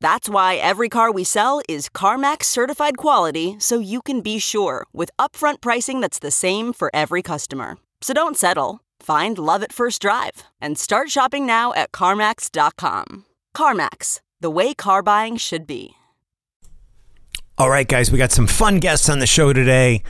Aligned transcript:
That's 0.00 0.28
why 0.28 0.56
every 0.56 0.88
car 0.88 1.10
we 1.10 1.24
sell 1.24 1.60
is 1.68 1.88
CarMax 1.88 2.44
certified 2.44 2.96
quality 2.96 3.56
so 3.58 3.78
you 3.78 4.02
can 4.02 4.20
be 4.20 4.38
sure 4.38 4.86
with 4.92 5.10
upfront 5.18 5.60
pricing 5.60 6.00
that's 6.00 6.18
the 6.18 6.30
same 6.30 6.72
for 6.72 6.90
every 6.94 7.22
customer. 7.22 7.78
So 8.00 8.14
don't 8.14 8.36
settle. 8.36 8.80
Find 9.00 9.38
love 9.38 9.62
at 9.62 9.72
first 9.72 10.02
drive 10.02 10.44
and 10.60 10.78
start 10.78 11.10
shopping 11.10 11.46
now 11.46 11.72
at 11.74 11.92
CarMax.com. 11.92 13.24
CarMax, 13.56 14.20
the 14.40 14.50
way 14.50 14.74
car 14.74 15.02
buying 15.02 15.36
should 15.36 15.66
be. 15.66 15.92
All 17.58 17.70
right, 17.70 17.88
guys, 17.88 18.12
we 18.12 18.18
got 18.18 18.32
some 18.32 18.46
fun 18.46 18.80
guests 18.80 19.08
on 19.08 19.18
the 19.18 19.26
show 19.26 19.54
today. 19.54 20.02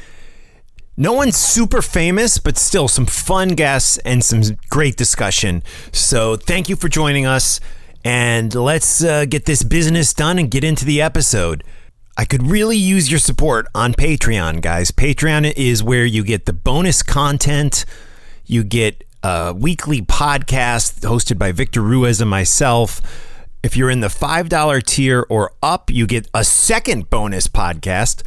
No 0.96 1.12
one's 1.12 1.36
super 1.36 1.80
famous, 1.80 2.38
but 2.38 2.56
still 2.56 2.88
some 2.88 3.06
fun 3.06 3.50
guests 3.50 3.98
and 3.98 4.24
some 4.24 4.42
great 4.68 4.96
discussion. 4.96 5.62
So 5.92 6.34
thank 6.34 6.68
you 6.68 6.74
for 6.74 6.88
joining 6.88 7.24
us. 7.24 7.60
And 8.06 8.54
let's 8.54 9.02
uh, 9.02 9.24
get 9.24 9.46
this 9.46 9.64
business 9.64 10.14
done 10.14 10.38
and 10.38 10.48
get 10.48 10.62
into 10.62 10.84
the 10.84 11.02
episode. 11.02 11.64
I 12.16 12.24
could 12.24 12.46
really 12.46 12.76
use 12.76 13.10
your 13.10 13.18
support 13.18 13.66
on 13.74 13.94
Patreon, 13.94 14.60
guys. 14.60 14.92
Patreon 14.92 15.52
is 15.56 15.82
where 15.82 16.04
you 16.04 16.22
get 16.22 16.46
the 16.46 16.52
bonus 16.52 17.02
content. 17.02 17.84
You 18.44 18.62
get 18.62 19.02
a 19.24 19.52
weekly 19.52 20.02
podcast 20.02 21.00
hosted 21.00 21.36
by 21.36 21.50
Victor 21.50 21.80
Ruiz 21.80 22.20
and 22.20 22.30
myself. 22.30 23.00
If 23.64 23.76
you're 23.76 23.90
in 23.90 24.02
the 24.02 24.06
$5 24.06 24.84
tier 24.84 25.26
or 25.28 25.50
up, 25.60 25.90
you 25.90 26.06
get 26.06 26.28
a 26.32 26.44
second 26.44 27.10
bonus 27.10 27.48
podcast. 27.48 28.22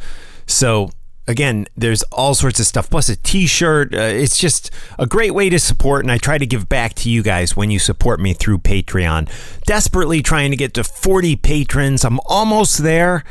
So 0.46 0.90
again, 1.30 1.66
there's 1.76 2.02
all 2.04 2.34
sorts 2.34 2.60
of 2.60 2.66
stuff, 2.66 2.90
plus 2.90 3.08
a 3.08 3.16
t 3.16 3.46
shirt. 3.46 3.94
Uh, 3.94 4.00
it's 4.00 4.36
just 4.36 4.70
a 4.98 5.06
great 5.06 5.32
way 5.32 5.48
to 5.48 5.58
support, 5.58 6.04
and 6.04 6.10
I 6.10 6.18
try 6.18 6.36
to 6.38 6.46
give 6.46 6.68
back 6.68 6.94
to 6.94 7.10
you 7.10 7.22
guys 7.22 7.56
when 7.56 7.70
you 7.70 7.78
support 7.78 8.20
me 8.20 8.34
through 8.34 8.58
Patreon. 8.58 9.30
Desperately 9.64 10.22
trying 10.22 10.50
to 10.50 10.56
get 10.56 10.74
to 10.74 10.84
40 10.84 11.36
patrons. 11.36 12.04
I'm 12.04 12.20
almost 12.26 12.78
there. 12.78 13.24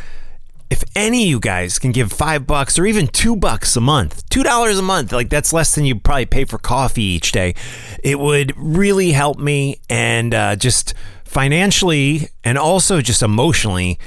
If 0.69 0.83
any 0.95 1.23
of 1.23 1.29
you 1.29 1.39
guys 1.39 1.79
can 1.79 1.91
give 1.91 2.11
five 2.11 2.45
bucks 2.45 2.77
or 2.77 2.85
even 2.85 3.07
two 3.07 3.35
bucks 3.35 3.75
a 3.75 3.81
month, 3.81 4.27
two 4.29 4.43
dollars 4.43 4.77
a 4.77 4.83
month, 4.83 5.11
like 5.11 5.29
that's 5.29 5.51
less 5.51 5.73
than 5.73 5.83
you 5.85 5.99
probably 5.99 6.27
pay 6.27 6.45
for 6.45 6.59
coffee 6.59 7.01
each 7.01 7.31
day, 7.31 7.55
it 8.03 8.19
would 8.19 8.53
really 8.55 9.11
help 9.11 9.39
me 9.39 9.79
and 9.89 10.33
uh, 10.33 10.55
just 10.55 10.93
financially 11.23 12.27
and 12.43 12.57
also 12.57 13.01
just 13.01 13.23
emotionally 13.23 13.99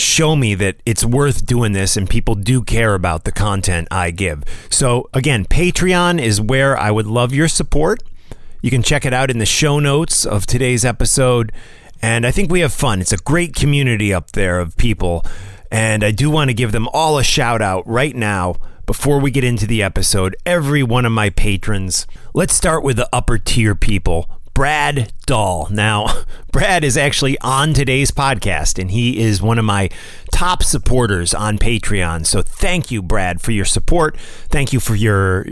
show 0.00 0.36
me 0.36 0.54
that 0.56 0.76
it's 0.84 1.04
worth 1.04 1.46
doing 1.46 1.72
this 1.72 1.96
and 1.96 2.08
people 2.08 2.34
do 2.34 2.62
care 2.62 2.94
about 2.94 3.24
the 3.24 3.32
content 3.32 3.88
I 3.90 4.10
give. 4.10 4.44
So, 4.70 5.08
again, 5.12 5.44
Patreon 5.44 6.20
is 6.20 6.40
where 6.40 6.76
I 6.76 6.90
would 6.90 7.06
love 7.06 7.32
your 7.32 7.48
support. 7.48 8.02
You 8.62 8.70
can 8.70 8.82
check 8.82 9.04
it 9.04 9.14
out 9.14 9.30
in 9.30 9.38
the 9.38 9.46
show 9.46 9.78
notes 9.78 10.26
of 10.26 10.46
today's 10.46 10.84
episode. 10.84 11.52
And 12.02 12.26
I 12.26 12.30
think 12.30 12.50
we 12.50 12.60
have 12.60 12.72
fun. 12.72 13.00
It's 13.00 13.12
a 13.12 13.18
great 13.18 13.54
community 13.54 14.12
up 14.12 14.32
there 14.32 14.58
of 14.58 14.76
people. 14.76 15.24
And 15.70 16.02
I 16.02 16.10
do 16.10 16.30
want 16.30 16.50
to 16.50 16.54
give 16.54 16.72
them 16.72 16.88
all 16.92 17.18
a 17.18 17.24
shout 17.24 17.62
out 17.62 17.86
right 17.86 18.14
now 18.14 18.56
before 18.86 19.20
we 19.20 19.30
get 19.30 19.44
into 19.44 19.66
the 19.66 19.82
episode. 19.82 20.34
Every 20.44 20.82
one 20.82 21.06
of 21.06 21.12
my 21.12 21.30
patrons. 21.30 22.06
Let's 22.34 22.54
start 22.54 22.82
with 22.82 22.96
the 22.96 23.08
upper 23.12 23.38
tier 23.38 23.74
people. 23.74 24.28
Brad 24.52 25.12
Dahl. 25.30 25.68
Now, 25.70 26.24
Brad 26.50 26.82
is 26.82 26.96
actually 26.96 27.38
on 27.38 27.72
today's 27.72 28.10
podcast, 28.10 28.80
and 28.80 28.90
he 28.90 29.20
is 29.20 29.40
one 29.40 29.60
of 29.60 29.64
my 29.64 29.88
top 30.32 30.64
supporters 30.64 31.32
on 31.32 31.56
Patreon. 31.56 32.26
So 32.26 32.42
thank 32.42 32.90
you, 32.90 33.00
Brad, 33.00 33.40
for 33.40 33.52
your 33.52 33.64
support. 33.64 34.18
Thank 34.18 34.72
you 34.72 34.80
for 34.80 34.96
your 34.96 35.46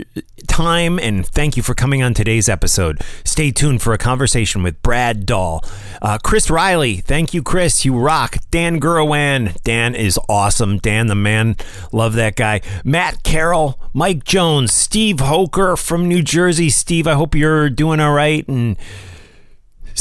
time, 0.49 0.99
and 0.99 1.25
thank 1.25 1.55
you 1.55 1.63
for 1.63 1.73
coming 1.73 2.03
on 2.03 2.13
today's 2.13 2.49
episode. 2.49 2.99
Stay 3.23 3.51
tuned 3.51 3.81
for 3.81 3.93
a 3.93 3.97
conversation 3.97 4.63
with 4.63 4.83
Brad 4.83 5.25
Dahl. 5.25 5.63
Uh, 6.01 6.17
Chris 6.21 6.49
Riley, 6.49 6.97
thank 6.97 7.33
you, 7.33 7.41
Chris. 7.41 7.85
You 7.85 7.97
rock. 7.97 8.35
Dan 8.51 8.81
Gurawan, 8.81 9.55
Dan 9.63 9.95
is 9.95 10.19
awesome. 10.27 10.77
Dan, 10.79 11.07
the 11.07 11.15
man, 11.15 11.55
love 11.93 12.15
that 12.15 12.35
guy. 12.35 12.59
Matt 12.83 13.23
Carroll, 13.23 13.79
Mike 13.93 14.25
Jones, 14.25 14.73
Steve 14.73 15.21
Hoker 15.21 15.77
from 15.77 16.09
New 16.09 16.21
Jersey. 16.21 16.69
Steve, 16.69 17.07
I 17.07 17.13
hope 17.13 17.33
you're 17.33 17.69
doing 17.69 18.01
all 18.01 18.11
right 18.11 18.45
and 18.49 18.75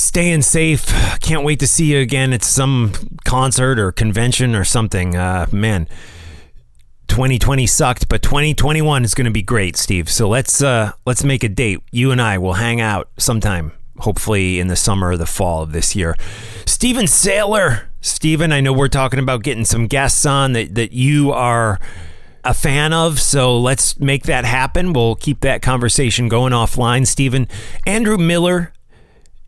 staying 0.02 0.42
safe. 0.42 0.86
Can't 1.20 1.44
wait 1.44 1.60
to 1.60 1.66
see 1.66 1.92
you 1.92 2.00
again 2.00 2.32
at 2.32 2.42
some 2.42 2.92
concert 3.24 3.78
or 3.78 3.92
convention 3.92 4.54
or 4.54 4.64
something. 4.64 5.16
Uh, 5.16 5.46
man, 5.52 5.88
2020 7.08 7.66
sucked, 7.66 8.08
but 8.08 8.22
2021 8.22 9.04
is 9.04 9.14
going 9.14 9.24
to 9.24 9.30
be 9.30 9.42
great, 9.42 9.76
Steve. 9.76 10.08
So 10.08 10.28
let's 10.28 10.62
uh, 10.62 10.92
let's 11.06 11.24
make 11.24 11.44
a 11.44 11.48
date. 11.48 11.80
You 11.90 12.10
and 12.10 12.20
I 12.20 12.38
will 12.38 12.54
hang 12.54 12.80
out 12.80 13.08
sometime, 13.18 13.72
hopefully 13.98 14.60
in 14.60 14.68
the 14.68 14.76
summer 14.76 15.10
or 15.10 15.16
the 15.16 15.26
fall 15.26 15.62
of 15.62 15.72
this 15.72 15.96
year. 15.96 16.14
Steven 16.66 17.06
Saylor, 17.06 17.86
Steven, 18.00 18.52
I 18.52 18.60
know 18.60 18.72
we're 18.72 18.88
talking 18.88 19.18
about 19.18 19.42
getting 19.42 19.64
some 19.64 19.86
guests 19.86 20.24
on 20.24 20.52
that 20.52 20.74
that 20.74 20.92
you 20.92 21.32
are 21.32 21.80
a 22.44 22.54
fan 22.54 22.92
of. 22.92 23.20
So 23.20 23.58
let's 23.58 23.98
make 23.98 24.24
that 24.24 24.44
happen. 24.44 24.92
We'll 24.92 25.16
keep 25.16 25.40
that 25.40 25.62
conversation 25.62 26.28
going 26.28 26.52
offline. 26.52 27.06
Stephen, 27.06 27.48
Andrew 27.86 28.16
Miller, 28.16 28.72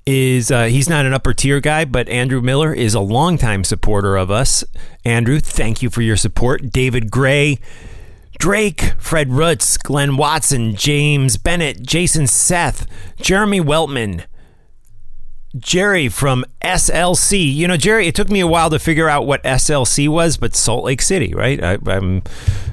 is 0.07 0.51
uh, 0.51 0.65
he's 0.65 0.89
not 0.89 1.07
an 1.07 1.13
upper 1.13 1.33
tier 1.33 1.61
guy, 1.61 1.85
but 1.85 2.09
Andrew 2.09 2.41
Miller 2.41 2.73
is 2.73 2.95
a 2.95 3.01
longtime 3.01 3.65
supporter 3.65 4.17
of 4.17 4.31
us. 4.31 4.65
Andrew, 5.05 5.41
thank 5.41 5.83
you 5.83 5.91
for 5.91 6.03
your 6.03 6.17
support. 6.17 6.71
David 6.71 7.11
Gray, 7.11 7.59
Drake, 8.39 8.95
Fred 8.99 9.29
Rutz, 9.29 9.81
Glenn 9.83 10.17
Watson, 10.17 10.75
James 10.75 11.37
Bennett, 11.37 11.83
Jason 11.83 12.27
Seth, 12.27 12.87
Jeremy 13.21 13.61
Weltman, 13.61 14.25
Jerry 15.59 16.09
from 16.09 16.45
SLC. 16.63 17.53
You 17.55 17.67
know, 17.67 17.77
Jerry, 17.77 18.07
it 18.07 18.15
took 18.15 18.31
me 18.31 18.41
a 18.41 18.47
while 18.47 18.71
to 18.71 18.79
figure 18.79 19.09
out 19.09 19.27
what 19.27 19.43
SLC 19.43 20.09
was, 20.09 20.37
but 20.37 20.55
Salt 20.55 20.85
Lake 20.85 21.03
City, 21.03 21.35
right? 21.35 21.63
I, 21.63 21.79
am 21.87 22.23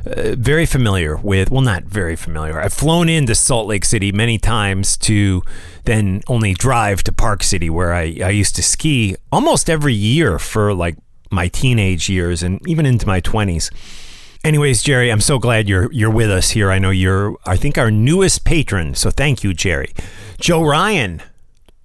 uh, 0.05 0.35
very 0.35 0.65
familiar 0.65 1.15
with, 1.17 1.49
well, 1.49 1.61
not 1.61 1.83
very 1.83 2.15
familiar. 2.15 2.61
I've 2.61 2.73
flown 2.73 3.09
into 3.09 3.33
Salt 3.33 3.67
Lake 3.67 3.83
City 3.83 4.11
many 4.11 4.37
times 4.37 4.95
to 4.97 5.41
then 5.85 6.21
only 6.27 6.53
drive 6.53 7.03
to 7.03 7.11
Park 7.11 7.41
City, 7.41 7.69
where 7.69 7.93
I, 7.93 8.19
I 8.23 8.29
used 8.29 8.55
to 8.57 8.63
ski 8.63 9.15
almost 9.31 9.69
every 9.69 9.95
year 9.95 10.37
for 10.37 10.73
like 10.73 10.97
my 11.31 11.47
teenage 11.47 12.09
years 12.09 12.43
and 12.43 12.65
even 12.67 12.85
into 12.85 13.07
my 13.07 13.21
20s. 13.21 13.71
Anyways, 14.43 14.83
Jerry, 14.83 15.11
I'm 15.11 15.19
so 15.19 15.39
glad 15.39 15.67
you're 15.67 15.91
you're 15.91 16.11
with 16.11 16.29
us 16.29 16.51
here. 16.51 16.71
I 16.71 16.77
know 16.79 16.91
you're 16.91 17.35
I 17.45 17.57
think 17.57 17.77
our 17.77 17.89
newest 17.89 18.45
patron, 18.45 18.93
so 18.93 19.09
thank 19.09 19.43
you, 19.43 19.53
Jerry. 19.53 19.93
Joe 20.39 20.63
Ryan, 20.63 21.21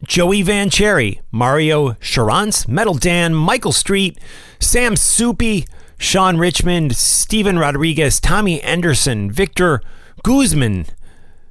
Joey 0.04 0.43
Van 0.43 0.69
Cherry, 0.69 1.20
Mario 1.31 1.94
Charance, 1.94 2.66
Metal 2.66 2.94
Dan, 2.94 3.34
Michael 3.34 3.72
Street, 3.72 4.19
Sam 4.58 4.96
Soupy, 4.96 5.66
Sean 5.99 6.38
Richmond, 6.38 6.96
Stephen 6.96 7.58
Rodriguez, 7.58 8.19
Tommy 8.19 8.60
Anderson, 8.62 9.31
Victor 9.31 9.81
Guzman. 10.25 10.87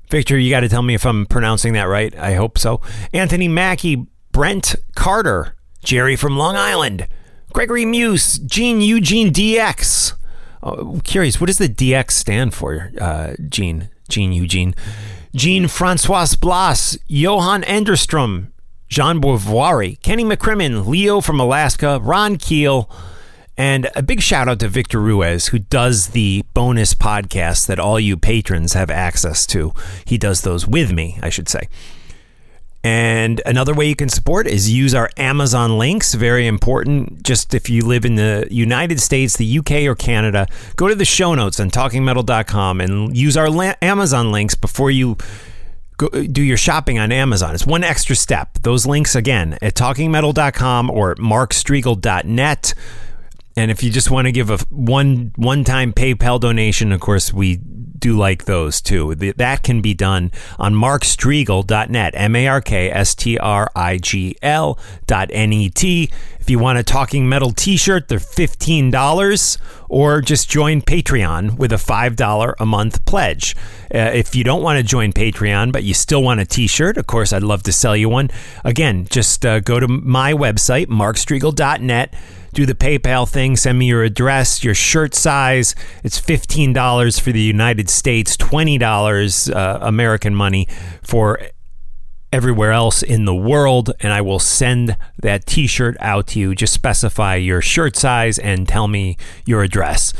Victor, 0.09 0.37
you 0.37 0.49
got 0.49 0.59
to 0.59 0.69
tell 0.69 0.81
me 0.81 0.93
if 0.93 1.05
I'm 1.05 1.25
pronouncing 1.25 1.71
that 1.73 1.83
right. 1.83 2.13
I 2.17 2.33
hope 2.33 2.57
so. 2.57 2.81
Anthony 3.13 3.47
Mackey, 3.47 4.07
Brent 4.33 4.75
Carter, 4.95 5.55
Jerry 5.83 6.17
from 6.17 6.37
Long 6.37 6.57
Island, 6.57 7.07
Gregory 7.53 7.85
Muse, 7.85 8.37
Gene 8.39 8.81
Eugene 8.81 9.31
DX. 9.31 10.13
Oh, 10.61 10.99
curious, 11.05 11.39
what 11.39 11.47
does 11.47 11.57
the 11.57 11.69
DX 11.69 12.11
stand 12.11 12.53
for, 12.53 12.91
uh, 12.99 13.33
Gene? 13.47 13.89
Gene 14.09 14.33
Eugene. 14.33 14.75
Jean 15.33 15.67
Francois 15.67 16.35
Blas, 16.39 16.97
Johan 17.07 17.61
Enderstrom, 17.63 18.51
Jean 18.89 19.21
Beauvoir, 19.21 19.99
Kenny 20.01 20.25
McCrimmon, 20.25 20.85
Leo 20.85 21.21
from 21.21 21.39
Alaska, 21.39 21.99
Ron 22.01 22.37
Keel, 22.37 22.89
And 23.57 23.89
a 23.95 24.03
big 24.03 24.21
shout 24.21 24.49
out 24.49 24.59
to 24.59 24.67
Victor 24.67 24.99
Ruiz, 24.99 25.47
who 25.47 25.59
does 25.59 26.07
the 26.09 26.43
bonus 26.53 26.93
podcast 26.93 27.67
that 27.67 27.79
all 27.79 27.99
you 27.99 28.17
patrons 28.17 28.73
have 28.73 28.89
access 28.89 29.45
to. 29.47 29.73
He 30.03 30.17
does 30.17 30.41
those 30.41 30.67
with 30.67 30.91
me, 30.91 31.19
I 31.21 31.29
should 31.29 31.47
say. 31.47 31.69
And 32.83 33.41
another 33.45 33.75
way 33.75 33.87
you 33.87 33.95
can 33.95 34.09
support 34.09 34.47
is 34.47 34.71
use 34.71 34.95
our 34.95 35.09
Amazon 35.17 35.77
links. 35.77 36.15
Very 36.15 36.47
important. 36.47 37.21
Just 37.23 37.53
if 37.53 37.69
you 37.69 37.85
live 37.85 38.05
in 38.05 38.15
the 38.15 38.47
United 38.49 38.99
States, 38.99 39.37
the 39.37 39.59
UK, 39.59 39.83
or 39.83 39.93
Canada, 39.93 40.47
go 40.77 40.87
to 40.87 40.95
the 40.95 41.05
show 41.05 41.35
notes 41.35 41.59
on 41.59 41.69
talkingmetal.com 41.69 42.81
and 42.81 43.15
use 43.15 43.37
our 43.37 43.49
la- 43.49 43.75
Amazon 43.83 44.31
links 44.31 44.55
before 44.55 44.89
you 44.89 45.15
go, 45.97 46.09
do 46.09 46.41
your 46.41 46.57
shopping 46.57 46.97
on 46.97 47.11
Amazon. 47.11 47.53
It's 47.53 47.67
one 47.67 47.83
extra 47.83 48.15
step. 48.15 48.57
Those 48.63 48.87
links 48.87 49.15
again 49.15 49.59
at 49.61 49.75
talkingmetal.com 49.75 50.89
or 50.89 51.15
markstrigl.net. 51.15 52.73
And 53.57 53.69
if 53.69 53.83
you 53.83 53.91
just 53.91 54.09
want 54.09 54.25
to 54.25 54.31
give 54.31 54.49
a 54.49 54.57
one 54.69 55.33
one 55.35 55.63
time 55.63 55.93
PayPal 55.93 56.39
donation, 56.39 56.91
of 56.91 56.99
course, 56.99 57.31
we 57.33 57.59
do 58.01 58.17
like 58.17 58.45
those 58.45 58.81
too. 58.81 59.15
That 59.15 59.63
can 59.63 59.81
be 59.81 59.93
done 59.93 60.31
on 60.59 60.73
markstrigl.net, 60.73 62.13
M 62.15 62.35
A 62.35 62.47
R 62.47 62.61
K 62.61 62.91
S 62.91 63.15
T 63.15 63.37
R 63.37 63.71
I 63.75 63.97
G 63.97 64.35
L 64.41 64.77
dot 65.07 65.29
N 65.31 65.53
E 65.53 65.69
T. 65.69 66.11
If 66.41 66.49
you 66.49 66.57
want 66.57 66.79
a 66.79 66.83
Talking 66.83 67.29
Metal 67.29 67.51
t 67.51 67.77
shirt, 67.77 68.07
they're 68.07 68.17
$15, 68.17 69.57
or 69.89 70.21
just 70.21 70.49
join 70.49 70.81
Patreon 70.81 71.55
with 71.55 71.71
a 71.71 71.75
$5 71.75 72.53
a 72.59 72.65
month 72.65 73.05
pledge. 73.05 73.55
Uh, 73.93 74.09
if 74.15 74.33
you 74.35 74.43
don't 74.43 74.63
want 74.63 74.77
to 74.77 74.83
join 74.83 75.13
Patreon, 75.13 75.71
but 75.71 75.83
you 75.83 75.93
still 75.93 76.23
want 76.23 76.39
a 76.39 76.45
t 76.45 76.65
shirt, 76.65 76.97
of 76.97 77.05
course, 77.05 77.31
I'd 77.31 77.43
love 77.43 77.61
to 77.63 77.71
sell 77.71 77.95
you 77.95 78.09
one. 78.09 78.31
Again, 78.65 79.05
just 79.11 79.45
uh, 79.45 79.59
go 79.59 79.79
to 79.79 79.87
my 79.87 80.33
website, 80.33 80.87
markstrigl.net 80.87 82.15
do 82.53 82.65
the 82.65 82.75
PayPal 82.75 83.27
thing, 83.27 83.55
send 83.55 83.79
me 83.79 83.87
your 83.87 84.03
address, 84.03 84.63
your 84.63 84.73
shirt 84.73 85.15
size. 85.15 85.75
It's 86.03 86.19
$15 86.19 87.19
for 87.19 87.31
the 87.31 87.41
United 87.41 87.89
States, 87.89 88.35
$20 88.37 89.55
uh, 89.55 89.79
American 89.81 90.35
money 90.35 90.67
for 91.01 91.39
everywhere 92.33 92.71
else 92.71 93.03
in 93.03 93.25
the 93.25 93.35
world, 93.35 93.91
and 93.99 94.13
I 94.13 94.21
will 94.21 94.39
send 94.39 94.97
that 95.21 95.45
t 95.45 95.67
shirt 95.67 95.97
out 95.99 96.27
to 96.27 96.39
you. 96.39 96.55
Just 96.55 96.73
specify 96.73 97.35
your 97.35 97.61
shirt 97.61 97.95
size 97.95 98.39
and 98.39 98.67
tell 98.67 98.87
me 98.87 99.17
your 99.45 99.63
address 99.63 100.13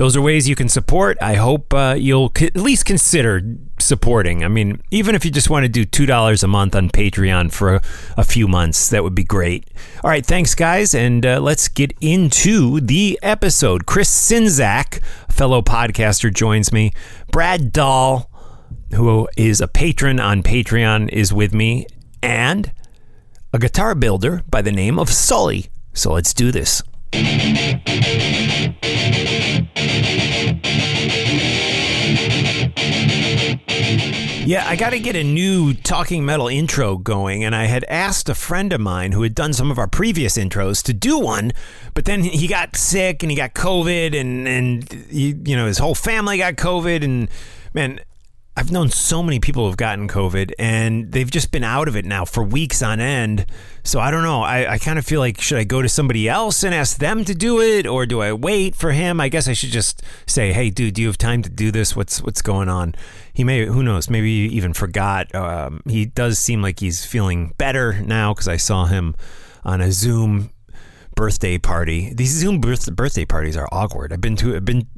those 0.00 0.16
are 0.16 0.22
ways 0.22 0.48
you 0.48 0.56
can 0.56 0.70
support. 0.70 1.18
I 1.20 1.34
hope 1.34 1.74
uh, 1.74 1.94
you'll 1.94 2.32
at 2.40 2.56
least 2.56 2.86
consider 2.86 3.42
supporting. 3.78 4.42
I 4.42 4.48
mean, 4.48 4.80
even 4.90 5.14
if 5.14 5.26
you 5.26 5.30
just 5.30 5.50
want 5.50 5.64
to 5.64 5.68
do 5.68 5.84
$2 5.84 6.42
a 6.42 6.46
month 6.46 6.74
on 6.74 6.88
Patreon 6.88 7.52
for 7.52 7.74
a, 7.74 7.82
a 8.16 8.24
few 8.24 8.48
months, 8.48 8.88
that 8.88 9.04
would 9.04 9.14
be 9.14 9.24
great. 9.24 9.68
All 10.02 10.08
right, 10.08 10.24
thanks, 10.24 10.54
guys. 10.54 10.94
And 10.94 11.26
uh, 11.26 11.40
let's 11.40 11.68
get 11.68 11.92
into 12.00 12.80
the 12.80 13.18
episode. 13.22 13.84
Chris 13.84 14.32
a 14.32 14.84
fellow 15.28 15.60
podcaster, 15.60 16.32
joins 16.32 16.72
me. 16.72 16.92
Brad 17.30 17.70
Dahl, 17.70 18.30
who 18.94 19.28
is 19.36 19.60
a 19.60 19.68
patron 19.68 20.18
on 20.18 20.42
Patreon, 20.42 21.10
is 21.10 21.30
with 21.30 21.52
me. 21.52 21.86
And 22.22 22.72
a 23.52 23.58
guitar 23.58 23.94
builder 23.94 24.44
by 24.48 24.62
the 24.62 24.72
name 24.72 24.98
of 24.98 25.10
Sully. 25.10 25.66
So 25.92 26.14
let's 26.14 26.32
do 26.32 26.50
this. 26.50 26.82
Yeah, 34.50 34.66
I 34.66 34.74
got 34.76 34.90
to 34.90 34.98
get 34.98 35.14
a 35.14 35.22
new 35.22 35.74
Talking 35.74 36.24
Metal 36.24 36.48
intro 36.48 36.96
going, 36.96 37.44
and 37.44 37.54
I 37.54 37.66
had 37.66 37.84
asked 37.84 38.28
a 38.28 38.34
friend 38.34 38.72
of 38.72 38.80
mine 38.80 39.12
who 39.12 39.22
had 39.22 39.34
done 39.34 39.52
some 39.52 39.70
of 39.70 39.78
our 39.78 39.86
previous 39.86 40.36
intros 40.36 40.82
to 40.84 40.92
do 40.92 41.18
one, 41.20 41.52
but 41.94 42.04
then 42.04 42.24
he 42.24 42.48
got 42.48 42.74
sick 42.74 43.22
and 43.22 43.30
he 43.30 43.36
got 43.36 43.54
COVID, 43.54 44.18
and 44.18 44.48
and 44.48 44.92
he, 45.08 45.36
you 45.44 45.54
know 45.54 45.66
his 45.66 45.78
whole 45.78 45.94
family 45.94 46.38
got 46.38 46.54
COVID, 46.54 47.04
and 47.04 47.28
man, 47.74 48.00
I've 48.56 48.72
known 48.72 48.90
so 48.90 49.22
many 49.22 49.38
people 49.38 49.66
who've 49.66 49.76
gotten 49.76 50.08
COVID 50.08 50.52
and 50.58 51.12
they've 51.12 51.30
just 51.30 51.52
been 51.52 51.62
out 51.62 51.86
of 51.86 51.96
it 51.96 52.04
now 52.04 52.24
for 52.24 52.42
weeks 52.42 52.82
on 52.82 52.98
end. 52.98 53.46
So 53.84 54.00
I 54.00 54.10
don't 54.10 54.24
know. 54.24 54.42
I, 54.42 54.72
I 54.72 54.78
kind 54.78 54.98
of 54.98 55.06
feel 55.06 55.20
like 55.20 55.40
should 55.40 55.56
I 55.56 55.64
go 55.64 55.80
to 55.82 55.88
somebody 55.88 56.28
else 56.28 56.64
and 56.64 56.74
ask 56.74 56.98
them 56.98 57.24
to 57.26 57.34
do 57.34 57.60
it 57.60 57.86
or 57.86 58.06
do 58.06 58.20
I 58.20 58.32
wait 58.32 58.74
for 58.74 58.90
him? 58.90 59.20
I 59.20 59.28
guess 59.28 59.46
I 59.46 59.52
should 59.52 59.70
just 59.70 60.02
say, 60.26 60.52
hey, 60.52 60.68
dude, 60.68 60.94
do 60.94 61.02
you 61.02 61.08
have 61.08 61.16
time 61.16 61.42
to 61.42 61.48
do 61.48 61.70
this? 61.70 61.94
What's 61.94 62.22
what's 62.22 62.42
going 62.42 62.68
on? 62.68 62.94
He 63.32 63.44
may, 63.44 63.66
who 63.66 63.84
knows? 63.84 64.10
Maybe 64.10 64.48
he 64.48 64.56
even 64.56 64.74
forgot. 64.74 65.32
Um, 65.34 65.80
he 65.88 66.04
does 66.04 66.38
seem 66.38 66.60
like 66.60 66.80
he's 66.80 67.06
feeling 67.06 67.54
better 67.56 68.02
now 68.02 68.34
because 68.34 68.48
I 68.48 68.56
saw 68.56 68.86
him 68.86 69.14
on 69.64 69.80
a 69.80 69.92
Zoom 69.92 70.50
birthday 71.14 71.56
party. 71.56 72.12
These 72.12 72.30
Zoom 72.30 72.60
birth, 72.60 72.94
birthday 72.94 73.24
parties 73.24 73.56
are 73.56 73.68
awkward. 73.70 74.12
I've 74.12 74.20
been 74.20 74.36
to, 74.36 74.56
I've 74.56 74.64
been 74.64 74.88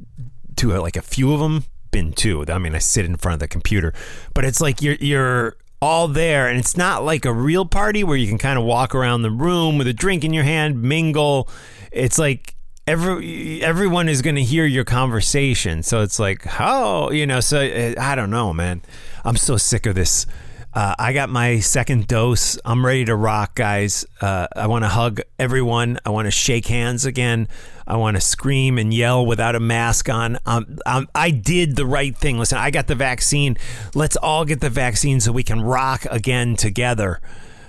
to 0.56 0.68
like 0.78 0.96
a 0.96 1.02
few 1.02 1.32
of 1.34 1.40
them 1.40 1.64
been 1.92 2.12
too. 2.12 2.44
I 2.48 2.58
mean, 2.58 2.74
I 2.74 2.78
sit 2.78 3.04
in 3.04 3.16
front 3.16 3.34
of 3.34 3.40
the 3.40 3.48
computer, 3.48 3.94
but 4.34 4.44
it's 4.44 4.60
like 4.60 4.82
you're 4.82 4.96
you're 4.96 5.56
all 5.80 6.08
there, 6.08 6.48
and 6.48 6.58
it's 6.58 6.76
not 6.76 7.04
like 7.04 7.24
a 7.24 7.32
real 7.32 7.64
party 7.64 8.02
where 8.02 8.16
you 8.16 8.26
can 8.26 8.38
kind 8.38 8.58
of 8.58 8.64
walk 8.64 8.94
around 8.94 9.22
the 9.22 9.30
room 9.30 9.78
with 9.78 9.86
a 9.86 9.92
drink 9.92 10.24
in 10.24 10.32
your 10.32 10.44
hand, 10.44 10.82
mingle. 10.82 11.48
It's 11.92 12.18
like 12.18 12.56
every 12.88 13.62
everyone 13.62 14.08
is 14.08 14.22
going 14.22 14.36
to 14.36 14.42
hear 14.42 14.66
your 14.66 14.84
conversation, 14.84 15.84
so 15.84 16.02
it's 16.02 16.18
like, 16.18 16.44
oh, 16.60 17.12
you 17.12 17.26
know. 17.26 17.38
So 17.38 17.60
uh, 17.60 17.94
I 18.00 18.16
don't 18.16 18.30
know, 18.30 18.52
man. 18.52 18.82
I'm 19.24 19.36
so 19.36 19.56
sick 19.56 19.86
of 19.86 19.94
this 19.94 20.26
uh, 20.74 20.94
I 20.98 21.12
got 21.12 21.28
my 21.28 21.60
second 21.60 22.06
dose. 22.06 22.58
I'm 22.64 22.84
ready 22.84 23.04
to 23.04 23.14
rock, 23.14 23.54
guys. 23.54 24.06
Uh, 24.20 24.46
I 24.56 24.66
want 24.68 24.84
to 24.84 24.88
hug 24.88 25.20
everyone. 25.38 25.98
I 26.06 26.10
want 26.10 26.26
to 26.26 26.30
shake 26.30 26.66
hands 26.66 27.04
again. 27.04 27.48
I 27.92 27.96
want 27.96 28.16
to 28.16 28.22
scream 28.22 28.78
and 28.78 28.94
yell 28.94 29.26
without 29.26 29.54
a 29.54 29.60
mask 29.60 30.08
on. 30.08 30.38
Um, 30.46 30.78
um, 30.86 31.10
I 31.14 31.30
did 31.30 31.76
the 31.76 31.84
right 31.84 32.16
thing. 32.16 32.38
Listen, 32.38 32.56
I 32.56 32.70
got 32.70 32.86
the 32.86 32.94
vaccine. 32.94 33.58
Let's 33.94 34.16
all 34.16 34.46
get 34.46 34.62
the 34.62 34.70
vaccine 34.70 35.20
so 35.20 35.30
we 35.30 35.42
can 35.42 35.60
rock 35.60 36.06
again 36.10 36.56
together. 36.56 37.20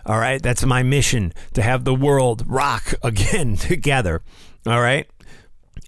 All 0.05 0.17
right. 0.17 0.41
That's 0.41 0.63
my 0.63 0.81
mission 0.81 1.33
to 1.55 1.61
have 1.61 1.83
the 1.83 1.93
world 1.93 2.45
rock 2.47 2.93
again 3.03 3.57
together. 3.57 4.21
All 4.65 4.79
right. 4.79 5.09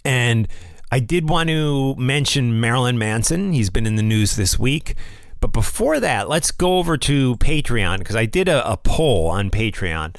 And 0.03 0.49
I 0.91 0.99
did 0.99 1.29
want 1.29 1.47
to 1.47 1.95
mention 1.95 2.59
Marilyn 2.59 2.97
Manson. 2.97 3.53
He's 3.53 3.69
been 3.69 3.87
in 3.87 3.95
the 3.95 4.03
news 4.03 4.35
this 4.35 4.59
week. 4.59 4.95
But 5.39 5.53
before 5.53 6.01
that, 6.01 6.27
let's 6.27 6.51
go 6.51 6.77
over 6.77 6.97
to 6.97 7.37
Patreon 7.37 7.99
because 7.99 8.17
I 8.17 8.25
did 8.25 8.49
a, 8.49 8.69
a, 8.69 8.75
poll 8.75 9.29
on 9.29 9.49
Patreon. 9.49 10.17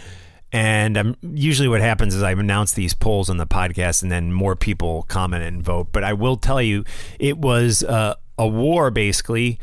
And 0.57 0.97
um, 0.97 1.17
usually, 1.21 1.69
what 1.69 1.83
happens 1.83 2.15
is 2.15 2.23
I 2.23 2.31
announce 2.31 2.73
these 2.73 2.95
polls 2.95 3.29
on 3.29 3.37
the 3.37 3.47
podcast, 3.47 4.03
and 4.03 4.11
then 4.11 4.33
more 4.33 4.57
people 4.57 5.03
comment 5.03 5.43
and 5.45 5.63
vote. 5.63 5.89
But 5.93 6.03
I 6.03 6.15
will 6.15 6.39
tell 6.39 6.63
you, 6.63 6.83
it 7.19 7.37
was 7.37 7.85
uh, 7.85 8.15
a 8.39 8.49
war 8.49 8.91
basically 8.91 9.59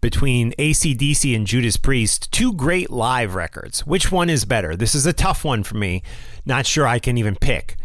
between 0.00 0.52
ACDC 0.52 1.36
and 1.36 1.46
Judas 1.46 1.76
Priest, 1.76 2.32
two 2.32 2.54
great 2.54 2.88
live 2.88 3.34
records. 3.34 3.86
Which 3.86 4.10
one 4.10 4.30
is 4.30 4.46
better? 4.46 4.74
This 4.74 4.94
is 4.94 5.04
a 5.04 5.12
tough 5.12 5.44
one 5.44 5.64
for 5.64 5.76
me. 5.76 6.02
Not 6.46 6.64
sure 6.64 6.86
I 6.86 6.98
can 6.98 7.18
even 7.18 7.36
pick. 7.36 7.76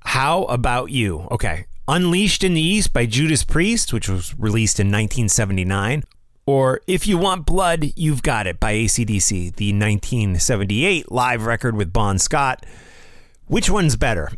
How 0.00 0.46
about 0.46 0.90
you? 0.90 1.28
Okay. 1.30 1.66
Unleashed 1.86 2.42
in 2.42 2.54
the 2.54 2.60
East 2.60 2.92
by 2.92 3.06
Judas 3.06 3.44
Priest, 3.44 3.92
which 3.92 4.08
was 4.08 4.36
released 4.36 4.80
in 4.80 4.88
1979, 4.88 6.02
or 6.50 6.80
If 6.88 7.06
You 7.06 7.16
Want 7.16 7.46
Blood, 7.46 7.92
You've 7.94 8.24
Got 8.24 8.48
It 8.48 8.58
by 8.58 8.74
ACDC, 8.74 9.54
the 9.54 9.72
1978 9.72 11.12
live 11.12 11.46
record 11.46 11.76
with 11.76 11.92
Bon 11.92 12.18
Scott. 12.18 12.66
Which 13.46 13.70
one's 13.70 13.94
better? 13.94 14.32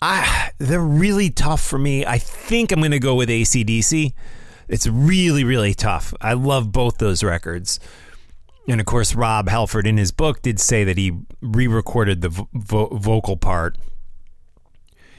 I, 0.00 0.50
they're 0.58 0.80
really 0.80 1.30
tough 1.30 1.62
for 1.62 1.78
me. 1.78 2.04
I 2.04 2.18
think 2.18 2.72
I'm 2.72 2.80
going 2.80 2.90
to 2.90 2.98
go 2.98 3.14
with 3.14 3.28
ACDC. 3.28 4.14
It's 4.66 4.88
really, 4.88 5.44
really 5.44 5.74
tough. 5.74 6.12
I 6.20 6.32
love 6.32 6.72
both 6.72 6.98
those 6.98 7.22
records. 7.22 7.78
And 8.66 8.80
of 8.80 8.86
course, 8.86 9.14
Rob 9.14 9.48
Halford 9.48 9.86
in 9.86 9.98
his 9.98 10.10
book 10.10 10.42
did 10.42 10.58
say 10.58 10.82
that 10.82 10.98
he 10.98 11.16
re 11.40 11.68
recorded 11.68 12.22
the 12.22 12.30
vo- 12.52 12.88
vocal 12.88 13.36
part 13.36 13.78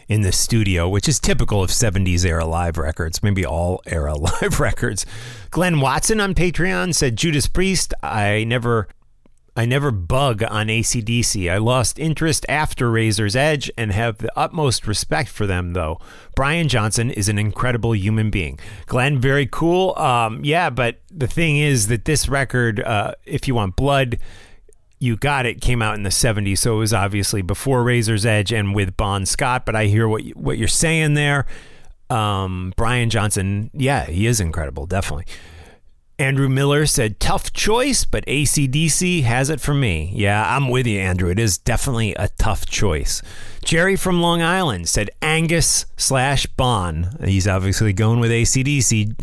in 0.08 0.22
the 0.22 0.32
studio, 0.32 0.88
which 0.90 1.08
is 1.08 1.20
typical 1.20 1.64
of 1.64 1.70
70s 1.70 2.26
era 2.26 2.46
live 2.46 2.78
records, 2.78 3.24
maybe 3.24 3.46
all 3.46 3.82
era 3.86 4.14
live 4.42 4.60
records. 4.60 5.06
Glenn 5.52 5.80
Watson 5.80 6.20
on 6.20 6.34
Patreon 6.34 6.94
said 6.94 7.16
Judas 7.16 7.48
Priest, 7.48 7.94
I 8.02 8.44
never 8.44 8.88
I 9.56 9.66
never 9.66 9.92
bug 9.92 10.42
on 10.42 10.68
ACDC. 10.68 11.52
I 11.52 11.58
lost 11.58 12.00
interest 12.00 12.44
after 12.50 12.90
Razor's 12.90 13.36
Edge 13.36 13.70
and 13.78 13.92
have 13.92 14.18
the 14.18 14.32
utmost 14.36 14.88
respect 14.88 15.30
for 15.30 15.46
them, 15.46 15.74
though. 15.74 16.00
Brian 16.36 16.68
Johnson 16.68 17.12
is 17.12 17.30
an 17.30 17.38
incredible 17.38 17.96
human 17.96 18.32
being. 18.32 18.58
Glenn, 18.88 19.20
very 19.20 19.46
cool. 19.46 19.96
Um, 19.96 20.44
yeah, 20.44 20.72
but 20.72 21.02
the 21.12 21.28
thing 21.28 21.58
is 21.58 21.88
that 21.88 22.06
this 22.06 22.28
record, 22.28 22.80
uh, 22.80 23.14
If 23.26 23.48
You 23.48 23.54
Want 23.54 23.76
Blood, 23.76 24.18
you 25.04 25.18
Got 25.18 25.46
It 25.46 25.60
came 25.60 25.82
out 25.82 25.96
in 25.96 26.04
the 26.04 26.10
70s, 26.10 26.60
so 26.60 26.76
it 26.76 26.80
was 26.80 26.94
obviously 26.94 27.42
before 27.42 27.84
Razor's 27.84 28.26
Edge 28.26 28.54
and 28.54 28.74
with 28.74 28.96
Bon 28.96 29.26
Scott, 29.26 29.66
but 29.66 29.76
I 29.76 29.86
hear 29.86 30.08
what, 30.08 30.24
you, 30.24 30.34
what 30.34 30.58
you're 30.58 30.68
saying 30.70 31.14
there. 31.14 31.46
Um, 32.10 32.74
Brian 32.78 33.10
Johnson, 33.10 33.70
yeah, 33.74 34.06
he 34.06 34.28
is 34.28 34.40
incredible, 34.40 34.86
definitely. 34.86 35.26
Andrew 36.20 36.48
Miller 36.48 36.86
said, 36.86 37.20
tough 37.20 37.52
choice, 37.52 38.06
but 38.06 38.26
ACDC 38.28 39.24
has 39.24 39.50
it 39.50 39.60
for 39.60 39.74
me. 39.74 40.12
Yeah, 40.16 40.56
I'm 40.56 40.70
with 40.70 40.88
you, 40.88 41.00
Andrew. 41.00 41.30
It 41.30 41.40
is 41.40 41.58
definitely 41.58 42.14
a 42.14 42.30
tough 42.38 42.66
choice. 42.66 43.22
Jerry 43.66 43.98
from 43.98 44.22
Long 44.22 44.42
Island 44.42 44.88
said, 44.88 45.10
Angus 45.22 45.86
slash 45.98 46.46
Bon. 46.46 47.18
He's 47.26 47.48
obviously 47.48 47.92
going 47.92 48.22
with 48.22 48.32
ACDC. 48.32 49.20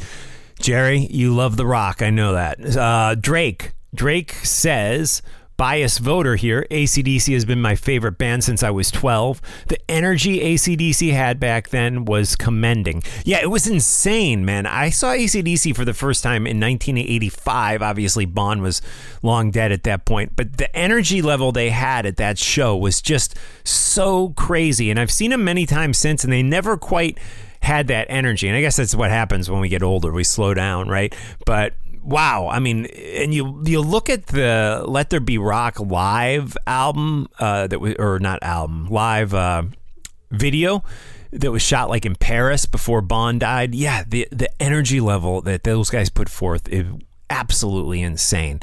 Jerry, 0.61 1.07
you 1.11 1.35
love 1.35 1.57
the 1.57 1.67
rock. 1.67 2.03
I 2.03 2.11
know 2.11 2.35
that. 2.35 2.77
Uh, 2.77 3.15
Drake. 3.15 3.73
Drake 3.95 4.33
says, 4.33 5.23
biased 5.61 5.99
voter 5.99 6.37
here. 6.37 6.67
ACDC 6.71 7.35
has 7.35 7.45
been 7.45 7.61
my 7.61 7.75
favorite 7.75 8.17
band 8.17 8.43
since 8.43 8.63
I 8.63 8.71
was 8.71 8.91
12. 8.91 9.43
The 9.69 9.79
energy 9.91 10.41
ACDC 10.41 11.13
had 11.13 11.39
back 11.39 11.69
then 11.69 12.07
was 12.07 12.35
commending. 12.35 13.03
Yeah, 13.27 13.43
it 13.43 13.51
was 13.51 13.67
insane, 13.67 14.43
man. 14.47 14.65
I 14.65 14.89
saw 14.89 15.09
ACDC 15.09 15.77
for 15.77 15.85
the 15.85 15.93
first 15.93 16.23
time 16.23 16.47
in 16.47 16.59
1985. 16.59 17.83
Obviously, 17.83 18.25
Bon 18.25 18.63
was 18.63 18.81
long 19.23 19.51
dead 19.51 19.71
at 19.71 19.83
that 19.83 20.07
point, 20.07 20.33
but 20.35 20.57
the 20.57 20.75
energy 20.75 21.21
level 21.21 21.53
they 21.53 21.69
had 21.69 22.07
at 22.07 22.17
that 22.17 22.39
show 22.39 22.75
was 22.75 23.03
just 23.03 23.37
so 23.63 24.31
crazy. 24.39 24.91
And 24.91 24.99
I've 24.99 25.13
seen 25.13 25.31
them 25.31 25.45
many 25.45 25.67
times 25.67 25.99
since, 25.99 26.25
and 26.25 26.33
they 26.33 26.43
never 26.43 26.79
quite 26.79 27.19
had 27.61 27.89
that 27.89 28.07
energy. 28.09 28.49
And 28.49 28.57
I 28.57 28.63
guess 28.63 28.77
that's 28.77 28.95
what 28.95 29.11
happens 29.11 29.51
when 29.51 29.61
we 29.61 29.69
get 29.69 29.83
older. 29.83 30.11
We 30.11 30.25
slow 30.25 30.55
down, 30.55 30.89
right? 30.89 31.15
But 31.45 31.75
wow. 32.11 32.49
I 32.49 32.59
mean, 32.59 32.87
and 32.87 33.33
you 33.33 33.63
you 33.65 33.81
look 33.81 34.11
at 34.11 34.27
the 34.27 34.85
Let 34.87 35.11
There 35.11 35.21
Be 35.21 35.39
Rock 35.39 35.81
live 35.81 36.57
album 36.67 37.29
uh, 37.39 37.67
that 37.69 37.81
was 37.81 37.95
or 37.99 38.19
not 38.19 38.43
album 38.43 38.89
live 38.89 39.33
uh, 39.33 39.63
video 40.31 40.85
that 41.33 41.51
was 41.51 41.63
shot 41.63 41.89
like 41.89 42.05
in 42.05 42.17
Paris 42.17 42.67
before 42.67 43.01
Bon 43.01 43.39
died. 43.39 43.75
Yeah, 43.75 44.05
the 44.07 44.29
the 44.31 44.51
energy 44.61 45.01
level 45.01 45.41
that 45.43 45.63
those 45.65 45.89
guys 45.89 46.11
put 46.11 46.29
forth 46.29 46.69
is 46.69 46.87
absolutely 47.31 48.03
insane. 48.03 48.61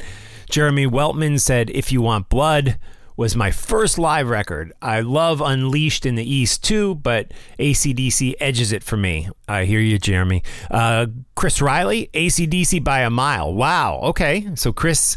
Jeremy 0.50 0.86
Weltman 0.86 1.40
said, 1.40 1.70
"If 1.70 1.90
you 1.90 2.02
want 2.02 2.28
blood." 2.28 2.78
Was 3.18 3.34
my 3.34 3.50
first 3.50 3.98
live 3.98 4.28
record. 4.28 4.72
I 4.80 5.00
love 5.00 5.40
Unleashed 5.40 6.06
in 6.06 6.14
the 6.14 6.24
East 6.24 6.62
too, 6.62 6.94
but 6.94 7.32
ACDC 7.58 8.34
edges 8.38 8.70
it 8.70 8.84
for 8.84 8.96
me. 8.96 9.28
I 9.48 9.64
hear 9.64 9.80
you, 9.80 9.98
Jeremy. 9.98 10.44
Uh, 10.70 11.06
Chris 11.34 11.60
Riley, 11.60 12.10
ACDC 12.14 12.84
by 12.84 13.00
a 13.00 13.10
mile. 13.10 13.52
Wow. 13.52 13.98
Okay. 14.04 14.48
So 14.54 14.72
Chris 14.72 15.16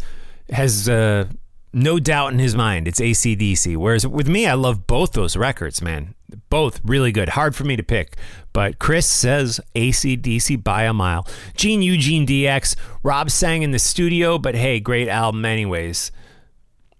has 0.50 0.90
uh, 0.90 1.28
no 1.74 2.00
doubt 2.00 2.34
in 2.34 2.40
his 2.40 2.56
mind 2.56 2.88
it's 2.88 3.00
ACDC. 3.00 3.78
Whereas 3.78 4.08
with 4.08 4.28
me, 4.28 4.48
I 4.48 4.56
love 4.56 4.88
both 4.88 5.12
those 5.12 5.38
records, 5.38 5.80
man. 5.80 6.16
Both 6.50 6.82
really 6.84 7.12
good. 7.12 7.30
Hard 7.30 7.56
for 7.56 7.66
me 7.66 7.76
to 7.76 7.84
pick. 7.84 8.18
But 8.52 8.80
Chris 8.80 9.06
says 9.06 9.62
ACDC 9.76 10.64
by 10.64 10.86
a 10.86 10.94
mile. 10.94 11.28
Gene 11.56 11.84
Eugene 11.84 12.26
DX. 12.26 12.76
Rob 13.04 13.30
sang 13.30 13.62
in 13.62 13.70
the 13.70 13.80
studio, 13.80 14.40
but 14.40 14.56
hey, 14.56 14.80
great 14.80 15.08
album, 15.08 15.46
anyways. 15.46 16.12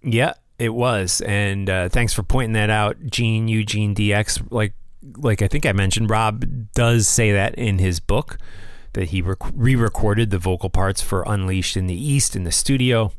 Yeah, 0.04 0.34
it 0.62 0.72
was, 0.74 1.20
and 1.22 1.68
uh, 1.68 1.88
thanks 1.88 2.12
for 2.12 2.22
pointing 2.22 2.52
that 2.52 2.70
out, 2.70 2.96
Gene 3.06 3.48
Eugene 3.48 3.96
DX. 3.96 4.46
Like, 4.52 4.74
like 5.16 5.42
I 5.42 5.48
think 5.48 5.66
I 5.66 5.72
mentioned, 5.72 6.08
Rob 6.08 6.44
does 6.72 7.08
say 7.08 7.32
that 7.32 7.56
in 7.56 7.78
his 7.78 7.98
book 7.98 8.38
that 8.92 9.08
he 9.08 9.22
re-recorded 9.22 10.30
the 10.30 10.38
vocal 10.38 10.70
parts 10.70 11.02
for 11.02 11.24
Unleashed 11.26 11.76
in 11.76 11.88
the 11.88 12.00
East 12.00 12.36
in 12.36 12.44
the 12.44 12.52
studio. 12.52 13.10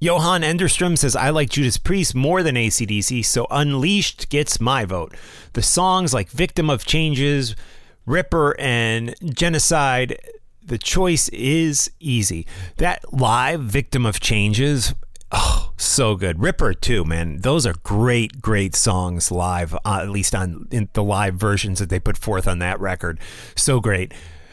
Johan 0.00 0.42
Enderstrom 0.42 0.98
says, 0.98 1.16
I 1.16 1.30
like 1.30 1.48
Judas 1.48 1.78
Priest 1.78 2.14
more 2.14 2.42
than 2.42 2.56
ACDC, 2.56 3.24
so 3.24 3.46
Unleashed 3.50 4.28
gets 4.28 4.60
my 4.60 4.84
vote. 4.84 5.14
The 5.54 5.62
songs 5.62 6.12
like 6.12 6.28
Victim 6.28 6.68
of 6.68 6.84
Changes, 6.84 7.56
Ripper, 8.04 8.54
and 8.58 9.14
Genocide, 9.24 10.18
the 10.62 10.78
choice 10.78 11.30
is 11.30 11.90
easy. 12.00 12.46
That 12.76 13.14
live 13.14 13.62
Victim 13.62 14.04
of 14.04 14.20
Changes 14.20 14.92
Oh, 15.32 15.72
so 15.76 16.16
good. 16.16 16.40
Ripper 16.40 16.74
too, 16.74 17.04
man. 17.04 17.38
Those 17.38 17.66
are 17.66 17.74
great, 17.82 18.42
great 18.42 18.74
songs 18.74 19.30
live. 19.30 19.74
Uh, 19.74 20.00
at 20.02 20.10
least 20.10 20.34
on 20.34 20.66
in 20.70 20.88
the 20.92 21.02
live 21.02 21.34
versions 21.34 21.78
that 21.78 21.88
they 21.88 22.00
put 22.00 22.16
forth 22.16 22.48
on 22.48 22.58
that 22.58 22.80
record. 22.80 23.20
So 23.56 23.80
great. 23.80 24.12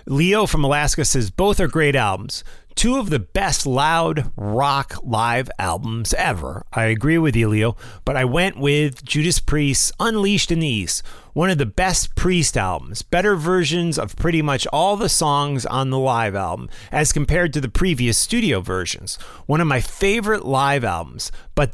Leo 0.10 0.46
from 0.46 0.64
Alaska 0.64 1.04
says 1.04 1.30
both 1.30 1.60
are 1.60 1.68
great 1.68 1.96
albums. 1.96 2.44
Two 2.76 2.98
of 2.98 3.10
the 3.10 3.20
best 3.20 3.66
loud 3.66 4.32
rock 4.38 4.94
live 5.04 5.50
albums 5.60 6.14
ever. 6.14 6.64
I 6.72 6.86
agree 6.86 7.18
with 7.18 7.36
you, 7.36 7.50
Leo, 7.50 7.76
but 8.06 8.16
I 8.16 8.24
went 8.24 8.58
with 8.58 9.04
Judas 9.04 9.40
Priest's 9.40 9.92
Unleashed 10.00 10.52
in 10.52 10.60
the 10.60 10.68
East, 10.68 11.04
one 11.34 11.50
of 11.50 11.58
the 11.58 11.66
best 11.66 12.16
Priest 12.16 12.56
albums, 12.56 13.02
better 13.02 13.36
versions 13.36 14.00
of 14.00 14.16
pretty 14.16 14.42
much 14.42 14.66
all 14.68 14.96
the 14.96 15.10
songs 15.10 15.66
on 15.66 15.90
the 15.90 16.00
live 16.00 16.36
album 16.36 16.70
as 16.90 17.12
compared 17.12 17.52
to 17.54 17.60
the 17.60 17.68
previous 17.68 18.18
studio 18.18 18.62
versions. 18.62 19.16
One 19.46 19.60
of 19.60 19.68
my 19.68 19.82
favorite 19.82 20.46
live 20.46 20.86
albums, 20.86 21.32
but 21.54 21.74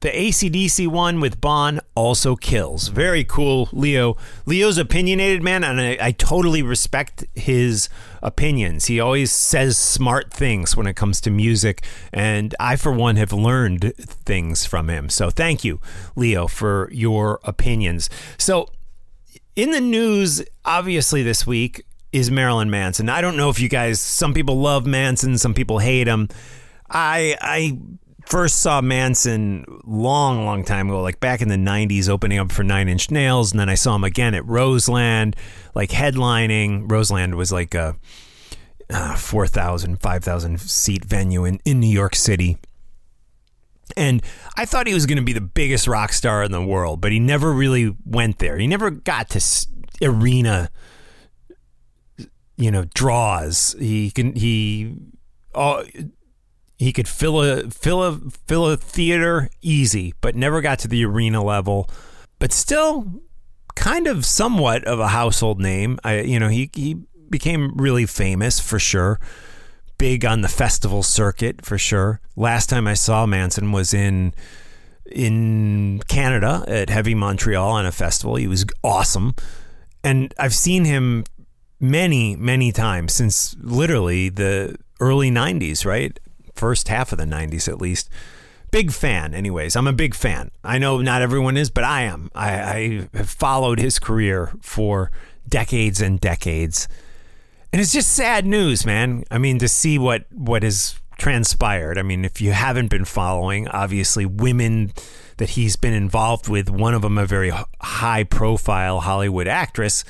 the 0.00 0.10
ACDC 0.10 0.86
one 0.88 1.20
with 1.20 1.40
Bon 1.40 1.80
also 1.94 2.36
kills. 2.36 2.88
Very 2.88 3.24
cool, 3.24 3.68
Leo. 3.72 4.16
Leo's 4.44 4.76
opinionated, 4.76 5.42
man, 5.42 5.64
and 5.64 5.80
I, 5.80 5.96
I, 6.00 6.12
totally 6.12 6.62
respect 6.62 7.24
his 7.34 7.88
opinions. 8.22 8.86
He 8.86 9.00
always 9.00 9.32
says 9.32 9.78
smart 9.78 10.32
things 10.32 10.76
when 10.76 10.86
it 10.86 10.96
comes 10.96 11.20
to 11.22 11.30
music, 11.30 11.82
and 12.12 12.54
I, 12.60 12.76
for 12.76 12.92
one, 12.92 13.16
have 13.16 13.32
learned 13.32 13.94
things 13.96 14.66
from 14.66 14.90
him. 14.90 15.08
So 15.08 15.30
thank 15.30 15.64
you, 15.64 15.80
Leo, 16.14 16.46
for 16.46 16.90
your 16.92 17.40
opinions. 17.44 18.10
So, 18.36 18.68
in 19.54 19.70
the 19.70 19.80
news, 19.80 20.42
obviously, 20.66 21.22
this 21.22 21.46
week 21.46 21.86
is 22.12 22.30
Marilyn 22.30 22.68
Manson. 22.68 23.08
I 23.08 23.22
don't 23.22 23.36
know 23.36 23.48
if 23.48 23.58
you 23.58 23.70
guys, 23.70 24.00
some 24.00 24.34
people 24.34 24.60
love 24.60 24.84
Manson, 24.84 25.38
some 25.38 25.54
people 25.54 25.78
hate 25.78 26.06
him. 26.06 26.28
I, 26.90 27.36
I, 27.40 27.78
first 28.26 28.60
saw 28.60 28.80
Manson 28.80 29.64
long, 29.84 30.44
long 30.44 30.64
time 30.64 30.88
ago, 30.88 31.00
like 31.00 31.20
back 31.20 31.40
in 31.40 31.48
the 31.48 31.56
90s, 31.56 32.08
opening 32.08 32.38
up 32.38 32.52
for 32.52 32.62
Nine 32.62 32.88
Inch 32.88 33.10
Nails. 33.10 33.52
And 33.52 33.60
then 33.60 33.68
I 33.68 33.74
saw 33.74 33.94
him 33.94 34.04
again 34.04 34.34
at 34.34 34.44
Roseland, 34.46 35.36
like 35.74 35.90
headlining. 35.90 36.90
Roseland 36.90 37.36
was 37.36 37.52
like 37.52 37.74
a 37.74 37.96
uh, 38.90 39.16
4,000, 39.16 40.00
5,000 40.00 40.60
seat 40.60 41.04
venue 41.04 41.44
in, 41.44 41.60
in 41.64 41.80
New 41.80 41.86
York 41.92 42.14
City. 42.14 42.58
And 43.96 44.22
I 44.56 44.64
thought 44.64 44.86
he 44.86 44.94
was 44.94 45.06
going 45.06 45.18
to 45.18 45.24
be 45.24 45.32
the 45.32 45.40
biggest 45.40 45.86
rock 45.86 46.12
star 46.12 46.42
in 46.42 46.50
the 46.50 46.64
world, 46.64 47.00
but 47.00 47.12
he 47.12 47.20
never 47.20 47.52
really 47.52 47.94
went 48.04 48.38
there. 48.38 48.58
He 48.58 48.66
never 48.66 48.90
got 48.90 49.30
to 49.30 49.66
arena, 50.02 50.70
you 52.56 52.70
know, 52.70 52.84
draws. 52.94 53.76
He 53.78 54.10
can, 54.10 54.34
he, 54.34 54.96
oh, 55.54 55.84
he 56.76 56.92
could 56.92 57.08
fill 57.08 57.42
a 57.42 57.70
fill 57.70 58.02
a 58.02 58.18
fill 58.46 58.66
a 58.66 58.76
theater 58.76 59.48
easy, 59.62 60.14
but 60.20 60.34
never 60.34 60.60
got 60.60 60.78
to 60.80 60.88
the 60.88 61.04
arena 61.04 61.42
level. 61.42 61.88
But 62.38 62.52
still, 62.52 63.22
kind 63.74 64.06
of 64.06 64.26
somewhat 64.26 64.84
of 64.84 65.00
a 65.00 65.08
household 65.08 65.60
name. 65.60 65.98
I, 66.04 66.20
you 66.20 66.38
know, 66.38 66.48
he 66.48 66.70
he 66.74 66.96
became 67.30 67.72
really 67.76 68.06
famous 68.06 68.60
for 68.60 68.78
sure. 68.78 69.18
Big 69.98 70.26
on 70.26 70.42
the 70.42 70.48
festival 70.48 71.02
circuit 71.02 71.64
for 71.64 71.78
sure. 71.78 72.20
Last 72.36 72.68
time 72.68 72.86
I 72.86 72.94
saw 72.94 73.24
Manson 73.24 73.72
was 73.72 73.94
in 73.94 74.34
in 75.10 76.02
Canada 76.08 76.64
at 76.66 76.90
Heavy 76.90 77.14
Montreal 77.14 77.70
on 77.70 77.86
a 77.86 77.92
festival. 77.92 78.36
He 78.36 78.46
was 78.46 78.66
awesome. 78.82 79.34
And 80.04 80.34
I've 80.38 80.54
seen 80.54 80.84
him 80.84 81.24
many, 81.80 82.36
many 82.36 82.72
times 82.72 83.12
since 83.14 83.56
literally 83.60 84.28
the 84.28 84.76
early 85.00 85.30
90s, 85.30 85.84
right? 85.86 86.18
First 86.56 86.88
half 86.88 87.12
of 87.12 87.18
the 87.18 87.24
90s 87.24 87.68
at 87.68 87.80
least. 87.80 88.08
Big 88.70 88.90
fan, 88.90 89.32
anyways. 89.32 89.76
I'm 89.76 89.86
a 89.86 89.92
big 89.92 90.14
fan. 90.14 90.50
I 90.64 90.78
know 90.78 91.00
not 91.00 91.22
everyone 91.22 91.56
is, 91.56 91.70
but 91.70 91.84
I 91.84 92.02
am. 92.02 92.30
I, 92.34 92.50
I 92.50 93.08
have 93.14 93.30
followed 93.30 93.78
his 93.78 93.98
career 93.98 94.52
for 94.60 95.10
decades 95.48 96.00
and 96.00 96.20
decades. 96.20 96.88
And 97.72 97.80
it's 97.80 97.92
just 97.92 98.12
sad 98.12 98.44
news, 98.44 98.84
man. 98.84 99.24
I 99.30 99.38
mean, 99.38 99.58
to 99.60 99.68
see 99.68 99.98
what, 99.98 100.24
what 100.32 100.62
has 100.62 100.98
transpired. 101.18 101.98
I 101.98 102.02
mean, 102.02 102.24
if 102.24 102.40
you 102.40 102.52
haven't 102.52 102.88
been 102.88 103.04
following, 103.04 103.68
obviously, 103.68 104.26
women 104.26 104.92
that 105.38 105.50
he's 105.50 105.76
been 105.76 105.92
involved 105.92 106.48
with, 106.48 106.70
one 106.70 106.94
of 106.94 107.02
them 107.02 107.18
a 107.18 107.26
very 107.26 107.52
high 107.80 108.24
profile 108.24 109.00
Hollywood 109.00 109.48
actress, 109.48 110.04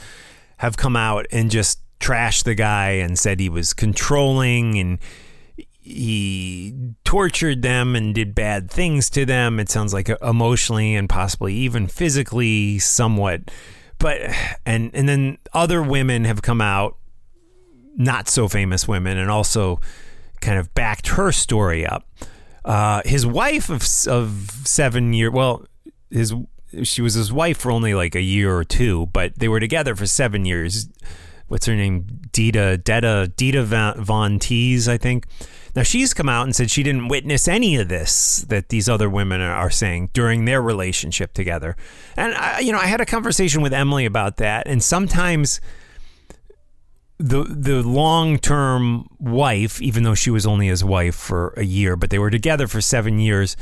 have 0.59 0.77
come 0.77 0.97
out 0.97 1.27
and 1.31 1.51
just 1.51 1.81
trashed 2.01 2.45
the 2.45 2.55
guy 2.55 2.91
and 2.91 3.19
said 3.19 3.41
he 3.41 3.49
was 3.49 3.73
controlling 3.73 4.79
and 4.79 4.99
he 5.87 6.75
tortured 7.05 7.63
them 7.63 7.95
and 7.95 8.13
did 8.13 8.35
bad 8.35 8.69
things 8.69 9.09
to 9.11 9.25
them. 9.25 9.61
It 9.61 9.69
sounds 9.69 9.95
like 9.95 10.09
emotionally 10.21 10.97
and 10.97 11.09
possibly 11.09 11.55
even 11.55 11.87
physically, 11.87 12.81
somewhat. 12.81 13.53
But 13.99 14.21
and 14.67 14.91
and 14.95 15.09
then 15.09 15.39
other 15.53 15.81
women 15.81 16.25
have 16.25 16.43
come 16.43 16.61
out, 16.61 16.97
not 17.95 18.29
so 18.29 18.49
famous 18.49 18.89
women, 18.89 19.17
and 19.17 19.31
also 19.31 19.81
kind 20.41 20.59
of 20.59 20.75
backed 20.75 21.07
her 21.09 21.31
story 21.31 21.87
up. 21.87 22.05
Uh, 22.65 23.03
his 23.05 23.25
wife 23.25 23.71
of 23.71 23.83
of 24.09 24.51
seven 24.65 25.13
year, 25.13 25.31
well, 25.31 25.67
his 26.11 26.35
she 26.83 27.01
was 27.01 27.15
his 27.15 27.33
wife 27.33 27.59
for 27.59 27.71
only 27.71 27.95
like 27.95 28.17
a 28.17 28.21
year 28.21 28.57
or 28.57 28.65
two, 28.65 29.07
but 29.13 29.39
they 29.39 29.47
were 29.47 29.61
together 29.61 29.95
for 29.95 30.05
seven 30.05 30.45
years. 30.45 30.89
what's 31.47 31.67
her 31.67 31.77
name? 31.77 32.07
Dita, 32.33 32.77
Detta, 32.79 33.33
Dita 33.37 33.63
Von 33.63 34.41
Teese, 34.41 34.89
I 34.89 34.99
think. 34.99 35.27
Now 35.77 35.83
she's 35.83 36.15
come 36.15 36.29
out 36.29 36.45
and 36.45 36.57
said 36.57 36.71
she 36.71 36.83
didn't 36.83 37.09
witness 37.09 37.47
any 37.47 37.77
of 37.77 37.89
this 37.89 38.39
that 38.49 38.71
these 38.71 38.89
other 38.89 39.11
women 39.11 39.43
are 39.43 39.71
saying 39.71 40.11
during 40.15 40.47
their 40.47 40.63
relationship 40.63 41.35
together. 41.35 41.77
And 42.17 42.35
I, 42.35 42.61
you 42.61 42.73
know, 42.73 42.79
I 42.79 42.87
had 42.87 43.03
a 43.03 43.07
conversation 43.07 43.61
with 43.61 43.75
Emily 43.75 44.07
about 44.07 44.39
that, 44.39 44.67
and 44.67 44.83
sometimes 44.83 45.61
the 47.19 47.45
the 47.45 47.83
long 47.83 48.39
term 48.39 49.07
wife, 49.19 49.81
even 49.83 50.03
though 50.03 50.15
she 50.15 50.31
was 50.31 50.47
only 50.47 50.69
his 50.69 50.83
wife 50.83 51.15
for 51.15 51.53
a 51.59 51.65
year, 51.65 51.95
but 51.95 52.09
they 52.09 52.19
were 52.19 52.31
together 52.31 52.67
for 52.67 52.81
seven 52.81 53.19
years, 53.19 53.55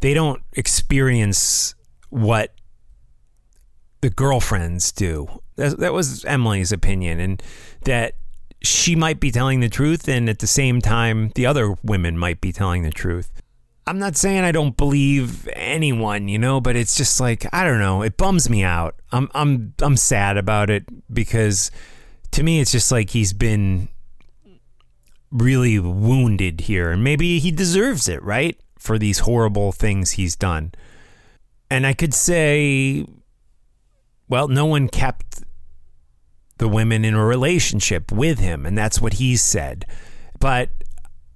they 0.00 0.12
don't 0.12 0.42
experience 0.52 1.76
what 2.08 2.52
the 4.00 4.10
girlfriends 4.10 4.90
do. 4.90 5.40
That, 5.54 5.78
that 5.78 5.92
was 5.92 6.24
Emily's 6.24 6.72
opinion, 6.72 7.20
and 7.20 7.42
that 7.84 8.14
she 8.62 8.94
might 8.94 9.20
be 9.20 9.30
telling 9.30 9.60
the 9.60 9.68
truth, 9.68 10.08
and 10.08 10.28
at 10.28 10.38
the 10.38 10.46
same 10.46 10.80
time, 10.80 11.32
the 11.34 11.46
other 11.46 11.74
women 11.82 12.18
might 12.18 12.40
be 12.40 12.52
telling 12.52 12.82
the 12.82 12.90
truth. 12.90 13.30
I'm 13.86 13.98
not 13.98 14.16
saying 14.16 14.44
I 14.44 14.52
don't 14.52 14.76
believe 14.76 15.48
anyone, 15.54 16.28
you 16.28 16.38
know, 16.38 16.60
but 16.60 16.76
it's 16.76 16.94
just 16.94 17.18
like 17.18 17.46
I 17.52 17.64
don't 17.64 17.80
know. 17.80 18.02
It 18.02 18.16
bums 18.16 18.48
me 18.48 18.62
out. 18.62 18.94
I'm 19.10 19.28
I'm 19.34 19.74
I'm 19.80 19.96
sad 19.96 20.36
about 20.36 20.70
it 20.70 20.84
because 21.12 21.70
to 22.32 22.42
me, 22.42 22.60
it's 22.60 22.72
just 22.72 22.92
like 22.92 23.10
he's 23.10 23.32
been 23.32 23.88
really 25.30 25.78
wounded 25.78 26.62
here, 26.62 26.90
and 26.90 27.02
maybe 27.02 27.38
he 27.38 27.50
deserves 27.50 28.08
it, 28.08 28.22
right, 28.22 28.60
for 28.78 28.98
these 28.98 29.20
horrible 29.20 29.72
things 29.72 30.12
he's 30.12 30.36
done. 30.36 30.72
And 31.70 31.86
I 31.86 31.92
could 31.92 32.14
say, 32.14 33.06
well, 34.28 34.48
no 34.48 34.66
one 34.66 34.88
kept 34.88 35.42
the 36.60 36.68
women 36.68 37.04
in 37.04 37.14
a 37.14 37.24
relationship 37.24 38.12
with 38.12 38.38
him, 38.38 38.64
and 38.64 38.78
that's 38.78 39.00
what 39.00 39.14
he 39.14 39.36
said. 39.36 39.86
But 40.38 40.68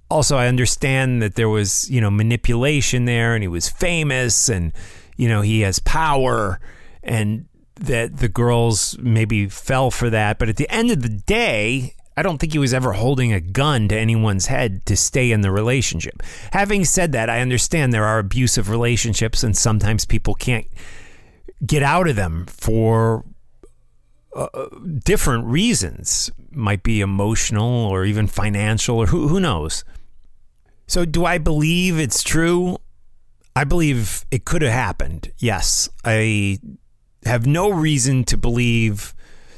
also, 0.09 0.37
I 0.37 0.47
understand 0.47 1.21
that 1.21 1.35
there 1.35 1.49
was, 1.49 1.89
you 1.89 1.99
know, 1.99 2.11
manipulation 2.11 3.05
there, 3.05 3.33
and 3.33 3.43
he 3.43 3.47
was 3.47 3.67
famous, 3.67 4.47
and 4.47 4.71
you 5.17 5.27
know, 5.27 5.41
he 5.41 5.61
has 5.61 5.79
power, 5.79 6.59
and 7.03 7.47
that 7.75 8.17
the 8.17 8.29
girls 8.29 8.97
maybe 8.99 9.49
fell 9.49 9.91
for 9.91 10.09
that. 10.11 10.37
But 10.39 10.47
at 10.47 10.57
the 10.57 10.69
end 10.69 10.91
of 10.91 11.01
the 11.01 11.09
day, 11.09 11.95
I 12.15 12.21
don't 12.21 12.37
think 12.37 12.53
he 12.53 12.59
was 12.59 12.73
ever 12.73 12.93
holding 12.93 13.33
a 13.33 13.41
gun 13.41 13.87
to 13.89 13.97
anyone's 13.97 14.45
head 14.45 14.85
to 14.85 14.95
stay 14.95 15.31
in 15.31 15.41
the 15.41 15.51
relationship. 15.51 16.21
Having 16.51 16.85
said 16.85 17.11
that, 17.13 17.29
I 17.29 17.41
understand 17.41 17.91
there 17.91 18.05
are 18.05 18.19
abusive 18.19 18.69
relationships, 18.69 19.43
and 19.43 19.57
sometimes 19.57 20.05
people 20.05 20.35
can't 20.35 20.67
get 21.65 21.81
out 21.83 22.07
of 22.07 22.15
them 22.15 22.45
for 22.45 23.25
different 25.03 25.45
reasons. 25.45 26.31
Might 26.51 26.83
be 26.83 27.01
emotional 27.01 27.85
or 27.85 28.05
even 28.05 28.27
financial 28.27 28.97
or 28.97 29.07
who, 29.07 29.27
who 29.27 29.39
knows? 29.39 29.83
So 30.87 31.05
do 31.05 31.25
i 31.25 31.37
believe 31.37 31.99
it's 31.99 32.23
true? 32.23 32.77
I 33.55 33.63
believe 33.63 34.25
it 34.31 34.45
could 34.45 34.61
have 34.61 34.73
happened 34.73 35.31
yes. 35.37 35.89
I 36.03 36.59
have 37.25 37.47
no 37.47 37.69
reason 37.69 38.23
to 38.23 38.37
believe 38.37 39.13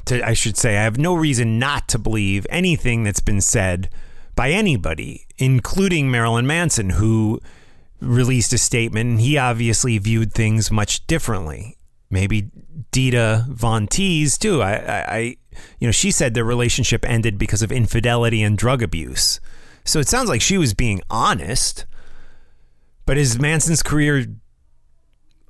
to 0.06 0.26
i 0.26 0.32
should 0.32 0.56
say 0.56 0.76
i 0.76 0.82
have 0.82 0.98
no 0.98 1.14
reason 1.14 1.58
not 1.58 1.86
to 1.88 1.98
believe 1.98 2.46
anything 2.50 3.04
that's 3.04 3.20
been 3.20 3.40
said 3.40 3.90
by 4.34 4.50
anybody 4.50 5.26
including 5.36 6.10
marilyn 6.10 6.46
manson 6.46 6.90
who 6.90 7.40
released 8.00 8.52
a 8.52 8.58
statement 8.58 9.10
and 9.10 9.20
he 9.20 9.36
obviously 9.36 9.98
viewed 9.98 10.32
things 10.32 10.70
much 10.70 11.06
differently 11.06 11.76
maybe 12.10 12.50
Dita 12.90 13.46
Von 13.48 13.86
Teese 13.86 14.38
too. 14.38 14.62
I, 14.62 14.72
I, 14.74 15.16
I, 15.16 15.36
you 15.78 15.88
know, 15.88 15.92
she 15.92 16.10
said 16.10 16.34
their 16.34 16.44
relationship 16.44 17.04
ended 17.08 17.38
because 17.38 17.62
of 17.62 17.72
infidelity 17.72 18.42
and 18.42 18.56
drug 18.56 18.82
abuse. 18.82 19.40
So 19.84 19.98
it 20.00 20.08
sounds 20.08 20.28
like 20.28 20.40
she 20.40 20.58
was 20.58 20.74
being 20.74 21.00
honest. 21.10 21.86
But 23.06 23.16
is 23.16 23.38
Manson's 23.38 23.82
career 23.82 24.26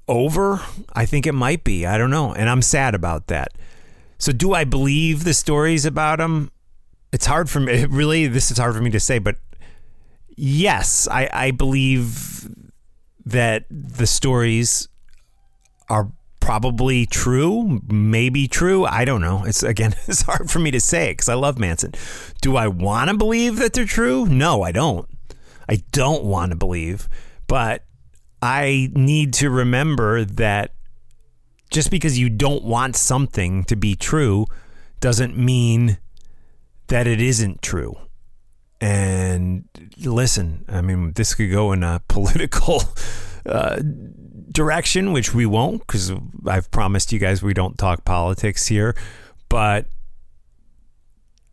over? 0.07 0.61
I 0.93 1.07
think 1.07 1.27
it 1.27 1.33
might 1.33 1.65
be. 1.65 1.85
I 1.85 1.99
don't 1.99 2.11
know, 2.11 2.33
and 2.33 2.49
I'm 2.49 2.63
sad 2.63 2.95
about 2.95 3.27
that. 3.27 3.53
So 4.19 4.33
do 4.33 4.53
I 4.55 4.65
believe 4.65 5.25
the 5.25 5.35
stories 5.35 5.85
about 5.85 6.21
him? 6.21 6.51
It's 7.13 7.27
hard 7.27 7.51
for 7.51 7.61
me. 7.61 7.87
Really, 7.89 8.27
this 8.27 8.51
is 8.51 8.59
hard 8.59 8.75
for 8.75 8.81
me 8.81 8.91
to 8.91 9.01
say, 9.01 9.19
but 9.19 9.37
yes, 10.37 11.09
I, 11.09 11.29
I 11.33 11.51
believe 11.51 12.49
that 13.27 13.65
the 13.71 14.07
stories 14.07 14.89
are 15.89 16.11
probably 16.49 17.05
true, 17.05 17.79
maybe 17.89 18.49
true. 18.49 18.87
I 18.87 19.05
don't 19.05 19.21
know. 19.21 19.45
It's 19.45 19.63
again, 19.63 19.95
it's 20.07 20.23
hard 20.23 20.51
for 20.51 20.61
me 20.61 20.71
to 20.71 20.81
say 20.81 21.11
because 21.11 21.29
I 21.29 21.35
love 21.35 21.59
Manson. 21.59 21.93
Do 22.41 22.57
I 22.57 22.69
want 22.69 23.11
to 23.11 23.17
believe 23.19 23.57
that 23.57 23.75
they're 23.75 23.85
true? 23.85 24.25
No, 24.25 24.63
I 24.63 24.73
don't. 24.73 25.07
I 25.69 25.83
don't 25.93 26.25
want 26.25 26.53
to 26.53 26.57
believe, 26.57 27.07
but 27.49 27.85
I 28.41 28.89
need 28.95 29.35
to 29.35 29.51
remember 29.51 30.25
that 30.25 30.73
just 31.71 31.91
because 31.91 32.19
you 32.19 32.31
don't 32.31 32.65
want 32.65 32.97
something 32.97 33.65
to 33.65 33.77
be 33.77 33.95
true 33.95 34.47
doesn't 35.01 35.37
mean 35.37 35.99
that 36.87 37.07
it 37.07 37.21
isn't 37.21 37.61
true. 37.61 37.95
And 38.81 39.69
listen, 40.03 40.65
I 40.67 40.81
mean, 40.81 41.13
this 41.13 41.35
could 41.35 41.51
go 41.51 41.73
in 41.73 41.83
a 41.83 42.01
political 42.09 42.85
uh, 43.49 43.81
direction, 44.51 45.13
which 45.13 45.35
we 45.35 45.47
won't 45.47 45.87
because 45.87 46.13
I've 46.47 46.71
promised 46.71 47.13
you 47.13 47.19
guys 47.19 47.43
we 47.43 47.55
don't 47.55 47.79
talk 47.79 48.05
politics 48.05 48.67
here. 48.67 48.97
But, 49.49 49.87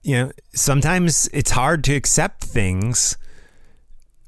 you 0.03 0.15
know, 0.15 0.31
sometimes 0.53 1.29
it's 1.33 1.51
hard 1.51 1.83
to 1.85 1.95
accept 1.95 2.43
things 2.43 3.17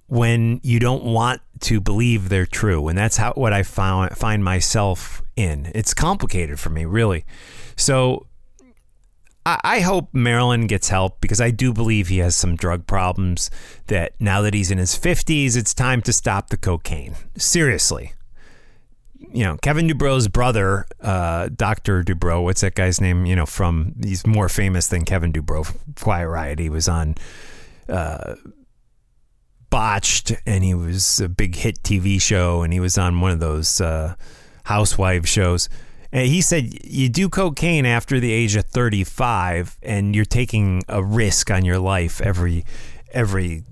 when 0.08 0.60
you 0.64 0.80
don't 0.80 1.04
want 1.04 1.42
to 1.60 1.82
believe 1.82 2.30
they're 2.30 2.46
true. 2.46 2.88
And 2.88 2.98
that's 2.98 3.18
how 3.18 3.34
what 3.34 3.52
I 3.52 3.64
found 3.64 4.16
find 4.18 4.44
myself 4.44 5.22
in. 5.36 5.72
It's 5.76 5.94
complicated 5.94 6.60
for 6.60 6.70
me, 6.70 6.86
really. 6.86 7.26
So 7.76 8.28
I, 9.64 9.80
hope 9.80 10.14
Marilyn 10.14 10.68
gets 10.68 10.90
help 10.90 11.22
because 11.22 11.40
I 11.40 11.52
do 11.52 11.72
believe 11.74 12.08
he 12.08 12.18
has 12.18 12.36
some 12.36 12.56
drug 12.56 12.88
problems. 12.88 13.50
That 13.88 14.14
now 14.20 14.42
that 14.42 14.54
he's 14.54 14.72
in 14.72 14.78
his 14.78 14.98
50s, 14.98 15.56
it's 15.56 15.74
time 15.74 16.02
to 16.04 16.14
stop 16.14 16.50
the 16.50 16.58
cocaine. 16.58 17.16
Seriously 17.38 18.14
you 19.32 19.44
know, 19.44 19.58
Kevin 19.58 19.88
Dubrow's 19.88 20.28
brother, 20.28 20.86
uh, 21.02 21.50
Dr. 21.56 22.04
Dubrow, 22.04 22.44
what's 22.44 22.62
that 22.62 22.76
guy's 22.76 23.02
name? 23.02 23.26
You 23.26 23.36
know, 23.36 23.46
from 23.46 23.96
he's 24.04 24.26
more 24.26 24.50
famous 24.50 24.88
than 24.88 25.06
Kevin 25.06 25.34
Dubrow. 25.34 25.76
Quiet 26.00 26.28
Riot. 26.28 26.60
He 26.60 26.70
was 26.70 26.88
on 26.88 27.16
uh, 27.90 28.36
Botched, 29.70 30.34
and 30.46 30.64
he 30.64 30.74
was 30.74 31.20
a 31.20 31.30
big 31.30 31.56
hit 31.56 31.82
TV 31.84 32.22
show, 32.22 32.64
and 32.64 32.72
he 32.74 32.80
was 32.80 32.98
on 32.98 33.20
one 33.22 33.32
of 33.32 33.40
those 33.40 33.82
uh, 33.82 34.16
housewife 34.64 35.28
shows. 35.28 35.70
He 36.12 36.42
said 36.42 36.86
you 36.86 37.10
do 37.10 37.30
cocaine 37.30 37.86
after 37.86 38.20
the 38.20 38.32
age 38.32 38.56
of 38.56 38.66
35, 38.66 39.78
and 39.84 40.16
you're 40.16 40.26
taking 40.26 40.84
a 40.88 41.04
risk 41.04 41.52
on 41.52 41.66
your 41.66 41.80
life 41.80 42.22
every 42.22 42.66
every 43.12 43.64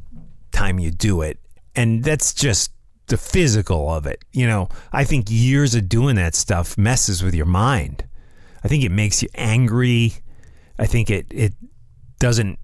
time 0.52 0.80
you 0.80 0.91
do 0.91 1.21
it, 1.21 1.39
and 1.76 2.04
that's 2.04 2.34
just 2.34 2.71
the 3.08 3.17
physical 3.17 3.89
of 3.89 4.06
it. 4.06 4.24
You 4.32 4.48
know, 4.48 4.69
I 4.91 5.04
think 5.04 5.28
years 5.30 5.76
of 5.76 5.88
doing 5.88 6.15
that 6.15 6.36
stuff 6.36 6.78
messes 6.78 7.24
with 7.24 7.36
your 7.36 7.45
mind. 7.45 8.06
I 8.63 8.67
think 8.67 8.84
it 8.84 8.91
makes 8.91 9.21
you 9.21 9.30
angry. 9.36 10.15
I 10.78 10.88
think 10.88 11.10
it 11.10 11.28
it 11.30 11.54
doesn't 12.19 12.60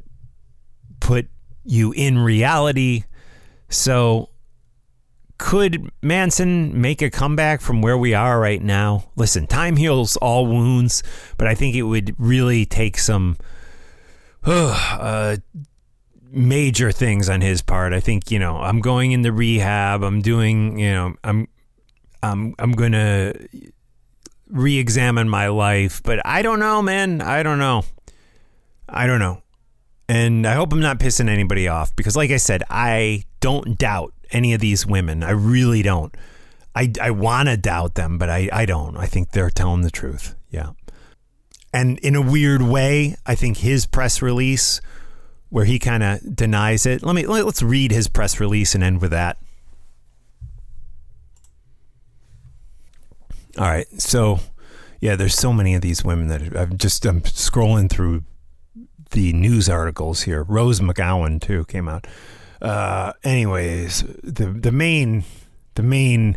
put 0.99 1.27
you 1.63 1.91
in 1.91 2.17
reality. 2.17 3.03
So 3.69 4.30
could 5.41 5.89
Manson 6.04 6.80
make 6.80 7.01
a 7.01 7.10
comeback 7.10 7.62
from 7.62 7.82
where 7.82 7.97
we 7.97 8.13
are 8.13 8.39
right 8.39 8.62
now? 8.62 9.06
Listen, 9.15 9.47
time 9.47 9.75
heals 9.75 10.15
all 10.17 10.45
wounds, 10.45 11.01
but 11.36 11.47
I 11.47 11.56
think 11.56 11.75
it 11.75 11.82
would 11.82 12.15
really 12.19 12.63
take 12.63 12.99
some 12.99 13.38
uh, 14.45 15.38
major 16.30 16.91
things 16.91 17.27
on 17.27 17.41
his 17.41 17.63
part. 17.63 17.91
I 17.91 17.99
think 17.99 18.30
you 18.30 18.38
know 18.38 18.58
I'm 18.58 18.82
going 18.82 19.13
into 19.13 19.32
rehab. 19.32 20.04
I'm 20.04 20.21
doing 20.21 20.77
you 20.77 20.91
know 20.91 21.15
I'm 21.23 21.47
I'm 22.21 22.54
I'm 22.60 22.73
gonna 22.73 23.34
re-examine 24.47 25.27
my 25.27 25.47
life, 25.47 26.04
but 26.04 26.21
I 26.23 26.43
don't 26.43 26.60
know, 26.60 26.84
man. 26.84 27.19
I 27.19 27.41
don't 27.41 27.58
know. 27.58 27.84
I 28.88 29.08
don't 29.08 29.19
know. 29.19 29.41
And 30.08 30.45
I 30.45 30.54
hope 30.54 30.71
I'm 30.71 30.82
not 30.82 30.99
pissing 30.99 31.30
anybody 31.30 31.67
off 31.67 31.95
because, 31.95 32.15
like 32.15 32.30
I 32.30 32.38
said, 32.38 32.62
I 32.69 33.23
don't 33.39 33.75
doubt 33.80 34.13
any 34.31 34.53
of 34.53 34.61
these 34.61 34.85
women. 34.85 35.23
I 35.23 35.31
really 35.31 35.81
don't. 35.81 36.15
I, 36.73 36.91
I 37.01 37.11
want 37.11 37.49
to 37.49 37.57
doubt 37.57 37.95
them, 37.95 38.17
but 38.17 38.29
I, 38.29 38.49
I 38.51 38.65
don't. 38.65 38.95
I 38.95 39.05
think 39.05 39.31
they're 39.31 39.49
telling 39.49 39.81
the 39.81 39.91
truth. 39.91 40.35
Yeah. 40.49 40.71
And 41.73 41.99
in 41.99 42.15
a 42.15 42.21
weird 42.21 42.61
way, 42.61 43.15
I 43.25 43.35
think 43.35 43.57
his 43.57 43.85
press 43.85 44.21
release 44.21 44.81
where 45.49 45.65
he 45.65 45.79
kind 45.79 46.01
of 46.01 46.35
denies 46.35 46.85
it. 46.85 47.03
Let 47.03 47.13
me 47.13 47.25
let's 47.25 47.61
read 47.61 47.91
his 47.91 48.07
press 48.07 48.39
release 48.39 48.73
and 48.73 48.83
end 48.83 49.01
with 49.01 49.11
that. 49.11 49.37
All 53.57 53.65
right, 53.65 53.87
so 54.01 54.39
yeah, 55.01 55.17
there's 55.17 55.35
so 55.35 55.51
many 55.51 55.75
of 55.75 55.81
these 55.81 56.05
women 56.05 56.29
that 56.29 56.55
I'm 56.55 56.77
just 56.77 57.05
I'm 57.05 57.21
scrolling 57.21 57.89
through 57.89 58.23
the 59.11 59.33
news 59.33 59.67
articles 59.67 60.21
here. 60.21 60.43
Rose 60.43 60.79
McGowan 60.79 61.41
too 61.41 61.65
came 61.65 61.89
out. 61.89 62.07
Uh, 62.62 63.13
anyways, 63.24 64.04
the 64.24 64.45
the 64.45 64.71
main 64.71 65.24
the 65.76 65.84
main 65.84 66.36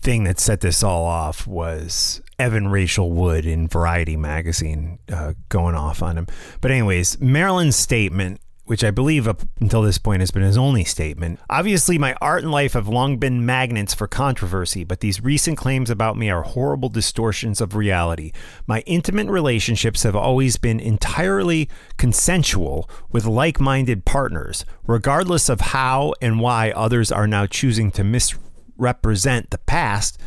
thing 0.00 0.24
that 0.24 0.40
set 0.40 0.60
this 0.60 0.82
all 0.82 1.04
off 1.04 1.46
was 1.46 2.20
Evan 2.38 2.68
Rachel 2.68 3.10
Wood 3.10 3.46
in 3.46 3.68
Variety 3.68 4.16
magazine 4.16 4.98
uh, 5.12 5.34
going 5.48 5.76
off 5.76 6.02
on 6.02 6.18
him. 6.18 6.26
But 6.60 6.72
anyways, 6.72 7.20
Marilyn's 7.20 7.76
statement 7.76 8.40
which 8.64 8.84
I 8.84 8.92
believe 8.92 9.26
up 9.26 9.42
until 9.60 9.82
this 9.82 9.98
point 9.98 10.20
has 10.20 10.30
been 10.30 10.42
his 10.42 10.56
only 10.56 10.84
statement. 10.84 11.40
Obviously, 11.50 11.98
my 11.98 12.14
art 12.20 12.42
and 12.42 12.52
life 12.52 12.74
have 12.74 12.86
long 12.86 13.16
been 13.16 13.44
magnets 13.44 13.92
for 13.92 14.06
controversy, 14.06 14.84
but 14.84 15.00
these 15.00 15.22
recent 15.22 15.58
claims 15.58 15.90
about 15.90 16.16
me 16.16 16.30
are 16.30 16.42
horrible 16.42 16.88
distortions 16.88 17.60
of 17.60 17.74
reality. 17.74 18.32
My 18.66 18.80
intimate 18.86 19.28
relationships 19.28 20.04
have 20.04 20.14
always 20.14 20.56
been 20.56 20.78
entirely 20.78 21.68
consensual 21.96 22.88
with 23.10 23.26
like 23.26 23.58
minded 23.58 24.04
partners, 24.04 24.64
regardless 24.86 25.48
of 25.48 25.60
how 25.60 26.14
and 26.22 26.40
why 26.40 26.70
others 26.70 27.10
are 27.10 27.26
now 27.26 27.46
choosing 27.46 27.90
to 27.92 28.04
misrepresent 28.04 29.50
the 29.50 29.58
past. 29.58 30.20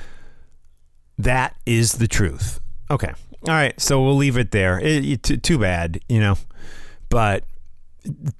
That 1.17 1.56
is 1.65 1.93
the 1.93 2.08
truth. 2.08 2.60
Okay. 2.91 3.13
All 3.48 3.54
right. 3.54 3.80
So 3.80 4.04
we'll 4.04 4.17
leave 4.17 4.38
it 4.38 4.52
there. 4.52 4.78
It, 4.80 5.30
it, 5.32 5.43
too 5.43 5.58
bad, 5.58 6.02
you 6.10 6.19
know. 6.19 6.38
But 7.10 7.45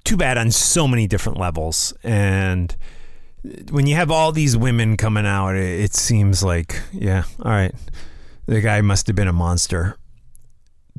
too 0.04 0.16
bad 0.16 0.38
on 0.38 0.50
so 0.50 0.86
many 0.86 1.06
different 1.06 1.38
levels. 1.38 1.92
And 2.02 2.74
when 3.70 3.86
you 3.86 3.94
have 3.96 4.10
all 4.10 4.32
these 4.32 4.56
women 4.56 4.96
coming 4.96 5.26
out, 5.26 5.54
it, 5.54 5.80
it 5.80 5.94
seems 5.94 6.42
like, 6.42 6.80
yeah, 6.92 7.24
all 7.42 7.52
right, 7.52 7.74
the 8.46 8.60
guy 8.60 8.80
must 8.80 9.06
have 9.06 9.16
been 9.16 9.28
a 9.28 9.32
monster 9.32 9.96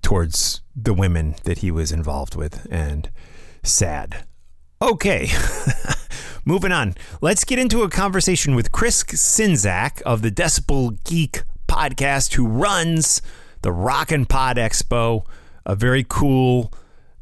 towards 0.01 0.61
the 0.75 0.93
women 0.93 1.35
that 1.43 1.59
he 1.59 1.71
was 1.71 1.91
involved 1.91 2.35
with, 2.35 2.67
and 2.69 3.09
sad. 3.63 4.25
Okay, 4.81 5.29
moving 6.45 6.71
on. 6.71 6.93
Let's 7.19 7.43
get 7.43 7.57
into 7.57 7.81
a 7.81 7.89
conversation 7.89 8.55
with 8.55 8.71
Chris 8.71 9.03
Czynszak 9.03 10.01
of 10.03 10.21
the 10.21 10.29
Decibel 10.29 11.03
Geek 11.03 11.43
podcast, 11.67 12.35
who 12.35 12.47
runs 12.47 13.21
the 13.61 13.71
Rock 13.71 14.11
N 14.11 14.25
Pod 14.25 14.57
Expo, 14.57 15.25
a 15.65 15.75
very 15.75 16.05
cool 16.07 16.71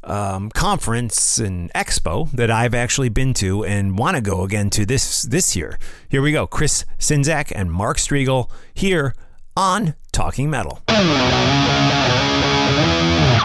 um, 0.06 0.50
conference 0.50 1.38
and 1.38 1.72
expo 1.74 2.30
that 2.32 2.50
I've 2.50 2.74
actually 2.74 3.08
been 3.08 3.34
to 3.34 3.64
and 3.64 3.98
want 3.98 4.16
to 4.16 4.22
go 4.22 4.42
again 4.42 4.70
to 4.70 4.86
this 4.86 5.22
this 5.22 5.54
year. 5.54 5.78
Here 6.08 6.22
we 6.22 6.32
go. 6.32 6.46
Chris 6.46 6.84
Czynszak 6.98 7.52
and 7.54 7.70
Mark 7.70 7.98
Strigl 7.98 8.50
here 8.72 9.14
on 9.56 9.94
Talking 10.12 10.48
Metal. 10.50 10.80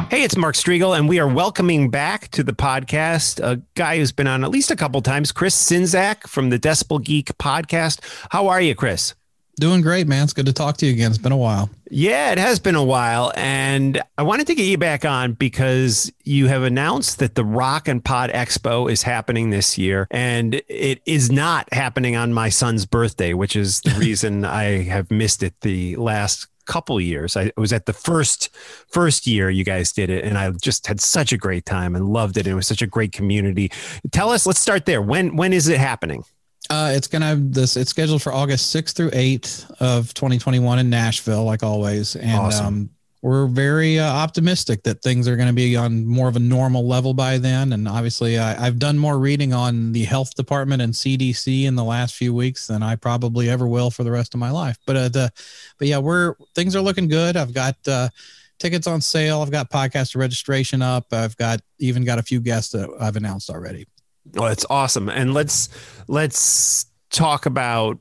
Hey, 0.10 0.24
it's 0.24 0.36
Mark 0.36 0.56
Strigl, 0.56 0.98
and 0.98 1.08
we 1.08 1.20
are 1.20 1.28
welcoming 1.28 1.90
back 1.90 2.30
to 2.32 2.44
the 2.44 2.54
podcast 2.54 3.40
a 3.40 3.62
guy 3.76 3.98
who's 3.98 4.12
been 4.12 4.28
on 4.28 4.44
at 4.44 4.50
least 4.50 4.70
a 4.70 4.76
couple 4.76 5.02
times, 5.02 5.32
Chris 5.32 5.56
Czynszak 5.70 6.28
from 6.28 6.50
the 6.50 6.60
Decibel 6.60 7.02
Geek 7.02 7.38
podcast. 7.38 8.00
How 8.30 8.48
are 8.48 8.62
you, 8.62 8.76
Chris? 8.76 9.16
Doing 9.62 9.82
great, 9.82 10.08
man. 10.08 10.24
It's 10.24 10.34
good 10.34 10.48
to 10.48 10.54
talk 10.54 10.78
to 10.78 10.88
you 10.88 10.92
again. 10.92 11.12
It's 11.12 11.20
been 11.20 11.32
a 11.32 11.38
while. 11.38 11.70
Yeah, 11.92 12.32
it 12.32 12.40
has 12.40 12.58
been 12.58 12.74
a 12.74 12.84
while. 12.84 13.32
And 13.36 14.02
I 14.18 14.24
wanted 14.24 14.48
to 14.48 14.56
get 14.56 14.64
you 14.64 14.80
back 14.80 15.06
on 15.06 15.34
because 15.34 16.12
you 16.24 16.48
have 16.48 16.64
announced 16.64 17.20
that 17.20 17.36
the 17.36 17.46
Rock 17.46 17.88
N 17.88 18.02
Pod 18.02 18.32
Expo 18.32 18.92
is 18.92 19.04
happening 19.04 19.52
this 19.52 19.78
year. 19.78 20.08
And 20.10 20.64
it 20.68 21.04
is 21.06 21.32
not 21.32 21.72
happening 21.72 22.16
on 22.16 22.34
my 22.34 22.50
son's 22.50 22.88
birthday, 22.88 23.36
which 23.36 23.56
is 23.56 23.82
the 23.82 23.92
reason 24.00 24.46
I 24.46 24.82
have 24.82 25.12
missed 25.12 25.44
it 25.44 25.54
the 25.62 25.96
last 25.96 26.48
couple 26.66 27.00
years. 27.00 27.38
I 27.38 27.52
was 27.56 27.72
at 27.72 27.86
the 27.86 27.94
first 27.94 28.50
first 28.88 29.28
year 29.28 29.52
you 29.52 29.64
guys 29.64 29.92
did 29.92 30.10
it 30.10 30.24
and 30.24 30.40
I 30.40 30.50
just 30.52 30.88
had 30.88 31.00
such 31.00 31.32
a 31.32 31.38
great 31.38 31.68
time 31.68 31.96
and 31.96 32.10
loved 32.10 32.36
it. 32.38 32.48
And 32.48 32.54
it 32.54 32.56
was 32.56 32.66
such 32.66 32.82
a 32.82 32.88
great 32.88 33.12
community. 33.12 33.72
Tell 34.12 34.32
us, 34.32 34.48
let's 34.48 34.60
start 34.60 34.88
there. 34.88 35.04
When 35.04 35.36
when 35.36 35.54
is 35.54 35.68
it 35.68 35.78
happening? 35.78 36.24
Uh, 36.72 36.92
it's 36.94 37.08
gonna 37.08 37.26
have 37.26 37.54
this. 37.54 37.76
It's 37.76 37.90
scheduled 37.90 38.22
for 38.22 38.32
August 38.34 38.74
6th 38.74 38.94
through 38.94 39.12
8th 39.12 39.70
of 39.82 40.14
2021 40.14 40.80
in 40.80 40.90
Nashville, 40.90 41.44
like 41.44 41.64
always, 41.64 42.16
and 42.16 42.40
awesome. 42.40 42.66
um, 42.66 42.90
we're 43.22 43.46
very 43.46 44.00
uh, 44.00 44.12
optimistic 44.12 44.84
that 44.84 45.02
things 45.04 45.28
are 45.28 45.36
going 45.36 45.48
to 45.48 45.54
be 45.54 45.76
on 45.76 46.08
more 46.08 46.28
of 46.28 46.36
a 46.36 46.40
normal 46.40 46.88
level 46.88 47.14
by 47.14 47.38
then. 47.38 47.72
And 47.72 47.88
obviously, 47.88 48.40
I, 48.40 48.54
have 48.66 48.80
done 48.80 48.98
more 48.98 49.20
reading 49.20 49.54
on 49.54 49.92
the 49.92 50.06
health 50.06 50.34
department 50.34 50.82
and 50.82 50.92
CDC 50.94 51.66
in 51.66 51.76
the 51.76 51.84
last 51.84 52.16
few 52.16 52.34
weeks 52.34 52.68
than 52.68 52.82
I 52.82 52.96
probably 52.96 53.48
ever 53.48 53.68
will 53.68 53.92
for 53.92 54.04
the 54.04 54.12
rest 54.12 54.34
of 54.34 54.40
my 54.40 54.50
life. 54.50 54.78
But 54.88 54.96
uh, 54.96 55.10
the, 55.10 55.32
but 55.78 55.88
yeah, 55.88 56.00
we're 56.00 56.36
things 56.56 56.76
are 56.76 56.82
looking 56.82 57.08
good. 57.08 57.38
I've 57.38 57.54
got 57.54 57.76
uh, 57.88 58.10
tickets 58.58 58.88
on 58.88 59.02
sale. 59.02 59.42
I've 59.42 59.52
got 59.52 59.70
podcast 59.70 60.16
registration 60.16 60.82
up. 60.82 61.06
I've 61.12 61.38
got 61.38 61.62
even 61.78 62.04
got 62.04 62.18
a 62.18 62.24
few 62.24 62.40
guests 62.40 62.72
that 62.72 62.90
I've 63.00 63.18
announced 63.18 63.50
already. 63.50 63.86
Well, 64.34 64.50
that's 64.50 64.66
awesome. 64.70 65.10
And 65.10 65.34
let's 65.34 65.70
let's 66.08 66.86
talk 67.10 67.46
about 67.46 68.00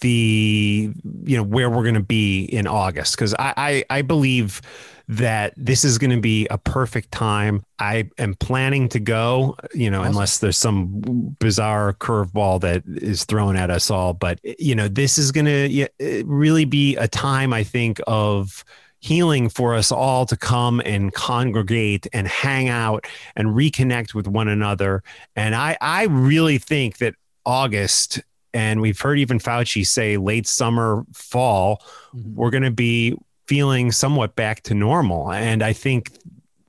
the 0.00 0.90
you 1.24 1.36
know 1.36 1.42
where 1.42 1.68
we're 1.68 1.82
going 1.82 1.94
to 1.94 2.00
be 2.00 2.44
in 2.44 2.66
August 2.66 3.16
because 3.16 3.34
I, 3.34 3.54
I 3.56 3.98
I 3.98 4.02
believe 4.02 4.62
that 5.10 5.52
this 5.56 5.84
is 5.84 5.98
going 5.98 6.12
to 6.12 6.20
be 6.20 6.46
a 6.52 6.58
perfect 6.58 7.10
time. 7.10 7.64
I 7.80 8.08
am 8.16 8.34
planning 8.34 8.88
to 8.90 9.00
go, 9.00 9.56
you 9.74 9.90
know, 9.90 10.02
awesome. 10.02 10.10
unless 10.12 10.38
there's 10.38 10.56
some 10.56 11.36
bizarre 11.40 11.94
curveball 11.94 12.60
that 12.60 12.84
is 12.86 13.24
thrown 13.24 13.56
at 13.56 13.70
us 13.70 13.90
all. 13.90 14.14
But 14.14 14.38
you 14.44 14.76
know, 14.76 14.86
this 14.86 15.18
is 15.18 15.32
going 15.32 15.46
to 15.46 16.24
really 16.24 16.64
be 16.64 16.94
a 16.96 17.08
time 17.08 17.52
I 17.52 17.64
think 17.64 18.00
of 18.06 18.64
healing 19.00 19.48
for 19.48 19.74
us 19.74 19.90
all 19.90 20.26
to 20.26 20.36
come 20.36 20.80
and 20.84 21.12
congregate 21.12 22.06
and 22.12 22.28
hang 22.28 22.68
out 22.68 23.06
and 23.34 23.48
reconnect 23.48 24.14
with 24.14 24.28
one 24.28 24.48
another. 24.48 25.02
And 25.34 25.54
I, 25.54 25.76
I 25.80 26.04
really 26.04 26.58
think 26.58 26.98
that 26.98 27.14
August, 27.46 28.20
and 28.52 28.80
we've 28.80 29.00
heard 29.00 29.18
even 29.18 29.38
Fauci 29.38 29.86
say 29.86 30.18
late 30.18 30.46
summer, 30.46 31.04
fall, 31.14 31.82
mm-hmm. 32.14 32.34
we're 32.34 32.50
going 32.50 32.62
to 32.62 32.70
be 32.70 33.16
feeling 33.46 33.90
somewhat 33.90 34.36
back 34.36 34.62
to 34.62 34.74
normal. 34.74 35.32
And 35.32 35.62
I 35.62 35.72
think 35.72 36.12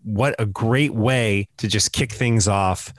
what 0.04 0.34
a 0.40 0.46
great 0.46 0.94
way 0.94 1.48
to 1.58 1.68
just 1.68 1.92
kick 1.92 2.12
things 2.12 2.48
off 2.48 2.94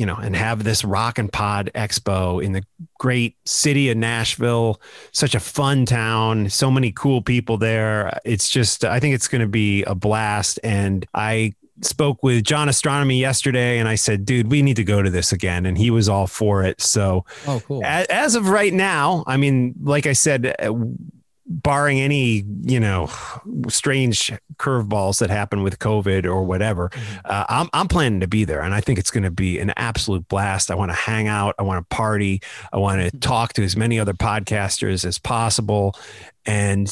you 0.00 0.06
know, 0.06 0.16
and 0.16 0.34
have 0.34 0.64
this 0.64 0.82
Rock 0.82 1.18
N 1.18 1.28
Pod 1.28 1.70
Expo 1.74 2.42
in 2.42 2.52
the 2.52 2.64
great 2.98 3.36
city 3.44 3.90
of 3.90 3.98
Nashville. 3.98 4.80
Such 5.12 5.34
a 5.34 5.40
fun 5.40 5.84
town, 5.84 6.48
so 6.48 6.70
many 6.70 6.90
cool 6.90 7.20
people 7.20 7.58
there. 7.58 8.18
It's 8.24 8.48
just, 8.48 8.82
I 8.82 8.98
think 8.98 9.14
it's 9.14 9.28
going 9.28 9.42
to 9.42 9.46
be 9.46 9.82
a 9.82 9.94
blast. 9.94 10.58
And 10.64 11.04
I 11.12 11.52
spoke 11.82 12.22
with 12.22 12.44
John 12.44 12.70
Astronomy 12.70 13.20
yesterday 13.20 13.78
and 13.78 13.90
I 13.90 13.96
said, 13.96 14.24
dude, 14.24 14.50
we 14.50 14.62
need 14.62 14.76
to 14.76 14.84
go 14.84 15.02
to 15.02 15.10
this 15.10 15.32
again. 15.32 15.66
And 15.66 15.76
he 15.76 15.90
was 15.90 16.08
all 16.08 16.26
for 16.26 16.64
it. 16.64 16.80
So, 16.80 17.26
oh, 17.46 17.60
cool. 17.66 17.84
as, 17.84 18.06
as 18.06 18.34
of 18.36 18.48
right 18.48 18.72
now, 18.72 19.22
I 19.26 19.36
mean, 19.36 19.74
like 19.82 20.06
I 20.06 20.14
said, 20.14 20.56
uh, 20.58 20.72
barring 21.50 21.98
any 21.98 22.44
you 22.62 22.78
know 22.78 23.10
strange 23.68 24.32
curveballs 24.56 25.18
that 25.18 25.30
happen 25.30 25.62
with 25.62 25.80
COVID 25.80 26.24
or 26.24 26.44
whatever, 26.44 26.88
mm-hmm. 26.90 27.18
uh, 27.24 27.44
I'm 27.48 27.68
I'm 27.72 27.88
planning 27.88 28.20
to 28.20 28.28
be 28.28 28.44
there, 28.44 28.62
and 28.62 28.72
I 28.72 28.80
think 28.80 28.98
it's 28.98 29.10
going 29.10 29.24
to 29.24 29.30
be 29.30 29.58
an 29.58 29.72
absolute 29.76 30.28
blast. 30.28 30.70
I 30.70 30.76
want 30.76 30.90
to 30.90 30.96
hang 30.96 31.26
out, 31.26 31.56
I 31.58 31.62
want 31.62 31.78
to 31.78 31.94
party, 31.94 32.40
I 32.72 32.78
want 32.78 33.00
to 33.00 33.08
mm-hmm. 33.08 33.18
talk 33.18 33.52
to 33.54 33.64
as 33.64 33.76
many 33.76 33.98
other 33.98 34.14
podcasters 34.14 35.04
as 35.04 35.18
possible, 35.18 35.96
and 36.46 36.90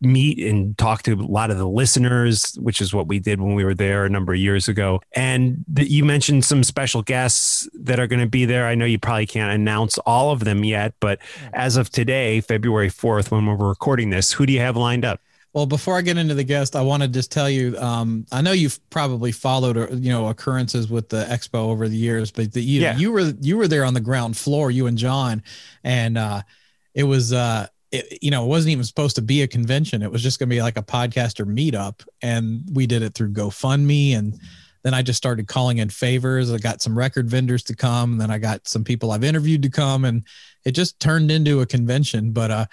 meet 0.00 0.38
and 0.38 0.76
talk 0.78 1.02
to 1.02 1.12
a 1.12 1.16
lot 1.16 1.50
of 1.50 1.58
the 1.58 1.68
listeners, 1.68 2.56
which 2.60 2.80
is 2.80 2.94
what 2.94 3.06
we 3.06 3.18
did 3.18 3.40
when 3.40 3.54
we 3.54 3.64
were 3.64 3.74
there 3.74 4.04
a 4.04 4.08
number 4.08 4.32
of 4.32 4.38
years 4.38 4.68
ago. 4.68 5.00
And 5.12 5.64
the, 5.68 5.84
you 5.84 6.04
mentioned 6.04 6.44
some 6.44 6.64
special 6.64 7.02
guests 7.02 7.68
that 7.74 8.00
are 8.00 8.06
going 8.06 8.20
to 8.20 8.28
be 8.28 8.46
there. 8.46 8.66
I 8.66 8.74
know 8.74 8.86
you 8.86 8.98
probably 8.98 9.26
can't 9.26 9.52
announce 9.52 9.98
all 9.98 10.30
of 10.30 10.44
them 10.44 10.64
yet, 10.64 10.94
but 11.00 11.18
as 11.52 11.76
of 11.76 11.90
today, 11.90 12.40
February 12.40 12.88
4th, 12.88 13.30
when 13.30 13.46
we're 13.46 13.56
recording 13.56 14.10
this, 14.10 14.32
who 14.32 14.46
do 14.46 14.52
you 14.52 14.60
have 14.60 14.76
lined 14.76 15.04
up? 15.04 15.20
Well, 15.52 15.66
before 15.66 15.96
I 15.96 16.02
get 16.02 16.16
into 16.16 16.34
the 16.34 16.44
guest, 16.44 16.76
I 16.76 16.82
want 16.82 17.02
to 17.02 17.08
just 17.08 17.32
tell 17.32 17.50
you. 17.50 17.76
Um, 17.76 18.24
I 18.30 18.40
know 18.40 18.52
you've 18.52 18.78
probably 18.88 19.32
followed, 19.32 19.76
uh, 19.76 19.88
you 19.90 20.10
know, 20.10 20.28
occurrences 20.28 20.88
with 20.88 21.08
the 21.08 21.24
expo 21.24 21.54
over 21.54 21.88
the 21.88 21.96
years, 21.96 22.30
but 22.30 22.52
the, 22.52 22.62
you, 22.62 22.80
yeah. 22.80 22.96
you 22.96 23.10
were 23.10 23.32
you 23.40 23.56
were 23.56 23.66
there 23.66 23.84
on 23.84 23.92
the 23.92 24.00
ground 24.00 24.36
floor, 24.36 24.70
you 24.70 24.86
and 24.86 24.96
John, 24.96 25.42
and 25.82 26.16
uh, 26.16 26.42
it 26.94 27.02
was 27.02 27.32
uh, 27.32 27.66
it, 27.92 28.22
you 28.22 28.30
know, 28.30 28.44
it 28.44 28.48
wasn't 28.48 28.72
even 28.72 28.84
supposed 28.84 29.16
to 29.16 29.22
be 29.22 29.42
a 29.42 29.48
convention. 29.48 30.02
It 30.02 30.12
was 30.12 30.22
just 30.22 30.38
going 30.38 30.48
to 30.48 30.54
be 30.54 30.62
like 30.62 30.76
a 30.76 30.82
podcaster 30.82 31.44
meetup. 31.44 32.06
And 32.22 32.62
we 32.72 32.86
did 32.86 33.02
it 33.02 33.14
through 33.14 33.32
GoFundMe. 33.32 34.16
And 34.16 34.38
then 34.82 34.94
I 34.94 35.02
just 35.02 35.16
started 35.16 35.48
calling 35.48 35.78
in 35.78 35.90
favors. 35.90 36.52
I 36.52 36.58
got 36.58 36.82
some 36.82 36.96
record 36.96 37.28
vendors 37.28 37.62
to 37.64 37.76
come. 37.76 38.12
And 38.12 38.20
then 38.20 38.30
I 38.30 38.38
got 38.38 38.68
some 38.68 38.84
people 38.84 39.10
I've 39.10 39.24
interviewed 39.24 39.62
to 39.62 39.70
come. 39.70 40.04
And 40.04 40.24
it 40.64 40.72
just 40.72 41.00
turned 41.00 41.30
into 41.30 41.60
a 41.60 41.66
convention. 41.66 42.32
But, 42.32 42.50
uh, 42.50 42.66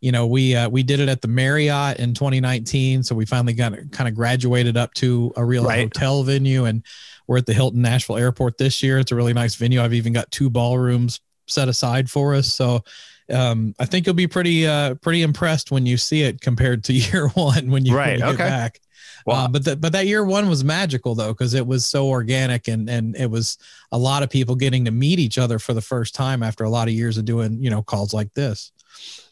you 0.00 0.12
know, 0.12 0.26
we 0.26 0.54
uh, 0.54 0.68
we 0.68 0.82
did 0.82 1.00
it 1.00 1.08
at 1.08 1.22
the 1.22 1.28
Marriott 1.28 1.98
in 1.98 2.12
2019, 2.12 3.02
so 3.02 3.14
we 3.14 3.24
finally 3.24 3.54
got 3.54 3.72
kind 3.90 4.06
of 4.06 4.14
graduated 4.14 4.76
up 4.76 4.92
to 4.94 5.32
a 5.34 5.42
real 5.42 5.64
right. 5.64 5.84
hotel 5.84 6.22
venue, 6.22 6.66
and 6.66 6.82
we're 7.26 7.38
at 7.38 7.46
the 7.46 7.54
Hilton 7.54 7.80
Nashville 7.80 8.18
Airport 8.18 8.58
this 8.58 8.82
year. 8.82 8.98
It's 8.98 9.12
a 9.12 9.14
really 9.14 9.32
nice 9.32 9.54
venue. 9.54 9.80
I've 9.80 9.94
even 9.94 10.12
got 10.12 10.30
two 10.30 10.50
ballrooms 10.50 11.20
set 11.46 11.70
aside 11.70 12.10
for 12.10 12.34
us, 12.34 12.52
so 12.52 12.84
um, 13.32 13.74
I 13.78 13.86
think 13.86 14.06
you'll 14.06 14.14
be 14.14 14.26
pretty 14.26 14.66
uh, 14.66 14.94
pretty 14.96 15.22
impressed 15.22 15.70
when 15.70 15.86
you 15.86 15.96
see 15.96 16.22
it 16.22 16.40
compared 16.40 16.84
to 16.84 16.92
year 16.92 17.28
one 17.28 17.70
when 17.70 17.84
you, 17.84 17.96
right. 17.96 18.18
when 18.18 18.20
you 18.20 18.26
okay. 18.26 18.36
get 18.36 18.48
back. 18.48 18.80
Wow. 19.26 19.44
Uh, 19.44 19.48
but 19.48 19.64
the, 19.64 19.76
but 19.76 19.92
that 19.92 20.06
year 20.06 20.24
one 20.24 20.48
was 20.50 20.62
magical 20.64 21.14
though 21.14 21.32
because 21.32 21.54
it 21.54 21.66
was 21.66 21.86
so 21.86 22.08
organic 22.08 22.68
and 22.68 22.90
and 22.90 23.16
it 23.16 23.30
was 23.30 23.56
a 23.90 23.98
lot 23.98 24.22
of 24.22 24.28
people 24.28 24.54
getting 24.54 24.84
to 24.84 24.90
meet 24.90 25.18
each 25.18 25.38
other 25.38 25.58
for 25.58 25.72
the 25.72 25.80
first 25.80 26.14
time 26.14 26.42
after 26.42 26.64
a 26.64 26.70
lot 26.70 26.88
of 26.88 26.94
years 26.94 27.16
of 27.16 27.24
doing 27.24 27.62
you 27.62 27.70
know 27.70 27.82
calls 27.82 28.12
like 28.12 28.32
this. 28.34 28.70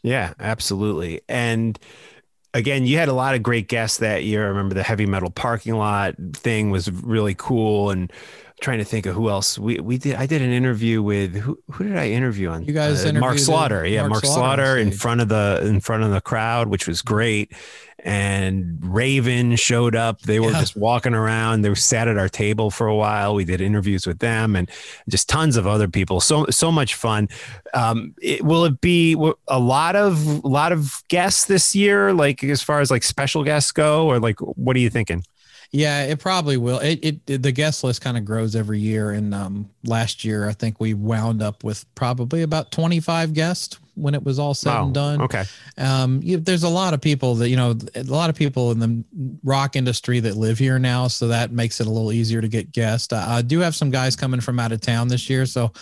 Yeah, 0.02 0.32
absolutely. 0.40 1.20
And 1.28 1.78
again, 2.54 2.86
you 2.86 2.98
had 2.98 3.08
a 3.08 3.12
lot 3.12 3.34
of 3.34 3.42
great 3.42 3.68
guests 3.68 3.98
that 3.98 4.24
year. 4.24 4.44
I 4.44 4.48
remember 4.48 4.74
the 4.74 4.82
heavy 4.82 5.06
metal 5.06 5.30
parking 5.30 5.74
lot 5.74 6.14
thing 6.32 6.70
was 6.70 6.90
really 6.90 7.34
cool 7.34 7.90
and 7.90 8.12
trying 8.62 8.78
to 8.78 8.84
think 8.84 9.04
of 9.06 9.14
who 9.14 9.28
else 9.28 9.58
we 9.58 9.78
we 9.80 9.98
did. 9.98 10.14
I 10.14 10.26
did 10.26 10.40
an 10.40 10.50
interview 10.50 11.02
with 11.02 11.34
who 11.34 11.58
who 11.70 11.84
did 11.84 11.98
I 11.98 12.08
interview 12.10 12.48
on? 12.48 12.64
You 12.64 12.72
guys, 12.72 13.04
uh, 13.04 13.12
Mark 13.12 13.38
Slaughter. 13.38 13.84
Yeah, 13.84 14.02
Mark, 14.02 14.10
Mark 14.10 14.24
Slaughter, 14.24 14.62
Slaughter 14.62 14.78
in 14.78 14.92
front 14.92 15.20
of 15.20 15.28
the 15.28 15.60
in 15.64 15.80
front 15.80 16.04
of 16.04 16.10
the 16.10 16.20
crowd, 16.20 16.68
which 16.68 16.86
was 16.86 17.02
great. 17.02 17.52
And 18.04 18.80
Raven 18.82 19.54
showed 19.54 19.94
up. 19.94 20.22
They 20.22 20.40
were 20.40 20.50
yeah. 20.50 20.58
just 20.58 20.76
walking 20.76 21.14
around. 21.14 21.62
They 21.62 21.68
were 21.68 21.76
sat 21.76 22.08
at 22.08 22.18
our 22.18 22.28
table 22.28 22.70
for 22.72 22.88
a 22.88 22.96
while. 22.96 23.36
We 23.36 23.44
did 23.44 23.60
interviews 23.60 24.08
with 24.08 24.18
them 24.18 24.56
and 24.56 24.68
just 25.08 25.28
tons 25.28 25.56
of 25.56 25.68
other 25.68 25.86
people. 25.86 26.20
So 26.20 26.46
so 26.46 26.72
much 26.72 26.94
fun. 26.94 27.28
Um, 27.74 28.14
it, 28.20 28.42
will 28.42 28.64
it 28.64 28.80
be 28.80 29.16
a 29.46 29.58
lot 29.58 29.94
of 29.94 30.44
a 30.44 30.48
lot 30.48 30.72
of 30.72 31.02
guests 31.08 31.44
this 31.44 31.76
year? 31.76 32.12
Like 32.12 32.42
as 32.42 32.62
far 32.62 32.80
as 32.80 32.90
like 32.90 33.02
special 33.02 33.44
guests 33.44 33.70
go, 33.70 34.06
or 34.06 34.18
like 34.18 34.40
what 34.40 34.74
are 34.74 34.80
you 34.80 34.90
thinking? 34.90 35.24
Yeah, 35.72 36.04
it 36.04 36.18
probably 36.18 36.58
will. 36.58 36.80
It, 36.80 37.24
it 37.26 37.42
the 37.42 37.50
guest 37.50 37.82
list 37.82 38.02
kind 38.02 38.18
of 38.18 38.26
grows 38.26 38.54
every 38.54 38.78
year, 38.78 39.10
and 39.10 39.34
um, 39.34 39.70
last 39.84 40.22
year 40.22 40.46
I 40.46 40.52
think 40.52 40.78
we 40.78 40.92
wound 40.92 41.42
up 41.42 41.64
with 41.64 41.86
probably 41.94 42.42
about 42.42 42.70
twenty 42.70 43.00
five 43.00 43.32
guests 43.32 43.78
when 43.94 44.14
it 44.14 44.22
was 44.22 44.38
all 44.38 44.52
said 44.54 44.74
and 44.76 44.94
done. 44.94 45.22
Okay. 45.22 45.44
Um, 45.78 46.20
you, 46.22 46.38
there's 46.38 46.62
a 46.62 46.68
lot 46.68 46.92
of 46.92 47.00
people 47.00 47.36
that 47.36 47.48
you 47.48 47.56
know, 47.56 47.74
a 47.94 48.02
lot 48.02 48.28
of 48.28 48.36
people 48.36 48.70
in 48.70 48.78
the 48.80 49.04
rock 49.44 49.74
industry 49.74 50.20
that 50.20 50.36
live 50.36 50.58
here 50.58 50.78
now, 50.78 51.08
so 51.08 51.28
that 51.28 51.52
makes 51.52 51.80
it 51.80 51.86
a 51.86 51.90
little 51.90 52.12
easier 52.12 52.42
to 52.42 52.48
get 52.48 52.72
guests. 52.72 53.10
I, 53.10 53.38
I 53.38 53.42
do 53.42 53.60
have 53.60 53.74
some 53.74 53.90
guys 53.90 54.14
coming 54.14 54.40
from 54.40 54.58
out 54.58 54.72
of 54.72 54.82
town 54.82 55.08
this 55.08 55.30
year, 55.30 55.46
so 55.46 55.72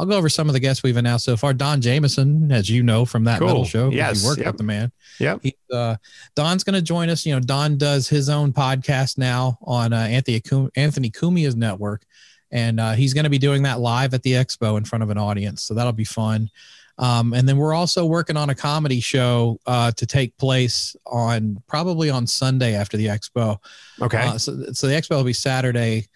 I'll 0.00 0.06
go 0.06 0.16
over 0.16 0.30
some 0.30 0.48
of 0.48 0.54
the 0.54 0.60
guests 0.60 0.82
we've 0.82 0.96
announced 0.96 1.26
so 1.26 1.36
far. 1.36 1.52
Don 1.52 1.82
Jamieson, 1.82 2.50
as 2.50 2.70
you 2.70 2.82
know 2.82 3.04
from 3.04 3.24
that 3.24 3.38
cool. 3.38 3.48
metal 3.48 3.64
show, 3.66 3.90
yes, 3.90 4.22
he 4.22 4.26
worked 4.26 4.38
yep. 4.38 4.46
with 4.46 4.56
the 4.56 4.64
man. 4.64 4.90
Yeah, 5.18 5.36
uh, 5.70 5.96
Don's 6.34 6.64
going 6.64 6.74
to 6.74 6.80
join 6.80 7.10
us. 7.10 7.26
You 7.26 7.34
know, 7.34 7.40
Don 7.40 7.76
does 7.76 8.08
his 8.08 8.30
own 8.30 8.54
podcast 8.54 9.18
now 9.18 9.58
on 9.60 9.92
uh, 9.92 9.98
Anthony 9.98 10.42
Anthony 10.74 11.10
Cumia's 11.10 11.54
network, 11.54 12.06
and 12.50 12.80
uh, 12.80 12.92
he's 12.92 13.12
going 13.12 13.24
to 13.24 13.30
be 13.30 13.36
doing 13.36 13.64
that 13.64 13.78
live 13.78 14.14
at 14.14 14.22
the 14.22 14.32
expo 14.32 14.78
in 14.78 14.86
front 14.86 15.02
of 15.02 15.10
an 15.10 15.18
audience. 15.18 15.64
So 15.64 15.74
that'll 15.74 15.92
be 15.92 16.04
fun. 16.04 16.48
Um, 16.96 17.34
and 17.34 17.46
then 17.46 17.58
we're 17.58 17.74
also 17.74 18.06
working 18.06 18.38
on 18.38 18.48
a 18.48 18.54
comedy 18.54 19.00
show 19.00 19.60
uh, 19.66 19.92
to 19.92 20.06
take 20.06 20.34
place 20.38 20.96
on 21.04 21.62
probably 21.66 22.08
on 22.08 22.26
Sunday 22.26 22.74
after 22.74 22.96
the 22.96 23.06
expo. 23.06 23.58
Okay. 24.00 24.18
Uh, 24.18 24.38
so, 24.38 24.64
so 24.72 24.86
the 24.86 24.94
expo 24.94 25.16
will 25.16 25.24
be 25.24 25.34
Saturday 25.34 26.08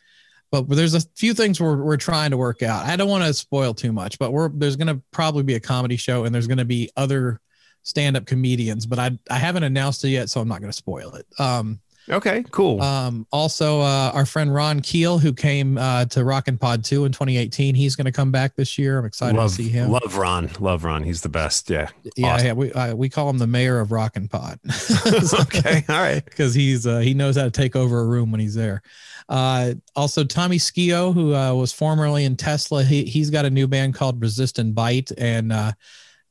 but 0.63 0.77
there's 0.77 0.95
a 0.95 1.01
few 1.17 1.35
things 1.35 1.61
we're, 1.61 1.83
we're 1.83 1.97
trying 1.97 2.31
to 2.31 2.37
work 2.37 2.63
out. 2.63 2.87
I 2.87 2.97
don't 2.97 3.09
want 3.09 3.25
to 3.25 3.35
spoil 3.35 3.75
too 3.75 3.93
much, 3.93 4.19
but 4.19 4.33
we're 4.33 4.49
there's 4.49 4.77
going 4.77 4.89
to 4.89 5.03
probably 5.11 5.43
be 5.43 5.55
a 5.55 5.61
comedy 5.61 5.97
show 5.97 6.25
and 6.25 6.35
there's 6.35 6.47
going 6.47 6.59
to 6.59 6.65
be 6.65 6.91
other 6.97 7.41
stand-up 7.83 8.25
comedians, 8.27 8.87
but 8.87 8.99
I 8.99 9.19
I 9.31 9.39
haven't 9.39 9.65
announced 9.65 10.05
it 10.05 10.09
yet, 10.09 10.31
so 10.31 10.41
I'm 10.41 10.49
not 10.49 10.61
going 10.61 10.73
to 10.73 10.77
spoil 10.77 11.15
it. 11.15 11.27
Um, 11.39 11.81
okay, 12.09 12.45
cool. 12.51 12.81
Um, 12.83 13.27
also, 13.33 13.81
uh, 13.81 14.11
our 14.15 14.27
friend 14.27 14.55
Ron 14.55 14.81
Keel, 14.81 15.19
who 15.19 15.33
came 15.33 15.79
uh, 15.79 16.05
to 16.07 16.25
Rock 16.25 16.45
N 16.49 16.59
Pod 16.59 16.85
2 16.85 17.05
in 17.05 17.13
2018, 17.13 17.75
he's 17.75 17.97
going 17.97 18.07
to 18.07 18.13
come 18.13 18.31
back 18.31 18.57
this 18.57 18.79
year. 18.79 18.99
I'm 18.99 19.05
excited 19.05 19.37
love, 19.37 19.51
to 19.51 19.57
see 19.57 19.69
him. 19.69 19.91
Love 19.91 20.17
Ron, 20.17 20.51
love 20.61 20.85
Ron. 20.85 21.03
He's 21.03 21.23
the 21.23 21.29
best. 21.29 21.71
Yeah, 21.71 21.89
yeah, 22.17 22.35
awesome. 22.35 22.47
yeah. 22.47 22.53
We 22.53 22.73
uh, 22.73 22.95
we 22.95 23.09
call 23.09 23.29
him 23.31 23.39
the 23.39 23.47
mayor 23.47 23.81
of 23.81 23.93
Rock 23.93 24.13
N 24.17 24.29
Pod. 24.29 24.59
okay, 25.41 25.85
all 25.89 26.01
right, 26.01 26.25
because 26.27 26.55
he's 26.55 26.87
uh, 26.87 26.99
he 26.99 27.15
knows 27.15 27.37
how 27.37 27.45
to 27.45 27.51
take 27.51 27.77
over 27.77 28.01
a 28.01 28.07
room 28.07 28.31
when 28.31 28.41
he's 28.41 28.55
there. 28.55 28.83
Uh, 29.29 29.75
also, 29.97 30.25
Tommy 30.25 30.59
Skeoch, 30.59 31.15
who 31.15 31.35
uh, 31.35 31.55
was 31.55 31.73
formerly 31.73 32.25
in 32.25 32.37
Tesla, 32.37 32.85
he, 32.85 33.05
he's 33.05 33.31
got 33.31 33.45
a 33.45 33.51
new 33.51 33.67
band 33.67 33.95
called 33.95 34.21
Resist 34.21 34.59
and 34.59 34.75
Bite. 34.75 35.11
And 35.17 35.53
uh, 35.53 35.73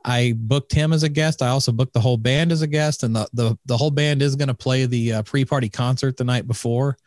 I 0.05 0.33
booked 0.35 0.73
him 0.73 0.91
as 0.91 1.03
a 1.03 1.09
guest. 1.09 1.41
I 1.41 1.47
also 1.47 1.71
booked 1.71 1.93
the 1.93 1.99
whole 1.99 2.17
band 2.17 2.51
as 2.51 2.61
a 2.61 2.67
guest. 2.67 3.03
And 3.03 3.15
the, 3.15 3.27
the, 3.33 3.57
the 3.65 3.77
whole 3.77 3.91
band 3.91 4.21
is 4.21 4.35
going 4.35 4.49
to 4.49 4.53
play 4.53 4.85
the 4.85 5.13
uh, 5.13 5.23
pre 5.23 5.45
party 5.45 5.69
concert 5.69 6.17
the 6.17 6.23
night 6.23 6.47
before. 6.47 6.97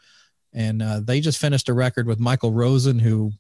And 0.53 0.83
uh, 0.83 1.01
they 1.01 1.21
just 1.21 1.39
finished 1.39 1.69
a 1.69 1.75
record 1.75 2.07
with 2.07 2.19
Michael 2.19 2.53
Rosen, 2.53 2.99
who 2.99 3.33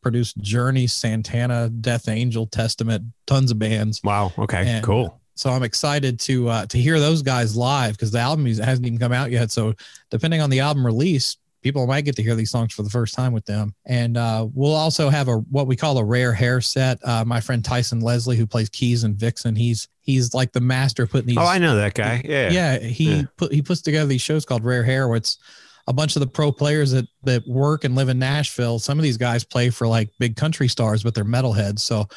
produced 0.00 0.38
Journey, 0.38 0.86
Santana, 0.86 1.68
Death 1.68 2.08
Angel, 2.08 2.46
Testament, 2.46 3.04
tons 3.26 3.50
of 3.50 3.58
bands. 3.58 4.00
Wow. 4.02 4.32
Okay. 4.38 4.64
And, 4.66 4.84
cool 4.84 5.20
so 5.34 5.50
I'm 5.50 5.62
excited 5.62 6.20
to 6.20 6.48
uh, 6.48 6.66
to 6.66 6.78
hear 6.78 7.00
those 7.00 7.22
guys 7.22 7.56
live 7.56 7.92
because 7.92 8.10
the 8.10 8.18
album 8.18 8.46
hasn't 8.46 8.86
even 8.86 8.98
come 8.98 9.12
out 9.12 9.30
yet. 9.30 9.50
So 9.50 9.74
depending 10.10 10.40
on 10.40 10.50
the 10.50 10.60
album 10.60 10.84
release, 10.84 11.36
people 11.62 11.86
might 11.86 12.04
get 12.04 12.16
to 12.16 12.22
hear 12.22 12.34
these 12.34 12.50
songs 12.50 12.72
for 12.74 12.82
the 12.82 12.90
first 12.90 13.14
time 13.14 13.32
with 13.32 13.46
them. 13.46 13.74
And 13.86 14.16
uh, 14.16 14.48
we'll 14.52 14.74
also 14.74 15.08
have 15.08 15.28
a 15.28 15.36
what 15.36 15.66
we 15.66 15.76
call 15.76 15.96
a 15.98 16.04
rare 16.04 16.32
hair 16.32 16.60
set. 16.60 16.98
Uh, 17.06 17.24
my 17.24 17.40
friend 17.40 17.64
Tyson 17.64 18.00
Leslie, 18.00 18.36
who 18.36 18.46
plays 18.46 18.68
keys 18.68 19.04
and 19.04 19.16
Vixen, 19.16 19.56
he's 19.56 19.88
he's 20.00 20.34
like 20.34 20.52
the 20.52 20.60
master 20.60 21.06
putting 21.06 21.28
these. 21.28 21.38
Oh, 21.38 21.46
I 21.46 21.58
know 21.58 21.76
that 21.76 21.94
guy. 21.94 22.22
Yeah, 22.24 22.50
yeah. 22.50 22.78
He 22.78 23.16
yeah. 23.16 23.22
put 23.36 23.52
he 23.52 23.62
puts 23.62 23.80
together 23.80 24.06
these 24.06 24.22
shows 24.22 24.44
called 24.44 24.64
Rare 24.64 24.84
Hair, 24.84 25.08
where 25.08 25.16
it's 25.16 25.38
a 25.86 25.92
bunch 25.92 26.16
of 26.16 26.20
the 26.20 26.26
pro 26.26 26.52
players 26.52 26.90
that 26.92 27.06
that 27.22 27.46
work 27.46 27.84
and 27.84 27.94
live 27.94 28.08
in 28.08 28.18
Nashville. 28.18 28.78
Some 28.78 28.98
of 28.98 29.02
these 29.02 29.16
guys 29.16 29.44
play 29.44 29.70
for 29.70 29.86
like 29.88 30.10
big 30.18 30.36
country 30.36 30.68
stars, 30.68 31.02
but 31.02 31.14
they're 31.14 31.24
metalheads. 31.24 31.80
So 31.80 32.08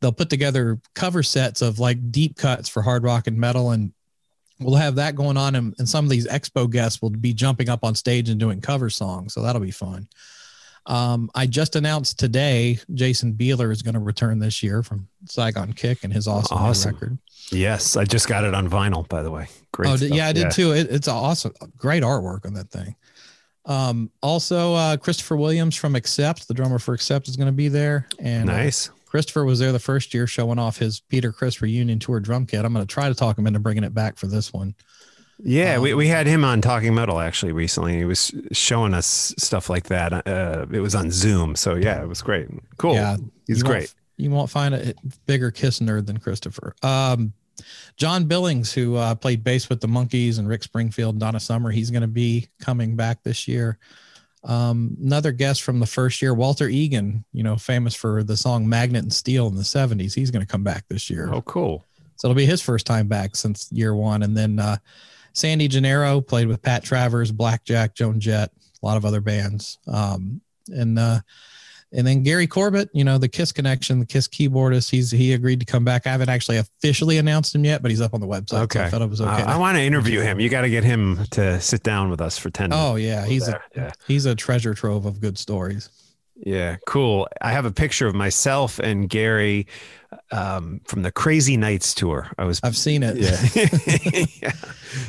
they'll 0.00 0.12
put 0.12 0.30
together 0.30 0.80
cover 0.94 1.22
sets 1.22 1.62
of 1.62 1.78
like 1.78 2.12
deep 2.12 2.36
cuts 2.36 2.68
for 2.68 2.82
hard 2.82 3.02
rock 3.02 3.26
and 3.26 3.36
metal 3.36 3.70
and 3.70 3.92
we'll 4.60 4.76
have 4.76 4.96
that 4.96 5.14
going 5.14 5.36
on 5.36 5.54
and, 5.54 5.74
and, 5.78 5.88
some 5.88 6.04
of 6.04 6.10
these 6.10 6.26
expo 6.26 6.68
guests 6.68 7.00
will 7.00 7.10
be 7.10 7.32
jumping 7.32 7.68
up 7.68 7.84
on 7.84 7.94
stage 7.94 8.28
and 8.28 8.40
doing 8.40 8.60
cover 8.60 8.90
songs. 8.90 9.34
So 9.34 9.42
that'll 9.42 9.60
be 9.60 9.70
fun. 9.70 10.08
Um, 10.86 11.30
i 11.34 11.44
just 11.46 11.76
announced 11.76 12.18
today 12.18 12.78
jason 12.94 13.34
Bieler 13.34 13.70
is 13.70 13.82
going 13.82 13.92
to 13.92 14.00
return 14.00 14.38
this 14.38 14.62
year 14.62 14.82
from 14.82 15.06
saigon 15.26 15.74
kick 15.74 16.02
and 16.02 16.10
his 16.10 16.26
awesome, 16.26 16.56
awesome. 16.56 16.94
record. 16.94 17.18
Yes 17.50 17.94
i 17.94 18.04
just 18.04 18.26
got 18.26 18.44
it 18.44 18.54
on 18.54 18.70
vinyl 18.70 19.06
by 19.06 19.22
the 19.22 19.30
way. 19.30 19.48
Great 19.72 19.90
oh 19.90 19.96
yeah 19.96 20.28
i 20.28 20.32
did 20.32 20.44
yeah. 20.44 20.48
too. 20.48 20.72
It, 20.72 20.88
it's 20.90 21.06
awesome. 21.06 21.52
Great 21.76 22.02
artwork 22.02 22.46
on 22.46 22.54
that 22.54 22.70
thing. 22.70 22.96
Um, 23.66 24.10
also 24.22 24.72
uh, 24.74 24.96
christopher 24.96 25.36
williams 25.36 25.76
from 25.76 25.94
accept 25.94 26.48
the 26.48 26.54
drummer 26.54 26.78
for 26.78 26.94
accept 26.94 27.28
is 27.28 27.36
going 27.36 27.48
to 27.48 27.52
be 27.52 27.68
there. 27.68 28.08
And 28.18 28.48
uh, 28.48 28.56
nice. 28.56 28.88
uh, 28.88 28.92
Christopher 29.08 29.44
was 29.44 29.58
there 29.58 29.72
the 29.72 29.78
first 29.78 30.12
year 30.12 30.26
showing 30.26 30.58
off 30.58 30.76
his 30.78 31.00
Peter 31.00 31.32
Criss 31.32 31.62
reunion 31.62 31.98
tour 31.98 32.20
drum 32.20 32.44
kit. 32.44 32.64
I'm 32.64 32.74
going 32.74 32.86
to 32.86 32.92
try 32.92 33.08
to 33.08 33.14
talk 33.14 33.38
him 33.38 33.46
into 33.46 33.58
bringing 33.58 33.84
it 33.84 33.94
back 33.94 34.18
for 34.18 34.26
this 34.26 34.52
one. 34.52 34.74
Yeah, 35.42 35.76
um, 35.76 35.82
we, 35.82 35.94
we 35.94 36.08
had 36.08 36.26
him 36.26 36.44
on 36.44 36.60
Talking 36.60 36.94
Metal 36.94 37.18
actually 37.18 37.52
recently. 37.52 37.96
He 37.96 38.04
was 38.04 38.34
showing 38.52 38.92
us 38.92 39.34
stuff 39.38 39.70
like 39.70 39.84
that. 39.84 40.26
Uh, 40.26 40.66
it 40.70 40.80
was 40.80 40.94
on 40.94 41.10
Zoom. 41.10 41.56
So 41.56 41.74
yeah, 41.74 42.02
it 42.02 42.08
was 42.08 42.20
great. 42.20 42.48
Cool. 42.76 42.94
Yeah, 42.94 43.16
he's 43.46 43.58
you 43.58 43.64
great. 43.64 43.80
Won't, 43.80 43.94
you 44.18 44.30
won't 44.30 44.50
find 44.50 44.74
a 44.74 44.94
bigger 45.26 45.50
Kiss 45.50 45.78
nerd 45.80 46.06
than 46.06 46.18
Christopher. 46.18 46.74
Um, 46.82 47.32
John 47.96 48.26
Billings, 48.26 48.72
who 48.72 48.96
uh, 48.96 49.14
played 49.14 49.42
bass 49.42 49.70
with 49.70 49.80
the 49.80 49.88
Monkees 49.88 50.38
and 50.38 50.48
Rick 50.48 50.64
Springfield 50.64 51.14
and 51.14 51.20
Donna 51.20 51.40
Summer, 51.40 51.70
he's 51.70 51.90
going 51.90 52.02
to 52.02 52.08
be 52.08 52.48
coming 52.60 52.94
back 52.94 53.22
this 53.22 53.48
year. 53.48 53.78
Um, 54.44 54.96
another 55.02 55.32
guest 55.32 55.62
from 55.62 55.80
the 55.80 55.86
first 55.86 56.22
year, 56.22 56.32
Walter 56.32 56.68
Egan, 56.68 57.24
you 57.32 57.42
know, 57.42 57.56
famous 57.56 57.94
for 57.94 58.22
the 58.22 58.36
song 58.36 58.68
Magnet 58.68 59.02
and 59.02 59.12
Steel 59.12 59.48
in 59.48 59.56
the 59.56 59.62
70s. 59.62 60.14
He's 60.14 60.30
going 60.30 60.44
to 60.44 60.50
come 60.50 60.62
back 60.62 60.84
this 60.88 61.10
year. 61.10 61.28
Oh, 61.32 61.42
cool. 61.42 61.84
So 62.16 62.28
it'll 62.28 62.36
be 62.36 62.46
his 62.46 62.62
first 62.62 62.86
time 62.86 63.08
back 63.08 63.36
since 63.36 63.70
year 63.72 63.94
one. 63.94 64.22
And 64.22 64.36
then 64.36 64.58
uh, 64.58 64.76
Sandy 65.32 65.68
Gennaro 65.68 66.20
played 66.20 66.48
with 66.48 66.62
Pat 66.62 66.82
Travers, 66.82 67.30
Blackjack, 67.30 67.94
Joan 67.94 68.20
Jett, 68.20 68.50
a 68.82 68.86
lot 68.86 68.96
of 68.96 69.04
other 69.04 69.20
bands. 69.20 69.78
Um, 69.86 70.40
and 70.68 70.98
uh, 70.98 71.20
and 71.92 72.06
then 72.06 72.22
Gary 72.22 72.46
Corbett, 72.46 72.90
you 72.92 73.04
know, 73.04 73.18
the 73.18 73.28
Kiss 73.28 73.52
connection, 73.52 73.98
the 73.98 74.06
Kiss 74.06 74.28
keyboardist, 74.28 74.90
he's 74.90 75.10
he 75.10 75.32
agreed 75.32 75.60
to 75.60 75.66
come 75.66 75.84
back. 75.84 76.06
I 76.06 76.10
haven't 76.10 76.28
actually 76.28 76.58
officially 76.58 77.18
announced 77.18 77.54
him 77.54 77.64
yet, 77.64 77.80
but 77.80 77.90
he's 77.90 78.00
up 78.00 78.14
on 78.14 78.20
the 78.20 78.26
website. 78.26 78.60
Okay. 78.62 78.80
So 78.80 78.84
I 78.84 78.90
thought 78.90 79.02
it 79.02 79.10
was 79.10 79.20
okay. 79.20 79.42
Uh, 79.42 79.54
I 79.54 79.56
want 79.56 79.76
to 79.76 79.82
interview 79.82 80.20
him. 80.20 80.38
You 80.38 80.48
got 80.48 80.62
to 80.62 80.70
get 80.70 80.84
him 80.84 81.24
to 81.30 81.60
sit 81.60 81.82
down 81.82 82.10
with 82.10 82.20
us 82.20 82.36
for 82.36 82.50
10 82.50 82.70
minutes. 82.70 82.84
Oh 82.84 82.96
yeah. 82.96 83.24
He's 83.24 83.48
a, 83.48 83.60
yeah. 83.74 83.90
he's 84.06 84.26
a 84.26 84.34
treasure 84.34 84.74
trove 84.74 85.06
of 85.06 85.20
good 85.20 85.38
stories. 85.38 85.88
Yeah, 86.44 86.76
cool. 86.86 87.28
I 87.40 87.52
have 87.52 87.64
a 87.64 87.70
picture 87.70 88.06
of 88.06 88.14
myself 88.14 88.78
and 88.78 89.08
Gary 89.08 89.66
um, 90.30 90.80
from 90.84 91.02
the 91.02 91.10
Crazy 91.10 91.56
Nights 91.56 91.94
tour. 91.94 92.30
I 92.38 92.44
was. 92.44 92.60
I've 92.62 92.76
seen 92.76 93.02
it. 93.02 93.16
Yeah, 93.16 94.26
yeah. 94.42 94.52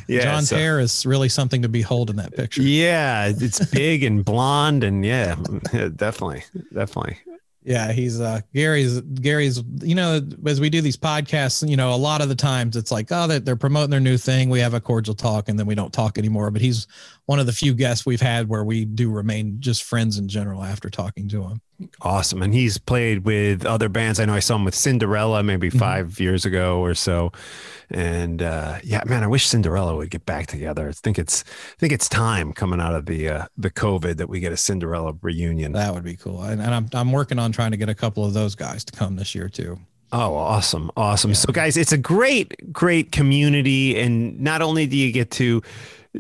yeah 0.08 0.24
John's 0.24 0.50
so, 0.50 0.58
hair 0.58 0.80
is 0.80 1.06
really 1.06 1.30
something 1.30 1.62
to 1.62 1.70
behold 1.70 2.10
in 2.10 2.16
that 2.18 2.36
picture. 2.36 2.62
Yeah, 2.62 3.28
it's 3.28 3.64
big 3.68 4.04
and 4.04 4.26
blonde, 4.26 4.84
and 4.84 5.06
yeah, 5.06 5.36
definitely, 5.96 6.44
definitely. 6.74 7.18
Yeah, 7.62 7.92
he's 7.92 8.22
uh 8.22 8.40
Gary's 8.54 9.02
Gary's 9.02 9.62
you 9.82 9.96
know 9.96 10.22
as 10.46 10.62
we 10.62 10.70
do 10.70 10.82
these 10.82 10.96
podcasts, 10.96 11.68
you 11.68 11.76
know, 11.76 11.94
a 11.94 11.98
lot 11.98 12.22
of 12.22 12.30
the 12.30 12.36
times 12.36 12.78
it's 12.78 12.92
like, 12.92 13.12
oh, 13.12 13.28
they're, 13.28 13.40
they're 13.40 13.56
promoting 13.58 13.90
their 13.90 14.00
new 14.00 14.18
thing. 14.18 14.50
We 14.50 14.60
have 14.60 14.74
a 14.74 14.80
cordial 14.80 15.14
talk 15.14 15.50
and 15.50 15.60
then 15.60 15.66
we 15.66 15.76
don't 15.76 15.92
talk 15.94 16.18
anymore. 16.18 16.52
But 16.52 16.62
he's 16.62 16.88
one 17.26 17.40
of 17.40 17.46
the 17.46 17.52
few 17.52 17.74
guests 17.74 18.06
we've 18.06 18.22
had 18.22 18.48
where 18.48 18.64
we 18.64 18.86
do 18.86 19.12
remain 19.12 19.58
just 19.60 19.84
friends 19.84 20.18
in 20.18 20.30
general 20.30 20.64
after 20.64 20.90
talking 20.90 21.28
to 21.30 21.44
him. 21.44 21.62
Awesome. 22.02 22.42
And 22.42 22.54
he's 22.54 22.78
played 22.78 23.26
with 23.26 23.66
other 23.66 23.90
bands. 23.90 24.20
I 24.20 24.26
know 24.26 24.34
I 24.34 24.40
saw 24.40 24.56
him 24.56 24.66
with 24.66 24.76
Cinderella 24.76 25.44
maybe 25.44 25.70
mm-hmm. 25.70 25.80
5 25.80 26.08
mm-hmm. 26.08 26.24
years 26.24 26.46
ago 26.46 26.80
or 26.82 26.94
so. 26.94 27.32
And 27.90 28.42
uh, 28.42 28.80
yeah, 28.84 29.02
man, 29.06 29.24
I 29.24 29.28
wish 29.28 29.48
Cinderella 29.48 29.96
would 29.96 30.12
get 30.12 30.26
back 30.26 30.48
together. 30.48 30.90
I 30.90 30.92
think 30.92 31.18
it's 31.18 31.44
I 31.48 31.76
think 31.80 31.92
it's 31.92 32.08
time 32.08 32.54
coming 32.54 32.80
out 32.80 32.94
of 32.94 33.08
the 33.08 33.30
uh, 33.30 33.46
the 33.58 33.72
COVID 33.72 34.18
that 34.18 34.30
we 34.30 34.40
get 34.40 34.52
a 34.52 34.58
Cinderella 34.58 35.14
reunion. 35.22 35.72
That 35.72 35.94
would 35.94 36.04
be 36.04 36.16
cool. 36.16 36.44
And, 36.44 36.62
and 36.62 36.76
I'm 36.76 36.90
I'm 36.94 37.12
working 37.12 37.40
on 37.40 37.52
trying 37.52 37.72
to 37.72 37.78
get 37.78 37.90
a 37.90 37.96
couple 37.96 38.24
of 38.24 38.34
those 38.34 38.54
guys 38.54 38.84
to 38.86 38.92
come 38.92 39.16
this 39.16 39.34
year 39.34 39.50
too. 39.50 39.80
Oh, 40.12 40.36
awesome. 40.36 40.92
Awesome. 40.98 41.32
Yeah. 41.32 41.38
So 41.38 41.52
guys, 41.52 41.78
it's 41.78 41.92
a 41.92 41.98
great 41.98 42.72
great 42.72 43.12
community 43.12 44.00
and 44.00 44.40
not 44.40 44.62
only 44.62 44.86
do 44.86 44.96
you 44.96 45.12
get 45.12 45.32
to 45.32 45.64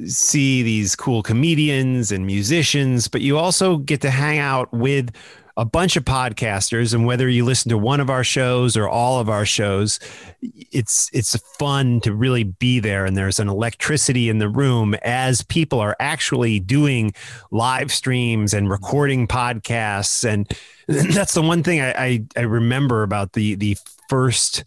see 0.05 0.61
these 0.61 0.95
cool 0.95 1.23
comedians 1.23 2.11
and 2.11 2.25
musicians, 2.25 3.07
but 3.07 3.21
you 3.21 3.37
also 3.37 3.77
get 3.77 4.01
to 4.01 4.11
hang 4.11 4.37
out 4.39 4.71
with 4.71 5.11
a 5.59 5.65
bunch 5.65 5.97
of 5.97 6.05
podcasters 6.05 6.93
and 6.93 7.05
whether 7.05 7.27
you 7.27 7.43
listen 7.43 7.69
to 7.69 7.77
one 7.77 7.99
of 7.99 8.09
our 8.09 8.23
shows 8.23 8.77
or 8.77 8.87
all 8.87 9.19
of 9.19 9.29
our 9.29 9.45
shows 9.45 9.99
it's 10.41 11.09
it's 11.11 11.37
fun 11.57 11.99
to 12.01 12.13
really 12.13 12.43
be 12.43 12.79
there 12.79 13.05
and 13.05 13.17
there's 13.17 13.39
an 13.39 13.49
electricity 13.49 14.29
in 14.29 14.39
the 14.39 14.47
room 14.47 14.95
as 15.03 15.41
people 15.43 15.79
are 15.79 15.97
actually 15.99 16.59
doing 16.59 17.13
live 17.51 17.91
streams 17.91 18.53
and 18.53 18.69
recording 18.69 19.27
podcasts. 19.27 20.27
And 20.27 20.49
that's 20.87 21.33
the 21.33 21.41
one 21.41 21.63
thing 21.63 21.81
I, 21.81 21.91
I, 21.91 22.25
I 22.37 22.41
remember 22.41 23.03
about 23.03 23.33
the 23.33 23.55
the 23.55 23.77
first 24.07 24.63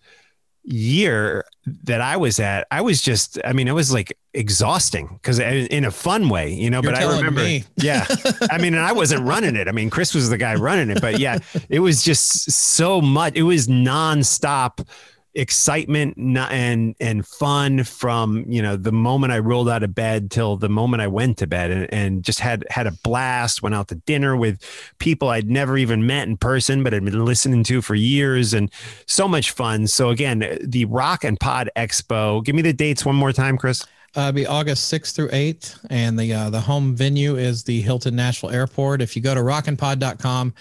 year 0.65 1.45
that 1.85 2.01
I 2.01 2.17
was 2.17 2.41
at, 2.41 2.67
I 2.71 2.81
was 2.81 3.01
just, 3.01 3.39
I 3.45 3.53
mean, 3.53 3.69
it 3.69 3.73
was 3.73 3.93
like 3.93 4.17
exhausting 4.35 5.09
because 5.15 5.39
in 5.39 5.85
a 5.85 5.91
fun 5.91 6.29
way, 6.29 6.53
you 6.53 6.71
know, 6.71 6.83
You're 6.83 6.93
but 6.93 7.03
I 7.03 7.17
remember, 7.17 7.43
me. 7.43 7.65
yeah, 7.77 8.07
I 8.51 8.59
mean, 8.59 8.75
and 8.75 8.83
I 8.83 8.93
wasn't 8.93 9.25
running 9.25 9.55
it. 9.57 9.69
I 9.69 9.73
mean, 9.73 9.89
Chris 9.89 10.15
was 10.15 10.29
the 10.29 10.39
guy 10.39 10.55
running 10.55 10.91
it, 10.91 11.01
but 11.01 11.21
yeah, 11.21 11.39
it 11.69 11.79
was 11.81 12.03
just 12.03 12.51
so 12.51 13.01
much, 13.01 13.35
it 13.37 13.43
was 13.43 13.69
nonstop 13.69 14.87
excitement 15.35 16.17
and 16.19 16.95
and 17.01 17.27
fun 17.27 17.85
from 17.85 18.45
you 18.47 18.61
know 18.61 18.77
the 18.77 18.93
moment 18.93 19.33
I 19.33 19.39
rolled 19.39 19.69
out 19.69 19.83
of 19.83 19.95
bed 19.95 20.31
till 20.31 20.59
the 20.59 20.69
moment 20.69 21.01
I 21.01 21.07
went 21.07 21.39
to 21.39 21.47
bed 21.47 21.71
and, 21.71 21.93
and 21.93 22.23
just 22.23 22.41
had 22.41 22.65
had 22.69 22.87
a 22.87 22.93
blast 23.03 23.63
went 23.63 23.75
out 23.75 23.89
to 23.89 23.95
dinner 23.95 24.37
with 24.37 24.63
people 24.99 25.29
I'd 25.29 25.49
never 25.49 25.79
even 25.79 26.07
met 26.07 26.29
in 26.29 26.37
person 26.37 26.83
but 26.83 26.93
had 26.93 27.05
been 27.05 27.25
listening 27.25 27.65
to 27.65 27.81
for 27.81 27.95
years 27.95 28.53
and 28.53 28.71
so 29.07 29.27
much 29.27 29.53
fun 29.53 29.87
so 29.87 30.11
again 30.11 30.59
the 30.63 30.85
Rock 30.85 31.25
N 31.25 31.37
Pod 31.39 31.71
Expo 31.77 32.45
give 32.45 32.55
me 32.55 32.63
the 32.63 32.75
dates 32.75 33.07
one 33.07 33.17
more 33.17 33.33
time 33.33 33.57
Chris 33.57 33.87
uh, 34.15 34.31
be 34.31 34.47
August 34.47 34.93
6th 34.93 35.15
through 35.15 35.31
8th, 35.31 35.87
and 35.89 36.19
the 36.19 36.35
uh, 36.35 36.51
the 36.51 36.61
home 36.61 36.95
venue 36.95 37.37
is 37.37 37.65
the 37.65 37.81
Hilton 37.81 38.15
Nashville 38.15 38.51
Airport. 38.51 39.01
If 39.01 39.17
you 39.17 39.23
go 39.23 39.35
to 39.35 39.41
rockandpod.com, 39.41 40.53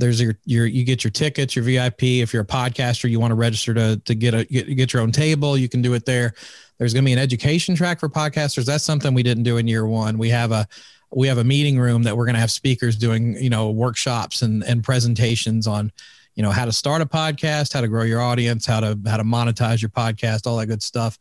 there's 0.00 0.20
your 0.20 0.38
your 0.44 0.66
you 0.66 0.84
get 0.84 1.04
your 1.04 1.10
tickets, 1.10 1.54
your 1.54 1.64
VIP. 1.64 2.02
If 2.02 2.32
you're 2.32 2.42
a 2.42 2.46
podcaster, 2.46 3.08
you 3.08 3.20
want 3.20 3.30
to 3.30 3.36
register 3.36 3.74
to 3.74 3.96
to 4.04 4.14
get 4.14 4.34
a 4.34 4.44
get, 4.44 4.74
get 4.74 4.92
your 4.92 5.02
own 5.02 5.12
table, 5.12 5.56
you 5.56 5.68
can 5.68 5.82
do 5.82 5.94
it 5.94 6.06
there. 6.06 6.34
There's 6.78 6.94
going 6.94 7.04
to 7.04 7.08
be 7.08 7.12
an 7.12 7.18
education 7.18 7.74
track 7.74 8.00
for 8.00 8.08
podcasters. 8.08 8.64
That's 8.64 8.84
something 8.84 9.12
we 9.12 9.22
didn't 9.22 9.42
do 9.42 9.58
in 9.58 9.68
year 9.68 9.86
one. 9.86 10.16
We 10.16 10.30
have 10.30 10.50
a 10.50 10.66
we 11.12 11.28
have 11.28 11.38
a 11.38 11.44
meeting 11.44 11.78
room 11.78 12.02
that 12.04 12.16
we're 12.16 12.24
going 12.24 12.34
to 12.34 12.40
have 12.40 12.50
speakers 12.50 12.96
doing 12.96 13.36
you 13.36 13.50
know 13.50 13.70
workshops 13.70 14.42
and 14.42 14.64
and 14.64 14.82
presentations 14.82 15.66
on 15.66 15.92
you 16.34 16.42
know 16.42 16.50
how 16.50 16.64
to 16.64 16.72
start 16.72 17.02
a 17.02 17.06
podcast, 17.06 17.74
how 17.74 17.80
to 17.80 17.88
grow 17.88 18.04
your 18.04 18.22
audience, 18.22 18.64
how 18.64 18.80
to 18.80 18.98
how 19.06 19.18
to 19.18 19.24
monetize 19.24 19.82
your 19.82 19.90
podcast, 19.90 20.46
all 20.46 20.56
that 20.56 20.66
good 20.66 20.82
stuff. 20.82 21.18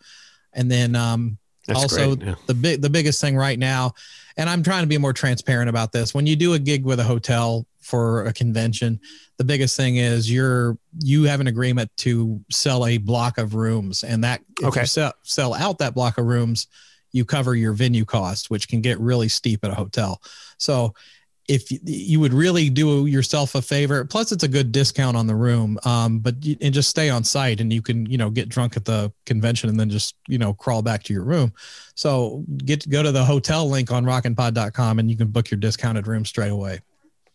And 0.53 0.71
then 0.71 0.95
um, 0.95 1.37
also 1.75 2.15
yeah. 2.15 2.35
the 2.47 2.53
big 2.53 2.81
the 2.81 2.89
biggest 2.89 3.19
thing 3.19 3.35
right 3.35 3.59
now, 3.59 3.93
and 4.37 4.49
I'm 4.49 4.63
trying 4.63 4.83
to 4.83 4.87
be 4.87 4.97
more 4.97 5.13
transparent 5.13 5.69
about 5.69 5.91
this. 5.91 6.13
When 6.13 6.25
you 6.25 6.35
do 6.35 6.53
a 6.53 6.59
gig 6.59 6.85
with 6.85 6.99
a 6.99 7.03
hotel, 7.03 7.65
for 7.89 8.25
a 8.25 8.33
convention. 8.33 8.99
The 9.37 9.43
biggest 9.43 9.75
thing 9.75 9.97
is 9.97 10.31
you're 10.31 10.77
you 10.99 11.23
have 11.23 11.39
an 11.39 11.47
agreement 11.47 11.89
to 11.97 12.39
sell 12.51 12.85
a 12.85 12.97
block 12.97 13.37
of 13.37 13.55
rooms. 13.55 14.03
And 14.03 14.23
that 14.23 14.41
if 14.59 14.67
okay. 14.67 14.81
you 14.81 14.85
sell, 14.85 15.13
sell 15.23 15.53
out 15.55 15.79
that 15.79 15.95
block 15.95 16.17
of 16.17 16.25
rooms 16.25 16.67
you 17.11 17.25
cover 17.25 17.55
your 17.55 17.73
venue 17.73 18.05
costs 18.05 18.51
which 18.51 18.67
can 18.67 18.81
get 18.81 18.99
really 18.99 19.27
steep 19.27 19.65
at 19.65 19.71
a 19.71 19.75
hotel. 19.75 20.21
So 20.57 20.93
if 21.47 21.71
you 21.83 22.19
would 22.19 22.31
really 22.31 22.69
do 22.69 23.07
yourself 23.07 23.55
a 23.55 23.61
favor 23.61 24.05
plus 24.05 24.31
it's 24.31 24.43
a 24.43 24.47
good 24.47 24.71
discount 24.71 25.17
on 25.17 25.25
the 25.25 25.33
room 25.33 25.79
um, 25.83 26.19
but 26.19 26.35
and 26.61 26.71
just 26.71 26.91
stay 26.91 27.09
on 27.09 27.23
site 27.23 27.59
and 27.59 27.73
you 27.73 27.81
can 27.81 28.05
you 28.05 28.19
know 28.19 28.29
get 28.29 28.49
drunk 28.49 28.77
at 28.77 28.85
the 28.85 29.11
convention 29.25 29.67
and 29.67 29.79
then 29.79 29.89
just 29.89 30.15
you 30.27 30.37
know 30.37 30.53
crawl 30.53 30.83
back 30.83 31.01
to 31.01 31.11
your 31.11 31.23
room. 31.23 31.51
So 31.95 32.45
get 32.57 32.87
go 32.87 33.01
to 33.01 33.11
the 33.11 33.25
hotel 33.25 33.67
link 33.67 33.91
on 33.91 34.05
rockandpod.com 34.05 34.99
and 34.99 35.09
you 35.09 35.17
can 35.17 35.29
book 35.29 35.49
your 35.49 35.59
discounted 35.59 36.05
room 36.05 36.23
straight 36.23 36.51
away 36.51 36.81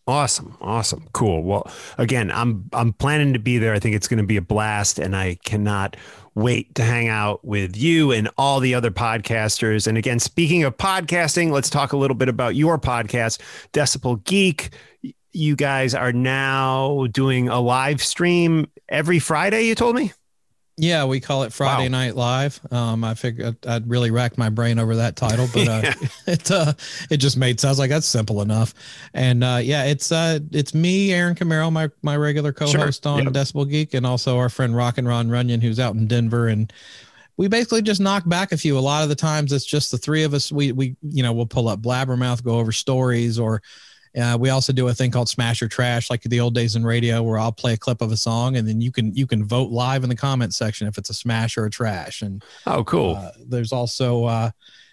Awesome. 0.07 0.55
Awesome. 0.61 1.07
Cool. 1.13 1.43
Well, 1.43 1.71
again, 1.97 2.31
I'm 2.31 2.69
I'm 2.73 2.93
planning 2.93 3.33
to 3.33 3.39
be 3.39 3.57
there. 3.57 3.73
I 3.73 3.79
think 3.79 3.95
it's 3.95 4.07
going 4.07 4.19
to 4.19 4.25
be 4.25 4.37
a 4.37 4.41
blast 4.41 4.99
and 4.99 5.15
I 5.15 5.35
cannot 5.43 5.97
wait 6.35 6.75
to 6.75 6.83
hang 6.83 7.07
out 7.07 7.43
with 7.43 7.75
you 7.75 8.11
and 8.11 8.29
all 8.37 8.59
the 8.59 8.75
other 8.75 8.91
podcasters. 8.91 9.87
And 9.87 9.97
again, 9.97 10.19
speaking 10.19 10.63
of 10.63 10.77
podcasting, 10.77 11.51
let's 11.51 11.69
talk 11.69 11.93
a 11.93 11.97
little 11.97 12.15
bit 12.15 12.29
about 12.29 12.55
your 12.55 12.77
podcast, 12.77 13.39
Decibel 13.73 14.23
Geek. 14.25 14.69
You 15.31 15.55
guys 15.55 15.95
are 15.95 16.13
now 16.13 17.07
doing 17.07 17.49
a 17.49 17.59
live 17.59 18.03
stream 18.03 18.69
every 18.87 19.19
Friday, 19.19 19.63
you 19.63 19.75
told 19.75 19.95
me? 19.95 20.11
Yeah, 20.77 21.05
we 21.05 21.21
call 21.21 21.43
it 21.43 21.53
Friday 21.53 21.83
wow. 21.83 21.99
Night 21.99 22.15
Live. 22.15 22.59
Um, 22.69 23.05
I 23.05 23.13
figured 23.13 23.55
I'd 23.65 23.89
really 23.89 24.11
rack 24.11 24.37
my 24.37 24.49
brain 24.49 24.77
over 24.77 24.97
that 24.97 25.15
title, 25.15 25.47
but 25.53 25.67
uh, 25.67 25.81
yeah. 25.83 25.93
it 26.27 26.51
uh, 26.51 26.73
it 27.09 27.17
just 27.17 27.37
made 27.37 27.61
sounds 27.61 27.79
like 27.79 27.89
that's 27.89 28.05
simple 28.05 28.41
enough. 28.41 28.73
And 29.13 29.41
uh, 29.41 29.59
yeah, 29.61 29.85
it's 29.85 30.11
uh, 30.11 30.39
it's 30.51 30.73
me, 30.73 31.13
Aaron 31.13 31.33
Camaro, 31.33 31.71
my 31.71 31.89
my 32.01 32.17
regular 32.17 32.51
co-host 32.51 33.03
sure. 33.03 33.11
on 33.13 33.23
yep. 33.23 33.31
Decibel 33.31 33.69
Geek, 33.69 33.93
and 33.93 34.05
also 34.05 34.37
our 34.37 34.49
friend 34.49 34.75
Rock 34.75 34.97
and 34.97 35.07
Ron 35.07 35.29
Runyon, 35.29 35.61
who's 35.61 35.79
out 35.79 35.95
in 35.95 36.07
Denver, 36.07 36.49
and 36.49 36.73
we 37.37 37.47
basically 37.47 37.81
just 37.81 38.01
knock 38.01 38.27
back 38.27 38.51
a 38.51 38.57
few. 38.57 38.77
A 38.77 38.79
lot 38.79 39.03
of 39.03 39.07
the 39.07 39.15
times, 39.15 39.53
it's 39.53 39.65
just 39.65 39.91
the 39.91 39.97
three 39.97 40.23
of 40.23 40.33
us. 40.33 40.51
We 40.51 40.73
we 40.73 40.97
you 41.01 41.23
know 41.23 41.31
we'll 41.31 41.45
pull 41.45 41.69
up 41.69 41.79
Blabbermouth, 41.81 42.43
go 42.43 42.59
over 42.59 42.73
stories, 42.73 43.39
or 43.39 43.61
uh, 44.17 44.37
we 44.39 44.49
also 44.49 44.71
do 44.71 44.87
a 44.87 44.93
thing 44.93 45.11
called 45.11 45.27
Smash 45.27 45.61
or 45.61 45.67
Trash, 45.67 46.09
like 46.09 46.21
the 46.21 46.39
old 46.39 46.55
days 46.55 46.75
in 46.75 46.85
radio, 46.85 47.21
where 47.21 47.37
I'll 47.37 47.51
play 47.51 47.73
a 47.73 47.77
clip 47.77 48.01
of 48.01 48.11
a 48.11 48.17
song 48.17 48.55
and 48.55 48.67
then 48.67 48.79
you 48.79 48.91
can 48.91 49.13
you 49.13 49.27
can 49.27 49.43
vote 49.43 49.71
live 49.71 50.03
in 50.03 50.09
the 50.09 50.15
comment 50.15 50.53
section 50.53 50.87
if 50.87 50.97
it's 50.97 51.09
a 51.09 51.13
smash 51.13 51.57
or 51.57 51.65
a 51.65 51.69
trash. 51.69 52.21
And 52.21 52.43
oh, 52.65 52.83
cool. 52.83 53.15
Uh, 53.15 53.31
there's 53.47 53.73
also 53.73 54.25
uh, 54.25 54.51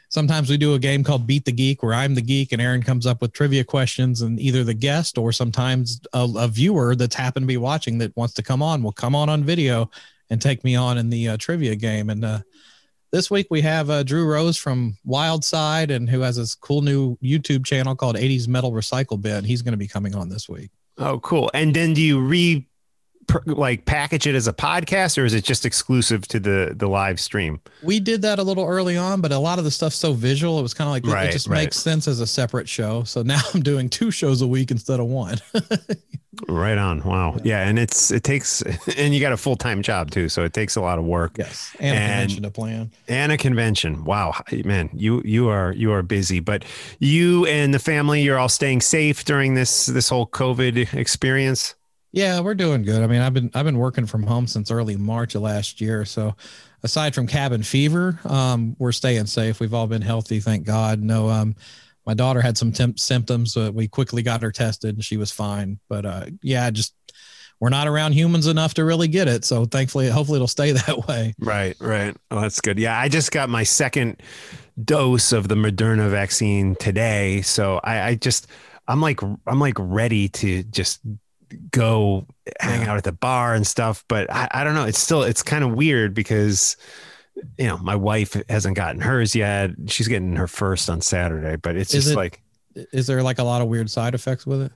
sometimes 0.09 0.51
we 0.51 0.57
do 0.57 0.75
a 0.75 0.79
game 0.79 1.05
called 1.05 1.27
Beat 1.27 1.45
the 1.45 1.53
Geek, 1.53 1.83
where 1.83 1.95
I'm 1.95 2.15
the 2.15 2.23
geek 2.23 2.53
and 2.53 2.61
Aaron 2.61 2.83
comes 2.83 3.07
up 3.07 3.23
with 3.23 3.33
trivia 3.33 3.65
questions, 3.65 4.23
and 4.23 4.41
either 4.41 4.65
the 4.65 4.75
guest 4.75 5.17
or 5.19 5.31
sometimes 5.31 6.01
a, 6.13 6.29
a 6.37 6.49
viewer 6.49 6.97
that's 6.97 7.15
happened 7.15 7.45
to 7.45 7.49
be 7.49 7.57
watching 7.57 7.99
that 7.99 8.17
wants 8.17 8.35
to 8.35 8.43
come 8.43 8.63
on 8.63 8.83
will 8.83 8.93
come 8.93 9.15
on 9.15 9.29
on 9.29 9.45
video 9.45 9.91
and 10.31 10.41
take 10.41 10.65
me 10.65 10.75
on 10.75 10.99
in 10.99 11.11
the 11.11 11.29
uh, 11.29 11.37
trivia 11.37 11.77
game. 11.77 12.11
And 12.11 12.25
uh, 12.25 12.41
this 13.13 13.31
week 13.31 13.47
we 13.51 13.61
have 13.61 13.91
uh, 13.91 14.03
Drew 14.03 14.27
Rose 14.27 14.57
from 14.57 14.97
Wildside 15.07 15.95
and 15.95 16.09
who 16.09 16.21
has 16.21 16.37
this 16.37 16.55
cool 16.55 16.81
new 16.81 17.17
YouTube 17.23 17.65
channel 17.65 17.95
called 17.95 18.17
80s 18.17 18.49
Metal 18.49 18.73
Recycle 18.73 19.21
Bin. 19.21 19.45
He's 19.45 19.63
going 19.63 19.73
to 19.73 19.79
be 19.79 19.87
coming 19.87 20.15
on 20.15 20.31
this 20.31 20.49
week. 20.49 20.71
Oh, 20.99 21.21
cool. 21.21 21.51
And 21.55 21.75
then 21.75 21.93
do 21.93 22.01
you 22.01 22.21
re 22.21 22.67
like 23.47 23.85
package 23.85 24.27
it 24.27 24.35
as 24.35 24.49
a 24.49 24.53
podcast 24.53 25.21
or 25.21 25.25
is 25.25 25.35
it 25.35 25.45
just 25.45 25.65
exclusive 25.65 26.27
to 26.29 26.41
the 26.41 26.73
the 26.77 26.89
live 26.89 27.21
stream? 27.21 27.61
We 27.83 28.01
did 28.01 28.23
that 28.23 28.39
a 28.39 28.43
little 28.43 28.67
early 28.67 28.97
on 28.97 29.21
but 29.21 29.33
a 29.33 29.39
lot 29.39 29.59
of 29.59 29.65
the 29.65 29.71
stuff's 29.71 29.97
so 29.97 30.13
visual 30.13 30.59
it 30.59 30.63
was 30.63 30.75
kind 30.75 30.89
of 30.89 30.93
like 30.93 31.07
right, 31.07 31.29
it 31.29 31.33
just 31.33 31.49
right. 31.49 31.65
makes 31.65 31.79
sense 31.79 32.09
as 32.09 32.21
a 32.21 32.27
separate 32.27 32.69
show. 32.69 33.05
So 33.05 33.23
now 33.23 33.41
i'm 33.55 33.63
doing 33.63 33.89
two 33.89 34.11
shows 34.11 34.43
a 34.43 34.47
week 34.47 34.71
instead 34.71 35.01
of 35.01 35.07
one. 35.07 35.39
Right 36.49 36.79
on. 36.79 37.03
Wow. 37.03 37.35
Yeah. 37.37 37.41
yeah. 37.45 37.69
and 37.69 37.79
it's 37.79 38.11
it 38.11 38.25
takes 38.25 38.63
and 38.97 39.15
you 39.15 39.21
got 39.21 39.33
a 39.33 39.37
full-time 39.37 39.83
job 39.83 40.11
too 40.11 40.29
so 40.29 40.45
it 40.45 40.55
takes 40.55 40.77
a 40.77 40.81
lot 40.81 40.99
of 40.99 41.05
work. 41.05 41.37
Yes 41.37 41.77
and, 41.79 41.95
and 41.95 42.03
a 42.03 42.09
convention 42.09 42.43
to 42.43 42.51
plan. 42.51 42.91
and 43.09 43.33
a 43.33 43.37
convention. 43.37 44.05
Wow. 44.05 44.33
Man 44.65 44.89
you 44.95 45.23
you 45.25 45.49
are 45.49 45.73
you 45.73 45.93
are 45.93 46.03
busy 46.03 46.41
but 46.41 46.65
you 46.99 47.45
and 47.47 47.75
the 47.75 47.79
family 47.79 48.23
you're 48.23 48.39
all 48.39 48.49
staying 48.49 48.81
safe 48.81 49.25
during 49.25 49.55
this 49.55 49.87
this 49.87 50.09
whole 50.09 50.27
covid 50.27 50.95
experience 50.95 51.75
yeah, 52.13 52.41
we're 52.41 52.55
doing 52.55 52.83
good. 52.83 53.03
I 53.03 53.07
mean, 53.07 53.23
I've 53.23 53.33
been 53.33 53.51
I've 53.55 53.65
been 53.65 53.79
working 53.79 54.07
from 54.07 54.23
home 54.23 54.47
since 54.47 54.71
early 54.71 54.97
March 54.97 55.35
of 55.35 55.43
last 55.43 55.81
year. 55.81 56.05
So 56.05 56.37
aside 56.83 57.15
from 57.15 57.27
cabin 57.27 57.63
fever, 57.63 58.21
um, 58.25 58.77
we're 58.79 58.93
staying 58.93 59.27
safe. 59.27 59.61
We've 59.61 59.73
all 59.75 59.87
been 59.87 60.03
healthy, 60.03 60.39
thank 60.39 60.67
God. 60.67 61.01
No, 61.01 61.31
um, 61.31 61.57
my 62.07 62.15
daughter 62.15 62.43
had 62.43 62.59
some 62.59 62.73
temp- 62.73 62.99
symptoms. 62.99 63.55
but 63.55 63.73
we 63.73 63.89
quickly 63.89 64.23
got 64.23 64.43
her 64.43 64.53
tested, 64.53 64.95
and 64.95 65.05
she 65.05 65.17
was 65.17 65.31
fine. 65.31 65.79
But 65.89 66.05
uh, 66.05 66.27
yeah, 66.43 66.71
just 66.71 66.95
we're 67.61 67.71
not 67.71 67.89
around 67.89 68.13
humans 68.13 68.47
enough 68.47 68.75
to 68.75 68.85
really 68.85 69.09
get 69.09 69.29
it. 69.29 69.45
So 69.45 69.65
thankfully, 69.65 70.11
hopefully, 70.11 70.37
it'll 70.37 70.49
stay 70.49 70.73
that 70.73 71.09
way. 71.09 71.33
Right, 71.39 71.77
right. 71.81 72.15
Well, 72.31 72.43
that's 72.43 72.61
good. 72.61 72.79
Yeah, 72.79 72.99
I 72.99 73.09
just 73.09 73.33
got 73.33 73.49
my 73.49 73.63
second 73.63 74.23
dose 74.85 75.33
of 75.33 75.49
the 75.49 75.55
Moderna 75.55 76.11
vaccine 76.11 76.75
today, 76.77 77.41
so 77.41 77.81
I, 77.83 78.01
I 78.01 78.15
just 78.17 78.49
I'm 78.89 79.01
like 79.01 79.23
I'm 79.23 79.61
like 79.61 79.77
ready 79.79 80.29
to 80.29 80.63
just 80.65 81.01
go 81.71 82.27
hang 82.61 82.87
out 82.89 82.97
at 82.97 83.05
the 83.05 83.13
bar 83.13 83.55
and 83.55 83.67
stuff. 83.67 84.05
But 84.09 84.33
I, 84.33 84.49
I 84.51 84.65
don't 84.65 84.75
know. 84.75 84.85
It's 84.85 84.99
still 84.99 85.23
it's 85.23 85.43
kind 85.43 85.65
of 85.65 85.73
weird 85.73 86.15
because 86.15 86.77
you 87.59 87.67
know 87.67 87.79
my 87.79 87.97
wife 87.97 88.37
hasn't 88.49 88.77
gotten 88.77 89.01
hers 89.01 89.35
yet. 89.35 89.71
She's 89.87 90.09
getting 90.09 90.37
her 90.37 90.49
first 90.49 90.91
on 90.91 91.01
Saturday, 91.01 91.57
but 91.57 91.77
it's 91.77 91.95
is 91.95 92.05
just 92.05 92.15
it, 92.15 92.17
like 92.17 92.43
is 92.75 93.07
there 93.07 93.23
like 93.23 93.39
a 93.39 93.45
lot 93.45 93.63
of 93.63 93.69
weird 93.69 93.91
side 93.91 94.15
effects 94.15 94.47
with 94.47 94.63
it? 94.63 94.73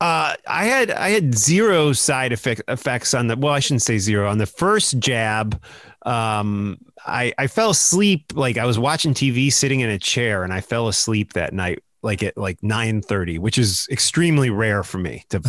Uh, 0.00 0.34
I 0.46 0.64
had 0.64 0.92
I 0.92 1.10
had 1.10 1.34
zero 1.34 1.92
side 1.92 2.32
effect, 2.32 2.62
effects 2.68 3.14
on 3.14 3.26
the. 3.26 3.36
Well, 3.36 3.52
I 3.52 3.58
shouldn't 3.58 3.82
say 3.82 3.98
zero 3.98 4.30
on 4.30 4.38
the 4.38 4.46
first 4.46 4.98
jab. 5.00 5.60
Um, 6.06 6.78
I 7.04 7.32
I 7.36 7.48
fell 7.48 7.70
asleep 7.70 8.32
like 8.34 8.58
I 8.58 8.64
was 8.64 8.78
watching 8.78 9.12
TV, 9.12 9.52
sitting 9.52 9.80
in 9.80 9.90
a 9.90 9.98
chair, 9.98 10.44
and 10.44 10.52
I 10.52 10.60
fell 10.60 10.86
asleep 10.86 11.32
that 11.32 11.52
night 11.52 11.82
like 12.02 12.22
at 12.22 12.36
like 12.36 12.62
9 12.62 13.02
30 13.02 13.38
which 13.38 13.58
is 13.58 13.86
extremely 13.90 14.50
rare 14.50 14.82
for 14.82 14.98
me 14.98 15.24
to 15.30 15.40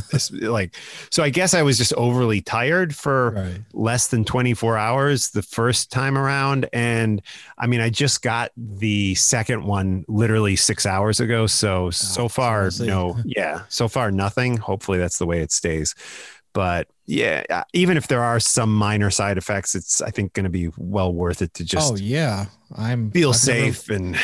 like 0.41 0.75
so 1.11 1.23
i 1.23 1.29
guess 1.29 1.53
i 1.53 1.61
was 1.61 1.77
just 1.77 1.93
overly 1.93 2.41
tired 2.41 2.95
for 2.95 3.31
right. 3.31 3.61
less 3.73 4.07
than 4.07 4.25
24 4.25 4.77
hours 4.77 5.29
the 5.29 5.41
first 5.41 5.91
time 5.91 6.17
around 6.17 6.67
and 6.73 7.21
i 7.57 7.67
mean 7.67 7.81
i 7.81 7.89
just 7.89 8.21
got 8.21 8.51
the 8.57 9.13
second 9.15 9.63
one 9.63 10.03
literally 10.07 10.55
six 10.55 10.85
hours 10.85 11.19
ago 11.19 11.45
so 11.45 11.85
oh, 11.85 11.89
so 11.89 12.27
far 12.27 12.69
no 12.79 13.17
yeah 13.25 13.61
so 13.69 13.87
far 13.87 14.11
nothing 14.11 14.57
hopefully 14.57 14.97
that's 14.97 15.19
the 15.19 15.25
way 15.25 15.41
it 15.41 15.51
stays 15.51 15.93
but 16.53 16.87
yeah 17.05 17.43
uh, 17.49 17.63
even 17.73 17.97
if 17.97 18.07
there 18.07 18.23
are 18.23 18.39
some 18.39 18.73
minor 18.73 19.09
side 19.09 19.37
effects 19.37 19.75
it's 19.75 20.01
i 20.01 20.09
think 20.09 20.33
going 20.33 20.43
to 20.43 20.49
be 20.49 20.69
well 20.77 21.13
worth 21.13 21.41
it 21.41 21.53
to 21.53 21.63
just 21.63 21.93
oh 21.93 21.95
yeah 21.95 22.45
i'm 22.75 23.11
feel 23.11 23.29
I've 23.29 23.35
safe 23.35 23.89
never, 23.89 24.03
and 24.03 24.19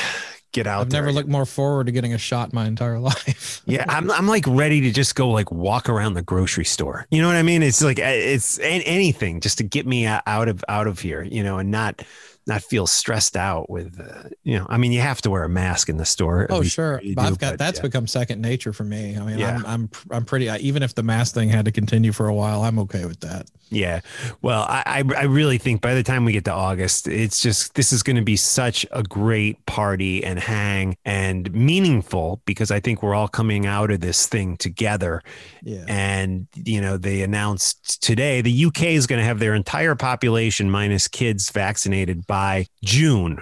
get 0.55 0.67
out. 0.67 0.81
I've 0.81 0.91
never 0.91 1.11
looked 1.11 1.29
more 1.29 1.45
forward 1.45 1.85
to 1.87 1.91
getting 1.91 2.13
a 2.13 2.17
shot 2.17 2.53
my 2.53 2.65
entire 2.65 2.97
life. 3.11 3.61
yeah, 3.65 3.85
I'm 3.87 4.09
I'm 4.09 4.27
like 4.27 4.45
ready 4.47 4.81
to 4.81 4.91
just 4.91 5.15
go 5.15 5.29
like 5.29 5.51
walk 5.51 5.89
around 5.89 6.13
the 6.13 6.21
grocery 6.21 6.65
store. 6.65 7.05
You 7.11 7.21
know 7.21 7.27
what 7.27 7.37
I 7.37 7.43
mean? 7.43 7.61
It's 7.61 7.83
like 7.83 7.99
eh, 7.99 8.33
it's 8.33 8.57
anything 8.59 9.41
just 9.41 9.57
to 9.59 9.63
get 9.63 9.85
me 9.85 10.05
out 10.05 10.47
of 10.47 10.63
out 10.67 10.87
of 10.87 10.99
here. 10.99 11.21
You 11.23 11.43
know, 11.43 11.59
and 11.59 11.69
not 11.69 12.01
not 12.47 12.61
feel 12.61 12.85
stressed 12.85 13.35
out 13.35 13.69
with 13.69 13.99
uh, 13.99 14.29
you 14.43 14.57
know 14.57 14.65
i 14.69 14.77
mean 14.77 14.91
you 14.91 15.01
have 15.01 15.21
to 15.21 15.29
wear 15.29 15.43
a 15.43 15.49
mask 15.49 15.89
in 15.89 15.97
the 15.97 16.05
store 16.05 16.45
oh 16.49 16.61
sure. 16.61 16.99
do, 16.99 17.15
i've 17.17 17.39
got 17.39 17.57
that's 17.57 17.79
yeah. 17.79 17.83
become 17.83 18.07
second 18.07 18.41
nature 18.41 18.71
for 18.71 18.83
me. 18.83 19.17
I 19.17 19.23
mean 19.25 19.39
yeah. 19.39 19.55
I'm, 19.55 19.65
I'm 19.65 19.89
i'm 20.11 20.25
pretty 20.25 20.47
even 20.59 20.83
if 20.83 20.93
the 20.95 21.03
mask 21.03 21.33
thing 21.33 21.49
had 21.49 21.65
to 21.65 21.71
continue 21.71 22.11
for 22.11 22.27
a 22.27 22.33
while 22.33 22.63
i'm 22.63 22.79
okay 22.79 23.05
with 23.05 23.19
that. 23.21 23.49
Yeah. 23.69 24.01
Well 24.41 24.65
i 24.69 25.03
i 25.17 25.23
really 25.23 25.57
think 25.57 25.81
by 25.81 25.95
the 25.95 26.03
time 26.03 26.25
we 26.25 26.33
get 26.33 26.45
to 26.45 26.53
august 26.53 27.07
it's 27.07 27.39
just 27.41 27.73
this 27.73 27.91
is 27.91 28.03
going 28.03 28.15
to 28.15 28.21
be 28.21 28.35
such 28.35 28.85
a 28.91 29.01
great 29.01 29.65
party 29.65 30.23
and 30.23 30.39
hang 30.39 30.97
and 31.03 31.51
meaningful 31.53 32.41
because 32.45 32.69
i 32.69 32.79
think 32.79 33.01
we're 33.01 33.15
all 33.15 33.27
coming 33.27 33.65
out 33.65 33.91
of 33.91 34.01
this 34.01 34.27
thing 34.27 34.57
together. 34.57 35.21
Yeah. 35.63 35.85
And 35.87 36.47
you 36.53 36.79
know 36.79 36.97
they 36.97 37.21
announced 37.21 38.03
today 38.03 38.41
the 38.41 38.65
uk 38.65 38.81
is 38.83 39.07
going 39.07 39.19
to 39.19 39.25
have 39.25 39.39
their 39.39 39.55
entire 39.55 39.95
population 39.95 40.69
minus 40.69 41.07
kids 41.07 41.49
vaccinated 41.49 42.27
by 42.27 42.34
by 42.35 42.67
June. 42.83 43.41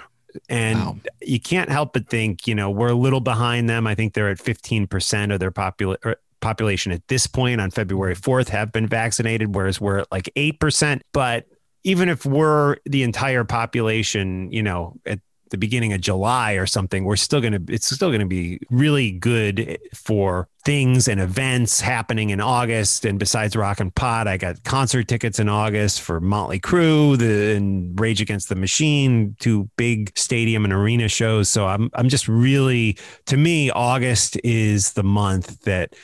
And 0.50 0.78
wow. 0.78 0.98
you 1.20 1.40
can't 1.40 1.72
help 1.72 1.94
but 1.94 2.08
think, 2.10 2.48
you 2.48 2.54
know, 2.54 2.70
we're 2.70 2.90
a 2.90 2.94
little 2.94 3.22
behind 3.22 3.68
them. 3.68 3.88
I 3.88 3.96
think 3.96 4.14
they're 4.14 4.30
at 4.30 4.38
15% 4.38 5.34
of 5.34 5.40
their 5.40 5.50
popula- 5.50 5.98
er, 6.06 6.18
population 6.42 6.92
at 6.92 7.08
this 7.08 7.26
point 7.26 7.60
on 7.60 7.72
February 7.72 8.16
4th 8.16 8.50
have 8.50 8.72
been 8.72 8.86
vaccinated, 8.86 9.56
whereas 9.56 9.82
we're 9.82 9.98
at 9.98 10.12
like 10.12 10.30
8%. 10.36 11.02
But 11.12 11.48
even 11.84 12.08
if 12.08 12.24
we're 12.24 12.78
the 12.86 13.02
entire 13.02 13.44
population, 13.44 14.52
you 14.52 14.62
know, 14.62 14.94
at 15.08 15.20
the 15.54 15.58
beginning 15.58 15.94
of 15.94 16.02
July 16.02 16.54
or 16.54 16.66
something, 16.66 17.06
we're 17.06 17.16
still 17.16 17.40
going 17.40 17.54
to, 17.54 17.74
it's 17.74 17.86
still 17.86 18.10
going 18.10 18.22
to 18.22 18.26
be 18.26 18.60
really 18.72 19.12
good 19.12 19.78
for 19.94 20.50
things 20.66 21.08
and 21.08 21.22
events 21.22 21.80
happening 21.80 22.32
in 22.32 22.42
August. 22.42 23.06
And 23.06 23.20
besides 23.20 23.56
Rock 23.56 23.80
N 23.80 23.92
Pod, 23.92 24.28
I 24.28 24.38
got 24.38 24.64
concert 24.64 25.08
tickets 25.08 25.38
in 25.38 25.48
August 25.50 26.02
for 26.02 26.20
Motley 26.20 26.60
Crue, 26.60 27.18
the 27.20 27.56
and 27.56 28.00
Rage 28.00 28.20
Against 28.20 28.50
the 28.50 28.56
Machine, 28.56 29.36
two 29.40 29.70
big 29.78 30.12
stadium 30.18 30.64
and 30.64 30.74
arena 30.74 31.08
shows. 31.08 31.50
So 31.50 31.68
I'm, 31.68 31.92
I'm 31.94 32.10
just 32.10 32.28
really, 32.28 32.98
to 33.28 33.38
me, 33.38 33.70
August 33.70 34.40
is 34.44 34.94
the 34.94 35.04
month 35.04 35.62
that 35.62 35.96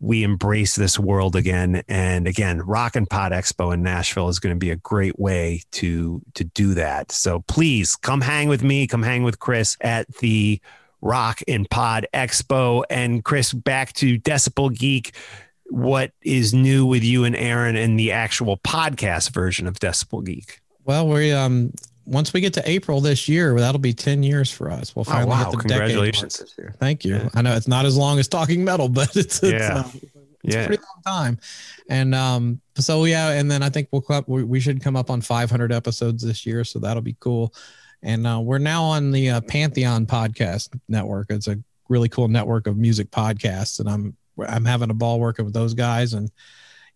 we 0.00 0.24
embrace 0.24 0.74
this 0.76 0.98
world 0.98 1.36
again. 1.36 1.82
And 1.86 2.26
again, 2.26 2.60
Rock 2.62 2.96
N 2.96 3.06
Pod 3.06 3.32
Expo 3.32 3.72
in 3.72 3.82
Nashville 3.82 4.30
is 4.30 4.38
going 4.38 4.54
to 4.54 4.58
be 4.58 4.70
a 4.70 4.76
great 4.76 5.18
way 5.18 5.62
to 5.72 6.22
to 6.34 6.44
do 6.44 6.74
that. 6.74 7.12
So 7.12 7.40
please 7.40 7.96
come 7.96 8.22
hang 8.22 8.48
with 8.48 8.62
me, 8.62 8.86
come 8.86 9.02
hang 9.02 9.22
with 9.22 9.38
Chris 9.38 9.76
at 9.82 10.08
the 10.16 10.60
Rock 11.02 11.40
N 11.46 11.66
Pod 11.70 12.06
Expo. 12.14 12.82
And 12.88 13.24
Chris, 13.24 13.52
back 13.52 13.92
to 13.94 14.18
Decibel 14.18 14.74
Geek. 14.76 15.14
What 15.66 16.12
is 16.22 16.52
new 16.52 16.86
with 16.86 17.04
you 17.04 17.24
and 17.24 17.36
Aaron 17.36 17.76
in 17.76 17.96
the 17.96 18.10
actual 18.10 18.56
podcast 18.56 19.32
version 19.32 19.66
of 19.66 19.78
Decibel 19.78 20.24
Geek? 20.24 20.60
Well, 20.84 21.06
we 21.06 21.32
um 21.32 21.72
once 22.10 22.32
we 22.32 22.40
get 22.40 22.52
to 22.54 22.68
April 22.68 23.00
this 23.00 23.28
year, 23.28 23.58
that'll 23.58 23.78
be 23.78 23.92
10 23.92 24.24
years 24.24 24.50
for 24.50 24.68
us. 24.68 24.96
We'll 24.96 25.04
oh, 25.06 25.12
finally 25.12 25.26
oh, 25.26 25.30
wow. 25.30 25.44
hit 25.44 25.50
the 25.52 25.56
Congratulations. 25.58 26.38
decade. 26.38 26.74
Thank 26.80 27.04
you. 27.04 27.16
Yeah. 27.16 27.28
I 27.34 27.42
know 27.42 27.54
it's 27.54 27.68
not 27.68 27.86
as 27.86 27.96
long 27.96 28.18
as 28.18 28.26
talking 28.26 28.64
metal, 28.64 28.88
but 28.88 29.16
it's, 29.16 29.40
it's, 29.44 29.52
yeah. 29.52 29.84
Uh, 29.86 29.90
it's 30.42 30.54
yeah. 30.54 30.62
a 30.62 30.66
pretty 30.66 30.82
long 30.82 31.02
time. 31.06 31.38
And 31.88 32.14
um, 32.14 32.60
so, 32.76 33.04
yeah. 33.04 33.30
And 33.30 33.48
then 33.48 33.62
I 33.62 33.70
think 33.70 33.88
we'll 33.92 34.02
come, 34.02 34.24
we, 34.26 34.42
we 34.42 34.58
should 34.58 34.82
come 34.82 34.96
up 34.96 35.08
on 35.08 35.20
500 35.20 35.72
episodes 35.72 36.24
this 36.24 36.44
year. 36.44 36.64
So 36.64 36.80
that'll 36.80 37.02
be 37.02 37.16
cool. 37.20 37.54
And 38.02 38.26
uh, 38.26 38.40
we're 38.42 38.58
now 38.58 38.82
on 38.82 39.12
the 39.12 39.30
uh, 39.30 39.40
Pantheon 39.42 40.04
podcast 40.04 40.76
network. 40.88 41.28
It's 41.30 41.46
a 41.46 41.58
really 41.88 42.08
cool 42.08 42.26
network 42.26 42.66
of 42.66 42.76
music 42.76 43.12
podcasts. 43.12 43.78
And 43.78 43.88
I'm, 43.88 44.16
I'm 44.48 44.64
having 44.64 44.90
a 44.90 44.94
ball 44.94 45.20
working 45.20 45.44
with 45.44 45.54
those 45.54 45.74
guys. 45.74 46.14
And 46.14 46.28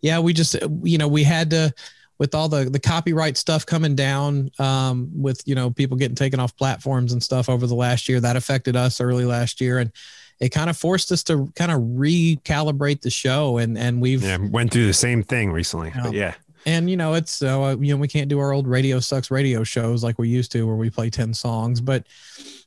yeah, 0.00 0.18
we 0.18 0.32
just, 0.32 0.56
you 0.82 0.98
know, 0.98 1.08
we 1.08 1.22
had 1.22 1.50
to, 1.50 1.72
with 2.18 2.34
all 2.34 2.48
the 2.48 2.64
the 2.64 2.78
copyright 2.78 3.36
stuff 3.36 3.66
coming 3.66 3.94
down 3.94 4.50
um, 4.58 5.10
with 5.14 5.42
you 5.46 5.54
know 5.54 5.70
people 5.70 5.96
getting 5.96 6.14
taken 6.14 6.40
off 6.40 6.56
platforms 6.56 7.12
and 7.12 7.22
stuff 7.22 7.48
over 7.48 7.66
the 7.66 7.74
last 7.74 8.08
year 8.08 8.20
that 8.20 8.36
affected 8.36 8.76
us 8.76 9.00
early 9.00 9.24
last 9.24 9.60
year. 9.60 9.78
And 9.78 9.92
it 10.40 10.50
kind 10.50 10.68
of 10.68 10.76
forced 10.76 11.12
us 11.12 11.22
to 11.24 11.52
kind 11.54 11.70
of 11.70 11.80
recalibrate 11.80 13.00
the 13.00 13.10
show. 13.10 13.58
And 13.58 13.76
and 13.76 14.00
we've 14.00 14.22
yeah, 14.22 14.38
went 14.38 14.72
through 14.72 14.86
the 14.86 14.92
same 14.92 15.22
thing 15.22 15.52
recently 15.52 15.92
you 15.94 16.02
know, 16.02 16.10
yeah. 16.10 16.34
And 16.66 16.88
you 16.88 16.96
know 16.96 17.14
it's 17.14 17.42
uh, 17.42 17.76
you 17.78 17.94
know 17.94 18.00
we 18.00 18.08
can't 18.08 18.28
do 18.28 18.38
our 18.38 18.52
old 18.52 18.66
radio 18.66 19.00
sucks 19.00 19.30
radio 19.30 19.64
shows 19.64 20.02
like 20.02 20.18
we 20.18 20.28
used 20.28 20.52
to 20.52 20.66
where 20.66 20.76
we 20.76 20.88
play 20.88 21.10
10 21.10 21.34
songs 21.34 21.80
but 21.80 22.06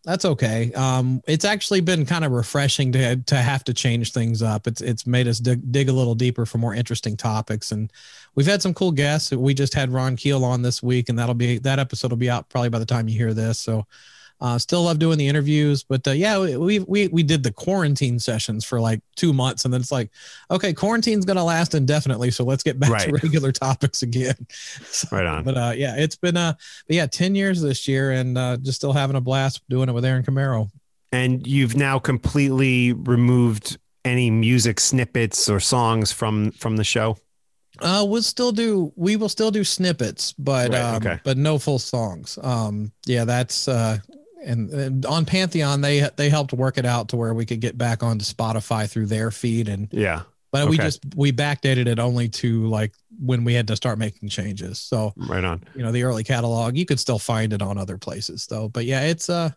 that's 0.07 0.23
okay. 0.23 0.71
Um, 0.71 1.21
it's 1.27 1.43
actually 1.43 1.81
been 1.81 2.05
kind 2.05 2.23
of 2.23 2.31
refreshing 2.31 2.93
to 2.93 3.17
to 3.17 3.35
have 3.35 3.65
to 3.65 3.73
change 3.73 4.13
things 4.13 4.41
up. 4.41 4.65
It's 4.65 4.79
it's 4.79 5.05
made 5.05 5.27
us 5.27 5.37
dig, 5.37 5.69
dig 5.69 5.89
a 5.89 5.91
little 5.91 6.15
deeper 6.15 6.45
for 6.45 6.59
more 6.59 6.73
interesting 6.73 7.17
topics, 7.17 7.73
and 7.73 7.91
we've 8.37 8.45
had 8.45 8.61
some 8.61 8.73
cool 8.73 8.91
guests. 8.91 9.31
We 9.31 9.53
just 9.53 9.73
had 9.73 9.91
Ron 9.91 10.15
Keel 10.15 10.45
on 10.45 10.61
this 10.61 10.81
week, 10.81 11.09
and 11.09 11.19
that'll 11.19 11.35
be 11.35 11.57
that 11.59 11.79
episode 11.79 12.11
will 12.11 12.17
be 12.17 12.29
out 12.29 12.47
probably 12.47 12.69
by 12.69 12.79
the 12.79 12.85
time 12.85 13.09
you 13.09 13.17
hear 13.17 13.33
this. 13.33 13.59
So 13.59 13.85
uh, 14.39 14.57
still 14.59 14.83
love 14.83 14.99
doing 14.99 15.17
the 15.17 15.27
interviews, 15.27 15.83
but 15.83 16.07
uh, 16.07 16.11
yeah, 16.11 16.39
we, 16.39 16.79
we 16.79 17.07
we 17.07 17.23
did 17.23 17.41
the 17.41 17.51
quarantine 17.51 18.19
sessions 18.19 18.63
for 18.63 18.79
like 18.79 19.01
two 19.15 19.33
months, 19.33 19.65
and 19.65 19.73
then 19.73 19.81
it's 19.81 19.91
like, 19.91 20.11
okay, 20.51 20.73
quarantine's 20.73 21.25
gonna 21.25 21.43
last 21.43 21.73
indefinitely, 21.73 22.29
so 22.29 22.43
let's 22.43 22.61
get 22.61 22.79
back 22.79 22.91
right. 22.91 23.07
to 23.07 23.13
regular 23.23 23.51
topics 23.51 24.03
again. 24.03 24.35
so, 24.85 25.07
right 25.15 25.25
on. 25.25 25.43
But 25.43 25.57
uh, 25.57 25.73
yeah, 25.75 25.95
it's 25.97 26.15
been 26.15 26.37
uh, 26.37 26.53
yeah, 26.87 27.07
ten 27.07 27.33
years 27.33 27.61
this 27.61 27.87
year, 27.87 28.11
and 28.11 28.37
uh, 28.37 28.57
just 28.57 28.77
still 28.77 28.93
having 28.93 29.15
a 29.15 29.21
blast 29.21 29.67
doing 29.69 29.89
it 29.89 29.93
with 29.93 30.05
Aaron 30.05 30.23
Camaro. 30.23 30.69
And 31.11 31.47
you've 31.47 31.75
now 31.75 31.97
completely 31.97 32.93
removed 32.93 33.79
any 34.05 34.29
music 34.29 34.79
snippets 34.79 35.49
or 35.49 35.59
songs 35.59 36.11
from 36.11 36.51
from 36.51 36.77
the 36.77 36.83
show. 36.83 37.17
Uh, 37.81 38.05
we'll 38.07 38.21
still 38.21 38.51
do 38.51 38.91
we 38.95 39.15
will 39.15 39.29
still 39.29 39.51
do 39.51 39.63
snippets, 39.63 40.33
but 40.33 40.71
right, 40.71 40.81
um, 40.81 40.95
okay. 40.97 41.19
but 41.23 41.37
no 41.37 41.57
full 41.59 41.79
songs. 41.79 42.37
Um, 42.41 42.91
yeah, 43.05 43.25
that's 43.25 43.67
uh, 43.67 43.97
and, 44.43 44.69
and, 44.69 45.05
on 45.05 45.25
Pantheon 45.25 45.81
they 45.81 46.07
they 46.15 46.29
helped 46.29 46.53
work 46.53 46.77
it 46.77 46.85
out 46.85 47.09
to 47.09 47.17
where 47.17 47.33
we 47.33 47.45
could 47.45 47.59
get 47.59 47.77
back 47.77 48.03
onto 48.03 48.25
Spotify 48.25 48.89
through 48.89 49.07
their 49.07 49.31
feed 49.31 49.67
and 49.67 49.87
yeah. 49.91 50.23
But 50.51 50.61
okay. 50.61 50.69
we 50.69 50.77
just 50.77 51.01
we 51.15 51.31
backdated 51.33 51.87
it 51.87 51.99
only 51.99 52.29
to 52.29 52.67
like 52.67 52.93
when 53.19 53.43
we 53.43 53.53
had 53.53 53.67
to 53.67 53.75
start 53.75 53.99
making 53.99 54.29
changes. 54.29 54.79
So 54.79 55.13
right 55.17 55.43
on. 55.43 55.63
You 55.75 55.83
know 55.83 55.91
the 55.91 56.03
early 56.03 56.23
catalog 56.23 56.77
you 56.77 56.85
could 56.85 56.99
still 56.99 57.19
find 57.19 57.51
it 57.51 57.61
on 57.61 57.77
other 57.77 57.97
places 57.97 58.47
though. 58.47 58.69
But 58.69 58.85
yeah, 58.85 59.01
it's 59.01 59.27
a 59.29 59.55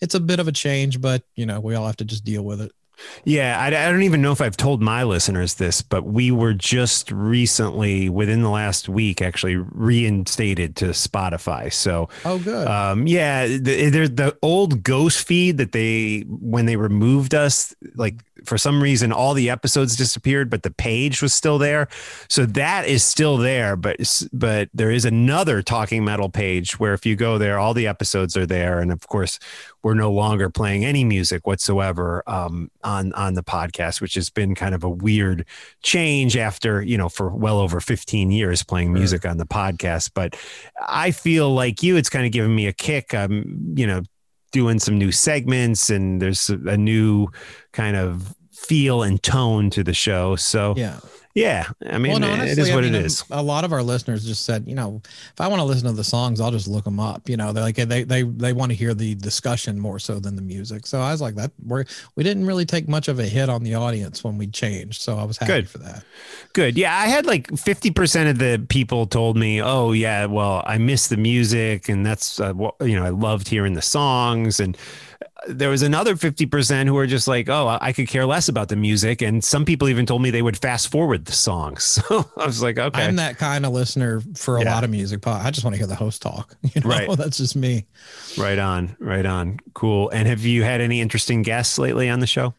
it's 0.00 0.14
a 0.14 0.20
bit 0.20 0.38
of 0.38 0.46
a 0.46 0.52
change, 0.52 1.00
but 1.00 1.22
you 1.34 1.44
know 1.44 1.60
we 1.60 1.74
all 1.74 1.86
have 1.86 1.96
to 1.96 2.04
just 2.04 2.24
deal 2.24 2.44
with 2.44 2.60
it. 2.60 2.72
Yeah, 3.24 3.60
I, 3.60 3.66
I, 3.66 3.90
don't 3.90 4.02
even 4.02 4.22
know 4.22 4.32
if 4.32 4.40
I've 4.40 4.56
told 4.56 4.82
my 4.82 5.02
listeners 5.04 5.54
this, 5.54 5.82
but 5.82 6.04
we 6.04 6.30
were 6.30 6.54
just 6.54 7.10
recently, 7.10 8.08
within 8.08 8.42
the 8.42 8.50
last 8.50 8.88
week, 8.88 9.22
actually 9.22 9.56
reinstated 9.56 10.76
to 10.76 10.86
Spotify. 10.86 11.72
So, 11.72 12.08
oh, 12.24 12.38
good. 12.38 12.66
Um, 12.66 13.06
yeah, 13.06 13.46
the, 13.46 13.90
the 14.08 14.36
old 14.42 14.82
ghost 14.82 15.26
feed 15.26 15.58
that 15.58 15.72
they 15.72 16.20
when 16.28 16.66
they 16.66 16.76
removed 16.76 17.34
us, 17.34 17.74
like 17.94 18.22
for 18.44 18.58
some 18.58 18.82
reason 18.82 19.12
all 19.12 19.34
the 19.34 19.50
episodes 19.50 19.96
disappeared 19.96 20.50
but 20.50 20.62
the 20.62 20.70
page 20.70 21.20
was 21.22 21.32
still 21.34 21.58
there 21.58 21.88
so 22.28 22.46
that 22.46 22.86
is 22.86 23.02
still 23.02 23.36
there 23.36 23.76
but 23.76 23.96
but 24.32 24.68
there 24.72 24.90
is 24.90 25.04
another 25.04 25.62
talking 25.62 26.04
metal 26.04 26.28
page 26.28 26.78
where 26.78 26.94
if 26.94 27.04
you 27.04 27.16
go 27.16 27.38
there 27.38 27.58
all 27.58 27.74
the 27.74 27.86
episodes 27.86 28.36
are 28.36 28.46
there 28.46 28.78
and 28.80 28.92
of 28.92 29.06
course 29.08 29.38
we're 29.82 29.94
no 29.94 30.10
longer 30.10 30.50
playing 30.50 30.84
any 30.84 31.04
music 31.04 31.46
whatsoever 31.46 32.22
um, 32.26 32.70
on 32.82 33.12
on 33.12 33.34
the 33.34 33.42
podcast 33.42 34.00
which 34.00 34.14
has 34.14 34.30
been 34.30 34.54
kind 34.54 34.74
of 34.74 34.84
a 34.84 34.88
weird 34.88 35.46
change 35.82 36.36
after 36.36 36.82
you 36.82 36.98
know 36.98 37.08
for 37.08 37.30
well 37.30 37.58
over 37.58 37.80
15 37.80 38.30
years 38.30 38.62
playing 38.62 38.92
music 38.92 39.24
on 39.24 39.38
the 39.38 39.46
podcast. 39.46 40.10
But 40.14 40.36
i 40.88 41.10
feel 41.10 41.52
like 41.52 41.82
you 41.82 41.96
it's 41.96 42.08
kind 42.08 42.26
of 42.26 42.32
given 42.32 42.54
me 42.54 42.66
a 42.66 42.72
kick. 42.72 43.14
I'm 43.14 43.74
you 43.76 43.86
know 43.86 44.02
doing 44.52 44.78
some 44.78 44.98
new 44.98 45.12
segments 45.12 45.90
and 45.90 46.22
there's 46.22 46.48
a 46.48 46.76
new 46.76 47.28
kind 47.72 47.96
of 47.96 48.34
feel 48.52 49.02
and 49.02 49.22
tone 49.22 49.70
to 49.70 49.84
the 49.84 49.94
show. 49.94 50.36
So 50.36 50.74
yeah, 50.76 50.98
yeah, 51.34 51.68
I 51.86 51.98
mean, 51.98 52.20
well, 52.20 52.24
honestly, 52.24 52.50
it 52.50 52.58
is 52.58 52.70
what 52.70 52.78
I 52.78 52.88
mean, 52.88 52.94
it 52.94 53.04
is. 53.04 53.24
A 53.30 53.42
lot 53.42 53.64
of 53.64 53.72
our 53.72 53.82
listeners 53.82 54.24
just 54.24 54.44
said, 54.44 54.66
you 54.66 54.74
know, 54.74 55.00
if 55.04 55.40
I 55.40 55.46
want 55.46 55.60
to 55.60 55.64
listen 55.64 55.86
to 55.86 55.92
the 55.92 56.04
songs, 56.04 56.40
I'll 56.40 56.50
just 56.50 56.66
look 56.66 56.84
them 56.84 56.98
up. 56.98 57.28
You 57.28 57.36
know, 57.36 57.52
they're 57.52 57.62
like 57.62 57.76
they 57.76 58.02
they 58.02 58.22
they 58.22 58.52
want 58.52 58.72
to 58.72 58.76
hear 58.76 58.94
the 58.94 59.14
discussion 59.14 59.78
more 59.78 59.98
so 59.98 60.18
than 60.18 60.36
the 60.36 60.42
music. 60.42 60.86
So 60.86 61.00
I 61.00 61.12
was 61.12 61.20
like, 61.20 61.34
that 61.36 61.52
we're 61.64 61.84
we 62.16 62.24
didn't 62.24 62.46
really 62.46 62.64
take 62.64 62.88
much 62.88 63.08
of 63.08 63.18
a 63.18 63.24
hit 63.24 63.48
on 63.48 63.62
the 63.62 63.74
audience 63.74 64.24
when 64.24 64.38
we 64.38 64.46
changed. 64.46 65.02
So 65.02 65.18
I 65.18 65.24
was 65.24 65.38
happy 65.38 65.52
Good. 65.52 65.68
for 65.68 65.78
that. 65.78 66.04
Good. 66.54 66.76
Yeah, 66.76 66.96
I 66.96 67.06
had 67.06 67.26
like 67.26 67.56
fifty 67.56 67.90
percent 67.90 68.28
of 68.28 68.38
the 68.38 68.64
people 68.68 69.06
told 69.06 69.36
me, 69.36 69.62
oh 69.62 69.92
yeah, 69.92 70.26
well 70.26 70.62
I 70.66 70.78
miss 70.78 71.08
the 71.08 71.16
music, 71.16 71.88
and 71.88 72.04
that's 72.04 72.40
uh, 72.40 72.52
what 72.52 72.74
you 72.80 72.96
know 72.96 73.04
I 73.04 73.10
loved 73.10 73.48
hearing 73.48 73.74
the 73.74 73.82
songs 73.82 74.60
and 74.60 74.76
there 75.46 75.70
was 75.70 75.82
another 75.82 76.14
50% 76.14 76.86
who 76.86 76.94
were 76.94 77.06
just 77.06 77.28
like, 77.28 77.48
oh, 77.48 77.78
I 77.80 77.92
could 77.92 78.08
care 78.08 78.26
less 78.26 78.48
about 78.48 78.68
the 78.68 78.76
music. 78.76 79.22
And 79.22 79.42
some 79.42 79.64
people 79.64 79.88
even 79.88 80.06
told 80.06 80.22
me 80.22 80.30
they 80.30 80.42
would 80.42 80.56
fast 80.56 80.88
forward 80.88 81.24
the 81.24 81.32
songs. 81.32 81.98
So 82.08 82.30
I 82.36 82.46
was 82.46 82.62
like, 82.62 82.78
okay. 82.78 83.04
I'm 83.04 83.16
that 83.16 83.38
kind 83.38 83.66
of 83.66 83.72
listener 83.72 84.22
for 84.34 84.56
a 84.56 84.64
yeah. 84.64 84.74
lot 84.74 84.84
of 84.84 84.90
music. 84.90 85.26
I 85.26 85.50
just 85.50 85.64
want 85.64 85.74
to 85.74 85.78
hear 85.78 85.86
the 85.86 85.94
host 85.94 86.22
talk. 86.22 86.56
You 86.74 86.80
know? 86.80 86.88
Right. 86.88 87.10
That's 87.16 87.38
just 87.38 87.56
me. 87.56 87.86
Right 88.38 88.58
on. 88.58 88.96
Right 88.98 89.26
on. 89.26 89.58
Cool. 89.74 90.10
And 90.10 90.28
have 90.28 90.40
you 90.40 90.62
had 90.62 90.80
any 90.80 91.00
interesting 91.00 91.42
guests 91.42 91.78
lately 91.78 92.08
on 92.08 92.20
the 92.20 92.26
show? 92.26 92.54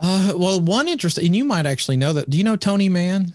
Uh, 0.00 0.34
well, 0.36 0.60
one 0.60 0.88
interesting, 0.88 1.26
and 1.26 1.36
you 1.36 1.44
might 1.44 1.66
actually 1.66 1.96
know 1.96 2.12
that. 2.12 2.30
Do 2.30 2.38
you 2.38 2.44
know 2.44 2.56
Tony 2.56 2.88
Mann? 2.88 3.34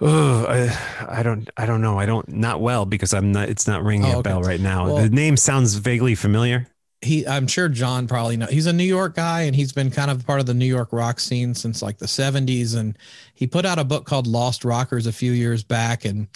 Oh, 0.00 0.44
I, 0.46 1.18
I, 1.20 1.22
don't, 1.22 1.48
I 1.56 1.66
don't 1.66 1.80
know. 1.80 1.98
I 1.98 2.06
don't, 2.06 2.28
not 2.28 2.60
well 2.60 2.84
because 2.84 3.14
I'm 3.14 3.32
not, 3.32 3.48
it's 3.48 3.66
not 3.66 3.82
ringing 3.82 4.06
oh, 4.06 4.18
okay. 4.18 4.30
a 4.30 4.34
bell 4.34 4.42
right 4.42 4.60
now. 4.60 4.86
Well, 4.86 4.96
the 4.96 5.10
name 5.10 5.36
sounds 5.36 5.74
vaguely 5.74 6.14
familiar 6.14 6.66
he 7.02 7.26
I'm 7.26 7.46
sure 7.46 7.68
John 7.68 8.06
probably 8.06 8.36
know 8.36 8.46
he's 8.46 8.66
a 8.66 8.72
New 8.72 8.84
York 8.84 9.14
guy 9.14 9.42
and 9.42 9.54
he's 9.54 9.72
been 9.72 9.90
kind 9.90 10.10
of 10.10 10.26
part 10.26 10.40
of 10.40 10.46
the 10.46 10.54
New 10.54 10.66
York 10.66 10.92
rock 10.92 11.20
scene 11.20 11.54
since 11.54 11.82
like 11.82 11.98
the 11.98 12.06
70s 12.06 12.76
and 12.76 12.96
he 13.34 13.46
put 13.46 13.66
out 13.66 13.78
a 13.78 13.84
book 13.84 14.06
called 14.06 14.26
Lost 14.26 14.64
Rockers 14.64 15.06
a 15.06 15.12
few 15.12 15.32
years 15.32 15.62
back. 15.62 16.04
And 16.04 16.28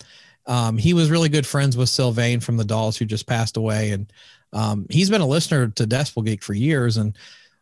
um, 0.47 0.77
he 0.77 0.93
was 0.93 1.11
really 1.11 1.29
good 1.29 1.47
friends 1.47 1.77
with 1.77 1.89
Sylvain 1.89 2.41
from 2.41 2.57
the 2.57 2.65
Dolls 2.65 2.97
who 2.97 3.05
just 3.05 3.27
passed 3.27 3.57
away. 3.57 3.93
And 3.93 4.13
um, 4.53 4.87
he's 4.91 5.11
been 5.11 5.21
a 5.21 5.27
listener 5.27 5.69
to 5.69 5.87
Decibel 5.87 6.25
Geek 6.25 6.43
for 6.43 6.55
years. 6.55 6.97
And 6.99 7.17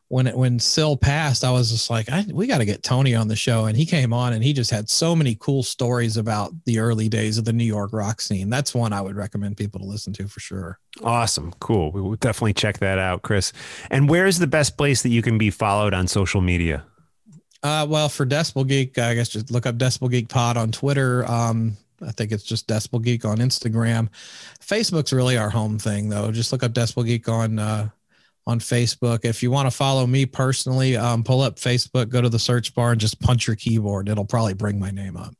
when 0.09 0.27
it, 0.27 0.37
when 0.37 0.59
Sil 0.59 0.97
passed, 0.97 1.45
I 1.45 1.51
was 1.51 1.71
just 1.71 1.91
like, 1.91 2.09
I, 2.11 2.25
we 2.33 2.47
got 2.47 2.59
to 2.59 2.65
get 2.65 2.83
Tony 2.83 3.15
on 3.15 3.29
the 3.29 3.37
show. 3.37 3.67
And 3.67 3.77
he 3.77 3.85
came 3.85 4.13
on 4.13 4.33
and 4.33 4.43
he 4.43 4.55
just 4.55 4.71
had 4.71 4.89
so 4.89 5.15
many 5.15 5.37
cool 5.39 5.63
stories 5.63 6.17
about 6.17 6.53
the 6.65 6.79
early 6.79 7.09
days 7.11 7.37
of 7.37 7.45
the 7.45 7.53
New 7.53 7.65
York 7.65 7.93
rock 7.93 8.21
scene. 8.23 8.49
That's 8.49 8.75
one 8.75 8.95
I 8.95 9.03
would 9.03 9.17
recommend 9.17 9.59
people 9.59 9.79
to 9.81 9.87
listen 9.87 10.15
to 10.15 10.27
for 10.27 10.41
sure. 10.41 10.79
Awesome. 11.03 11.53
Cool. 11.61 11.93
We 11.93 12.01
will 12.01 12.17
definitely 12.17 12.55
check 12.55 12.79
that 12.79 12.99
out, 12.99 13.23
Chris. 13.23 13.53
And 13.91 14.09
where's 14.09 14.39
the 14.39 14.47
best 14.47 14.79
place 14.79 15.03
that 15.03 15.11
you 15.11 15.21
can 15.21 15.37
be 15.37 15.51
followed 15.51 15.93
on 15.93 16.09
social 16.09 16.41
media? 16.41 16.85
Uh, 17.63 17.87
well, 17.89 18.09
for 18.09 18.25
Decibel 18.25 18.67
Geek, 18.67 18.99
I 18.99 19.15
guess 19.15 19.29
just 19.29 19.51
look 19.51 19.67
up 19.67 19.77
Decibel 19.77 20.11
Geek 20.11 20.29
Pod 20.29 20.57
on 20.57 20.73
Twitter. 20.73 21.31
Um, 21.31 21.77
I 22.01 22.13
think 22.13 22.33
it's 22.33 22.45
just 22.45 22.69
Decibel 22.69 23.03
Geek 23.03 23.25
on 23.25 23.39
Instagram. 23.39 24.09
Facebook's 24.61 25.13
really 25.13 25.37
our 25.37 25.51
home 25.51 25.79
thing, 25.79 26.09
though. 26.09 26.31
Just 26.31 26.53
look 26.53 26.63
up 26.63 26.73
Decibel 26.73 27.05
Geek 27.05 27.29
on 27.29 27.59
uh, 27.59 27.89
on 28.49 28.59
Facebook. 28.59 29.25
If 29.25 29.43
you 29.43 29.51
want 29.51 29.71
to 29.71 29.71
follow 29.71 30.07
me 30.07 30.25
personally, 30.25 30.97
um, 30.97 31.23
pull 31.23 31.43
up 31.43 31.57
Facebook, 31.57 32.09
go 32.09 32.23
to 32.23 32.31
the 32.31 32.39
search 32.39 32.75
bar, 32.75 32.93
and 32.93 33.01
just 33.01 33.21
punch 33.21 33.47
your 33.47 33.57
keyboard. 33.57 34.09
It'll 34.09 34.25
probably 34.25 34.55
bring 34.55 34.81
my 34.81 34.91
name 34.91 35.17
up. 35.17 35.35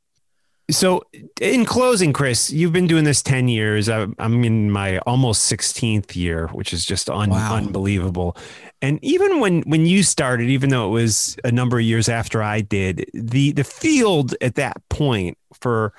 So, 0.71 1.03
in 1.41 1.65
closing, 1.65 2.13
Chris, 2.13 2.51
you've 2.51 2.75
been 2.75 2.87
doing 2.87 3.05
this 3.05 3.23
10 3.23 3.49
years. 3.49 3.89
I'm 3.89 4.15
in 4.19 4.71
my 4.71 4.99
almost 4.99 5.51
16th 5.51 6.15
year, 6.15 6.49
which 6.49 6.75
is 6.75 6.85
just 6.85 7.09
un- 7.09 7.31
wow. 7.31 7.57
unbelievable. 7.57 8.37
And 8.83 9.03
even 9.03 9.41
when, 9.41 9.63
when 9.63 9.87
you 9.87 10.03
started, 10.03 10.51
even 10.51 10.69
though 10.69 10.87
it 10.89 10.91
was 10.91 11.39
a 11.43 11.51
number 11.51 11.79
of 11.79 11.85
years 11.85 12.11
after 12.11 12.43
I 12.43 12.61
did, 12.61 13.07
the, 13.15 13.53
the 13.53 13.65
field 13.65 14.35
at 14.43 14.57
that 14.57 14.87
point 14.91 15.39
for 15.55 15.95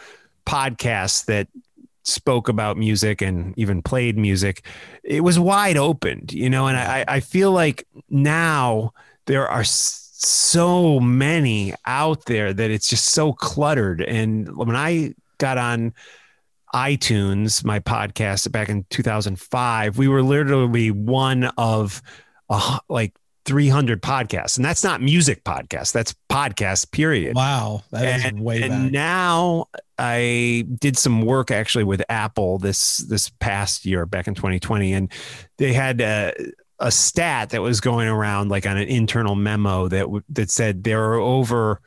podcasts 0.45 1.25
that 1.25 1.47
spoke 2.09 2.49
about 2.49 2.77
music 2.77 3.21
and 3.21 3.53
even 3.57 3.81
played 3.81 4.17
music, 4.17 4.65
it 5.03 5.21
was 5.21 5.39
wide 5.39 5.77
open, 5.77 6.25
you 6.29 6.49
know. 6.49 6.67
And 6.67 6.77
I, 6.77 7.05
I 7.07 7.19
feel 7.19 7.51
like 7.51 7.87
now 8.09 8.91
there 9.25 9.47
are 9.47 9.63
so 9.63 10.99
many 10.99 11.73
out 11.85 12.25
there 12.25 12.53
that 12.53 12.71
it's 12.71 12.89
just 12.89 13.05
so 13.05 13.33
cluttered. 13.33 14.01
And 14.01 14.55
when 14.57 14.75
I 14.75 15.13
got 15.37 15.57
on 15.57 15.93
iTunes, 16.73 17.63
my 17.63 17.79
podcast 17.79 18.51
back 18.51 18.69
in 18.69 18.85
2005, 18.89 19.97
we 19.97 20.07
were 20.07 20.21
literally 20.21 20.91
one 20.91 21.45
of 21.57 22.01
uh, 22.49 22.79
like 22.89 23.13
300 23.49 23.99
podcasts 24.03 24.57
and 24.57 24.63
that's 24.63 24.83
not 24.83 25.01
music 25.01 25.43
podcasts 25.43 25.91
that's 25.91 26.13
podcast 26.29 26.91
period 26.91 27.35
wow 27.35 27.81
that 27.89 28.23
and, 28.23 28.39
way 28.43 28.61
and 28.61 28.69
back. 28.69 28.91
now 28.91 29.65
i 29.97 30.63
did 30.77 30.95
some 30.95 31.23
work 31.23 31.49
actually 31.49 31.83
with 31.83 32.03
apple 32.09 32.59
this 32.59 32.97
this 32.97 33.31
past 33.39 33.87
year 33.87 34.05
back 34.05 34.27
in 34.27 34.35
2020 34.35 34.93
and 34.93 35.11
they 35.57 35.73
had 35.73 35.99
a, 35.99 36.31
a 36.77 36.91
stat 36.91 37.49
that 37.49 37.63
was 37.63 37.81
going 37.81 38.07
around 38.07 38.49
like 38.49 38.67
on 38.67 38.77
an 38.77 38.87
internal 38.87 39.33
memo 39.33 39.87
that 39.87 40.05
that 40.29 40.51
said 40.51 40.83
there 40.83 41.03
are 41.05 41.15
over 41.15 41.81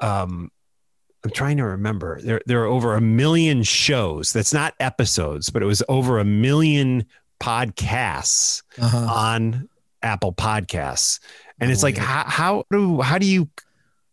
um 0.00 0.50
I'm 1.22 1.30
trying 1.32 1.58
to 1.58 1.64
remember. 1.64 2.18
There, 2.22 2.40
there 2.46 2.62
are 2.62 2.66
over 2.66 2.94
a 2.94 3.00
million 3.02 3.62
shows. 3.62 4.32
That's 4.32 4.54
not 4.54 4.72
episodes, 4.80 5.50
but 5.50 5.62
it 5.62 5.66
was 5.66 5.82
over 5.86 6.18
a 6.18 6.24
million 6.24 7.04
podcasts 7.40 8.62
uh-huh. 8.78 9.08
on 9.12 9.68
Apple 10.02 10.32
Podcasts. 10.32 11.20
And 11.60 11.70
it's 11.70 11.82
oh, 11.82 11.86
like, 11.88 11.98
oh, 11.98 12.02
how, 12.02 12.24
how 12.26 12.64
do 12.70 13.00
how 13.00 13.18
do 13.18 13.26
you 13.26 13.48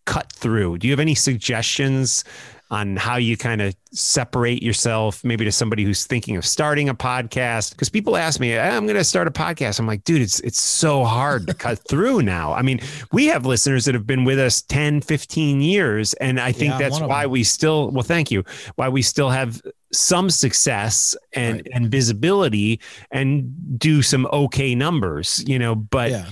cut 0.05 0.31
through? 0.31 0.79
Do 0.79 0.87
you 0.87 0.93
have 0.93 0.99
any 0.99 1.15
suggestions 1.15 2.23
on 2.69 2.97
how 2.97 3.15
you 3.15 3.37
kind 3.37 3.61
of 3.61 3.75
separate 3.91 4.61
yourself 4.61 5.23
maybe 5.23 5.45
to 5.45 5.51
somebody 5.51 5.83
who's 5.83 6.05
thinking 6.05 6.35
of 6.35 6.45
starting 6.45 6.89
a 6.89 6.95
podcast. 6.95 7.71
Because 7.71 7.89
people 7.89 8.17
ask 8.17 8.39
me 8.39 8.57
ah, 8.57 8.61
i'm 8.61 8.85
going 8.85 8.97
to 8.97 9.03
start 9.03 9.27
a 9.27 9.31
podcast. 9.31 9.79
I'm 9.79 9.87
like 9.87 10.03
dude 10.03 10.21
it's 10.21 10.39
it's 10.41 10.59
so 10.59 11.03
hard 11.03 11.47
to 11.47 11.53
cut 11.53 11.79
through 11.89 12.21
now. 12.21 12.53
I 12.53 12.61
mean 12.61 12.79
we 13.11 13.27
have 13.27 13.45
listeners 13.45 13.85
that 13.85 13.95
have 13.95 14.05
been 14.05 14.25
with 14.25 14.39
us 14.39 14.61
10 14.61 15.01
15 15.01 15.61
years 15.61 16.13
and 16.15 16.39
i 16.39 16.51
think 16.51 16.71
yeah, 16.71 16.77
that's 16.77 16.99
why 16.99 17.25
we 17.25 17.43
still 17.43 17.89
well 17.91 18.03
thank 18.03 18.31
you. 18.31 18.43
Why 18.75 18.89
we 18.89 19.01
still 19.01 19.29
have 19.29 19.61
some 19.93 20.29
success 20.29 21.15
and 21.33 21.57
right. 21.57 21.67
and 21.73 21.89
visibility 21.89 22.81
and 23.11 23.79
do 23.79 24.01
some 24.01 24.27
okay 24.33 24.75
numbers 24.75 25.43
you 25.47 25.57
know 25.57 25.75
but 25.75 26.11
yeah. 26.11 26.25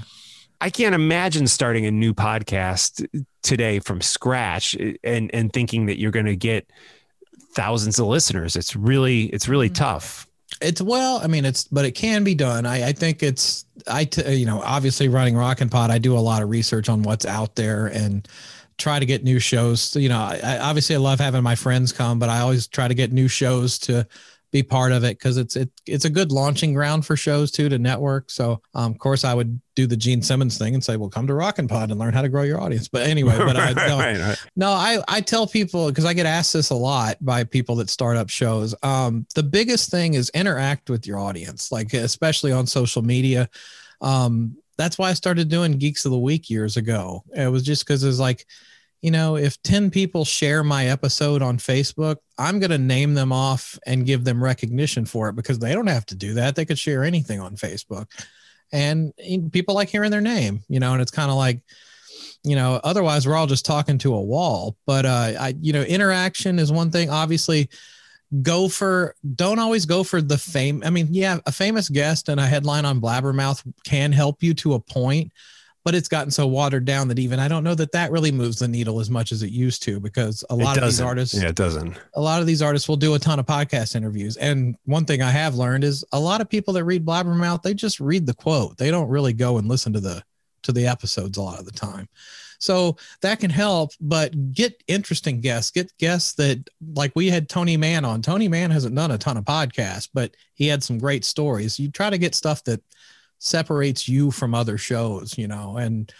I 0.62 0.70
can't 0.70 0.96
imagine 0.96 1.48
starting 1.48 1.86
a 1.86 1.92
new 1.92 2.14
podcast 2.14 3.06
today 3.46 3.80
from 3.80 4.02
scratch 4.02 4.76
and 5.04 5.30
and 5.34 5.54
thinking 5.54 5.86
that 5.86 6.00
you're 6.00 6.12
going 6.12 6.26
to 6.26 6.36
get 6.36 6.70
thousands 7.54 8.00
of 8.00 8.08
listeners. 8.08 8.56
It's 8.56 8.76
really 8.76 9.26
it's 9.26 9.48
really 9.48 9.70
mm-hmm. 9.70 9.84
tough. 9.84 10.28
It's 10.62 10.82
well, 10.82 11.20
I 11.24 11.28
mean, 11.28 11.46
it's 11.46 11.66
but 11.66 11.86
it 11.86 11.92
can 11.92 12.24
be 12.24 12.36
done. 12.36 12.66
I, 12.66 12.90
I 12.90 12.92
think 12.92 13.24
it's 13.24 13.66
I 13.88 14.06
t- 14.06 14.36
you 14.36 14.46
know 14.46 14.62
obviously 14.62 15.08
running 15.08 15.36
rock 15.36 15.62
N 15.62 15.70
Pod, 15.70 15.92
I 15.92 15.98
do 15.98 16.18
a 16.18 16.20
lot 16.20 16.42
of 16.42 16.50
research 16.50 16.90
on 16.90 17.04
what's 17.04 17.26
out 17.26 17.56
there 17.56 17.88
and 17.88 18.28
try 18.78 19.00
to 19.00 19.06
get 19.06 19.24
new 19.24 19.40
shows. 19.40 19.96
You 19.96 20.10
know, 20.10 20.20
I, 20.20 20.60
obviously 20.60 20.96
I 20.96 21.00
love 21.00 21.20
having 21.20 21.44
my 21.44 21.56
friends 21.56 21.94
come, 21.94 22.20
but 22.20 22.30
I 22.30 22.40
always 22.40 22.68
try 22.68 22.88
to 22.88 22.94
get 22.94 23.14
new 23.14 23.28
shows 23.28 23.80
to 23.80 24.08
be 24.56 24.64
part 24.64 24.94
of 24.94 25.04
it 25.04 25.20
because 25.20 25.36
it's 25.36 25.58
it, 25.58 25.70
it's 25.86 26.06
a 26.06 26.10
good 26.10 26.32
launching 26.32 26.74
ground 26.74 27.06
for 27.06 27.18
shows 27.18 27.52
too 27.52 27.68
to 27.68 27.78
network. 27.78 28.32
So 28.32 28.62
um, 28.74 28.94
of 28.94 29.00
course 29.00 29.26
I 29.26 29.34
would 29.34 29.60
do 29.76 29.86
the 29.86 29.98
Gene 29.98 30.22
Simmons 30.22 30.58
thing 30.58 30.74
and 30.74 30.82
say, 30.82 30.96
well, 30.96 31.10
come 31.10 31.28
to 31.28 31.34
Rock 31.34 31.60
N 31.60 31.68
Pod 31.68 31.92
and 31.92 32.00
learn 32.00 32.14
how 32.14 32.22
to 32.22 32.30
grow 32.30 32.44
your 32.44 32.62
audience. 32.62 32.88
But 32.88 33.06
anyway, 33.06 33.38
but 33.38 33.58
I 33.58 33.74
no, 33.88 33.98
right, 34.00 34.18
right. 34.18 34.46
no, 34.56 34.70
I 34.70 35.04
I 35.10 35.20
tell 35.20 35.46
people 35.46 35.90
because 35.90 36.06
I 36.06 36.14
get 36.14 36.26
asked 36.26 36.54
this 36.54 36.70
a 36.70 36.76
lot 36.76 37.18
by 37.20 37.44
people 37.44 37.76
that 37.76 37.90
start 37.90 38.16
up 38.16 38.30
shows. 38.30 38.74
Um, 38.82 39.28
the 39.36 39.44
biggest 39.44 39.92
thing 39.92 40.14
is 40.14 40.30
interact 40.30 40.90
with 40.90 41.06
your 41.06 41.20
audience, 41.20 41.70
like 41.70 41.94
especially 41.94 42.54
on 42.54 42.66
social 42.66 43.02
media. 43.02 43.50
Um, 44.00 44.56
that's 44.78 44.98
why 44.98 45.10
I 45.10 45.16
started 45.16 45.50
doing 45.50 45.74
Geeks 45.74 46.06
of 46.06 46.12
the 46.12 46.18
Week 46.18 46.50
years 46.50 46.78
ago. 46.78 47.26
It 47.36 47.52
was 47.52 47.64
just 47.64 47.86
because 47.86 48.06
it's 48.06 48.20
like 48.20 48.46
you 49.02 49.12
know, 49.12 49.36
if 49.36 49.62
10 49.62 49.92
people 49.92 50.26
share 50.26 50.64
my 50.64 50.88
episode 50.88 51.42
on 51.42 51.58
Facebook, 51.58 52.18
I'm 52.38 52.60
going 52.60 52.72
to 52.72 52.78
name 52.78 53.14
them 53.14 53.32
off 53.32 53.78
and 53.86 54.06
give 54.06 54.24
them 54.24 54.44
recognition 54.44 55.06
for 55.06 55.30
it 55.30 55.36
because 55.36 55.60
they 55.60 55.74
don't 55.74 55.88
have 55.88 56.06
to 56.08 56.16
do 56.16 56.34
that. 56.36 56.56
They 56.56 56.66
could 56.66 56.80
share 56.80 57.04
anything 57.04 57.40
on 57.40 57.56
Facebook. 57.56 58.08
And 58.72 59.14
people 59.52 59.76
like 59.76 59.90
hearing 59.90 60.12
their 60.12 60.22
name, 60.22 60.64
you 60.68 60.80
know, 60.80 60.94
and 60.94 61.02
it's 61.02 61.12
kind 61.12 61.30
of 61.30 61.38
like, 61.38 61.62
you 62.44 62.56
know, 62.56 62.80
otherwise 62.84 63.28
we're 63.28 63.36
all 63.36 63.48
just 63.48 63.66
talking 63.66 63.98
to 64.00 64.16
a 64.16 64.22
wall. 64.22 64.76
But, 64.86 65.06
uh, 65.06 65.34
I, 65.40 65.56
you 65.62 65.72
know, 65.72 65.84
interaction 65.84 66.58
is 66.58 66.72
one 66.72 66.92
thing. 66.92 67.10
Obviously, 67.10 67.70
go 68.42 68.68
for, 68.68 69.16
don't 69.36 69.60
always 69.60 69.86
go 69.86 70.04
for 70.04 70.22
the 70.22 70.38
fame. 70.38 70.82
I 70.84 70.90
mean, 70.90 71.08
yeah, 71.12 71.38
a 71.46 71.52
famous 71.52 71.90
guest 71.90 72.28
and 72.28 72.40
a 72.40 72.48
headline 72.48 72.86
on 72.86 73.00
Blabbermouth 73.02 73.62
can 73.84 74.12
help 74.12 74.42
you 74.42 74.54
to 74.56 74.74
a 74.74 74.80
point 74.80 75.32
but 75.86 75.94
it's 75.94 76.10
gotten 76.10 76.32
so 76.32 76.48
watered 76.48 76.84
down 76.84 77.08
that 77.08 77.20
even 77.20 77.40
I 77.40 77.48
don't 77.48 77.64
know 77.64 77.76
that 77.76 77.92
that 77.92 78.12
really 78.12 78.32
moves 78.32 78.58
the 78.58 78.68
needle 78.68 79.00
as 79.00 79.10
much 79.10 79.32
as 79.32 79.44
it 79.44 79.52
used 79.52 79.84
to 79.84 80.00
because 80.00 80.44
a 80.50 80.56
lot 80.56 80.78
of 80.78 80.84
these 80.84 81.00
artists, 81.00 81.40
yeah, 81.40 81.50
it 81.50 81.56
doesn't. 81.56 81.96
A 82.16 82.22
lot 82.22 82.42
of 82.42 82.48
these 82.48 82.64
artists 82.64 82.90
will 82.90 82.98
do 82.98 83.14
a 83.14 83.20
ton 83.20 83.40
of 83.40 83.46
podcast 83.46 83.96
interviews, 83.96 84.36
and 84.36 84.76
one 84.86 85.06
thing 85.06 85.22
I 85.22 85.30
have 85.30 85.56
learned 85.56 85.84
is 85.84 86.04
a 86.12 86.20
lot 86.20 86.42
of 86.42 86.50
people 86.50 86.74
that 86.74 86.84
read 86.84 87.06
Blabbermouth 87.06 87.62
they 87.62 87.76
just 87.76 88.00
read 88.00 88.26
the 88.26 88.34
quote. 88.34 88.78
They 88.78 88.92
don't 88.92 89.08
really 89.08 89.34
go 89.34 89.58
and 89.58 89.68
listen 89.70 89.94
to 89.94 90.00
the 90.00 90.24
to 90.64 90.72
the 90.72 90.88
episodes 90.88 91.38
a 91.38 91.42
lot 91.42 91.60
of 91.60 91.66
the 91.66 91.72
time. 91.72 92.10
So 92.58 92.98
that 93.22 93.40
can 93.40 93.52
help, 93.52 93.92
but 94.02 94.54
get 94.54 94.82
interesting 94.88 95.40
guests, 95.40 95.70
get 95.70 95.96
guests 96.00 96.34
that 96.34 96.68
like 96.96 97.12
we 97.16 97.30
had 97.30 97.48
Tony 97.48 97.78
Mann 97.78 98.06
on. 98.06 98.24
Tony 98.24 98.48
Mann 98.48 98.72
hasn't 98.72 98.96
done 98.96 99.12
a 99.12 99.18
ton 99.20 99.38
of 99.38 99.46
podcasts, 99.46 100.10
but 100.12 100.36
he 100.56 100.68
had 100.68 100.84
some 100.84 100.98
great 100.98 101.26
stories. 101.26 101.80
You 101.80 101.92
try 101.92 102.10
to 102.10 102.18
get 102.18 102.34
stuff 102.34 102.64
that 102.64 102.82
separates 103.40 104.08
you 104.08 104.32
from 104.32 104.56
other 104.56 104.78
shows, 104.78 105.38
you 105.38 105.48
know, 105.48 105.78
and 105.78 106.12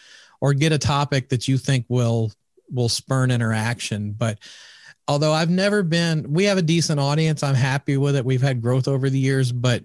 or 0.42 0.54
get 0.54 0.72
a 0.72 0.78
topic 0.78 1.30
that 1.30 1.48
you 1.48 1.58
think 1.58 1.86
will 1.90 2.32
will 2.70 2.90
spurn 2.90 3.32
interaction. 3.32 4.12
But 4.12 4.40
although 5.08 5.34
I've 5.34 5.50
never 5.50 5.84
been, 5.84 6.32
we 6.32 6.46
have 6.46 6.58
a 6.58 6.64
decent 6.64 7.00
audience. 7.00 7.44
I'm 7.44 7.56
happy 7.56 7.98
with 7.98 8.16
it. 8.16 8.26
We've 8.26 8.42
had 8.42 8.62
growth 8.62 8.88
over 8.88 9.10
the 9.10 9.20
years, 9.20 9.52
but 9.52 9.84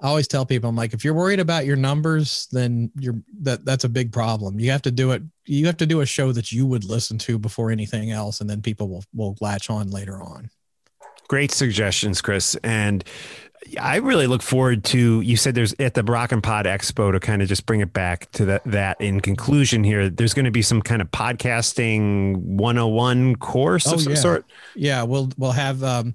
I 0.00 0.08
always 0.08 0.26
tell 0.26 0.44
people, 0.44 0.68
I'm 0.68 0.74
like, 0.74 0.94
if 0.94 1.04
you're 1.04 1.14
worried 1.14 1.38
about 1.38 1.64
your 1.64 1.76
numbers, 1.76 2.48
then 2.50 2.90
you're 2.98 3.22
that 3.42 3.64
that's 3.64 3.84
a 3.84 3.88
big 3.88 4.12
problem. 4.12 4.58
You 4.58 4.72
have 4.72 4.82
to 4.82 4.90
do 4.90 5.12
it. 5.12 5.22
You 5.46 5.66
have 5.66 5.76
to 5.76 5.86
do 5.86 6.00
a 6.00 6.06
show 6.06 6.32
that 6.32 6.50
you 6.50 6.66
would 6.66 6.84
listen 6.84 7.18
to 7.18 7.38
before 7.38 7.70
anything 7.70 8.10
else, 8.10 8.40
and 8.40 8.50
then 8.50 8.62
people 8.62 8.88
will 8.88 9.04
will 9.14 9.36
latch 9.40 9.70
on 9.70 9.90
later 9.90 10.20
on. 10.20 10.50
Great 11.28 11.52
suggestions, 11.52 12.20
Chris. 12.20 12.56
And 12.64 13.04
I 13.80 13.96
really 13.96 14.26
look 14.26 14.42
forward 14.42 14.84
to 14.84 15.20
you 15.20 15.36
said 15.36 15.54
there's 15.54 15.74
at 15.78 15.94
the 15.94 16.02
Rock 16.02 16.32
N 16.32 16.42
Pod 16.42 16.66
Expo 16.66 17.12
to 17.12 17.20
kind 17.20 17.42
of 17.42 17.48
just 17.48 17.66
bring 17.66 17.80
it 17.80 17.92
back 17.92 18.30
to 18.32 18.44
that 18.46 18.64
that 18.64 19.00
in 19.00 19.20
conclusion 19.20 19.84
here 19.84 20.08
there's 20.08 20.34
going 20.34 20.44
to 20.44 20.50
be 20.50 20.62
some 20.62 20.82
kind 20.82 21.00
of 21.00 21.10
podcasting 21.10 22.36
101 22.36 23.36
course 23.36 23.86
oh, 23.86 23.94
of 23.94 24.00
some 24.00 24.12
yeah. 24.12 24.18
sort. 24.18 24.46
Yeah, 24.74 25.02
we'll 25.02 25.30
we'll 25.36 25.52
have 25.52 25.82
um 25.84 26.14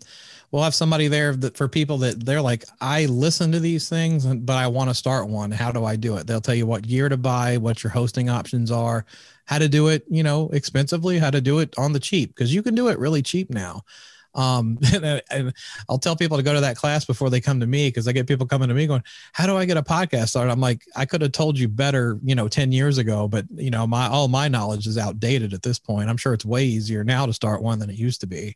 we'll 0.52 0.64
have 0.64 0.76
somebody 0.76 1.08
there 1.08 1.36
that 1.36 1.58
for 1.58 1.68
people 1.68 1.98
that 2.00 2.26
they're 2.26 2.42
like 2.42 2.66
I 2.82 3.06
listen 3.06 3.52
to 3.54 3.60
these 3.60 3.90
things 3.90 4.26
but 4.26 4.56
I 4.56 4.68
want 4.68 4.90
to 4.90 4.94
start 4.94 5.28
one. 5.28 5.52
How 5.52 5.72
do 5.72 5.86
I 5.86 5.96
do 5.96 6.18
it? 6.18 6.28
They'll 6.28 6.42
tell 6.42 6.56
you 6.56 6.66
what 6.68 6.84
gear 6.88 7.10
to 7.10 7.18
buy, 7.18 7.58
what 7.58 7.84
your 7.84 7.92
hosting 7.92 8.30
options 8.30 8.72
are, 8.72 9.06
how 9.46 9.60
to 9.60 9.70
do 9.70 9.88
it, 9.88 10.04
you 10.10 10.24
know, 10.24 10.50
expensively, 10.50 11.18
how 11.18 11.32
to 11.32 11.42
do 11.42 11.60
it 11.60 11.74
on 11.78 11.94
the 11.94 12.00
cheap 12.00 12.36
because 12.36 12.54
you 12.54 12.62
can 12.62 12.76
do 12.76 12.90
it 12.90 13.00
really 13.00 13.22
cheap 13.22 13.50
now. 13.50 13.84
Um, 14.38 14.78
and, 14.94 15.22
and, 15.32 15.54
I'll 15.90 15.98
tell 15.98 16.16
people 16.16 16.38
to 16.38 16.44
go 16.44 16.54
to 16.54 16.62
that 16.62 16.78
class 16.78 17.04
before 17.04 17.30
they 17.30 17.42
come 17.42 17.60
to 17.60 17.68
me 17.68 17.88
because 17.88 18.08
I 18.08 18.12
get 18.12 18.28
people 18.28 18.46
coming 18.46 18.70
to 18.70 18.76
me 18.76 18.86
going, 18.86 19.04
"How 19.34 19.48
do 19.48 19.58
I 19.58 19.66
get 19.66 19.78
a 19.78 19.82
podcast 19.82 20.30
started?" 20.30 20.52
I'm 20.52 20.62
like, 20.62 20.84
I 20.96 21.06
could 21.06 21.22
have 21.22 21.32
told 21.32 21.58
you 21.58 21.68
better, 21.68 22.20
you 22.24 22.36
know, 22.36 22.48
ten 22.48 22.72
years 22.72 23.00
ago, 23.00 23.28
but 23.28 23.46
you 23.56 23.72
know, 23.72 23.88
my 23.88 24.08
all 24.08 24.28
my 24.28 24.48
knowledge 24.48 24.86
is 24.86 24.98
outdated 24.98 25.54
at 25.54 25.64
this 25.64 25.80
point. 25.80 26.10
I'm 26.10 26.18
sure 26.18 26.34
it's 26.34 26.46
way 26.46 26.66
easier 26.66 27.04
now 27.04 27.26
to 27.26 27.34
start 27.34 27.64
one 27.64 27.80
than 27.80 27.90
it 27.90 27.98
used 27.98 28.22
to 28.22 28.28
be. 28.28 28.56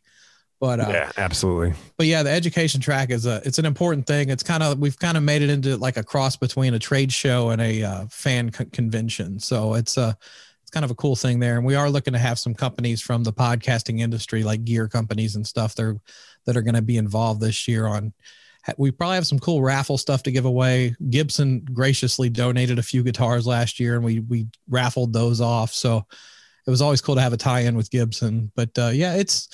But 0.62 0.78
uh, 0.78 0.90
yeah, 0.90 1.12
absolutely. 1.16 1.74
But 1.96 2.06
yeah, 2.06 2.22
the 2.22 2.30
education 2.30 2.80
track 2.80 3.10
is 3.10 3.26
a 3.26 3.42
it's 3.44 3.58
an 3.58 3.66
important 3.66 4.06
thing. 4.06 4.28
It's 4.30 4.44
kind 4.44 4.62
of 4.62 4.78
we've 4.78 4.96
kind 4.96 5.16
of 5.16 5.24
made 5.24 5.42
it 5.42 5.50
into 5.50 5.76
like 5.76 5.96
a 5.96 6.04
cross 6.04 6.36
between 6.36 6.74
a 6.74 6.78
trade 6.78 7.12
show 7.12 7.50
and 7.50 7.60
a 7.60 7.82
uh, 7.82 8.06
fan 8.08 8.52
co- 8.52 8.66
convention. 8.66 9.40
So 9.40 9.74
it's 9.74 9.96
a 9.96 10.16
kind 10.72 10.84
of 10.84 10.90
a 10.90 10.96
cool 10.96 11.14
thing 11.14 11.38
there. 11.38 11.56
And 11.56 11.66
we 11.66 11.74
are 11.74 11.90
looking 11.90 12.14
to 12.14 12.18
have 12.18 12.38
some 12.38 12.54
companies 12.54 13.00
from 13.00 13.22
the 13.22 13.32
podcasting 13.32 14.00
industry, 14.00 14.42
like 14.42 14.64
gear 14.64 14.88
companies 14.88 15.36
and 15.36 15.46
stuff, 15.46 15.74
that 15.74 15.84
are, 15.84 16.00
that 16.46 16.56
are 16.56 16.62
going 16.62 16.74
to 16.74 16.82
be 16.82 16.96
involved 16.96 17.40
this 17.40 17.68
year 17.68 17.86
on. 17.86 18.12
We 18.76 18.90
probably 18.92 19.16
have 19.16 19.26
some 19.26 19.40
cool 19.40 19.60
raffle 19.60 19.98
stuff 19.98 20.22
to 20.22 20.30
give 20.30 20.44
away. 20.44 20.94
Gibson 21.10 21.66
graciously 21.72 22.28
donated 22.28 22.78
a 22.78 22.82
few 22.82 23.02
guitars 23.02 23.44
last 23.44 23.80
year, 23.80 23.96
and 23.96 24.04
we 24.04 24.20
we 24.20 24.46
raffled 24.68 25.12
those 25.12 25.40
off. 25.40 25.72
So 25.72 26.06
it 26.64 26.70
was 26.70 26.80
always 26.80 27.00
cool 27.00 27.16
to 27.16 27.20
have 27.20 27.32
a 27.32 27.36
tie-in 27.36 27.76
with 27.76 27.90
Gibson. 27.90 28.52
But 28.54 28.70
uh, 28.78 28.90
yeah, 28.94 29.14
it's 29.14 29.48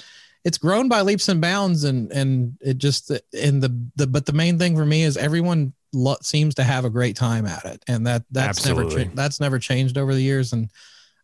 it's 0.45 0.59
grown 0.59 0.91
by 0.91 1.01
leaps 1.01 1.29
and 1.31 1.41
bounds, 1.41 1.85
and 1.85 2.13
and 2.13 2.59
it 2.61 2.77
just 2.77 3.11
and 3.11 3.63
the 3.63 3.89
the 3.97 4.07
but 4.07 4.27
the 4.27 4.35
main 4.35 4.59
thing 4.59 4.77
for 4.77 4.85
me 4.85 5.05
is 5.05 5.17
everyone 5.17 5.73
lo- 5.95 6.19
seems 6.21 6.55
to 6.57 6.63
have 6.63 6.85
a 6.85 6.91
great 6.91 7.17
time 7.17 7.47
at 7.47 7.65
it, 7.65 7.83
and 7.89 8.07
that 8.07 8.25
that's 8.31 8.59
Absolutely. 8.59 8.97
never 8.97 9.05
cha- 9.05 9.15
that's 9.15 9.41
never 9.41 9.59
changed 9.59 9.97
over 9.97 10.15
the 10.15 10.23
years, 10.23 10.53
and 10.53 10.71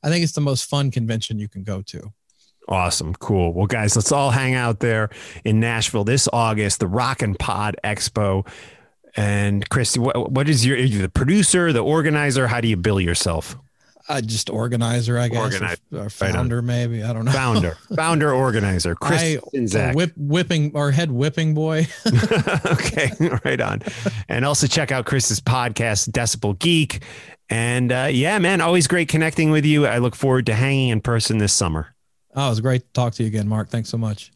I 0.05 0.11
think 0.11 0.23
it's 0.23 0.35
the 0.35 0.43
most 0.43 0.69
fun 0.69 0.91
convention 0.91 1.39
you 1.39 1.49
can 1.49 1.65
go 1.65 1.81
to. 1.83 2.13
Awesome. 2.69 3.15
Cool. 3.15 3.53
Well, 3.53 3.67
guys, 3.67 3.97
let's 3.97 4.13
all 4.13 4.31
hang 4.31 4.55
out 4.55 4.81
there 4.81 5.11
in 5.45 5.61
Nashville 5.61 6.05
this 6.05 6.29
August, 6.33 6.81
the 6.81 6.87
Rock 6.87 7.23
N 7.23 7.35
Pod 7.35 7.77
Expo. 7.83 8.47
And 9.17 9.69
Chris, 9.69 9.97
what, 9.97 10.31
what 10.31 10.49
is 10.49 10.65
your, 10.65 10.77
you 10.77 11.01
the 11.01 11.09
producer, 11.09 11.73
the 11.73 11.83
organizer? 11.83 12.47
How 12.47 12.61
do 12.61 12.69
you 12.69 12.77
bill 12.77 13.01
yourself? 13.01 13.57
Uh, 14.07 14.21
just 14.21 14.51
organizer, 14.51 15.19
I 15.19 15.29
guess. 15.29 15.39
Organizer. 15.39 15.77
Or, 15.93 15.99
or 16.01 16.11
founder, 16.11 16.57
right 16.57 16.65
maybe. 16.65 17.03
I 17.03 17.15
don't 17.15 17.25
know. 17.25 17.33
Founder, 17.33 17.79
founder, 17.97 18.33
organizer. 18.35 18.95
Chris 18.95 19.39
I. 19.75 19.93
Whip, 19.93 20.13
whipping 20.17 20.73
or 20.75 20.91
head 20.91 21.11
whipping 21.11 21.55
boy. 21.55 21.87
okay, 22.67 23.11
right 23.45 23.61
on. 23.61 23.81
And 24.29 24.45
also 24.45 24.67
check 24.67 24.93
out 24.93 25.07
Chris's 25.07 25.41
podcast, 25.41 26.11
Decibel 26.11 26.59
Geek. 26.59 27.03
And 27.51 27.93
uh, 27.93 28.09
yeah, 28.11 28.39
man, 28.39 28.61
always 28.61 28.87
great 28.87 29.09
connecting 29.09 29.51
with 29.51 29.65
you. 29.65 29.87
I 29.87 29.99
look 29.99 30.15
forward 30.15 30.47
to 30.47 30.55
hanging 30.55 30.89
in 30.89 31.01
person 31.01 31.39
this 31.39 31.53
summer. 31.53 31.95
Oh, 32.35 32.47
it 32.47 32.51
was 32.51 32.61
great 32.61 32.83
to 32.83 32.93
talk 32.93 33.15
to 33.15 33.23
you 33.23 33.29
again, 33.29 33.47
Mark. 33.47 33.69
Thanks 33.69 33.89
so 33.89 33.99
much. 33.99 34.33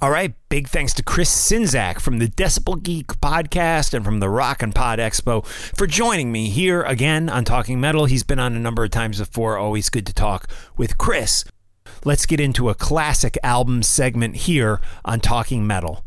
All 0.00 0.10
right. 0.10 0.34
Big 0.48 0.66
thanks 0.66 0.92
to 0.94 1.02
Chris 1.04 1.30
Czynszak 1.30 2.00
from 2.00 2.18
the 2.18 2.26
Decibel 2.26 2.82
Geek 2.82 3.06
podcast 3.06 3.94
and 3.94 4.04
from 4.04 4.18
the 4.18 4.28
Rock 4.28 4.62
N 4.62 4.72
Pod 4.72 4.98
Expo 4.98 5.46
for 5.46 5.86
joining 5.86 6.32
me 6.32 6.48
here 6.48 6.82
again 6.82 7.28
on 7.28 7.44
Talking 7.44 7.80
Metal. 7.80 8.06
He's 8.06 8.24
been 8.24 8.40
on 8.40 8.56
a 8.56 8.58
number 8.58 8.82
of 8.82 8.90
times 8.90 9.20
before. 9.20 9.58
Always 9.58 9.90
good 9.90 10.06
to 10.06 10.12
talk 10.12 10.48
with 10.76 10.98
Chris. 10.98 11.44
Let's 12.04 12.26
get 12.26 12.40
into 12.40 12.68
a 12.68 12.74
classic 12.74 13.38
album 13.44 13.84
segment 13.84 14.34
here 14.34 14.80
on 15.04 15.20
Talking 15.20 15.68
Metal. 15.68 16.04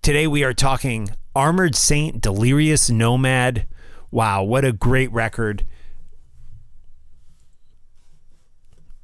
Today 0.00 0.28
we 0.28 0.44
are 0.44 0.54
talking 0.54 1.10
Armored 1.34 1.76
Saint, 1.76 2.20
Delirious 2.20 2.90
Nomad. 2.90 3.66
Wow, 4.10 4.42
what 4.42 4.64
a 4.64 4.72
great 4.72 5.12
record. 5.12 5.64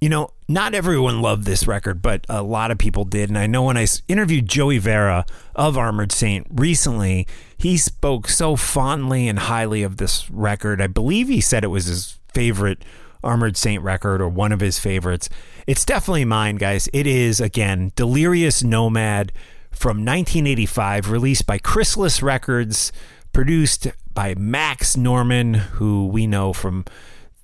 You 0.00 0.08
know, 0.08 0.30
not 0.48 0.74
everyone 0.74 1.22
loved 1.22 1.44
this 1.44 1.66
record, 1.66 2.02
but 2.02 2.26
a 2.28 2.42
lot 2.42 2.70
of 2.70 2.78
people 2.78 3.04
did. 3.04 3.28
And 3.30 3.38
I 3.38 3.46
know 3.46 3.64
when 3.64 3.76
I 3.76 3.86
interviewed 4.08 4.48
Joey 4.48 4.78
Vera 4.78 5.24
of 5.54 5.78
Armored 5.78 6.12
Saint 6.12 6.46
recently, 6.50 7.26
he 7.56 7.76
spoke 7.76 8.28
so 8.28 8.56
fondly 8.56 9.26
and 9.26 9.38
highly 9.38 9.82
of 9.82 9.96
this 9.96 10.30
record. 10.30 10.80
I 10.82 10.86
believe 10.86 11.28
he 11.28 11.40
said 11.40 11.64
it 11.64 11.68
was 11.68 11.86
his 11.86 12.18
favorite 12.32 12.84
Armored 13.24 13.56
Saint 13.56 13.82
record 13.82 14.20
or 14.20 14.28
one 14.28 14.52
of 14.52 14.60
his 14.60 14.78
favorites. 14.78 15.28
It's 15.66 15.84
definitely 15.84 16.24
mine, 16.24 16.56
guys. 16.56 16.88
It 16.92 17.06
is, 17.06 17.40
again, 17.40 17.92
Delirious 17.96 18.62
Nomad 18.62 19.32
from 19.76 19.98
1985, 19.98 21.10
released 21.10 21.46
by 21.46 21.58
Chrysalis 21.58 22.22
Records, 22.22 22.92
produced 23.32 23.88
by 24.12 24.34
Max 24.34 24.96
Norman, 24.96 25.54
who 25.54 26.06
we 26.06 26.26
know 26.26 26.54
from 26.54 26.86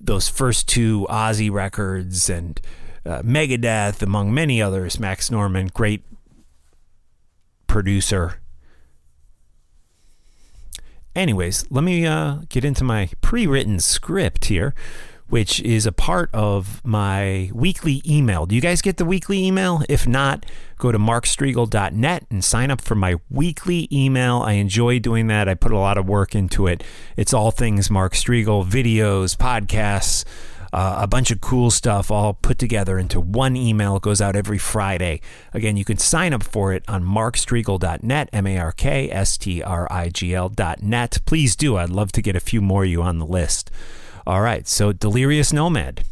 those 0.01 0.27
first 0.27 0.67
two 0.67 1.05
Ozzy 1.09 1.51
records 1.51 2.29
and 2.29 2.59
uh, 3.05 3.21
Megadeth, 3.21 4.01
among 4.01 4.33
many 4.33 4.61
others. 4.61 4.99
Max 4.99 5.29
Norman, 5.29 5.69
great 5.73 6.03
producer. 7.67 8.41
Anyways, 11.15 11.65
let 11.69 11.83
me 11.83 12.07
uh, 12.07 12.37
get 12.49 12.65
into 12.65 12.83
my 12.83 13.09
pre 13.21 13.45
written 13.45 13.79
script 13.79 14.45
here 14.45 14.73
which 15.29 15.59
is 15.61 15.85
a 15.85 15.91
part 15.91 16.29
of 16.33 16.83
my 16.85 17.49
weekly 17.53 18.01
email. 18.07 18.45
Do 18.45 18.55
you 18.55 18.61
guys 18.61 18.81
get 18.81 18.97
the 18.97 19.05
weekly 19.05 19.43
email? 19.43 19.81
If 19.89 20.07
not, 20.07 20.45
go 20.77 20.91
to 20.91 20.99
markstrigl.net 20.99 22.25
and 22.29 22.43
sign 22.43 22.69
up 22.69 22.81
for 22.81 22.95
my 22.95 23.15
weekly 23.29 23.87
email. 23.91 24.41
I 24.41 24.53
enjoy 24.53 24.99
doing 24.99 25.27
that. 25.27 25.49
I 25.49 25.55
put 25.55 25.71
a 25.71 25.77
lot 25.77 25.97
of 25.97 26.07
work 26.07 26.35
into 26.35 26.67
it. 26.67 26.83
It's 27.17 27.33
all 27.33 27.51
things 27.51 27.89
Mark 27.89 28.13
Strigl, 28.13 28.65
videos, 28.65 29.35
podcasts, 29.35 30.25
uh, 30.73 30.97
a 31.01 31.07
bunch 31.07 31.29
of 31.29 31.39
cool 31.39 31.69
stuff 31.69 32.09
all 32.09 32.33
put 32.33 32.57
together 32.57 32.97
into 32.97 33.21
one 33.21 33.55
email. 33.55 33.95
It 33.95 34.01
goes 34.01 34.19
out 34.19 34.35
every 34.35 34.57
Friday. 34.57 35.21
Again, 35.53 35.77
you 35.77 35.85
can 35.85 35.99
sign 35.99 36.33
up 36.33 36.41
for 36.41 36.73
it 36.73 36.83
on 36.87 37.03
markstrigl.net, 37.03 38.29
M 38.33 38.47
A 38.47 38.57
R 38.57 38.71
K 38.71 39.09
S 39.11 39.37
T 39.37 39.61
R 39.61 39.87
I 39.91 40.09
G 40.09 40.33
L.net. 40.33 41.19
Please 41.25 41.55
do. 41.55 41.77
I'd 41.77 41.91
love 41.91 42.11
to 42.13 42.23
get 42.23 42.35
a 42.35 42.39
few 42.39 42.59
more 42.59 42.83
of 42.85 42.89
you 42.89 43.03
on 43.03 43.19
the 43.19 43.25
list. 43.25 43.69
All 44.25 44.41
right, 44.41 44.65
so 44.67 44.93
Delirious 44.93 45.51
Nomad. 45.51 46.03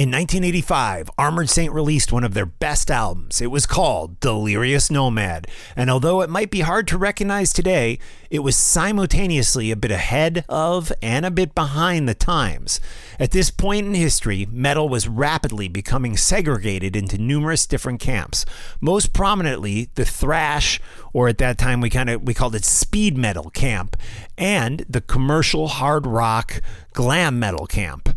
In 0.00 0.08
1985, 0.08 1.10
Armored 1.18 1.50
Saint 1.50 1.74
released 1.74 2.10
one 2.10 2.24
of 2.24 2.32
their 2.32 2.46
best 2.46 2.90
albums. 2.90 3.42
It 3.42 3.50
was 3.50 3.66
called 3.66 4.18
Delirious 4.20 4.90
Nomad, 4.90 5.46
and 5.76 5.90
although 5.90 6.22
it 6.22 6.30
might 6.30 6.50
be 6.50 6.62
hard 6.62 6.88
to 6.88 6.96
recognize 6.96 7.52
today, 7.52 7.98
it 8.30 8.38
was 8.38 8.56
simultaneously 8.56 9.70
a 9.70 9.76
bit 9.76 9.90
ahead 9.90 10.46
of 10.48 10.90
and 11.02 11.26
a 11.26 11.30
bit 11.30 11.54
behind 11.54 12.08
the 12.08 12.14
times. 12.14 12.80
At 13.18 13.32
this 13.32 13.50
point 13.50 13.88
in 13.88 13.92
history, 13.92 14.48
metal 14.50 14.88
was 14.88 15.06
rapidly 15.06 15.68
becoming 15.68 16.16
segregated 16.16 16.96
into 16.96 17.18
numerous 17.18 17.66
different 17.66 18.00
camps. 18.00 18.46
Most 18.80 19.12
prominently, 19.12 19.90
the 19.96 20.06
thrash, 20.06 20.80
or 21.12 21.28
at 21.28 21.36
that 21.36 21.58
time 21.58 21.82
we 21.82 21.90
kind 21.90 22.08
of 22.08 22.22
we 22.22 22.32
called 22.32 22.54
it 22.54 22.64
speed 22.64 23.18
metal 23.18 23.50
camp, 23.50 23.98
and 24.38 24.82
the 24.88 25.02
commercial 25.02 25.68
hard 25.68 26.06
rock 26.06 26.62
glam 26.94 27.38
metal 27.38 27.66
camp. 27.66 28.08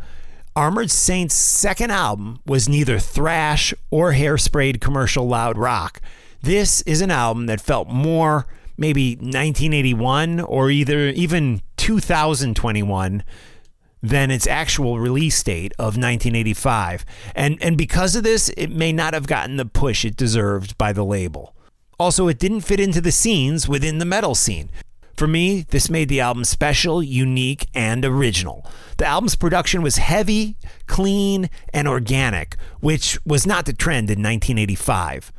Armored 0.55 0.91
Saint's 0.91 1.33
second 1.33 1.89
album 1.89 2.39
was 2.45 2.69
neither 2.69 2.99
thrash 2.99 3.73
or 3.89 4.13
hairsprayed 4.13 4.79
commercial 4.79 5.27
loud 5.27 5.57
rock. 5.57 5.99
This 6.43 6.81
is 6.81 7.01
an 7.01 7.09
album 7.09 7.47
that 7.47 7.59
felt 7.59 7.87
more 7.87 8.45
maybe 8.77 9.15
1981 9.15 10.41
or 10.41 10.69
either 10.69 11.07
even 11.09 11.63
2021 11.77 13.23
than 14.03 14.29
its 14.29 14.45
actual 14.45 14.99
release 14.99 15.41
date 15.41 15.73
of 15.79 15.97
1985. 15.97 17.03
And 17.33 17.57
and 17.63 17.75
because 17.75 18.15
of 18.15 18.23
this, 18.23 18.49
it 18.49 18.69
may 18.69 18.93
not 18.93 19.15
have 19.15 19.25
gotten 19.25 19.57
the 19.57 19.65
push 19.65 20.05
it 20.05 20.15
deserved 20.15 20.77
by 20.77 20.93
the 20.93 21.05
label. 21.05 21.55
Also, 21.99 22.27
it 22.27 22.37
didn't 22.37 22.61
fit 22.61 22.79
into 22.79 23.01
the 23.01 23.11
scenes 23.11 23.67
within 23.67 23.97
the 23.97 24.05
metal 24.05 24.35
scene. 24.35 24.69
For 25.23 25.27
me, 25.29 25.61
this 25.61 25.89
made 25.89 26.09
the 26.09 26.19
album 26.19 26.43
special, 26.43 27.01
unique, 27.01 27.69
and 27.73 28.03
original. 28.03 28.69
The 28.97 29.05
album's 29.05 29.37
production 29.37 29.81
was 29.81 29.95
heavy, 29.95 30.57
clean, 30.85 31.49
and 31.73 31.87
organic, 31.87 32.57
which 32.81 33.17
was 33.25 33.47
not 33.47 33.65
the 33.65 33.71
trend 33.71 34.09
in 34.09 34.19
1985. 34.19 35.31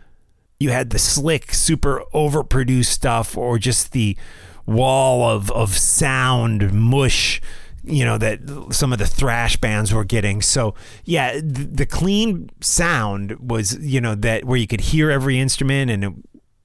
You 0.59 0.71
had 0.71 0.89
the 0.89 0.99
slick, 0.99 1.53
super 1.53 2.03
overproduced 2.15 2.87
stuff, 2.87 3.37
or 3.37 3.59
just 3.59 3.93
the 3.93 4.17
wall 4.65 5.29
of, 5.29 5.51
of 5.51 5.77
sound 5.77 6.73
mush 6.73 7.43
you 7.87 8.03
know 8.03 8.17
that 8.17 8.41
some 8.71 8.95
of 8.95 8.99
the 8.99 9.07
thrash 9.07 9.59
bands 9.59 9.93
were 9.93 10.05
getting 10.05 10.41
so 10.41 10.75
yeah 11.05 11.35
the, 11.35 11.69
the, 11.71 11.85
clean 11.85 12.49
sound 12.63 13.33
was 13.39 13.77
you 13.79 14.01
know 14.01 14.15
that 14.15 14.47
where 14.47 14.57
you 14.57 14.67
could 14.67 14.81
hear 14.81 15.11
every 15.11 15.39
instrument 15.39 15.91
and 15.91 16.03
it 16.03 16.15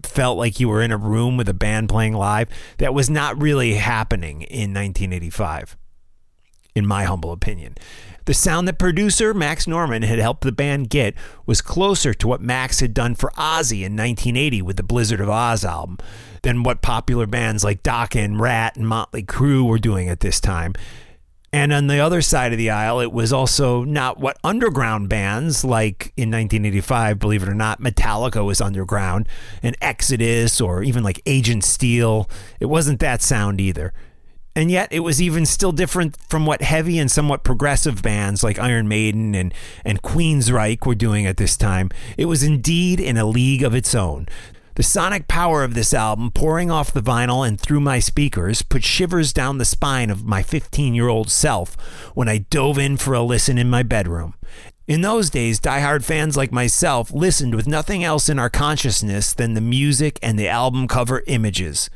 felt 0.04 0.38
like 0.38 0.60
you 0.60 0.70
were 0.70 0.82
in 0.82 0.92
a 0.92 0.98
room 0.98 1.38
with 1.38 1.50
a 1.50 1.54
band 1.54 1.90
playing 1.90 2.14
live 2.14 2.50
that 2.78 2.94
was 2.94 3.10
not 3.10 3.42
really 3.42 3.76
happening 3.76 4.42
in 4.44 4.74
1985 4.74 5.78
in 6.76 6.86
my 6.86 7.04
humble 7.04 7.32
opinion 7.32 7.76
the 8.30 8.34
sound 8.36 8.68
that 8.68 8.78
producer 8.78 9.34
Max 9.34 9.66
Norman 9.66 10.04
had 10.04 10.20
helped 10.20 10.44
the 10.44 10.52
band 10.52 10.92
get 10.92 11.16
was 11.48 11.64
closer 11.64 12.14
to 12.14 12.28
what 12.28 12.42
Max 12.42 12.80
had 12.80 12.94
done 12.94 13.16
for 13.16 13.32
Ozzy 13.32 13.84
in 13.84 13.98
1980 13.98 14.62
with 14.62 14.78
the 14.78 14.84
Blizzard 14.84 15.20
of 15.20 15.30
Ozz 15.30 15.66
album 15.66 15.98
than 16.44 16.62
what 16.62 16.84
popular 16.84 17.26
bands 17.26 17.64
like 17.64 17.82
Dokken 17.82 18.24
and 18.24 18.40
Ratt 18.40 18.76
and 18.76 18.88
Motley 18.88 19.24
Crue 19.24 19.66
were 19.66 19.80
doing 19.80 20.10
at 20.10 20.20
this 20.20 20.40
time. 20.40 20.76
And 21.52 21.74
on 21.74 21.88
the 21.88 22.00
other 22.00 22.22
side 22.22 22.52
of 22.52 22.60
the 22.60 22.70
aisle, 22.70 23.00
it 23.00 23.12
was 23.12 23.34
also 23.34 23.84
not 23.84 24.20
what 24.20 24.38
underground 24.44 25.10
bands 25.10 25.64
like 25.64 26.14
in 26.16 26.30
1985, 26.30 27.18
believe 27.18 27.42
it 27.42 27.50
or 27.50 27.56
not, 27.56 27.82
Metallica 27.82 28.46
was 28.46 28.62
underground, 28.62 29.28
and 29.64 29.76
Exodus 29.82 30.62
or 30.62 30.84
even 30.84 31.04
like 31.04 31.22
Agent 31.26 31.64
Steel. 31.64 32.30
It 32.60 32.68
wasn't 32.68 33.00
that 33.00 33.24
sound 33.24 33.60
either. 33.60 33.94
And 34.56 34.70
yet 34.70 34.92
it 34.92 35.00
was 35.00 35.22
even 35.22 35.46
still 35.46 35.72
different 35.72 36.18
from 36.28 36.46
what 36.46 36.62
heavy 36.62 37.00
and 37.00 37.10
somewhat 37.10 37.44
progressive 37.44 38.02
bands 38.02 38.44
like 38.44 38.60
Iron 38.60 38.88
Maiden 38.88 39.34
and, 39.34 39.54
and 39.86 40.02
Queensryche 40.02 40.86
were 40.86 40.96
doing 40.96 41.26
at 41.26 41.38
this 41.38 41.56
time. 41.56 41.90
It 42.18 42.26
was 42.26 42.44
indeed 42.44 43.00
in 43.00 43.18
a 43.18 43.26
league 43.26 43.64
of 43.64 43.74
its 43.74 43.96
own. 43.96 44.28
The 44.80 44.84
sonic 44.84 45.28
power 45.28 45.66
of 45.66 45.74
this 45.74 45.94
album 45.94 46.32
pouring 46.32 46.72
off 46.72 46.94
the 46.94 47.02
vinyl 47.02 47.46
and 47.46 47.60
through 47.60 47.82
my 47.82 48.00
speakers 48.00 48.62
put 48.62 48.82
shivers 48.82 49.34
down 49.34 49.58
the 49.58 49.66
spine 49.66 50.10
of 50.10 50.24
my 50.24 50.42
15 50.42 50.96
year 50.96 51.10
old 51.10 51.30
self 51.30 51.76
when 52.16 52.30
I 52.30 52.46
dove 52.50 52.78
in 52.78 52.96
for 52.96 53.14
a 53.14 53.22
listen 53.22 53.58
in 53.58 53.70
my 53.70 53.84
bedroom. 53.84 54.36
In 54.88 55.02
those 55.02 55.30
days, 55.30 55.60
die-hard 55.60 56.06
fans 56.06 56.38
like 56.38 56.54
myself 56.54 57.12
listened 57.12 57.56
with 57.56 57.68
nothing 57.68 58.06
else 58.06 58.30
in 58.30 58.40
our 58.40 58.50
consciousness 58.50 59.34
than 59.34 59.54
the 59.54 59.60
music 59.60 60.18
and 60.24 60.40
the 60.40 60.48
album 60.48 60.88
cover 60.88 61.24
images. 61.28 61.90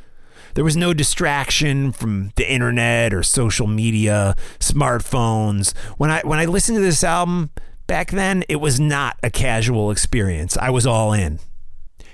There 0.56 0.66
was 0.66 0.76
no 0.76 0.94
distraction 0.94 1.94
from 1.94 2.34
the 2.36 2.52
internet 2.52 3.14
or 3.14 3.24
social 3.24 3.66
media, 3.66 4.36
smartphones. 4.60 5.74
When 5.96 6.12
I 6.12 6.20
when 6.26 6.40
I 6.40 6.44
listened 6.44 6.80
to 6.80 6.82
this 6.82 7.02
album 7.02 7.52
back 7.88 8.12
then, 8.12 8.44
it 8.50 8.58
was 8.58 8.78
not 8.78 9.16
a 9.24 9.30
casual 9.30 9.90
experience. 9.90 10.58
I 10.58 10.70
was 10.70 10.86
all 10.86 11.14
in. 11.14 11.40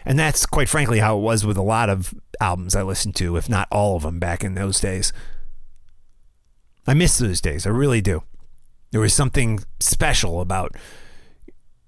And 0.05 0.17
that's 0.17 0.45
quite 0.45 0.69
frankly 0.69 0.99
how 0.99 1.17
it 1.17 1.21
was 1.21 1.45
with 1.45 1.57
a 1.57 1.61
lot 1.61 1.89
of 1.89 2.13
albums 2.39 2.75
I 2.75 2.83
listened 2.83 3.15
to, 3.17 3.35
if 3.35 3.49
not 3.49 3.67
all 3.71 3.95
of 3.95 4.03
them 4.03 4.19
back 4.19 4.43
in 4.43 4.55
those 4.55 4.79
days. 4.79 5.11
I 6.87 6.93
miss 6.93 7.17
those 7.17 7.41
days. 7.41 7.67
I 7.67 7.69
really 7.69 8.01
do. 8.01 8.23
There 8.91 9.01
was 9.01 9.13
something 9.13 9.59
special 9.79 10.41
about 10.41 10.75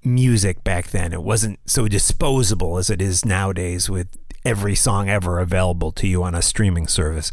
music 0.03 0.64
back 0.64 0.88
then. 0.88 1.14
It 1.14 1.24
wasn't 1.24 1.59
so 1.66 1.88
disposable 1.88 2.78
as 2.78 2.89
it 2.89 3.01
is 3.01 3.26
nowadays 3.26 3.89
with 3.89 4.07
every 4.43 4.76
song 4.76 5.09
ever 5.09 5.39
available 5.39 5.91
to 5.93 6.07
you 6.07 6.24
on 6.24 6.36
a 6.36 6.41
streaming 6.41 6.88
service. 6.88 7.32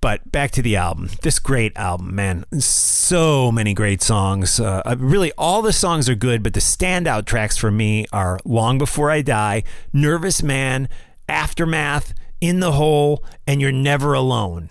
But 0.00 0.30
back 0.30 0.52
to 0.52 0.62
the 0.62 0.76
album. 0.76 1.10
This 1.22 1.38
great 1.38 1.76
album, 1.76 2.14
man. 2.14 2.44
So 2.60 3.50
many 3.50 3.74
great 3.74 4.00
songs. 4.00 4.60
Uh, 4.60 4.82
uh, 4.84 4.96
really, 4.98 5.32
all 5.36 5.60
the 5.60 5.72
songs 5.72 6.08
are 6.08 6.14
good, 6.14 6.42
but 6.42 6.54
the 6.54 6.60
standout 6.60 7.24
tracks 7.24 7.56
for 7.56 7.70
me 7.70 8.06
are 8.12 8.38
Long 8.44 8.78
Before 8.78 9.10
I 9.10 9.22
Die, 9.22 9.64
Nervous 9.92 10.42
Man, 10.42 10.88
Aftermath, 11.28 12.14
In 12.40 12.60
the 12.60 12.72
Hole, 12.72 13.24
and 13.46 13.60
You're 13.60 13.72
Never 13.72 14.14
Alone. 14.14 14.70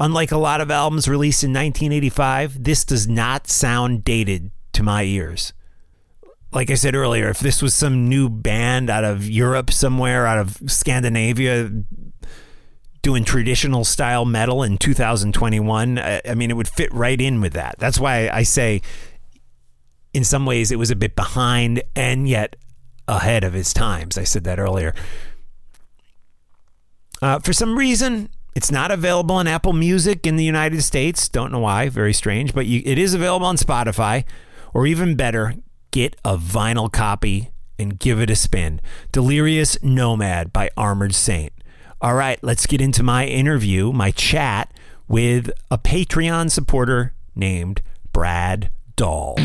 Unlike 0.00 0.32
a 0.32 0.38
lot 0.38 0.60
of 0.60 0.70
albums 0.70 1.08
released 1.08 1.42
in 1.42 1.50
1985, 1.50 2.62
this 2.62 2.84
does 2.84 3.06
not 3.06 3.48
sound 3.48 4.04
dated 4.04 4.50
to 4.72 4.82
my 4.82 5.04
ears. 5.04 5.52
Like 6.52 6.70
I 6.70 6.74
said 6.74 6.94
earlier, 6.94 7.28
if 7.28 7.40
this 7.40 7.60
was 7.60 7.74
some 7.74 8.08
new 8.08 8.28
band 8.30 8.88
out 8.88 9.04
of 9.04 9.28
Europe 9.28 9.70
somewhere, 9.70 10.26
out 10.26 10.38
of 10.38 10.58
Scandinavia, 10.66 11.70
doing 13.06 13.22
traditional 13.22 13.84
style 13.84 14.24
metal 14.24 14.64
in 14.64 14.76
2021, 14.76 15.96
I, 15.96 16.20
I 16.28 16.34
mean, 16.34 16.50
it 16.50 16.54
would 16.54 16.66
fit 16.66 16.92
right 16.92 17.20
in 17.20 17.40
with 17.40 17.52
that. 17.52 17.76
That's 17.78 18.00
why 18.00 18.28
I 18.28 18.42
say, 18.42 18.82
in 20.12 20.24
some 20.24 20.44
ways, 20.44 20.72
it 20.72 20.76
was 20.76 20.90
a 20.90 20.96
bit 20.96 21.14
behind 21.14 21.84
and 21.94 22.28
yet 22.28 22.56
ahead 23.06 23.44
of 23.44 23.52
his 23.52 23.72
times. 23.72 24.18
I 24.18 24.24
said 24.24 24.42
that 24.42 24.58
earlier. 24.58 24.92
Uh, 27.22 27.38
for 27.38 27.52
some 27.52 27.78
reason, 27.78 28.28
it's 28.56 28.72
not 28.72 28.90
available 28.90 29.36
on 29.36 29.46
Apple 29.46 29.72
Music 29.72 30.26
in 30.26 30.34
the 30.34 30.42
United 30.42 30.82
States. 30.82 31.28
Don't 31.28 31.52
know 31.52 31.60
why. 31.60 31.88
Very 31.88 32.12
strange. 32.12 32.52
But 32.52 32.66
you, 32.66 32.82
it 32.84 32.98
is 32.98 33.14
available 33.14 33.46
on 33.46 33.56
Spotify. 33.56 34.24
Or 34.74 34.84
even 34.84 35.14
better, 35.14 35.54
get 35.92 36.16
a 36.24 36.36
vinyl 36.36 36.90
copy 36.90 37.52
and 37.78 38.00
give 38.00 38.20
it 38.20 38.30
a 38.30 38.36
spin. 38.36 38.80
Delirious 39.12 39.80
Nomad 39.80 40.52
by 40.52 40.70
Armored 40.76 41.14
Saint. 41.14 41.52
All 41.98 42.14
right, 42.14 42.38
let's 42.42 42.66
get 42.66 42.82
into 42.82 43.02
my 43.02 43.24
interview, 43.24 43.90
my 43.90 44.10
chat 44.10 44.70
with 45.08 45.50
a 45.70 45.78
Patreon 45.78 46.50
supporter 46.50 47.14
named 47.34 47.80
Brad 48.12 48.70
Dahl. 48.96 49.36
All 49.38 49.44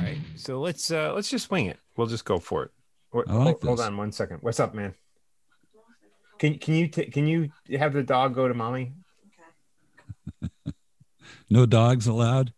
right, 0.00 0.16
so 0.36 0.58
let's 0.58 0.90
uh, 0.90 1.12
let's 1.12 1.28
just 1.28 1.50
wing 1.50 1.66
it. 1.66 1.78
We'll 1.98 2.06
just 2.06 2.24
go 2.24 2.38
for 2.38 2.62
it. 2.62 2.70
like 3.12 3.28
hold, 3.28 3.62
hold, 3.62 3.80
on 3.80 3.98
one 3.98 4.10
second. 4.10 4.38
What's 4.40 4.58
up, 4.58 4.72
man? 4.74 4.94
Can 6.38 6.56
can 6.56 6.72
you 6.76 6.88
t- 6.88 7.10
can 7.10 7.26
you 7.26 7.50
have 7.78 7.92
the 7.92 8.02
dog 8.02 8.34
go 8.34 8.48
to 8.48 8.54
mommy? 8.54 8.94
Okay. 10.42 10.72
No 11.50 11.66
dogs 11.66 12.06
allowed. 12.06 12.52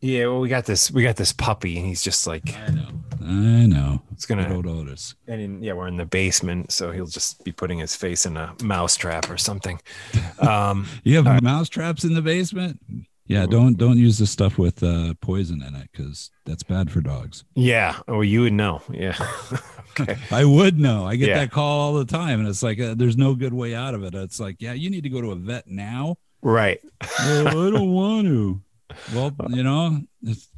Yeah, 0.00 0.26
well, 0.26 0.40
we 0.40 0.50
got 0.50 0.66
this. 0.66 0.90
We 0.90 1.02
got 1.02 1.16
this 1.16 1.32
puppy, 1.32 1.78
and 1.78 1.86
he's 1.86 2.02
just 2.02 2.26
like. 2.26 2.54
I 2.54 2.68
know. 2.68 2.88
I 3.22 3.66
know. 3.66 4.02
It's 4.12 4.26
gonna. 4.26 4.54
Old 4.54 4.66
Otis. 4.66 5.14
And 5.26 5.40
in, 5.40 5.62
yeah, 5.62 5.72
we're 5.72 5.88
in 5.88 5.96
the 5.96 6.04
basement, 6.04 6.72
so 6.72 6.92
he'll 6.92 7.06
just 7.06 7.42
be 7.42 7.52
putting 7.52 7.78
his 7.78 7.96
face 7.96 8.26
in 8.26 8.36
a 8.36 8.54
mouse 8.62 8.96
trap 8.96 9.30
or 9.30 9.38
something. 9.38 9.80
Um, 10.38 10.86
you 11.04 11.16
have 11.16 11.26
uh, 11.26 11.40
mouse 11.42 11.68
traps 11.68 12.04
in 12.04 12.12
the 12.12 12.20
basement. 12.20 12.78
Yeah, 13.26 13.46
don't 13.46 13.78
don't 13.78 13.96
use 13.96 14.18
the 14.18 14.26
stuff 14.26 14.58
with 14.58 14.82
uh, 14.82 15.14
poison 15.22 15.62
in 15.62 15.74
it 15.74 15.88
because 15.90 16.30
that's 16.44 16.62
bad 16.62 16.90
for 16.90 17.00
dogs. 17.00 17.44
Yeah, 17.54 17.98
or 18.06 18.16
oh, 18.16 18.20
you 18.20 18.42
would 18.42 18.52
know. 18.52 18.82
Yeah, 18.90 19.16
okay. 20.00 20.18
I 20.30 20.44
would 20.44 20.78
know. 20.78 21.06
I 21.06 21.16
get 21.16 21.28
yeah. 21.28 21.38
that 21.40 21.50
call 21.50 21.80
all 21.80 21.94
the 21.94 22.04
time, 22.04 22.40
and 22.40 22.48
it's 22.48 22.62
like 22.62 22.78
uh, 22.78 22.94
there's 22.94 23.16
no 23.16 23.34
good 23.34 23.54
way 23.54 23.74
out 23.74 23.94
of 23.94 24.04
it. 24.04 24.14
It's 24.14 24.38
like, 24.38 24.56
yeah, 24.58 24.74
you 24.74 24.90
need 24.90 25.04
to 25.04 25.08
go 25.08 25.22
to 25.22 25.30
a 25.30 25.36
vet 25.36 25.66
now. 25.66 26.16
Right. 26.44 26.78
well, 27.20 27.48
I 27.48 27.70
don't 27.70 27.92
want 27.92 28.26
to. 28.28 28.60
Well, 29.14 29.34
you 29.48 29.62
know, 29.62 30.02
it's, 30.22 30.48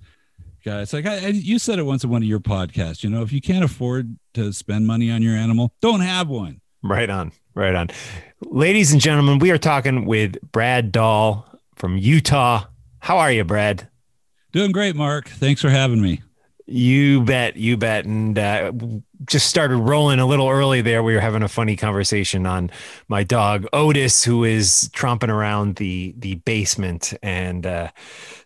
guys, 0.64 0.92
like 0.92 1.06
I, 1.06 1.14
I, 1.14 1.28
you 1.28 1.58
said 1.60 1.78
it 1.78 1.84
once 1.84 2.02
in 2.02 2.10
one 2.10 2.22
of 2.22 2.28
your 2.28 2.40
podcasts. 2.40 3.04
You 3.04 3.08
know, 3.08 3.22
if 3.22 3.32
you 3.32 3.40
can't 3.40 3.64
afford 3.64 4.18
to 4.34 4.52
spend 4.52 4.86
money 4.86 5.10
on 5.12 5.22
your 5.22 5.36
animal, 5.36 5.72
don't 5.80 6.00
have 6.00 6.28
one. 6.28 6.60
Right 6.82 7.08
on. 7.08 7.32
Right 7.54 7.74
on. 7.74 7.88
Ladies 8.42 8.92
and 8.92 9.00
gentlemen, 9.00 9.38
we 9.38 9.52
are 9.52 9.58
talking 9.58 10.04
with 10.06 10.36
Brad 10.52 10.90
Dahl 10.90 11.48
from 11.76 11.96
Utah. 11.96 12.64
How 12.98 13.18
are 13.18 13.30
you, 13.30 13.44
Brad? 13.44 13.88
Doing 14.52 14.72
great, 14.72 14.96
Mark. 14.96 15.28
Thanks 15.28 15.60
for 15.60 15.70
having 15.70 16.02
me. 16.02 16.20
You 16.66 17.22
bet, 17.22 17.56
you 17.56 17.76
bet. 17.76 18.06
And 18.06 18.36
uh, 18.36 18.72
just 19.24 19.48
started 19.48 19.78
rolling 19.78 20.18
a 20.18 20.26
little 20.26 20.48
early 20.48 20.82
there. 20.82 21.02
We 21.02 21.14
were 21.14 21.20
having 21.20 21.42
a 21.42 21.48
funny 21.48 21.76
conversation 21.76 22.46
on 22.46 22.70
my 23.08 23.22
dog 23.22 23.66
Otis, 23.72 24.24
who 24.24 24.44
is 24.44 24.90
tromping 24.92 25.30
around 25.30 25.76
the 25.76 26.14
the 26.18 26.36
basement, 26.36 27.14
and 27.22 27.66
uh, 27.66 27.88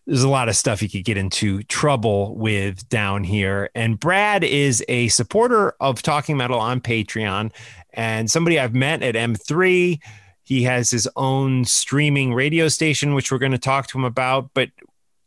there's 0.06 0.22
a 0.22 0.28
lot 0.28 0.48
of 0.48 0.56
stuff 0.56 0.82
you 0.82 0.88
could 0.88 1.04
get 1.04 1.16
into 1.16 1.62
trouble 1.64 2.36
with 2.36 2.88
down 2.88 3.24
here. 3.24 3.70
And 3.74 3.98
Brad 3.98 4.44
is 4.44 4.84
a 4.88 5.08
supporter 5.08 5.74
of 5.80 6.02
Talking 6.02 6.36
Metal 6.36 6.58
on 6.58 6.80
Patreon, 6.80 7.52
and 7.92 8.30
somebody 8.30 8.58
I've 8.58 8.74
met 8.74 9.02
at 9.02 9.14
M3 9.14 9.98
He 10.42 10.62
has 10.62 10.90
his 10.90 11.08
own 11.16 11.64
streaming 11.64 12.34
radio 12.34 12.68
station, 12.68 13.14
which 13.14 13.32
we're 13.32 13.38
going 13.38 13.52
to 13.52 13.58
talk 13.58 13.88
to 13.88 13.98
him 13.98 14.04
about. 14.04 14.50
But 14.54 14.70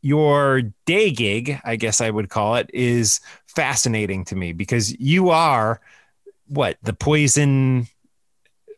your 0.04 0.64
day 0.86 1.12
gig, 1.12 1.60
I 1.64 1.78
guess 1.78 2.02
I 2.02 2.10
would 2.10 2.30
call 2.30 2.56
it, 2.56 2.70
is 2.74 3.22
fascinating 3.56 4.26
to 4.26 4.36
me 4.36 4.54
because 4.54 4.98
you 5.00 5.30
are 5.30 5.82
what 6.48 6.78
the 6.84 6.94
poison 6.94 7.88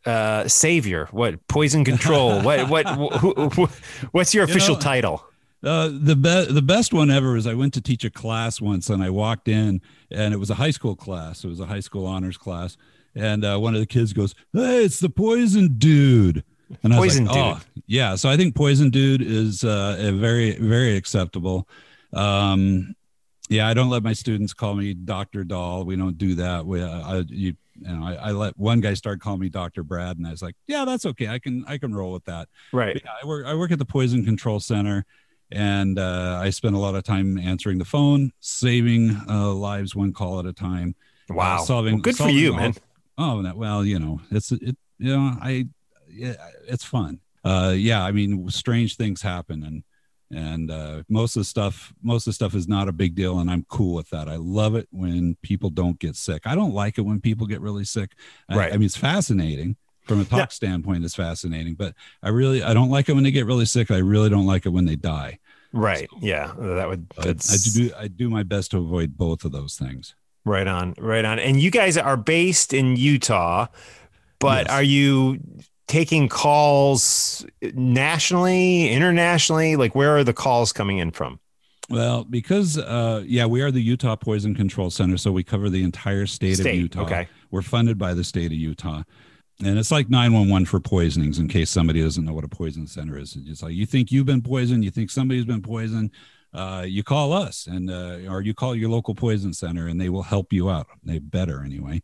uh, 0.06 0.48
savior, 0.48 1.08
what 1.12 1.48
poison 1.48 1.84
control, 1.84 2.42
what 2.44 2.70
what 2.70 2.88
who, 2.88 3.10
who, 3.50 3.70
what's 4.12 4.34
your 4.34 4.44
official 4.44 4.76
you 4.76 4.80
know, 4.80 4.82
title? 4.82 5.26
Uh, 5.64 5.90
the 5.92 6.16
best 6.16 6.54
the 6.54 6.62
best 6.62 6.94
one 6.94 7.10
ever 7.10 7.36
is 7.36 7.48
I 7.48 7.54
went 7.54 7.74
to 7.74 7.82
teach 7.82 8.04
a 8.04 8.10
class 8.10 8.62
once 8.62 8.90
and 8.90 9.04
I 9.04 9.10
walked 9.10 9.48
in 9.48 9.82
and 10.12 10.34
it 10.34 10.38
was 10.38 10.50
a 10.50 10.56
high 10.56 10.72
school 10.72 10.96
class. 10.96 11.44
It 11.44 11.48
was 11.48 11.60
a 11.60 11.66
high 11.66 11.80
school 11.80 12.06
honors 12.06 12.38
class, 12.38 12.78
and 13.16 13.44
uh, 13.44 13.58
one 13.58 13.74
of 13.74 13.80
the 13.80 13.88
kids 13.88 14.14
goes, 14.14 14.36
"Hey, 14.54 14.86
it's 14.86 15.00
the 15.00 15.10
poison 15.10 15.76
dude." 15.78 16.44
And 16.84 16.94
I 16.94 17.00
was 17.00 17.20
like, 17.20 17.30
oh, 17.32 17.60
yeah. 17.86 18.16
So 18.16 18.30
I 18.30 18.38
think 18.38 18.56
Poison 18.56 18.90
Dude 18.90 19.22
is 19.22 19.64
uh, 19.64 19.98
a 20.00 20.12
very, 20.12 20.58
very 20.58 20.96
acceptable. 20.96 21.68
Um, 22.14 22.96
yeah, 23.50 23.68
I 23.68 23.74
don't 23.74 23.90
let 23.90 24.04
my 24.04 24.14
students 24.14 24.54
call 24.54 24.76
me 24.76 24.94
Doctor 24.94 25.44
Dahl. 25.44 25.86
We 25.86 25.96
don't 25.96 26.18
do 26.18 26.36
that. 26.36 26.66
We, 26.66 26.82
uh, 26.82 27.02
I, 27.02 27.18
you, 27.30 27.56
you 27.80 27.88
know, 27.88 28.06
I, 28.06 28.14
I, 28.16 28.32
let 28.32 28.58
one 28.58 28.82
guy 28.82 28.94
start 28.94 29.20
calling 29.20 29.40
me 29.40 29.50
Doctor 29.50 29.84
Brad, 29.84 30.18
and 30.18 30.26
I 30.26 30.32
was 30.32 30.42
like, 30.42 30.56
yeah, 30.68 30.86
that's 30.86 31.06
okay. 31.06 31.28
I 31.28 31.40
can, 31.40 31.66
I 31.68 31.78
can 31.78 31.94
roll 31.94 32.14
with 32.14 32.26
that. 32.26 32.48
Right. 32.72 33.02
Yeah, 33.04 33.12
I 33.22 33.26
work, 33.28 33.46
I 33.46 33.54
work 33.54 33.72
at 33.72 33.80
the 33.80 33.86
Poison 33.86 34.24
Control 34.24 34.60
Center, 34.60 35.06
and 35.52 36.00
uh, 36.00 36.40
I 36.42 36.50
spend 36.50 36.76
a 36.76 36.80
lot 36.80 36.96
of 36.96 37.04
time 37.04 37.38
answering 37.38 37.78
the 37.78 37.86
phone, 37.86 38.32
saving 38.40 39.16
uh, 39.30 39.54
lives 39.54 39.96
one 39.96 40.14
call 40.14 40.40
at 40.40 40.46
a 40.46 40.54
time. 40.54 40.96
Wow. 41.30 41.64
solving. 41.64 41.96
Well, 41.96 42.02
good 42.02 42.16
solving 42.16 42.36
for 42.36 42.40
you, 42.40 42.54
all, 42.54 42.60
man. 42.60 42.74
Oh, 43.18 43.54
well, 43.56 43.86
you 43.86 44.00
know, 44.00 44.22
it's 44.32 44.52
it. 44.52 44.78
You 44.98 45.16
know, 45.16 45.38
I 45.42 45.68
Yeah, 46.10 46.36
it's 46.68 46.84
fun. 46.84 47.20
Uh, 47.44 47.74
yeah, 47.76 48.04
I 48.04 48.12
mean, 48.12 48.50
strange 48.50 48.96
things 48.96 49.22
happen, 49.22 49.64
and 49.64 49.84
and 50.36 50.70
uh, 50.70 51.04
most 51.08 51.36
of 51.36 51.42
the 51.42 51.46
stuff, 51.46 51.94
most 52.04 52.28
of 52.28 52.32
the 52.32 52.34
stuff 52.34 52.56
is 52.56 52.68
not 52.68 52.90
a 52.90 52.92
big 52.92 53.16
deal, 53.16 53.40
and 53.40 53.50
I'm 53.50 53.66
cool 53.70 53.96
with 53.96 54.10
that. 54.10 54.28
I 54.28 54.36
love 54.36 54.76
it 54.76 54.88
when 54.92 55.38
people 55.42 55.70
don't 55.70 55.98
get 55.98 56.16
sick. 56.16 56.46
I 56.46 56.56
don't 56.56 56.74
like 56.74 56.98
it 56.98 57.02
when 57.02 57.22
people 57.22 57.48
get 57.48 57.62
really 57.62 57.86
sick. 57.86 58.12
Right. 58.50 58.72
I, 58.72 58.76
I 58.76 58.78
mean, 58.78 58.86
it's 58.86 58.98
fascinating 58.98 59.78
from 60.06 60.22
a 60.22 60.26
talk 60.26 60.40
yeah. 60.40 60.48
standpoint. 60.48 61.06
It's 61.06 61.16
fascinating, 61.16 61.76
but 61.76 61.96
I 62.22 62.30
really, 62.30 62.62
I 62.62 62.74
don't 62.74 62.90
like 62.90 63.08
it 63.10 63.14
when 63.14 63.24
they 63.24 63.32
get 63.32 63.46
really 63.46 63.66
sick. 63.66 63.90
I 63.92 63.98
really 63.98 64.30
don't 64.30 64.46
like 64.46 64.66
it 64.66 64.70
when 64.70 64.86
they 64.86 64.98
die. 64.98 65.40
Right. 65.72 66.10
So, 66.12 66.20
yeah. 66.22 66.54
That 66.58 66.88
would. 66.88 67.10
That's... 67.18 67.52
I 67.52 67.80
do. 67.80 67.94
I 67.98 68.08
do 68.08 68.30
my 68.30 68.44
best 68.44 68.72
to 68.72 68.78
avoid 68.78 69.18
both 69.18 69.46
of 69.46 69.52
those 69.52 69.78
things. 69.78 70.16
Right 70.44 70.68
on. 70.68 70.94
Right 70.98 71.26
on. 71.26 71.40
And 71.40 71.60
you 71.60 71.72
guys 71.72 71.98
are 71.98 72.18
based 72.18 72.74
in 72.74 72.96
Utah, 72.96 73.68
but 74.40 74.68
yes. 74.68 74.76
are 74.76 74.84
you 74.84 75.40
taking 75.88 76.30
calls 76.30 77.46
nationally, 77.74 78.90
internationally? 78.92 79.76
Like, 79.76 79.96
where 79.96 80.16
are 80.18 80.24
the 80.24 80.34
calls 80.34 80.74
coming 80.74 80.98
in 80.98 81.12
from? 81.12 81.40
Well, 81.90 82.24
because 82.24 82.78
uh, 82.78 83.24
yeah, 83.26 83.46
we 83.46 83.62
are 83.62 83.72
the 83.72 83.82
Utah 83.82 84.16
Poison 84.16 84.56
Control 84.56 84.90
Center, 84.90 85.18
so 85.18 85.32
we 85.32 85.44
cover 85.44 85.70
the 85.70 85.84
entire 85.84 86.26
state, 86.26 86.56
state. 86.56 86.70
of 86.70 86.76
Utah. 86.76 87.04
Okay, 87.04 87.28
we're 87.52 87.62
funded 87.62 87.98
by 87.98 88.14
the 88.14 88.24
state 88.24 88.48
of 88.48 88.54
Utah, 88.54 89.04
and 89.64 89.78
it's 89.78 89.92
like 89.92 90.10
nine 90.10 90.34
one 90.34 90.50
one 90.50 90.66
for 90.66 90.80
poisonings. 90.80 91.38
In 91.38 91.48
case 91.48 91.70
somebody 91.70 92.02
doesn't 92.02 92.26
know 92.26 92.34
what 92.34 92.44
a 92.44 92.50
poison 92.50 92.88
center 92.88 93.18
is, 93.20 93.38
it's 93.46 93.62
like 93.62 93.74
you 93.74 93.86
think 93.86 94.12
you've 94.12 94.26
been 94.26 94.42
poisoned, 94.42 94.84
you 94.84 94.90
think 94.90 95.12
somebody's 95.12 95.46
been 95.46 95.62
poisoned. 95.62 96.12
Uh, 96.54 96.86
you 96.88 97.04
call 97.04 97.34
us 97.34 97.68
and 97.68 97.92
uh, 97.92 98.18
or 98.30 98.42
you 98.42 98.54
call 98.54 98.74
your 98.74 98.90
local 98.90 99.14
poison 99.14 99.52
center 99.52 99.88
and 99.88 100.00
they 100.00 100.08
will 100.08 100.24
help 100.24 100.54
you 100.54 100.70
out 100.70 100.88
they 101.04 101.20
better 101.20 101.62
anyway 101.66 102.02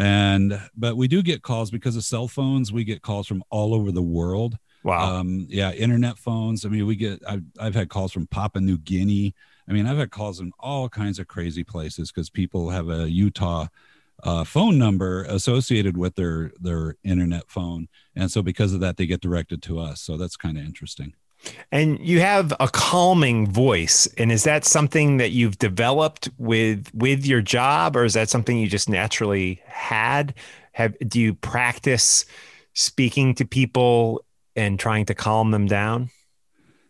and 0.00 0.60
but 0.76 0.96
we 0.96 1.08
do 1.08 1.22
get 1.22 1.42
calls 1.42 1.70
because 1.70 1.94
of 1.94 2.04
cell 2.04 2.26
phones 2.26 2.72
we 2.72 2.84
get 2.84 3.02
calls 3.02 3.26
from 3.26 3.42
all 3.50 3.74
over 3.74 3.92
the 3.92 4.02
world. 4.02 4.56
Wow. 4.82 5.16
Um, 5.16 5.46
yeah 5.50 5.72
internet 5.72 6.16
phones. 6.18 6.64
I 6.64 6.70
mean 6.70 6.86
we 6.86 6.96
get 6.96 7.20
I've, 7.28 7.42
I've 7.58 7.74
had 7.74 7.90
calls 7.90 8.12
from 8.12 8.26
papua 8.26 8.62
new 8.62 8.78
guinea. 8.78 9.34
I 9.68 9.72
mean 9.72 9.86
i've 9.86 9.98
had 9.98 10.10
calls 10.10 10.38
from 10.38 10.52
all 10.58 10.88
kinds 10.88 11.18
of 11.18 11.28
crazy 11.28 11.64
places 11.64 12.10
because 12.10 12.30
people 12.30 12.70
have 12.70 12.88
a 12.88 13.10
utah 13.10 13.66
uh, 14.22 14.44
phone 14.44 14.78
number 14.78 15.24
associated 15.24 15.96
with 15.96 16.14
their 16.14 16.52
their 16.58 16.96
internet 17.04 17.48
phone. 17.48 17.88
And 18.16 18.30
so 18.30 18.42
because 18.42 18.72
of 18.72 18.80
that 18.80 18.96
they 18.96 19.06
get 19.06 19.20
directed 19.20 19.62
to 19.64 19.78
us. 19.78 20.00
So 20.00 20.16
that's 20.16 20.36
kind 20.36 20.56
of 20.56 20.64
interesting 20.64 21.14
and 21.72 21.98
you 22.00 22.20
have 22.20 22.52
a 22.60 22.68
calming 22.68 23.46
voice. 23.46 24.06
And 24.18 24.32
is 24.32 24.44
that 24.44 24.64
something 24.64 25.18
that 25.18 25.30
you've 25.30 25.58
developed 25.58 26.28
with 26.38 26.90
with 26.94 27.24
your 27.26 27.40
job 27.40 27.96
or 27.96 28.04
is 28.04 28.14
that 28.14 28.28
something 28.28 28.58
you 28.58 28.68
just 28.68 28.88
naturally 28.88 29.60
had? 29.66 30.34
Have 30.72 30.96
do 31.08 31.20
you 31.20 31.34
practice 31.34 32.24
speaking 32.74 33.34
to 33.36 33.44
people 33.44 34.24
and 34.56 34.78
trying 34.78 35.06
to 35.06 35.14
calm 35.14 35.50
them 35.50 35.66
down? 35.66 36.10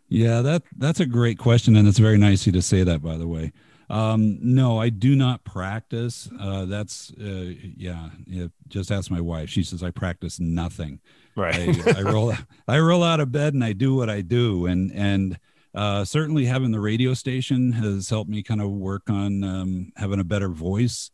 Yeah, 0.09 0.41
that 0.41 0.63
that's 0.77 0.99
a 0.99 1.05
great 1.05 1.37
question 1.37 1.75
and 1.75 1.87
it's 1.87 1.99
very 1.99 2.17
nice 2.17 2.45
you 2.45 2.51
to 2.53 2.61
say 2.61 2.83
that 2.83 3.01
by 3.01 3.17
the 3.17 3.27
way. 3.27 3.51
Um, 3.89 4.37
no, 4.41 4.79
I 4.79 4.87
do 4.87 5.17
not 5.17 5.43
practice. 5.43 6.29
Uh, 6.39 6.63
that's 6.63 7.11
uh, 7.19 7.51
yeah, 7.75 8.09
yeah. 8.25 8.47
Just 8.69 8.89
ask 8.89 9.11
my 9.11 9.19
wife. 9.19 9.49
She 9.49 9.63
says 9.63 9.83
I 9.83 9.91
practice 9.91 10.39
nothing. 10.39 11.01
Right. 11.35 11.87
I, 11.87 11.99
I 11.99 12.01
roll. 12.01 12.33
I 12.67 12.79
roll 12.79 13.03
out 13.03 13.19
of 13.19 13.31
bed 13.31 13.53
and 13.53 13.63
I 13.63 13.73
do 13.73 13.95
what 13.95 14.09
I 14.09 14.21
do. 14.21 14.65
And 14.65 14.91
and 14.91 15.39
uh, 15.73 16.03
certainly 16.03 16.45
having 16.45 16.71
the 16.71 16.79
radio 16.79 17.13
station 17.13 17.71
has 17.71 18.09
helped 18.09 18.29
me 18.29 18.43
kind 18.43 18.61
of 18.61 18.69
work 18.69 19.09
on 19.09 19.43
um, 19.43 19.91
having 19.95 20.19
a 20.19 20.25
better 20.25 20.49
voice. 20.49 21.11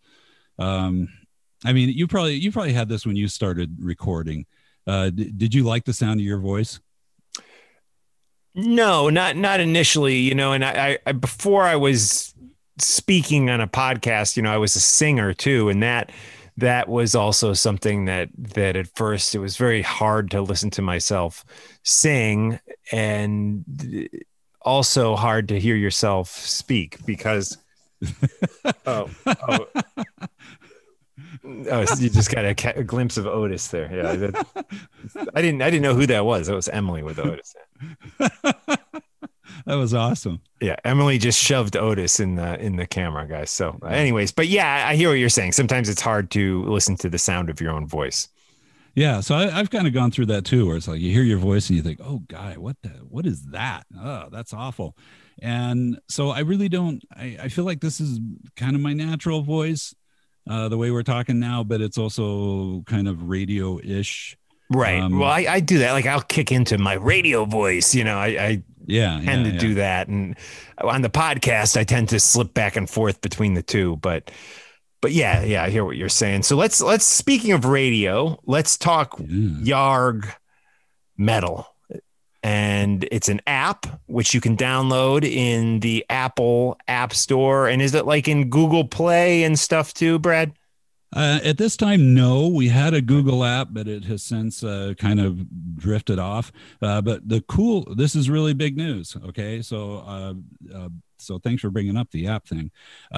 Um, 0.57 1.09
I 1.63 1.73
mean, 1.73 1.89
you 1.89 2.07
probably 2.07 2.35
you 2.35 2.51
probably 2.51 2.73
had 2.73 2.89
this 2.89 3.05
when 3.05 3.15
you 3.15 3.27
started 3.27 3.77
recording. 3.79 4.45
Uh, 4.85 5.09
d- 5.09 5.31
did 5.35 5.53
you 5.53 5.63
like 5.63 5.85
the 5.85 5.93
sound 5.93 6.19
of 6.19 6.25
your 6.25 6.39
voice? 6.39 6.79
No, 8.55 9.09
not 9.09 9.35
not 9.35 9.59
initially. 9.59 10.17
You 10.17 10.33
know, 10.33 10.53
and 10.53 10.65
I, 10.65 10.97
I 11.05 11.11
before 11.11 11.63
I 11.63 11.75
was 11.75 12.33
speaking 12.79 13.49
on 13.49 13.61
a 13.61 13.67
podcast, 13.67 14.37
you 14.37 14.43
know, 14.43 14.51
I 14.51 14.57
was 14.57 14.75
a 14.75 14.79
singer 14.79 15.33
too, 15.33 15.69
and 15.69 15.83
that 15.83 16.11
that 16.57 16.87
was 16.87 17.15
also 17.15 17.53
something 17.53 18.05
that 18.05 18.29
that 18.37 18.75
at 18.75 18.87
first 18.95 19.35
it 19.35 19.39
was 19.39 19.57
very 19.57 19.81
hard 19.81 20.31
to 20.31 20.41
listen 20.41 20.69
to 20.71 20.81
myself 20.81 21.45
sing 21.83 22.59
and 22.91 23.63
also 24.61 25.15
hard 25.15 25.47
to 25.47 25.59
hear 25.59 25.75
yourself 25.75 26.29
speak 26.29 26.97
because 27.05 27.57
oh, 28.85 29.09
oh, 29.25 29.67
oh 31.71 31.85
you 31.97 32.09
just 32.09 32.31
got 32.31 32.45
a, 32.45 32.79
a, 32.79 32.83
glimpse 32.83 33.17
of 33.17 33.25
Otis 33.25 33.69
there. 33.69 33.91
Yeah, 33.91 34.15
that, 34.15 34.65
I 35.33 35.41
didn't 35.41 35.63
I 35.63 35.71
didn't 35.71 35.81
know 35.81 35.95
who 35.95 36.05
that 36.07 36.25
was. 36.25 36.45
That 36.45 36.55
was 36.55 36.69
Emily 36.69 37.01
with 37.01 37.17
Otis 37.17 37.55
that 39.67 39.75
was 39.75 39.93
awesome. 39.93 40.39
Yeah, 40.61 40.77
Emily 40.85 41.17
just 41.17 41.43
shoved 41.43 41.75
Otis 41.75 42.21
in 42.21 42.35
the 42.35 42.57
in 42.59 42.77
the 42.77 42.87
camera, 42.87 43.27
guys. 43.27 43.51
So, 43.51 43.77
anyways, 43.87 44.31
but 44.31 44.47
yeah, 44.47 44.85
I 44.87 44.95
hear 44.95 45.09
what 45.09 45.15
you're 45.15 45.27
saying. 45.27 45.51
Sometimes 45.51 45.89
it's 45.89 46.01
hard 46.01 46.31
to 46.31 46.63
listen 46.63 46.95
to 46.97 47.09
the 47.09 47.19
sound 47.19 47.49
of 47.49 47.59
your 47.59 47.71
own 47.71 47.85
voice. 47.85 48.29
Yeah, 48.95 49.19
so 49.19 49.35
I, 49.35 49.49
have 49.49 49.69
kind 49.69 49.85
of 49.85 49.93
gone 49.93 50.09
through 50.09 50.27
that 50.27 50.45
too, 50.45 50.65
where 50.65 50.77
it's 50.77 50.87
like 50.87 51.01
you 51.01 51.11
hear 51.11 51.21
your 51.21 51.37
voice 51.37 51.69
and 51.69 51.75
you 51.75 51.83
think, 51.83 51.99
"Oh, 52.01 52.23
guy, 52.29 52.53
what 52.53 52.77
the 52.81 52.89
what 52.89 53.25
is 53.25 53.43
that? 53.47 53.85
Oh, 53.99 54.29
that's 54.31 54.53
awful." 54.53 54.95
And 55.41 55.99
so 56.07 56.29
I 56.29 56.39
really 56.39 56.69
don't. 56.69 57.03
I, 57.13 57.37
I 57.43 57.47
feel 57.49 57.65
like 57.65 57.81
this 57.81 57.99
is 57.99 58.21
kind 58.55 58.73
of 58.73 58.81
my 58.81 58.93
natural 58.93 59.41
voice, 59.41 59.93
uh, 60.49 60.69
the 60.69 60.77
way 60.77 60.91
we're 60.91 61.03
talking 61.03 61.41
now, 61.41 61.65
but 61.65 61.81
it's 61.81 61.97
also 61.97 62.83
kind 62.87 63.09
of 63.09 63.23
radio 63.23 63.79
ish. 63.83 64.37
Right. 64.71 64.99
Um, 64.99 65.19
well, 65.19 65.29
I, 65.29 65.45
I 65.47 65.59
do 65.59 65.79
that. 65.79 65.91
Like 65.91 66.05
I'll 66.05 66.21
kick 66.21 66.53
into 66.53 66.77
my 66.77 66.93
radio 66.93 67.43
voice. 67.43 67.93
You 67.93 68.05
know, 68.05 68.17
I, 68.17 68.27
I 68.27 68.63
yeah 68.87 69.21
tend 69.23 69.45
yeah, 69.45 69.51
to 69.51 69.53
yeah. 69.53 69.59
do 69.59 69.73
that. 69.75 70.07
And 70.07 70.35
on 70.79 71.01
the 71.01 71.09
podcast 71.09 71.77
i 71.77 71.83
tend 71.83 72.09
to 72.09 72.19
slip 72.19 72.53
back 72.53 72.75
and 72.75 72.89
forth 72.89 73.21
between 73.21 73.53
the 73.53 73.61
two 73.61 73.97
but 73.97 74.31
but 75.01 75.11
yeah 75.11 75.43
yeah 75.43 75.63
i 75.63 75.69
hear 75.69 75.85
what 75.85 75.97
you're 75.97 76.09
saying. 76.09 76.43
So 76.43 76.55
let's 76.55 76.81
let's 76.81 77.05
speaking 77.05 77.51
of 77.51 77.65
radio 77.65 78.39
let's 78.45 78.77
talk 78.77 79.17
yarg 79.19 80.33
metal. 81.17 81.67
And 82.43 83.05
it's 83.11 83.27
an 83.27 83.41
app 83.45 83.85
which 84.05 84.33
you 84.33 84.39
can 84.39 84.55
download 84.55 85.25
in 85.25 85.81
the 85.81 86.05
apple 86.09 86.77
app 86.87 87.13
store. 87.13 87.67
And 87.67 87.81
is 87.81 87.93
it 87.93 88.05
like 88.05 88.27
in 88.27 88.49
google 88.49 88.85
play 88.85 89.43
and 89.43 89.59
stuff 89.59 89.93
too 89.93 90.17
brad 90.17 90.56
uh, 91.17 91.39
at 91.43 91.57
this 91.57 91.75
time, 91.75 92.13
no. 92.13 92.47
We 92.47 92.67
had 92.67 92.93
a 92.93 93.01
Google 93.01 93.43
app, 93.43 93.69
but 93.71 93.87
it 93.87 94.05
has 94.05 94.21
since 94.21 94.63
uh, 94.63 94.93
kind 94.99 95.19
of 95.19 95.75
drifted 95.75 96.19
off. 96.19 96.51
Uh, 96.79 97.01
but 97.01 97.27
the 97.27 97.41
cool, 97.47 97.91
this 97.95 98.15
is 98.15 98.29
really 98.29 98.53
big 98.53 98.77
news. 98.77 99.17
Okay, 99.25 99.63
so 99.63 100.03
uh, 100.05 100.33
uh, 100.75 100.89
so 101.17 101.39
thanks 101.39 101.63
for 101.63 101.71
bringing 101.71 101.97
up 101.97 102.11
the 102.11 102.27
app 102.27 102.45
thing. 102.45 102.69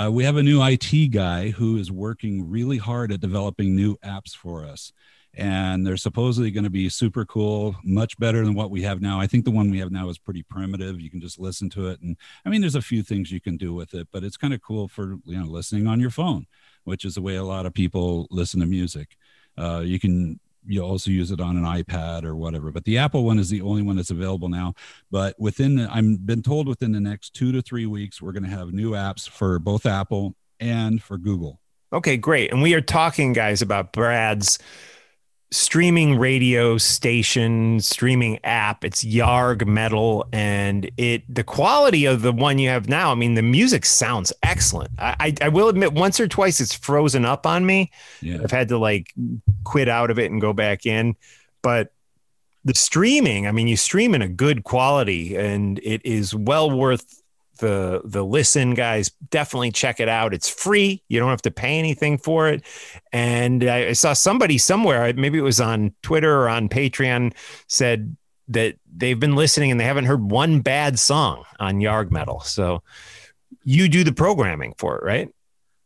We 0.10 0.24
have 0.24 0.38
a 0.38 0.44
new 0.44 0.64
IT 0.64 1.12
guy 1.12 1.50
who 1.50 1.76
is 1.76 1.92
working 1.92 2.50
really 2.50 2.78
hard 2.78 3.12
at 3.12 3.20
developing 3.20 3.76
new 3.76 3.98
apps 3.98 4.34
for 4.34 4.64
us. 4.64 4.94
And 5.36 5.86
they're 5.86 5.98
supposedly 5.98 6.52
going 6.52 6.64
to 6.64 6.70
be 6.70 6.90
super 6.90 7.24
cool, 7.24 7.76
much 7.84 8.18
better 8.18 8.44
than 8.44 8.56
what 8.56 8.72
we 8.72 8.82
have 8.82 9.02
now. 9.02 9.20
I 9.20 9.28
think 9.28 9.46
the 9.46 9.52
one 9.52 9.70
we 9.70 9.80
have 9.80 9.92
now 9.92 10.10
is 10.10 10.18
pretty 10.18 10.42
primitive. 10.42 11.00
You 11.00 11.10
can 11.10 11.22
just 11.22 11.38
listen 11.38 11.70
to 11.72 11.90
it, 11.90 12.00
and 12.02 12.18
I 12.46 12.50
mean, 12.50 12.62
there's 12.62 12.76
a 12.76 12.82
few 12.82 13.04
things 13.04 13.32
you 13.32 13.40
can 13.40 13.56
do 13.56 13.74
with 13.74 13.94
it, 13.94 14.08
but 14.12 14.24
it's 14.24 14.38
kind 14.38 14.54
of 14.54 14.62
cool 14.62 14.88
for 14.88 15.18
you 15.26 15.38
know 15.38 15.46
listening 15.46 15.86
on 15.86 16.00
your 16.00 16.10
phone 16.10 16.48
which 16.90 17.06
is 17.06 17.16
the 17.16 17.22
way 17.22 17.36
a 17.36 17.44
lot 17.44 17.66
of 17.66 17.74
people 17.74 18.28
listen 18.30 18.60
to 18.60 18.66
music. 18.66 19.16
Uh, 19.58 19.82
you 19.86 20.00
can 20.00 20.40
you 20.66 20.82
also 20.82 21.10
use 21.10 21.32
it 21.32 21.40
on 21.40 21.58
an 21.58 21.64
iPad 21.64 22.24
or 22.24 22.36
whatever. 22.36 22.72
But 22.72 22.84
the 22.84 22.98
Apple 22.98 23.24
one 23.24 23.40
is 23.40 23.50
the 23.50 23.62
only 23.62 23.82
one 23.82 23.96
that's 23.96 24.12
available 24.12 24.50
now. 24.50 24.74
But 25.10 25.40
within, 25.40 25.76
the, 25.76 25.90
I've 25.92 26.26
been 26.26 26.44
told 26.44 26.68
within 26.68 26.92
the 26.92 27.00
next 27.00 27.34
two 27.34 27.52
to 27.54 27.62
three 27.62 27.86
weeks, 27.86 28.22
we're 28.22 28.34
going 28.34 28.44
to 28.44 28.50
have 28.50 28.74
new 28.74 28.92
apps 28.92 29.28
for 29.28 29.58
both 29.58 29.86
Apple 29.86 30.36
and 30.60 31.02
for 31.02 31.18
Google. 31.18 31.60
Okay, 31.92 32.18
great. 32.18 32.52
And 32.52 32.62
we 32.62 32.74
are 32.76 32.82
talking, 32.82 33.34
guys, 33.34 33.62
about 33.62 33.94
Brad's 33.94 34.60
streaming 35.52 36.18
radio 36.18 36.78
station 36.78 37.80
streaming 37.80 38.40
app. 38.44 38.86
It's 38.86 39.04
yarg 39.04 39.66
metal 39.66 40.28
and 40.32 40.90
it 40.98 41.24
the 41.34 41.44
quality 41.44 42.06
of 42.06 42.22
the 42.22 42.32
one 42.32 42.60
you 42.60 42.70
have 42.70 42.88
now 42.88 43.12
i 43.12 43.16
mean 43.16 43.34
the 43.34 43.42
music 43.42 43.86
sounds 43.86 44.32
excellent. 44.44 44.92
I 45.00 45.34
i 45.42 45.50
will 45.50 45.70
admit 45.70 45.94
once 45.94 46.20
or 46.20 46.28
twice 46.28 46.60
it's 46.60 46.76
frozen 46.76 47.26
up 47.26 47.48
on 47.48 47.66
me. 47.66 47.92
Yeah. 48.22 48.40
i've 48.44 48.52
had 48.52 48.68
to 48.70 48.78
like 48.78 49.12
quit 49.64 49.90
out 49.90 50.12
of 50.12 50.20
it 50.20 50.32
and 50.32 50.40
go 50.40 50.54
back 50.54 50.86
in. 50.86 51.16
But 51.62 51.92
the 52.66 52.76
streaming 52.76 53.48
i 53.48 53.52
mean 53.52 53.68
you 53.68 53.78
stream 53.78 54.14
in 54.14 54.22
a 54.22 54.28
good 54.28 54.64
quality 54.64 55.36
and 55.36 55.80
it 55.80 56.06
is 56.06 56.36
well 56.36 56.70
worth 56.70 57.24
the 57.60 58.02
the 58.04 58.24
listen 58.24 58.74
guys 58.74 59.10
definitely 59.30 59.72
check 59.72 60.00
it 60.00 60.10
out 60.10 60.34
it's 60.34 60.50
free 60.50 61.04
you 61.08 61.20
don't 61.20 61.30
have 61.30 61.42
to 61.42 61.52
pay 61.52 61.78
anything 61.78 62.18
for 62.18 62.48
it 62.50 62.64
and 63.12 63.64
i, 63.64 63.94
saw 63.94 64.14
somebody 64.14 64.58
somewhere 64.58 65.14
maybe 65.14 65.38
it 65.38 65.44
was 65.44 65.62
on 65.62 65.94
twitter 66.02 66.42
or 66.42 66.50
on 66.50 66.68
patreon 66.70 67.34
said 67.68 68.16
that 68.48 68.76
they've 68.96 69.20
been 69.20 69.36
listening 69.36 69.72
and 69.72 69.80
they 69.80 69.86
haven't 69.86 70.06
heard 70.06 70.32
one 70.32 70.62
bad 70.62 70.98
song 70.98 71.44
on 71.60 71.76
yarg 71.76 72.12
metal 72.12 72.40
so 72.42 72.82
you 73.64 73.88
do 73.88 74.04
the 74.04 74.14
programming 74.14 74.74
for 74.78 74.98
it 74.98 75.04
right 75.04 75.30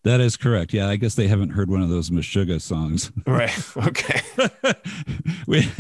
that 0.04 0.20
is 0.20 0.36
correct. 0.36 0.74
Yeah, 0.74 0.90
I 0.90 0.98
guess 0.98 1.16
they 1.16 1.30
haven't 1.30 1.52
heard 1.52 1.70
one 1.70 1.82
of 1.82 1.88
those 1.88 2.10
Meshuggah 2.10 2.62
songs. 2.62 3.12
Right. 3.26 3.58
Okay. 3.78 4.20
we, 5.48 5.72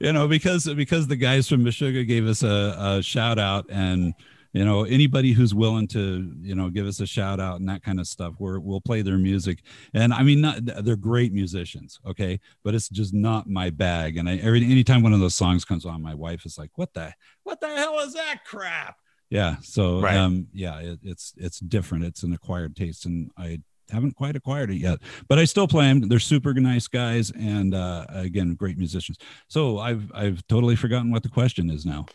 you 0.00 0.12
know, 0.12 0.26
because 0.26 0.66
because 0.74 1.06
the 1.06 1.16
guys 1.16 1.48
from 1.48 1.64
Meshuggah 1.64 2.06
gave 2.06 2.26
us 2.26 2.42
a, 2.42 2.76
a 2.78 3.02
shout 3.02 3.38
out 3.38 3.66
and 3.70 4.12
you 4.52 4.64
know 4.64 4.84
anybody 4.84 5.32
who's 5.32 5.54
willing 5.54 5.86
to 5.88 6.32
you 6.40 6.54
know 6.54 6.70
give 6.70 6.86
us 6.86 7.00
a 7.00 7.06
shout 7.06 7.40
out 7.40 7.60
and 7.60 7.68
that 7.68 7.82
kind 7.82 8.00
of 8.00 8.06
stuff 8.06 8.34
we're, 8.38 8.58
we'll 8.58 8.80
play 8.80 9.02
their 9.02 9.18
music. 9.18 9.62
And 9.94 10.12
i 10.12 10.22
mean 10.22 10.40
not, 10.40 10.58
they're 10.84 10.96
great 10.96 11.32
musicians 11.32 11.98
okay? 12.06 12.40
But 12.64 12.74
it's 12.74 12.88
just 12.88 13.14
not 13.14 13.48
my 13.48 13.70
bag. 13.70 14.16
And 14.16 14.28
i 14.28 14.36
every 14.36 14.64
anytime 14.64 15.02
one 15.02 15.12
of 15.12 15.20
those 15.20 15.34
songs 15.34 15.64
comes 15.64 15.84
on 15.84 16.02
my 16.02 16.14
wife 16.14 16.44
is 16.46 16.58
like 16.58 16.70
what 16.74 16.92
the 16.94 17.12
what 17.44 17.60
the 17.60 17.68
hell 17.68 17.98
is 18.00 18.14
that 18.14 18.44
crap? 18.44 18.96
Yeah 19.28 19.56
so 19.62 20.00
right. 20.00 20.16
um 20.16 20.48
yeah 20.52 20.78
it, 20.80 20.98
it's 21.02 21.34
it's 21.36 21.60
different. 21.60 22.04
It's 22.04 22.22
an 22.22 22.32
acquired 22.32 22.76
taste 22.76 23.06
and 23.06 23.30
i 23.36 23.60
haven't 23.90 24.16
quite 24.16 24.36
acquired 24.36 24.70
it 24.70 24.76
yet, 24.76 25.00
but 25.28 25.38
I 25.38 25.44
still 25.44 25.68
play 25.68 25.86
them. 25.86 26.08
They're 26.08 26.18
super 26.18 26.54
nice 26.54 26.88
guys, 26.88 27.30
and 27.30 27.74
uh, 27.74 28.06
again, 28.08 28.54
great 28.54 28.78
musicians. 28.78 29.18
So 29.48 29.78
I've 29.78 30.10
I've 30.14 30.46
totally 30.46 30.76
forgotten 30.76 31.10
what 31.10 31.22
the 31.22 31.28
question 31.28 31.70
is 31.70 31.84
now. 31.84 32.06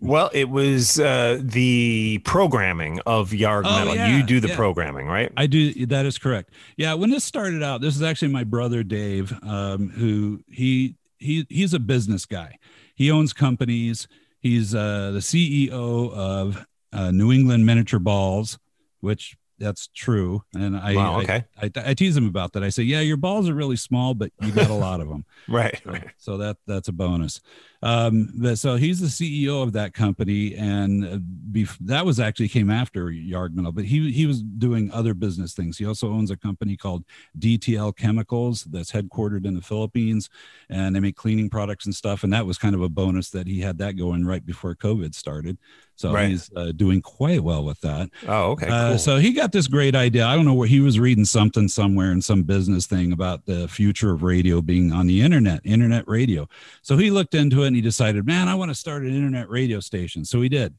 Well, 0.00 0.30
it 0.32 0.48
was 0.48 0.98
uh, 0.98 1.40
the 1.40 2.18
programming 2.24 3.00
of 3.06 3.30
Yarg 3.30 3.62
oh, 3.64 3.78
Metal. 3.78 3.94
Yeah, 3.94 4.16
you 4.16 4.22
do 4.22 4.40
the 4.40 4.48
yeah. 4.48 4.56
programming, 4.56 5.06
right? 5.06 5.32
I 5.36 5.46
do. 5.46 5.86
That 5.86 6.06
is 6.06 6.18
correct. 6.18 6.50
Yeah. 6.76 6.94
When 6.94 7.10
this 7.10 7.24
started 7.24 7.62
out, 7.62 7.80
this 7.80 7.96
is 7.96 8.02
actually 8.02 8.32
my 8.32 8.44
brother 8.44 8.82
Dave, 8.82 9.32
um, 9.42 9.90
who 9.90 10.42
he 10.50 10.96
he 11.18 11.46
he's 11.48 11.74
a 11.74 11.78
business 11.78 12.26
guy. 12.26 12.58
He 12.94 13.10
owns 13.10 13.32
companies. 13.32 14.08
He's 14.40 14.74
uh, 14.74 15.12
the 15.12 15.20
CEO 15.20 16.12
of 16.12 16.66
uh, 16.92 17.10
New 17.10 17.32
England 17.32 17.64
Miniature 17.64 17.98
Balls, 17.98 18.58
which 19.00 19.36
that's 19.58 19.88
true. 19.94 20.42
And 20.54 20.76
I, 20.76 20.94
wow, 20.94 21.20
okay. 21.20 21.44
I, 21.60 21.66
I, 21.66 21.90
I, 21.90 21.94
tease 21.94 22.16
him 22.16 22.26
about 22.26 22.52
that. 22.52 22.62
I 22.64 22.68
say, 22.68 22.82
yeah, 22.82 23.00
your 23.00 23.16
balls 23.16 23.48
are 23.48 23.54
really 23.54 23.76
small, 23.76 24.14
but 24.14 24.32
you 24.40 24.52
got 24.52 24.70
a 24.70 24.74
lot 24.74 25.00
of 25.00 25.08
them. 25.08 25.24
right, 25.48 25.80
right. 25.84 26.10
So 26.16 26.38
that 26.38 26.56
that's 26.66 26.88
a 26.88 26.92
bonus. 26.92 27.40
Um, 27.84 28.30
but, 28.34 28.58
so 28.58 28.76
he's 28.76 28.98
the 28.98 29.06
CEO 29.08 29.62
of 29.62 29.74
that 29.74 29.92
company, 29.92 30.54
and 30.54 31.04
uh, 31.04 31.18
bef- 31.52 31.76
that 31.80 32.06
was 32.06 32.18
actually 32.18 32.48
came 32.48 32.70
after 32.70 33.10
Metal, 33.10 33.72
but 33.72 33.84
he 33.84 34.10
he 34.10 34.24
was 34.26 34.42
doing 34.42 34.90
other 34.90 35.12
business 35.12 35.52
things. 35.52 35.76
He 35.76 35.84
also 35.84 36.10
owns 36.10 36.30
a 36.30 36.36
company 36.36 36.78
called 36.78 37.04
DTL 37.38 37.94
Chemicals 37.94 38.64
that's 38.64 38.90
headquartered 38.90 39.44
in 39.44 39.54
the 39.54 39.60
Philippines, 39.60 40.30
and 40.70 40.96
they 40.96 41.00
make 41.00 41.16
cleaning 41.16 41.50
products 41.50 41.84
and 41.84 41.94
stuff. 41.94 42.24
And 42.24 42.32
that 42.32 42.46
was 42.46 42.56
kind 42.56 42.74
of 42.74 42.80
a 42.80 42.88
bonus 42.88 43.28
that 43.30 43.46
he 43.46 43.60
had 43.60 43.76
that 43.78 43.98
going 43.98 44.24
right 44.24 44.44
before 44.44 44.74
COVID 44.74 45.14
started. 45.14 45.58
So 45.96 46.12
right. 46.12 46.30
he's 46.30 46.50
uh, 46.56 46.72
doing 46.72 47.00
quite 47.00 47.40
well 47.40 47.64
with 47.64 47.80
that. 47.82 48.10
Oh, 48.26 48.52
okay. 48.52 48.66
Uh, 48.66 48.68
cool. 48.68 48.94
Uh, 48.94 48.98
so 48.98 49.16
he 49.18 49.32
got 49.32 49.52
this 49.52 49.68
great 49.68 49.94
idea. 49.94 50.26
I 50.26 50.34
don't 50.34 50.44
know 50.44 50.54
where 50.54 50.66
he 50.66 50.80
was 50.80 50.98
reading 50.98 51.24
something 51.24 51.68
somewhere 51.68 52.10
in 52.10 52.20
some 52.20 52.42
business 52.42 52.86
thing 52.86 53.12
about 53.12 53.46
the 53.46 53.68
future 53.68 54.10
of 54.10 54.22
radio 54.22 54.60
being 54.60 54.92
on 54.92 55.06
the 55.06 55.22
internet, 55.22 55.60
internet 55.64 56.06
radio. 56.08 56.48
So 56.82 56.96
he 56.96 57.10
looked 57.10 57.34
into 57.34 57.62
it 57.62 57.73
he 57.74 57.80
decided, 57.80 58.26
man, 58.26 58.48
I 58.48 58.54
want 58.54 58.70
to 58.70 58.74
start 58.74 59.02
an 59.02 59.14
internet 59.14 59.48
radio 59.48 59.80
station. 59.80 60.24
So 60.24 60.40
he 60.40 60.48
did. 60.48 60.74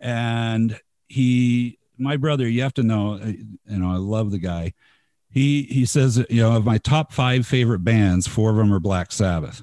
And 0.00 0.78
he, 1.08 1.78
my 1.98 2.16
brother, 2.16 2.48
you 2.48 2.62
have 2.62 2.74
to 2.74 2.82
know, 2.82 3.14
uh, 3.14 3.26
you 3.26 3.78
know, 3.78 3.90
I 3.90 3.96
love 3.96 4.30
the 4.30 4.38
guy. 4.38 4.72
He 5.30 5.62
he 5.64 5.84
says, 5.84 6.24
you 6.30 6.42
know, 6.42 6.56
of 6.56 6.64
my 6.64 6.78
top 6.78 7.12
five 7.12 7.44
favorite 7.44 7.80
bands, 7.80 8.28
four 8.28 8.50
of 8.50 8.56
them 8.56 8.72
are 8.72 8.78
Black 8.78 9.10
Sabbath. 9.10 9.62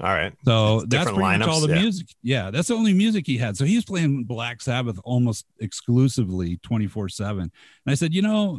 All 0.00 0.12
right. 0.12 0.32
So 0.44 0.80
that's, 0.80 0.88
that's 0.88 1.04
pretty 1.04 1.20
lineups, 1.20 1.38
much 1.38 1.48
all 1.48 1.60
the 1.60 1.74
yeah. 1.74 1.80
music. 1.80 2.06
Yeah, 2.22 2.50
that's 2.50 2.68
the 2.68 2.74
only 2.74 2.92
music 2.92 3.26
he 3.26 3.38
had. 3.38 3.56
So 3.56 3.64
he 3.64 3.76
was 3.76 3.84
playing 3.84 4.24
Black 4.24 4.60
Sabbath 4.60 4.98
almost 5.04 5.46
exclusively 5.60 6.58
24 6.58 7.08
7. 7.08 7.40
And 7.40 7.50
I 7.86 7.94
said, 7.94 8.12
you 8.12 8.22
know, 8.22 8.58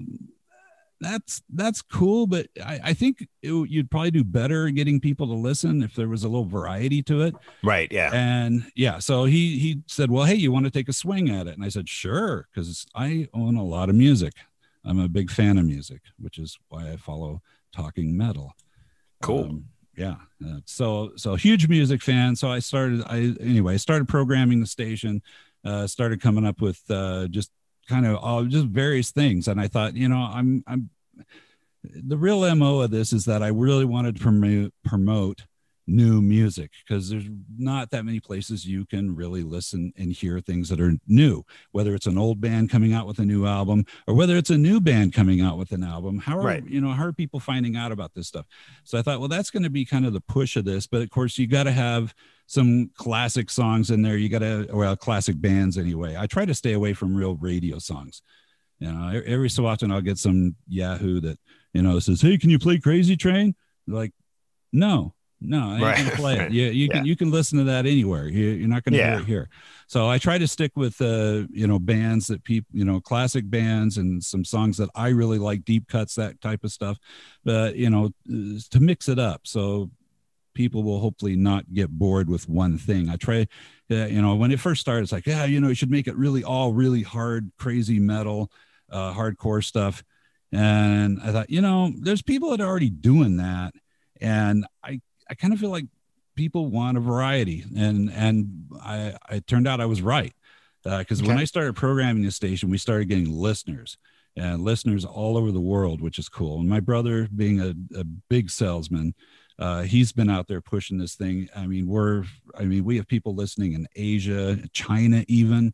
that's 0.99 1.41
that's 1.53 1.81
cool, 1.81 2.27
but 2.27 2.47
I, 2.63 2.79
I 2.85 2.93
think 2.93 3.27
it, 3.41 3.69
you'd 3.69 3.91
probably 3.91 4.11
do 4.11 4.23
better 4.23 4.69
getting 4.69 4.99
people 4.99 5.27
to 5.27 5.33
listen 5.33 5.83
if 5.83 5.95
there 5.95 6.07
was 6.07 6.23
a 6.23 6.27
little 6.27 6.45
variety 6.45 7.03
to 7.03 7.21
it. 7.21 7.35
Right. 7.63 7.91
Yeah. 7.91 8.11
And 8.13 8.63
yeah, 8.75 8.99
so 8.99 9.25
he 9.25 9.59
he 9.59 9.81
said, 9.87 10.09
"Well, 10.09 10.25
hey, 10.25 10.35
you 10.35 10.51
want 10.51 10.65
to 10.65 10.71
take 10.71 10.89
a 10.89 10.93
swing 10.93 11.29
at 11.29 11.47
it?" 11.47 11.55
And 11.55 11.63
I 11.63 11.69
said, 11.69 11.87
"Sure," 11.87 12.47
because 12.53 12.85
I 12.95 13.27
own 13.33 13.55
a 13.55 13.63
lot 13.63 13.89
of 13.89 13.95
music. 13.95 14.33
I'm 14.83 14.99
a 14.99 15.09
big 15.09 15.29
fan 15.29 15.57
of 15.57 15.65
music, 15.65 16.01
which 16.17 16.37
is 16.37 16.57
why 16.69 16.91
I 16.91 16.95
follow 16.97 17.41
Talking 17.73 18.15
Metal. 18.15 18.53
Cool. 19.21 19.43
Um, 19.45 19.65
yeah 19.97 20.15
uh, 20.45 20.59
so 20.65 21.11
so 21.15 21.35
huge 21.35 21.67
music 21.67 22.01
fan 22.01 22.35
so 22.35 22.49
i 22.49 22.59
started 22.59 23.03
i 23.07 23.33
anyway 23.41 23.73
I 23.73 23.77
started 23.77 24.07
programming 24.07 24.59
the 24.59 24.67
station 24.67 25.23
uh 25.65 25.87
started 25.87 26.21
coming 26.21 26.45
up 26.45 26.61
with 26.61 26.79
uh 26.89 27.27
just 27.27 27.51
kind 27.87 28.05
of 28.05 28.17
all 28.17 28.43
just 28.45 28.67
various 28.67 29.11
things. 29.11 29.47
And 29.47 29.59
i 29.59 29.67
thought 29.67 29.95
you 29.95 30.09
know 30.09 30.17
i'm 30.17 30.63
i'm 30.67 30.89
the 31.83 32.17
real 32.17 32.53
mo 32.55 32.81
of 32.81 32.91
this 32.91 33.13
is 33.13 33.25
that 33.25 33.43
i 33.43 33.47
really 33.47 33.85
wanted 33.85 34.17
to 34.17 34.21
promote 34.21 34.73
promote 34.83 35.43
new 35.87 36.21
music 36.21 36.71
because 36.85 37.09
there's 37.09 37.27
not 37.57 37.89
that 37.91 38.05
many 38.05 38.19
places 38.19 38.65
you 38.65 38.85
can 38.85 39.15
really 39.15 39.41
listen 39.41 39.93
and 39.97 40.11
hear 40.11 40.39
things 40.39 40.67
that 40.69 40.81
are 40.81 40.93
new. 41.07 41.43
Whether 41.71 41.95
it's 41.95 42.05
an 42.05 42.17
old 42.17 42.41
band 42.41 42.69
coming 42.69 42.93
out 42.93 43.07
with 43.07 43.19
a 43.19 43.25
new 43.25 43.45
album 43.45 43.85
or 44.05 44.13
whether 44.13 44.35
it's 44.35 44.49
a 44.49 44.57
new 44.57 44.81
band 44.81 45.13
coming 45.13 45.41
out 45.41 45.57
with 45.57 45.71
an 45.71 45.83
album 45.83 46.19
how 46.19 46.37
are 46.37 46.43
right. 46.43 46.67
you 46.67 46.81
know 46.81 46.91
how 46.91 47.05
are 47.05 47.13
people 47.13 47.39
finding 47.39 47.77
out 47.77 47.91
about 47.91 48.13
this 48.13 48.27
stuff? 48.27 48.45
So 48.83 48.97
i 48.97 49.01
thought 49.01 49.19
well 49.19 49.29
that's 49.29 49.49
going 49.49 49.63
to 49.63 49.69
be 49.69 49.85
kind 49.85 50.05
of 50.05 50.13
the 50.13 50.21
push 50.21 50.55
of 50.57 50.65
this 50.65 50.87
but 50.87 51.01
of 51.01 51.09
course 51.09 51.37
you 51.37 51.47
got 51.47 51.63
to 51.63 51.71
have 51.71 52.13
some 52.47 52.89
classic 52.95 53.49
songs 53.49 53.91
in 53.91 54.01
there. 54.01 54.17
You 54.17 54.29
got 54.29 54.39
to 54.39 54.67
well 54.71 54.95
classic 54.95 55.39
bands 55.39 55.77
anyway. 55.77 56.15
I 56.17 56.27
try 56.27 56.45
to 56.45 56.53
stay 56.53 56.73
away 56.73 56.93
from 56.93 57.15
real 57.15 57.35
radio 57.35 57.79
songs. 57.79 58.21
You 58.79 58.91
know 58.91 59.21
every 59.25 59.49
so 59.49 59.65
often 59.65 59.91
i'll 59.91 60.01
get 60.01 60.19
some 60.19 60.55
yahoo 60.67 61.19
that 61.21 61.39
you 61.73 61.81
know 61.81 61.97
says 61.97 62.21
hey 62.21 62.37
can 62.37 62.49
you 62.49 62.59
play 62.59 62.77
crazy 62.79 63.15
train? 63.17 63.55
Like 63.87 64.11
no 64.73 65.13
no, 65.39 65.71
I 65.71 65.81
right. 65.81 66.13
play 66.13 66.39
it. 66.39 66.51
You, 66.57 66.65
you 66.65 66.87
yeah. 66.87 66.97
can 66.97 67.05
you 67.05 67.15
can 67.15 67.29
listen 67.29 67.57
to 67.59 67.65
that 67.65 67.85
anywhere. 67.85 68.27
You, 68.27 68.65
are 68.65 68.67
not 68.67 68.83
gonna 68.83 68.97
yeah. 68.97 69.11
hear 69.11 69.19
it 69.19 69.25
here. 69.25 69.49
So 69.87 70.09
I 70.09 70.17
try 70.17 70.37
to 70.37 70.47
stick 70.47 70.71
with 70.75 70.99
uh, 71.01 71.43
you 71.49 71.67
know 71.67 71.77
bands 71.79 72.27
that 72.27 72.43
people 72.43 72.69
you 72.73 72.85
know 72.85 72.99
classic 72.99 73.49
bands 73.49 73.97
and 73.97 74.23
some 74.23 74.43
songs 74.43 74.77
that 74.77 74.89
I 74.95 75.09
really 75.09 75.37
like, 75.37 75.65
deep 75.65 75.87
cuts, 75.87 76.15
that 76.15 76.41
type 76.41 76.63
of 76.63 76.71
stuff. 76.71 76.97
But 77.43 77.75
you 77.75 77.89
know 77.89 78.11
to 78.27 78.79
mix 78.79 79.09
it 79.09 79.19
up 79.19 79.41
so 79.43 79.91
people 80.53 80.81
will 80.81 80.99
hopefully 80.99 81.35
not 81.35 81.71
get 81.71 81.89
bored 81.91 82.27
with 82.27 82.49
one 82.49 82.79
thing. 82.79 83.09
I 83.09 83.15
try, 83.15 83.47
uh, 83.91 84.05
you 84.05 84.23
know, 84.23 84.33
when 84.33 84.51
it 84.51 84.59
first 84.59 84.81
started, 84.81 85.03
it's 85.03 85.11
like 85.11 85.27
yeah, 85.27 85.45
you 85.45 85.59
know, 85.59 85.67
you 85.67 85.75
should 85.75 85.91
make 85.91 86.07
it 86.07 86.15
really 86.15 86.43
all 86.43 86.73
really 86.73 87.03
hard, 87.03 87.51
crazy 87.57 87.99
metal, 87.99 88.51
uh, 88.89 89.13
hardcore 89.13 89.63
stuff. 89.63 90.03
And 90.51 91.19
I 91.21 91.31
thought, 91.31 91.49
you 91.49 91.61
know, 91.61 91.91
there's 91.99 92.21
people 92.21 92.51
that 92.51 92.61
are 92.61 92.67
already 92.67 92.89
doing 92.89 93.37
that 93.37 93.73
and 94.21 94.65
I 94.83 95.01
I 95.29 95.35
kind 95.35 95.53
of 95.53 95.59
feel 95.59 95.69
like 95.69 95.85
people 96.35 96.67
want 96.67 96.97
a 96.97 97.01
variety, 97.01 97.65
and 97.75 98.11
and 98.11 98.67
I 98.81 99.17
it 99.31 99.47
turned 99.47 99.67
out 99.67 99.81
I 99.81 99.85
was 99.85 100.01
right 100.01 100.33
because 100.83 101.19
uh, 101.19 101.23
okay. 101.23 101.27
when 101.27 101.37
I 101.37 101.45
started 101.45 101.75
programming 101.75 102.23
the 102.23 102.31
station, 102.31 102.69
we 102.69 102.77
started 102.77 103.09
getting 103.09 103.31
listeners 103.31 103.97
and 104.37 104.61
listeners 104.61 105.03
all 105.03 105.35
over 105.37 105.51
the 105.51 105.59
world, 105.59 105.99
which 105.99 106.19
is 106.19 106.29
cool. 106.29 106.59
And 106.59 106.69
my 106.69 106.79
brother, 106.79 107.27
being 107.35 107.59
a, 107.59 107.73
a 107.97 108.03
big 108.03 108.49
salesman, 108.49 109.15
uh, 109.59 109.81
he's 109.81 110.11
been 110.11 110.29
out 110.29 110.47
there 110.47 110.61
pushing 110.61 110.99
this 110.99 111.15
thing. 111.15 111.49
I 111.55 111.65
mean, 111.65 111.87
we're, 111.87 112.23
I 112.57 112.65
mean, 112.65 112.83
we 112.83 112.97
have 112.97 113.07
people 113.07 113.33
listening 113.33 113.73
in 113.73 113.87
Asia, 113.95 114.59
China, 114.71 115.25
even, 115.27 115.73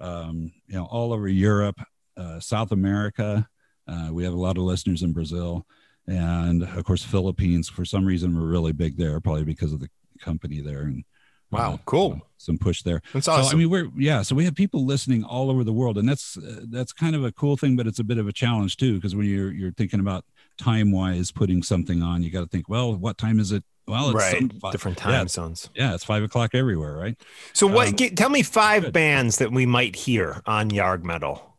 um, 0.00 0.52
you 0.66 0.74
know, 0.74 0.86
all 0.86 1.12
over 1.12 1.28
Europe, 1.28 1.80
uh, 2.16 2.40
South 2.40 2.72
America. 2.72 3.48
Uh, 3.86 4.08
we 4.10 4.24
have 4.24 4.34
a 4.34 4.40
lot 4.40 4.58
of 4.58 4.64
listeners 4.64 5.02
in 5.02 5.12
Brazil 5.12 5.64
and 6.06 6.62
of 6.62 6.84
course 6.84 7.04
Philippines 7.04 7.68
for 7.68 7.84
some 7.84 8.04
reason 8.04 8.34
we're 8.34 8.46
really 8.46 8.72
big 8.72 8.96
there, 8.96 9.20
probably 9.20 9.44
because 9.44 9.72
of 9.72 9.80
the 9.80 9.88
company 10.20 10.60
there 10.60 10.82
and 10.82 11.04
Wow, 11.52 11.74
uh, 11.74 11.76
cool. 11.84 12.18
some 12.38 12.56
push 12.56 12.82
there. 12.82 13.02
That's 13.12 13.28
awesome. 13.28 13.50
So, 13.50 13.56
I 13.56 13.58
mean, 13.58 13.68
we're 13.68 13.90
yeah. 13.96 14.22
So 14.22 14.34
we 14.34 14.46
have 14.46 14.54
people 14.54 14.86
listening 14.86 15.22
all 15.22 15.50
over 15.50 15.64
the 15.64 15.72
world, 15.72 15.98
and 15.98 16.08
that's 16.08 16.38
uh, 16.38 16.62
that's 16.70 16.94
kind 16.94 17.14
of 17.14 17.24
a 17.24 17.32
cool 17.32 17.58
thing, 17.58 17.76
but 17.76 17.86
it's 17.86 17.98
a 17.98 18.04
bit 18.04 18.16
of 18.16 18.26
a 18.26 18.32
challenge 18.32 18.78
too, 18.78 18.94
because 18.94 19.14
when 19.14 19.26
you're 19.26 19.52
you're 19.52 19.72
thinking 19.72 20.00
about 20.00 20.24
time 20.56 20.90
wise 20.90 21.30
putting 21.30 21.62
something 21.62 22.02
on, 22.02 22.22
you 22.22 22.30
got 22.30 22.40
to 22.40 22.46
think, 22.46 22.70
well, 22.70 22.96
what 22.96 23.18
time 23.18 23.38
is 23.38 23.52
it? 23.52 23.64
Well, 23.86 24.16
it's 24.16 24.32
right, 24.32 24.72
different 24.72 24.96
time 24.96 25.12
yeah, 25.12 25.26
zones. 25.26 25.68
Yeah, 25.74 25.94
it's 25.94 26.04
five 26.04 26.22
o'clock 26.22 26.54
everywhere, 26.54 26.94
right? 26.96 27.20
So, 27.52 27.66
what? 27.66 27.88
Um, 27.88 27.94
get, 27.94 28.16
tell 28.16 28.30
me 28.30 28.42
five 28.42 28.84
good. 28.84 28.92
bands 28.94 29.36
that 29.36 29.52
we 29.52 29.66
might 29.66 29.94
hear 29.94 30.40
on 30.46 30.70
Yarg 30.70 31.02
Metal. 31.02 31.54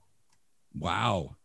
Wow. 0.76 1.36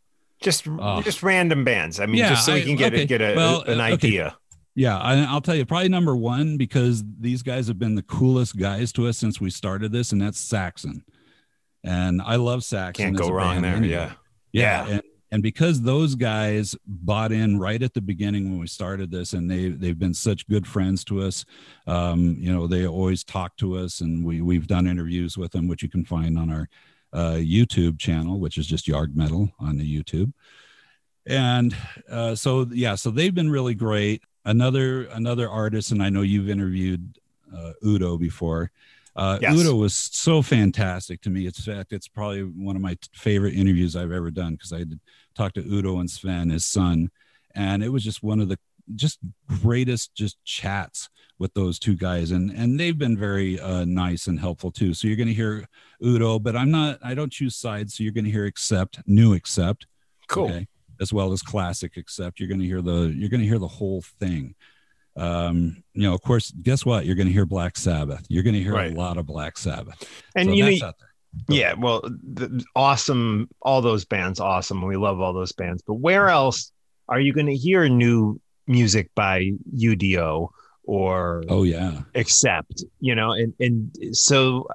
Just 0.40 0.68
uh, 0.68 1.02
just 1.02 1.22
random 1.22 1.64
bands. 1.64 1.98
I 1.98 2.06
mean, 2.06 2.16
yeah, 2.16 2.30
just 2.30 2.46
so 2.46 2.54
we 2.54 2.62
can 2.62 2.76
get 2.76 2.94
okay. 2.94 3.06
get 3.06 3.20
a, 3.20 3.34
well, 3.34 3.62
an 3.62 3.80
idea. 3.80 4.26
Okay. 4.26 4.34
Yeah, 4.74 4.96
I, 4.96 5.32
will 5.34 5.40
tell 5.40 5.56
you, 5.56 5.66
probably 5.66 5.88
number 5.88 6.14
one 6.14 6.56
because 6.56 7.02
these 7.18 7.42
guys 7.42 7.66
have 7.66 7.80
been 7.80 7.96
the 7.96 8.02
coolest 8.02 8.56
guys 8.56 8.92
to 8.92 9.08
us 9.08 9.18
since 9.18 9.40
we 9.40 9.50
started 9.50 9.90
this, 9.90 10.12
and 10.12 10.22
that's 10.22 10.38
Saxon. 10.38 11.02
And 11.82 12.22
I 12.22 12.36
love 12.36 12.62
Saxon. 12.62 13.06
Can't 13.06 13.16
go 13.16 13.30
wrong 13.30 13.60
there. 13.60 13.74
Anyway. 13.74 13.92
Yeah. 13.92 14.12
yeah, 14.52 14.86
yeah. 14.86 14.92
And, 14.92 15.02
and 15.32 15.42
because 15.42 15.82
those 15.82 16.14
guys 16.14 16.76
bought 16.86 17.32
in 17.32 17.58
right 17.58 17.82
at 17.82 17.92
the 17.92 18.00
beginning 18.00 18.50
when 18.50 18.60
we 18.60 18.68
started 18.68 19.10
this, 19.10 19.32
and 19.32 19.50
they 19.50 19.70
they've 19.70 19.98
been 19.98 20.14
such 20.14 20.46
good 20.48 20.66
friends 20.66 21.04
to 21.06 21.22
us. 21.22 21.44
Um, 21.88 22.36
you 22.38 22.52
know, 22.52 22.68
they 22.68 22.86
always 22.86 23.24
talk 23.24 23.56
to 23.56 23.76
us, 23.76 24.00
and 24.00 24.24
we 24.24 24.40
we've 24.42 24.68
done 24.68 24.86
interviews 24.86 25.36
with 25.36 25.50
them, 25.50 25.66
which 25.66 25.82
you 25.82 25.88
can 25.88 26.04
find 26.04 26.38
on 26.38 26.50
our 26.50 26.68
uh, 27.12 27.34
YouTube 27.34 27.98
channel, 27.98 28.40
which 28.40 28.58
is 28.58 28.66
just 28.66 28.86
Yarg 28.86 29.14
Metal 29.14 29.50
on 29.58 29.78
the 29.78 30.02
YouTube. 30.02 30.32
And 31.26 31.76
uh, 32.10 32.34
so 32.34 32.66
yeah, 32.70 32.94
so 32.94 33.10
they've 33.10 33.34
been 33.34 33.50
really 33.50 33.74
great 33.74 34.22
another 34.44 35.04
another 35.04 35.48
artist, 35.48 35.90
and 35.90 36.02
I 36.02 36.08
know 36.08 36.22
you've 36.22 36.48
interviewed 36.48 37.18
uh, 37.54 37.72
Udo 37.84 38.16
before. 38.16 38.70
Uh, 39.14 39.38
yes. 39.42 39.54
Udo 39.54 39.74
was 39.74 39.94
so 39.94 40.42
fantastic 40.42 41.20
to 41.22 41.30
me. 41.30 41.44
In 41.44 41.52
fact, 41.52 41.92
it's 41.92 42.08
probably 42.08 42.42
one 42.42 42.76
of 42.76 42.82
my 42.82 42.94
t- 42.94 43.08
favorite 43.14 43.54
interviews 43.54 43.96
I've 43.96 44.12
ever 44.12 44.30
done 44.30 44.52
because 44.52 44.72
I 44.72 44.84
talked 45.34 45.56
to 45.56 45.66
Udo 45.66 45.98
and 45.98 46.08
Sven, 46.08 46.50
his 46.50 46.66
son, 46.66 47.10
and 47.54 47.82
it 47.82 47.88
was 47.88 48.04
just 48.04 48.22
one 48.22 48.40
of 48.40 48.48
the 48.48 48.58
just 48.94 49.18
greatest 49.62 50.14
just 50.14 50.42
chats 50.44 51.08
with 51.38 51.52
those 51.54 51.78
two 51.78 51.94
guys 51.94 52.30
and 52.30 52.50
and 52.50 52.80
they've 52.80 52.98
been 52.98 53.16
very 53.16 53.60
uh, 53.60 53.84
nice 53.84 54.26
and 54.26 54.40
helpful 54.40 54.70
too 54.70 54.94
so 54.94 55.06
you're 55.06 55.16
going 55.16 55.28
to 55.28 55.34
hear 55.34 55.68
udo 56.04 56.38
but 56.38 56.54
i'm 56.54 56.70
not 56.70 56.98
i 57.02 57.14
don't 57.14 57.32
choose 57.32 57.56
sides 57.56 57.94
so 57.96 58.04
you're 58.04 58.12
going 58.12 58.24
to 58.24 58.30
hear 58.30 58.44
accept 58.44 59.00
new 59.06 59.34
accept 59.34 59.86
cool. 60.28 60.48
Okay? 60.48 60.68
as 61.00 61.12
well 61.12 61.32
as 61.32 61.42
classic 61.42 61.96
accept 61.96 62.38
you're 62.40 62.48
going 62.48 62.60
to 62.60 62.66
hear 62.66 62.82
the 62.82 63.12
you're 63.16 63.28
going 63.28 63.40
to 63.40 63.46
hear 63.46 63.58
the 63.58 63.68
whole 63.68 64.02
thing. 64.20 64.54
Um 65.16 65.82
you 65.94 66.02
know 66.02 66.14
of 66.14 66.22
course 66.22 66.50
guess 66.50 66.84
what? 66.84 67.06
You're 67.06 67.16
going 67.16 67.26
to 67.26 67.32
hear 67.32 67.46
black 67.46 67.76
sabbath. 67.76 68.24
You're 68.28 68.42
going 68.42 68.54
to 68.54 68.62
hear 68.62 68.74
right. 68.74 68.92
a 68.92 68.94
lot 68.94 69.18
of 69.18 69.26
black 69.26 69.58
sabbath. 69.58 70.08
And 70.36 70.48
so 70.48 70.54
you 70.54 70.80
know 70.80 70.92
yeah 71.48 71.74
well 71.74 72.00
the, 72.00 72.64
awesome 72.74 73.48
all 73.60 73.82
those 73.82 74.04
bands 74.04 74.40
awesome. 74.40 74.82
We 74.82 74.96
love 74.96 75.20
all 75.20 75.32
those 75.32 75.52
bands. 75.52 75.82
But 75.86 75.94
where 75.94 76.28
else 76.28 76.72
are 77.08 77.20
you 77.20 77.32
going 77.32 77.46
to 77.46 77.56
hear 77.56 77.88
new 77.88 78.40
music 78.66 79.10
by 79.14 79.52
udo 79.82 80.52
or 80.84 81.42
oh 81.48 81.64
yeah. 81.64 82.02
Accept 82.14 82.84
you 83.00 83.14
know? 83.14 83.32
And 83.32 83.54
and 83.58 84.16
so 84.16 84.68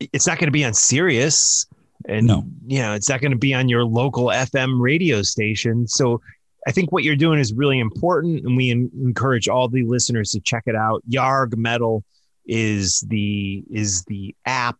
it's 0.00 0.26
not 0.26 0.38
going 0.38 0.48
to 0.48 0.52
be 0.52 0.64
on 0.64 0.74
Sirius. 0.74 1.66
And 2.06 2.26
no. 2.26 2.44
you 2.66 2.80
know 2.80 2.92
it's 2.92 3.08
not 3.08 3.20
going 3.20 3.32
to 3.32 3.38
be 3.38 3.54
on 3.54 3.68
your 3.68 3.84
local 3.84 4.26
fm 4.26 4.78
radio 4.78 5.22
station. 5.22 5.88
So 5.88 6.20
i 6.66 6.72
think 6.72 6.92
what 6.92 7.02
you're 7.02 7.16
doing 7.16 7.38
is 7.38 7.52
really 7.54 7.78
important 7.78 8.44
and 8.44 8.56
we 8.56 8.70
encourage 8.70 9.48
all 9.48 9.68
the 9.68 9.84
listeners 9.84 10.30
to 10.32 10.40
check 10.40 10.64
it 10.66 10.76
out. 10.76 11.02
Yarg 11.08 11.56
metal 11.56 12.04
is 12.46 13.00
the 13.08 13.64
is 13.70 14.04
the 14.04 14.34
app 14.44 14.76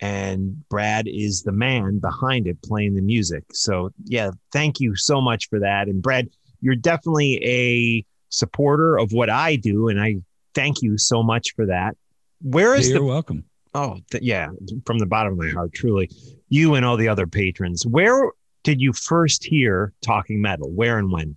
and 0.00 0.68
brad 0.68 1.08
is 1.08 1.42
the 1.42 1.52
man 1.52 1.98
behind 1.98 2.46
it 2.46 2.60
playing 2.62 2.94
the 2.94 3.02
music. 3.02 3.44
So 3.52 3.90
yeah 4.04 4.30
thank 4.52 4.78
you 4.78 4.96
so 4.96 5.20
much 5.22 5.48
for 5.48 5.60
that. 5.60 5.88
And 5.88 6.02
brad 6.02 6.28
you're 6.60 6.76
definitely 6.76 7.42
a 7.42 8.04
supporter 8.28 8.98
of 8.98 9.12
what 9.12 9.30
i 9.30 9.56
do 9.56 9.88
and 9.88 10.00
i 10.00 10.16
thank 10.54 10.82
you 10.82 10.98
so 10.98 11.22
much 11.22 11.54
for 11.54 11.66
that. 11.66 11.96
Where 12.42 12.74
is 12.74 12.90
you're 12.90 12.98
the 12.98 13.04
welcome 13.04 13.44
Oh, 13.76 13.98
th- 14.10 14.24
yeah, 14.24 14.48
from 14.86 14.98
the 14.98 15.04
bottom 15.04 15.34
of 15.34 15.38
my 15.38 15.50
heart, 15.50 15.74
truly. 15.74 16.10
You 16.48 16.76
and 16.76 16.86
all 16.86 16.96
the 16.96 17.08
other 17.08 17.26
patrons. 17.26 17.84
Where 17.84 18.30
did 18.64 18.80
you 18.80 18.94
first 18.94 19.44
hear 19.44 19.92
Talking 20.00 20.40
Metal? 20.40 20.70
Where 20.70 20.98
and 20.98 21.12
when? 21.12 21.36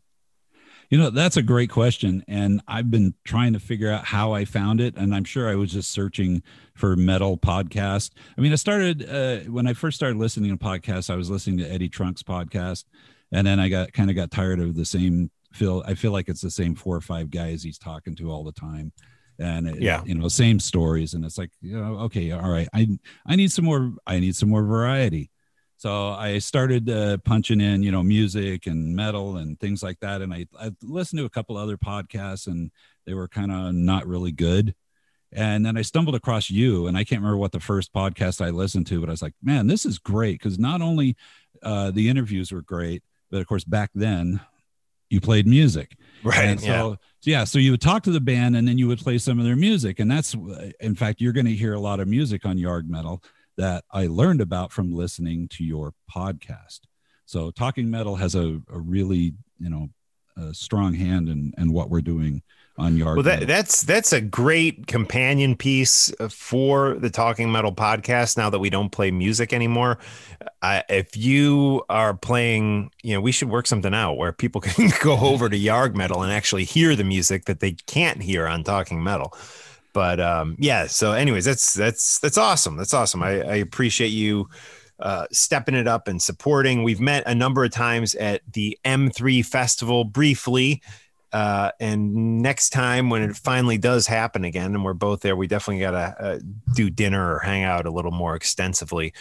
You 0.89 0.97
know, 0.97 1.09
that's 1.09 1.35
a 1.35 1.41
great 1.41 1.69
question. 1.69 2.23
And 2.29 2.61
I've 2.65 2.89
been 2.89 3.13
trying 3.25 3.51
to 3.53 3.59
figure 3.59 3.91
out 3.91 4.05
how 4.05 4.31
I 4.31 4.45
found 4.45 4.79
it. 4.79 4.95
And 4.95 5.13
I'm 5.13 5.25
sure 5.25 5.49
I 5.49 5.55
was 5.55 5.73
just 5.73 5.91
searching 5.91 6.41
for 6.75 6.95
metal 6.95 7.37
podcast. 7.37 8.11
I 8.37 8.41
mean, 8.41 8.53
I 8.53 8.55
started 8.55 9.07
uh, 9.09 9.51
when 9.51 9.67
I 9.67 9.73
first 9.73 9.97
started 9.97 10.17
listening 10.17 10.57
to 10.57 10.63
podcasts, 10.63 11.09
I 11.09 11.17
was 11.17 11.29
listening 11.29 11.57
to 11.57 11.69
Eddie 11.69 11.89
Trunk's 11.89 12.23
podcast. 12.23 12.85
And 13.33 13.45
then 13.45 13.59
I 13.59 13.67
got 13.67 13.91
kind 13.91 14.09
of 14.09 14.15
got 14.15 14.31
tired 14.31 14.61
of 14.61 14.75
the 14.75 14.85
same 14.85 15.29
feel. 15.51 15.83
I 15.85 15.93
feel 15.93 16.13
like 16.13 16.29
it's 16.29 16.41
the 16.41 16.49
same 16.49 16.73
four 16.73 16.95
or 16.95 17.01
five 17.01 17.31
guys 17.31 17.63
he's 17.63 17.77
talking 17.77 18.15
to 18.15 18.31
all 18.31 18.45
the 18.45 18.53
time 18.53 18.93
and 19.39 19.67
it, 19.67 19.81
yeah. 19.81 20.03
you 20.05 20.15
know 20.15 20.27
same 20.27 20.59
stories 20.59 21.13
and 21.13 21.23
it's 21.23 21.37
like 21.37 21.51
you 21.61 21.79
know 21.79 21.99
okay 21.99 22.31
all 22.31 22.49
right 22.49 22.67
i 22.73 22.87
i 23.25 23.35
need 23.35 23.51
some 23.51 23.65
more 23.65 23.93
i 24.05 24.19
need 24.19 24.35
some 24.35 24.49
more 24.49 24.63
variety. 24.63 25.31
So 25.77 26.09
i 26.09 26.39
started 26.39 26.89
uh, 26.89 27.17
punching 27.19 27.61
in 27.61 27.83
you 27.83 27.91
know 27.91 28.03
music 28.03 28.67
and 28.67 28.95
metal 28.95 29.37
and 29.37 29.59
things 29.59 29.81
like 29.81 29.99
that 30.01 30.21
and 30.21 30.33
i 30.33 30.45
i 30.59 30.71
listened 30.83 31.19
to 31.19 31.25
a 31.25 31.29
couple 31.29 31.55
other 31.55 31.77
podcasts 31.77 32.47
and 32.47 32.71
they 33.05 33.13
were 33.13 33.27
kind 33.27 33.51
of 33.51 33.73
not 33.73 34.05
really 34.05 34.31
good. 34.31 34.75
And 35.31 35.65
then 35.65 35.77
i 35.77 35.83
stumbled 35.83 36.15
across 36.15 36.49
you 36.49 36.87
and 36.87 36.97
i 36.97 37.03
can't 37.03 37.21
remember 37.21 37.37
what 37.37 37.51
the 37.51 37.59
first 37.59 37.93
podcast 37.93 38.43
i 38.43 38.49
listened 38.49 38.87
to 38.87 38.99
but 38.99 39.09
i 39.09 39.11
was 39.11 39.21
like 39.21 39.35
man 39.43 39.67
this 39.67 39.85
is 39.85 39.99
great 39.99 40.39
because 40.39 40.57
not 40.57 40.81
only 40.81 41.15
uh, 41.61 41.91
the 41.91 42.09
interviews 42.09 42.51
were 42.51 42.61
great 42.61 43.03
but 43.29 43.39
of 43.39 43.47
course 43.47 43.63
back 43.63 43.91
then 43.93 44.41
you 45.09 45.19
played 45.19 45.47
music. 45.47 45.95
Right 46.23 46.37
and 46.45 46.59
so 46.59 46.67
yeah. 46.67 46.95
Yeah 47.23 47.43
so 47.43 47.59
you 47.59 47.71
would 47.71 47.81
talk 47.81 48.03
to 48.03 48.11
the 48.11 48.21
band 48.21 48.55
and 48.55 48.67
then 48.67 48.77
you 48.77 48.87
would 48.87 48.99
play 48.99 49.17
some 49.17 49.39
of 49.39 49.45
their 49.45 49.55
music 49.55 49.99
and 49.99 50.09
that's 50.09 50.35
in 50.79 50.95
fact 50.95 51.21
you're 51.21 51.33
going 51.33 51.45
to 51.45 51.55
hear 51.55 51.73
a 51.73 51.79
lot 51.79 51.99
of 51.99 52.07
music 52.07 52.45
on 52.45 52.57
Yarg 52.57 52.87
metal 52.87 53.23
that 53.57 53.83
i 53.91 54.07
learned 54.07 54.39
about 54.39 54.71
from 54.71 54.93
listening 54.93 55.47
to 55.49 55.63
your 55.65 55.93
podcast. 56.09 56.79
So 57.25 57.51
talking 57.51 57.89
metal 57.89 58.15
has 58.15 58.35
a, 58.35 58.61
a 58.71 58.79
really 58.79 59.33
you 59.59 59.69
know 59.69 59.89
a 60.37 60.53
strong 60.53 60.93
hand 60.93 61.29
in, 61.29 61.53
in 61.57 61.73
what 61.73 61.89
we're 61.89 62.01
doing 62.01 62.41
on 62.79 62.97
Yarg. 62.97 63.15
Well, 63.15 63.23
that, 63.23 63.45
that's 63.45 63.83
that's 63.83 64.13
a 64.13 64.21
great 64.21 64.87
companion 64.87 65.55
piece 65.55 66.11
for 66.29 66.95
the 66.95 67.09
Talking 67.09 67.51
Metal 67.51 67.73
podcast. 67.73 68.37
Now 68.37 68.49
that 68.49 68.59
we 68.59 68.69
don't 68.69 68.89
play 68.89 69.11
music 69.11 69.53
anymore, 69.53 69.99
uh, 70.61 70.81
if 70.89 71.15
you 71.15 71.83
are 71.89 72.13
playing, 72.13 72.91
you 73.03 73.13
know, 73.13 73.21
we 73.21 73.31
should 73.31 73.49
work 73.49 73.67
something 73.67 73.93
out 73.93 74.13
where 74.13 74.31
people 74.31 74.61
can 74.61 74.91
go 75.01 75.17
over 75.19 75.49
to 75.49 75.57
Yarg 75.57 75.95
Metal 75.95 76.23
and 76.23 76.31
actually 76.31 76.63
hear 76.63 76.95
the 76.95 77.03
music 77.03 77.45
that 77.45 77.59
they 77.59 77.73
can't 77.73 78.21
hear 78.21 78.47
on 78.47 78.63
Talking 78.63 79.03
Metal. 79.03 79.35
But 79.91 80.19
um, 80.19 80.55
yeah, 80.57 80.87
so 80.87 81.11
anyways, 81.11 81.45
that's 81.45 81.73
that's 81.73 82.19
that's 82.19 82.37
awesome. 82.37 82.77
That's 82.77 82.93
awesome. 82.93 83.21
I, 83.21 83.41
I 83.41 83.55
appreciate 83.55 84.09
you 84.09 84.49
uh, 84.99 85.25
stepping 85.31 85.75
it 85.75 85.87
up 85.87 86.07
and 86.07 86.21
supporting. 86.21 86.83
We've 86.83 86.99
met 86.99 87.23
a 87.25 87.35
number 87.35 87.63
of 87.63 87.71
times 87.71 88.15
at 88.15 88.41
the 88.51 88.77
M3 88.85 89.45
festival 89.45 90.03
briefly 90.03 90.81
uh, 91.31 91.71
and 91.79 92.41
next 92.41 92.71
time 92.71 93.09
when 93.09 93.21
it 93.21 93.35
finally 93.35 93.77
does 93.77 94.07
happen 94.07 94.43
again, 94.43 94.73
and 94.73 94.83
we're 94.83 94.93
both 94.93 95.21
there, 95.21 95.35
we 95.35 95.47
definitely 95.47 95.81
got 95.81 95.91
to 95.91 96.23
uh, 96.23 96.39
do 96.73 96.89
dinner 96.89 97.35
or 97.35 97.39
hang 97.39 97.63
out 97.63 97.85
a 97.85 97.91
little 97.91 98.11
more 98.11 98.35
extensively. 98.35 99.13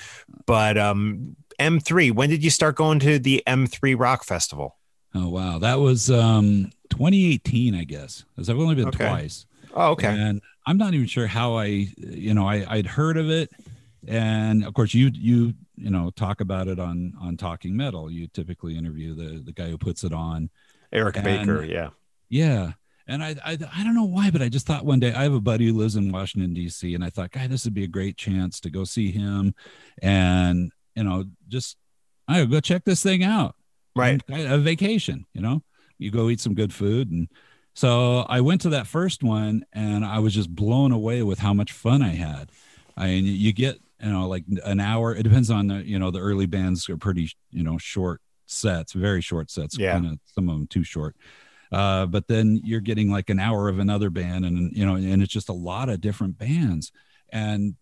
But 0.47 0.78
um, 0.78 1.36
M3, 1.59 2.12
when 2.12 2.30
did 2.30 2.43
you 2.43 2.51
start 2.51 2.76
going 2.76 2.98
to 3.01 3.18
the 3.18 3.43
M3 3.47 3.98
Rock 3.98 4.24
Festival? 4.24 4.76
Oh, 5.14 5.28
wow. 5.28 5.59
That 5.59 5.80
was 5.80 6.10
um, 6.10 6.70
2018, 6.90 7.74
I 7.74 7.85
guess, 7.85 8.24
because 8.35 8.48
I've 8.48 8.59
only 8.59 8.74
been 8.74 8.89
okay. 8.89 9.06
twice. 9.06 9.47
Oh, 9.74 9.90
okay. 9.93 10.09
And 10.09 10.40
I'm 10.66 10.78
not 10.78 10.94
even 10.94 11.06
sure 11.06 11.26
how 11.26 11.56
I, 11.56 11.89
you 11.97 12.35
know, 12.35 12.47
I, 12.48 12.64
I'd 12.68 12.86
heard 12.86 13.16
of 13.16 13.28
it. 13.28 13.51
And 14.06 14.64
of 14.64 14.72
course, 14.74 14.94
you, 14.94 15.10
you, 15.12 15.55
you 15.76 15.90
know, 15.90 16.10
talk 16.10 16.40
about 16.40 16.68
it 16.68 16.78
on, 16.78 17.14
on 17.20 17.36
Talking 17.36 17.76
Metal. 17.76 18.10
You 18.10 18.28
typically 18.28 18.76
interview 18.78 19.14
the, 19.14 19.40
the 19.40 19.52
guy 19.52 19.68
who 19.68 19.76
puts 19.76 20.05
it 20.05 20.12
on. 20.12 20.51
Eric 20.93 21.16
and, 21.16 21.24
Baker, 21.24 21.65
yeah. 21.65 21.90
Yeah. 22.28 22.73
And 23.06 23.24
I, 23.24 23.35
I, 23.44 23.52
I 23.52 23.85
don't 23.85 23.94
know 23.94 24.05
why, 24.05 24.31
but 24.31 24.43
I 24.43 24.51
just 24.51 24.66
thought 24.66 24.85
one 24.85 25.01
day 25.01 25.12
I 25.15 25.23
have 25.23 25.32
a 25.32 25.40
buddy 25.40 25.66
who 25.66 25.73
lives 25.73 25.97
in 25.97 26.12
Washington 26.12 26.52
D.C. 26.52 26.94
and 26.94 27.02
I 27.02 27.09
thought, 27.09 27.31
guy, 27.31 27.47
this 27.47 27.65
would 27.65 27.74
be 27.74 27.85
a 27.85 27.89
great 27.89 28.19
chance 28.19 28.60
to 28.60 28.70
go 28.70 28.85
see 28.85 29.10
him, 29.10 29.55
and 30.02 30.70
you 30.94 31.05
know, 31.05 31.24
just 31.48 31.78
I 32.28 32.44
go 32.44 32.60
check 32.60 32.85
this 32.85 33.02
thing 33.02 33.24
out. 33.24 33.55
Right, 33.97 34.23
a 34.28 34.59
vacation. 34.59 35.24
You 35.32 35.40
know, 35.40 35.62
you 35.98 36.10
go 36.10 36.28
eat 36.28 36.40
some 36.40 36.55
good 36.55 36.73
food, 36.73 37.10
and 37.10 37.28
so 37.74 38.27
I 38.28 38.43
went 38.43 38.60
to 38.62 38.69
that 38.70 38.86
first 38.86 39.23
one, 39.23 39.65
and 39.73 40.05
I 40.05 40.19
was 40.19 40.35
just 40.35 40.55
blown 40.55 40.93
away 40.93 41.23
with 41.23 41.39
how 41.39 41.55
much 41.55 41.73
fun 41.73 42.02
I 42.02 42.10
had. 42.10 42.51
I 42.94 43.06
mean, 43.06 43.24
you 43.24 43.55
get 43.55 43.81
you 44.02 44.12
know 44.12 44.28
like 44.28 44.44
an 44.65 44.81
hour. 44.81 45.15
It 45.15 45.23
depends 45.23 45.51
on 45.51 45.69
the 45.69 45.77
you 45.77 45.98
know 45.98 46.10
the 46.10 46.20
early 46.20 46.47
bands 46.47 46.90
are 46.90 46.98
pretty 46.98 47.31
you 47.51 47.62
know 47.62 47.78
short 47.78 48.20
sets, 48.50 48.92
very 48.92 49.20
short 49.20 49.50
sets. 49.50 49.78
Yeah, 49.78 49.92
kind 49.92 50.06
of 50.06 50.18
some 50.24 50.48
of 50.48 50.56
them 50.56 50.66
too 50.66 50.84
short 50.84 51.16
Uh, 51.70 52.06
but 52.06 52.28
then 52.28 52.60
you're 52.64 52.80
getting 52.80 53.10
like 53.10 53.28
an 53.30 53.38
hour 53.38 53.68
of 53.68 53.78
another 53.78 54.10
band, 54.10 54.44
and 54.46 54.72
you 54.74 54.86
know, 54.86 54.94
and 54.94 55.22
it's 55.22 55.32
just 55.32 55.50
a 55.50 55.52
lot 55.52 55.88
of 55.90 56.00
different 56.00 56.38
bands. 56.38 56.92
And 57.30 57.76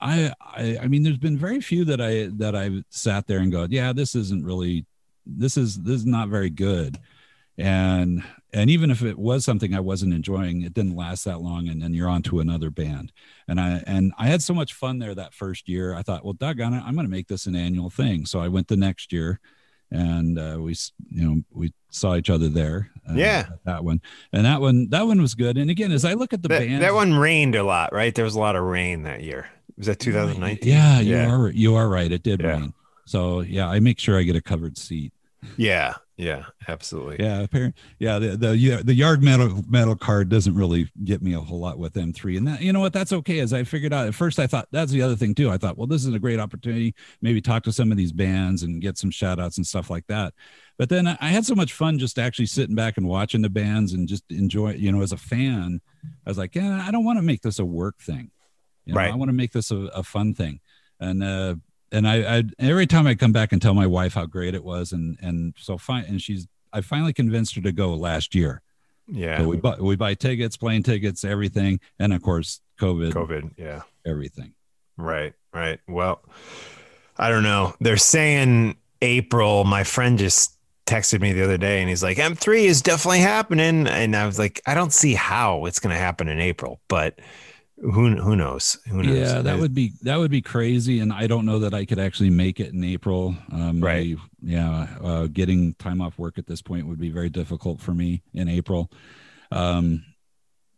I, 0.00 0.32
I, 0.40 0.78
I 0.82 0.88
mean, 0.88 1.02
there's 1.02 1.18
been 1.18 1.38
very 1.38 1.60
few 1.60 1.84
that 1.86 2.00
I 2.00 2.28
that 2.38 2.54
I've 2.54 2.84
sat 2.90 3.26
there 3.26 3.40
and 3.40 3.52
go, 3.52 3.66
yeah, 3.70 3.92
this 3.92 4.14
isn't 4.14 4.44
really, 4.44 4.86
this 5.26 5.56
is 5.56 5.76
this 5.82 5.96
is 5.96 6.06
not 6.06 6.28
very 6.30 6.50
good. 6.50 6.98
And 7.58 8.24
and 8.52 8.70
even 8.70 8.90
if 8.90 9.02
it 9.02 9.18
was 9.18 9.44
something 9.44 9.74
I 9.74 9.80
wasn't 9.80 10.14
enjoying, 10.14 10.62
it 10.62 10.74
didn't 10.74 10.96
last 10.96 11.24
that 11.24 11.40
long, 11.42 11.68
and 11.68 11.82
then 11.82 11.92
you're 11.94 12.08
on 12.08 12.22
to 12.24 12.40
another 12.40 12.70
band. 12.70 13.12
And 13.48 13.60
I 13.60 13.82
and 13.86 14.12
I 14.18 14.28
had 14.28 14.42
so 14.42 14.54
much 14.54 14.72
fun 14.74 14.98
there 15.00 15.14
that 15.14 15.34
first 15.34 15.68
year. 15.68 15.94
I 15.94 16.02
thought, 16.02 16.24
well, 16.24 16.34
doggone 16.34 16.74
it, 16.74 16.82
I'm 16.84 16.94
going 16.94 17.06
to 17.06 17.10
make 17.10 17.28
this 17.28 17.46
an 17.46 17.56
annual 17.56 17.90
thing. 17.90 18.26
So 18.26 18.40
I 18.40 18.48
went 18.48 18.68
the 18.68 18.76
next 18.76 19.12
year, 19.12 19.40
and 19.90 20.38
uh, 20.38 20.56
we 20.60 20.74
you 21.10 21.26
know 21.26 21.42
we 21.52 21.72
saw 21.90 22.16
each 22.16 22.30
other 22.30 22.48
there. 22.48 22.90
Uh, 23.08 23.14
yeah, 23.14 23.46
that 23.64 23.84
one 23.84 24.00
and 24.32 24.44
that 24.44 24.60
one 24.60 24.88
that 24.90 25.06
one 25.06 25.20
was 25.20 25.34
good. 25.34 25.56
And 25.56 25.70
again, 25.70 25.92
as 25.92 26.04
I 26.04 26.14
look 26.14 26.32
at 26.32 26.42
the 26.42 26.48
that, 26.48 26.60
band, 26.60 26.82
that 26.82 26.94
one 26.94 27.14
rained 27.14 27.54
a 27.54 27.62
lot, 27.62 27.92
right? 27.92 28.14
There 28.14 28.24
was 28.24 28.34
a 28.34 28.40
lot 28.40 28.56
of 28.56 28.64
rain 28.64 29.02
that 29.04 29.22
year. 29.22 29.48
Was 29.76 29.86
that 29.86 30.00
2019? 30.00 30.70
Yeah, 30.70 31.00
you 31.00 31.12
yeah. 31.12 31.30
are 31.30 31.50
you 31.50 31.74
are 31.76 31.88
right. 31.88 32.10
It 32.10 32.22
did 32.22 32.40
yeah. 32.40 32.48
rain. 32.48 32.74
So 33.06 33.40
yeah, 33.40 33.68
I 33.68 33.80
make 33.80 33.98
sure 33.98 34.18
I 34.18 34.22
get 34.22 34.36
a 34.36 34.42
covered 34.42 34.76
seat. 34.76 35.12
Yeah, 35.56 35.94
yeah, 36.18 36.46
absolutely. 36.66 37.24
Yeah, 37.24 37.42
apparently, 37.42 37.80
yeah. 38.00 38.18
The 38.18 38.36
the 38.36 38.56
yeah, 38.56 38.80
the 38.82 38.98
Yarg 38.98 39.22
metal 39.22 39.62
metal 39.68 39.94
card 39.94 40.28
doesn't 40.28 40.54
really 40.56 40.90
get 41.04 41.22
me 41.22 41.32
a 41.32 41.40
whole 41.40 41.60
lot 41.60 41.78
with 41.78 41.94
M3, 41.94 42.36
and 42.36 42.48
that 42.48 42.60
you 42.60 42.72
know 42.72 42.80
what, 42.80 42.92
that's 42.92 43.12
okay. 43.12 43.38
As 43.38 43.52
I 43.52 43.62
figured 43.62 43.92
out 43.92 44.08
at 44.08 44.16
first, 44.16 44.40
I 44.40 44.48
thought 44.48 44.66
that's 44.72 44.90
the 44.90 45.00
other 45.00 45.14
thing 45.14 45.32
too. 45.32 45.48
I 45.48 45.58
thought, 45.58 45.78
well, 45.78 45.86
this 45.86 46.04
is 46.04 46.12
a 46.12 46.18
great 46.18 46.40
opportunity, 46.40 46.96
maybe 47.22 47.40
talk 47.40 47.62
to 47.62 47.72
some 47.72 47.92
of 47.92 47.96
these 47.96 48.10
bands 48.10 48.64
and 48.64 48.82
get 48.82 48.98
some 48.98 49.12
shout 49.12 49.38
outs 49.38 49.58
and 49.58 49.66
stuff 49.66 49.90
like 49.90 50.08
that. 50.08 50.34
But 50.76 50.88
then 50.88 51.06
I 51.06 51.28
had 51.28 51.46
so 51.46 51.54
much 51.54 51.72
fun 51.72 52.00
just 52.00 52.18
actually 52.18 52.46
sitting 52.46 52.74
back 52.74 52.96
and 52.96 53.06
watching 53.06 53.42
the 53.42 53.48
bands 53.48 53.92
and 53.92 54.08
just 54.08 54.24
enjoy. 54.28 54.72
You 54.72 54.90
know, 54.90 55.02
as 55.02 55.12
a 55.12 55.16
fan, 55.16 55.80
I 56.26 56.30
was 56.30 56.38
like, 56.38 56.56
yeah, 56.56 56.84
I 56.84 56.90
don't 56.90 57.04
want 57.04 57.18
to 57.18 57.24
make 57.24 57.42
this 57.42 57.60
a 57.60 57.64
work 57.64 58.00
thing. 58.00 58.32
You 58.86 58.94
know, 58.94 58.98
right. 58.98 59.12
I 59.12 59.14
want 59.14 59.28
to 59.28 59.34
make 59.34 59.52
this 59.52 59.70
a, 59.70 59.76
a 59.94 60.02
fun 60.02 60.34
thing. 60.34 60.58
And 60.98 61.22
uh, 61.22 61.54
and 61.92 62.08
I, 62.08 62.38
I 62.38 62.42
every 62.58 62.86
time 62.86 63.06
I 63.06 63.14
come 63.14 63.32
back 63.32 63.52
and 63.52 63.60
tell 63.60 63.74
my 63.74 63.86
wife 63.86 64.14
how 64.14 64.26
great 64.26 64.54
it 64.54 64.64
was, 64.64 64.92
and 64.92 65.18
and 65.20 65.54
so 65.58 65.78
fine, 65.78 66.04
and 66.04 66.20
she's 66.20 66.46
I 66.72 66.80
finally 66.80 67.12
convinced 67.12 67.54
her 67.56 67.62
to 67.62 67.72
go 67.72 67.94
last 67.94 68.34
year. 68.34 68.62
Yeah, 69.06 69.38
so 69.38 69.48
we 69.48 69.56
buy 69.56 69.76
we 69.78 69.96
buy 69.96 70.14
tickets, 70.14 70.56
plane 70.56 70.82
tickets, 70.82 71.24
everything, 71.24 71.80
and 71.98 72.12
of 72.12 72.22
course 72.22 72.60
COVID. 72.80 73.12
COVID, 73.12 73.52
yeah, 73.56 73.82
everything. 74.06 74.54
Right, 74.96 75.32
right. 75.54 75.80
Well, 75.88 76.20
I 77.16 77.30
don't 77.30 77.42
know. 77.42 77.74
They're 77.80 77.96
saying 77.96 78.76
April. 79.00 79.64
My 79.64 79.84
friend 79.84 80.18
just 80.18 80.58
texted 80.86 81.20
me 81.20 81.32
the 81.32 81.44
other 81.44 81.58
day 81.58 81.80
and 81.80 81.88
he's 81.88 82.02
like, 82.02 82.16
M3 82.16 82.64
is 82.64 82.80
definitely 82.80 83.20
happening. 83.20 83.86
And 83.86 84.16
I 84.16 84.26
was 84.26 84.38
like, 84.38 84.60
I 84.66 84.74
don't 84.74 84.92
see 84.92 85.14
how 85.14 85.66
it's 85.66 85.78
going 85.78 85.94
to 85.94 86.00
happen 86.00 86.28
in 86.28 86.40
April, 86.40 86.80
but 86.88 87.18
who 87.80 88.16
who 88.16 88.36
knows? 88.36 88.78
Who 88.88 89.02
knows? 89.02 89.16
Yeah, 89.16 89.40
that 89.42 89.58
would 89.58 89.74
be 89.74 89.92
that 90.02 90.18
would 90.18 90.30
be 90.30 90.42
crazy, 90.42 91.00
and 91.00 91.12
I 91.12 91.26
don't 91.26 91.46
know 91.46 91.60
that 91.60 91.74
I 91.74 91.84
could 91.84 91.98
actually 91.98 92.30
make 92.30 92.60
it 92.60 92.72
in 92.72 92.82
April. 92.84 93.36
Um, 93.52 93.80
right? 93.80 94.16
I, 94.16 94.22
yeah, 94.42 94.86
uh, 95.02 95.26
getting 95.26 95.74
time 95.74 96.00
off 96.00 96.18
work 96.18 96.38
at 96.38 96.46
this 96.46 96.62
point 96.62 96.86
would 96.86 97.00
be 97.00 97.10
very 97.10 97.30
difficult 97.30 97.80
for 97.80 97.92
me 97.92 98.22
in 98.34 98.48
April. 98.48 98.90
Um, 99.52 100.04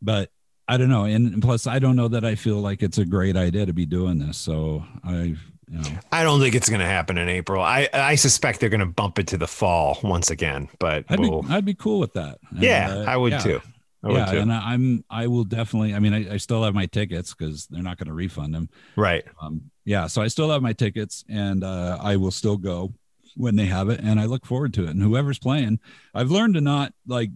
but 0.02 0.30
I 0.68 0.76
don't 0.76 0.90
know, 0.90 1.04
and 1.04 1.42
plus 1.42 1.66
I 1.66 1.78
don't 1.78 1.96
know 1.96 2.08
that 2.08 2.24
I 2.24 2.34
feel 2.34 2.56
like 2.56 2.82
it's 2.82 2.98
a 2.98 3.04
great 3.04 3.36
idea 3.36 3.66
to 3.66 3.72
be 3.72 3.86
doing 3.86 4.18
this. 4.18 4.38
So 4.38 4.84
I. 5.04 5.36
You 5.72 5.78
know. 5.78 5.90
I 6.10 6.24
don't 6.24 6.40
think 6.40 6.56
it's 6.56 6.68
going 6.68 6.80
to 6.80 6.84
happen 6.86 7.16
in 7.16 7.28
April. 7.28 7.62
I, 7.62 7.88
I 7.92 8.16
suspect 8.16 8.58
they're 8.58 8.70
going 8.70 8.80
to 8.80 8.86
bump 8.86 9.20
it 9.20 9.28
to 9.28 9.38
the 9.38 9.46
fall 9.46 10.00
once 10.02 10.28
again. 10.28 10.68
But 10.80 11.04
I'd, 11.08 11.20
we'll... 11.20 11.42
be, 11.42 11.48
I'd 11.48 11.64
be 11.64 11.74
cool 11.74 12.00
with 12.00 12.14
that. 12.14 12.40
And, 12.50 12.60
yeah, 12.60 12.90
uh, 12.90 13.04
I 13.06 13.16
would 13.16 13.30
yeah. 13.30 13.38
too. 13.38 13.60
I 14.02 14.12
yeah, 14.12 14.32
and 14.32 14.52
I, 14.52 14.74
am 14.74 15.04
I 15.10 15.26
will 15.26 15.44
definitely. 15.44 15.94
I 15.94 15.98
mean, 15.98 16.14
I, 16.14 16.34
I 16.34 16.36
still 16.38 16.62
have 16.64 16.74
my 16.74 16.86
tickets 16.86 17.34
because 17.34 17.66
they're 17.66 17.82
not 17.82 17.98
going 17.98 18.08
to 18.08 18.14
refund 18.14 18.54
them. 18.54 18.70
Right. 18.96 19.24
Um, 19.40 19.70
yeah, 19.84 20.06
so 20.06 20.22
I 20.22 20.28
still 20.28 20.50
have 20.50 20.62
my 20.62 20.72
tickets, 20.72 21.24
and 21.28 21.62
uh, 21.62 21.98
I 22.00 22.16
will 22.16 22.30
still 22.30 22.56
go 22.56 22.94
when 23.36 23.56
they 23.56 23.66
have 23.66 23.90
it, 23.90 24.00
and 24.00 24.18
I 24.18 24.24
look 24.24 24.46
forward 24.46 24.72
to 24.74 24.84
it. 24.84 24.90
And 24.90 25.02
whoever's 25.02 25.38
playing, 25.38 25.80
I've 26.14 26.30
learned 26.30 26.54
to 26.54 26.60
not 26.62 26.94
like 27.06 27.30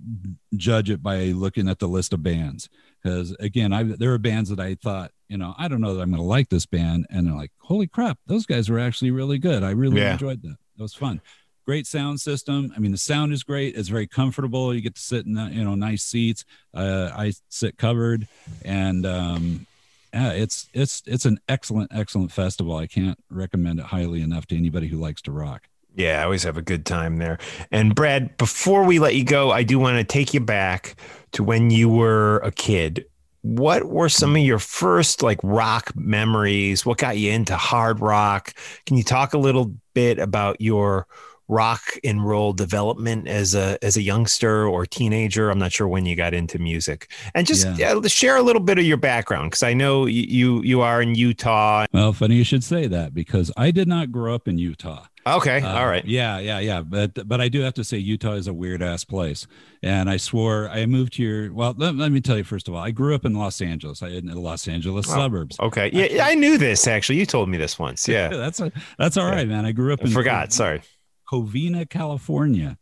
judge 0.56 0.88
it 0.88 1.02
by 1.02 1.26
looking 1.26 1.68
at 1.68 1.78
the 1.80 1.88
list 1.88 2.12
of 2.12 2.22
bands 2.22 2.68
because 3.02 3.36
again, 3.40 3.72
I 3.72 3.82
there 3.82 4.12
are 4.14 4.18
bands 4.18 4.48
that 4.48 4.60
I 4.60 4.74
thought, 4.74 5.10
you 5.28 5.36
know, 5.36 5.54
I 5.58 5.68
don't 5.68 5.82
know 5.82 5.94
that 5.94 6.00
I'm 6.00 6.10
going 6.10 6.22
to 6.22 6.26
like 6.26 6.48
this 6.48 6.64
band, 6.64 7.06
and 7.10 7.26
they're 7.26 7.34
like, 7.34 7.52
holy 7.58 7.88
crap, 7.88 8.18
those 8.26 8.46
guys 8.46 8.70
were 8.70 8.78
actually 8.78 9.10
really 9.10 9.38
good. 9.38 9.62
I 9.62 9.72
really 9.72 10.00
yeah. 10.00 10.12
enjoyed 10.12 10.40
that. 10.42 10.56
That 10.76 10.82
was 10.82 10.94
fun 10.94 11.20
great 11.64 11.86
sound 11.86 12.20
system. 12.20 12.72
I 12.76 12.78
mean, 12.78 12.92
the 12.92 12.98
sound 12.98 13.32
is 13.32 13.42
great. 13.42 13.76
It's 13.76 13.88
very 13.88 14.06
comfortable. 14.06 14.74
You 14.74 14.80
get 14.80 14.94
to 14.94 15.00
sit 15.00 15.26
in, 15.26 15.36
you 15.52 15.64
know, 15.64 15.74
nice 15.74 16.02
seats. 16.02 16.44
Uh, 16.72 17.10
I 17.14 17.32
sit 17.48 17.78
covered, 17.78 18.26
and 18.64 19.06
um, 19.06 19.66
yeah, 20.12 20.32
it's 20.32 20.68
it's 20.72 21.02
it's 21.06 21.24
an 21.24 21.40
excellent, 21.48 21.90
excellent 21.94 22.32
festival. 22.32 22.76
I 22.76 22.86
can't 22.86 23.18
recommend 23.30 23.80
it 23.80 23.86
highly 23.86 24.22
enough 24.22 24.46
to 24.46 24.56
anybody 24.56 24.86
who 24.86 24.98
likes 24.98 25.22
to 25.22 25.32
rock. 25.32 25.68
Yeah, 25.96 26.20
I 26.20 26.24
always 26.24 26.42
have 26.42 26.56
a 26.56 26.62
good 26.62 26.84
time 26.84 27.18
there. 27.18 27.38
And 27.70 27.94
Brad, 27.94 28.36
before 28.36 28.84
we 28.84 28.98
let 28.98 29.14
you 29.14 29.24
go, 29.24 29.52
I 29.52 29.62
do 29.62 29.78
want 29.78 29.96
to 29.96 30.04
take 30.04 30.34
you 30.34 30.40
back 30.40 30.96
to 31.32 31.44
when 31.44 31.70
you 31.70 31.88
were 31.88 32.38
a 32.38 32.50
kid. 32.50 33.04
What 33.42 33.84
were 33.84 34.08
some 34.08 34.34
of 34.34 34.42
your 34.42 34.58
first 34.58 35.22
like 35.22 35.38
rock 35.42 35.92
memories? 35.94 36.84
What 36.84 36.98
got 36.98 37.18
you 37.18 37.30
into 37.30 37.56
hard 37.56 38.00
rock? 38.00 38.54
Can 38.86 38.96
you 38.96 39.04
talk 39.04 39.34
a 39.34 39.38
little 39.38 39.72
bit 39.92 40.18
about 40.18 40.60
your 40.60 41.06
rock 41.48 41.82
and 42.02 42.24
roll 42.24 42.52
development 42.52 43.28
as 43.28 43.54
a 43.54 43.78
as 43.84 43.96
a 43.96 44.02
youngster 44.02 44.66
or 44.66 44.86
teenager 44.86 45.50
i'm 45.50 45.58
not 45.58 45.72
sure 45.72 45.86
when 45.86 46.06
you 46.06 46.16
got 46.16 46.32
into 46.32 46.58
music 46.58 47.10
and 47.34 47.46
just 47.46 47.66
yeah. 47.78 48.00
share 48.06 48.36
a 48.36 48.42
little 48.42 48.62
bit 48.62 48.78
of 48.78 48.84
your 48.84 48.96
background 48.96 49.50
because 49.50 49.62
i 49.62 49.74
know 49.74 50.06
you 50.06 50.62
you 50.62 50.80
are 50.80 51.02
in 51.02 51.14
utah 51.14 51.86
well 51.92 52.12
funny 52.12 52.34
you 52.34 52.44
should 52.44 52.64
say 52.64 52.86
that 52.86 53.12
because 53.12 53.50
i 53.56 53.70
did 53.70 53.88
not 53.88 54.10
grow 54.10 54.34
up 54.34 54.48
in 54.48 54.58
utah 54.58 55.06
Okay. 55.26 55.62
Uh, 55.62 55.78
all 55.78 55.86
right. 55.86 56.04
Yeah, 56.04 56.38
yeah, 56.38 56.58
yeah. 56.58 56.82
But 56.82 57.26
but 57.26 57.40
I 57.40 57.48
do 57.48 57.60
have 57.62 57.74
to 57.74 57.84
say 57.84 57.98
Utah 57.98 58.32
is 58.32 58.46
a 58.46 58.52
weird 58.52 58.82
ass 58.82 59.04
place. 59.04 59.46
And 59.82 60.08
I 60.08 60.16
swore 60.16 60.68
I 60.68 60.86
moved 60.86 61.14
here. 61.16 61.52
Well, 61.52 61.74
let, 61.76 61.94
let, 61.96 62.12
me 62.12 62.20
tell 62.20 62.36
you 62.36 62.44
first 62.44 62.68
of 62.68 62.74
all, 62.74 62.80
I 62.80 62.90
grew 62.90 63.14
up 63.14 63.24
in 63.24 63.34
Los 63.34 63.60
Angeles. 63.60 64.02
I 64.02 64.08
in 64.08 64.26
the 64.26 64.38
Los 64.38 64.68
Angeles 64.68 65.06
oh, 65.08 65.14
suburbs. 65.14 65.58
Okay. 65.60 65.90
Yeah, 65.92 66.26
I 66.26 66.34
knew 66.34 66.58
this 66.58 66.86
actually. 66.86 67.18
You 67.18 67.26
told 67.26 67.48
me 67.48 67.56
this 67.56 67.78
once. 67.78 68.06
Yeah. 68.06 68.28
that's 68.36 68.60
a, 68.60 68.70
that's 68.98 69.16
all 69.16 69.26
right, 69.26 69.48
man. 69.48 69.64
I 69.64 69.72
grew 69.72 69.92
up 69.92 70.00
in 70.02 70.08
I 70.08 70.10
forgot. 70.10 70.52
Sorry. 70.52 70.82
Covina, 71.30 71.88
California. 71.88 72.78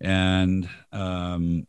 And 0.00 0.68
um, 0.92 1.66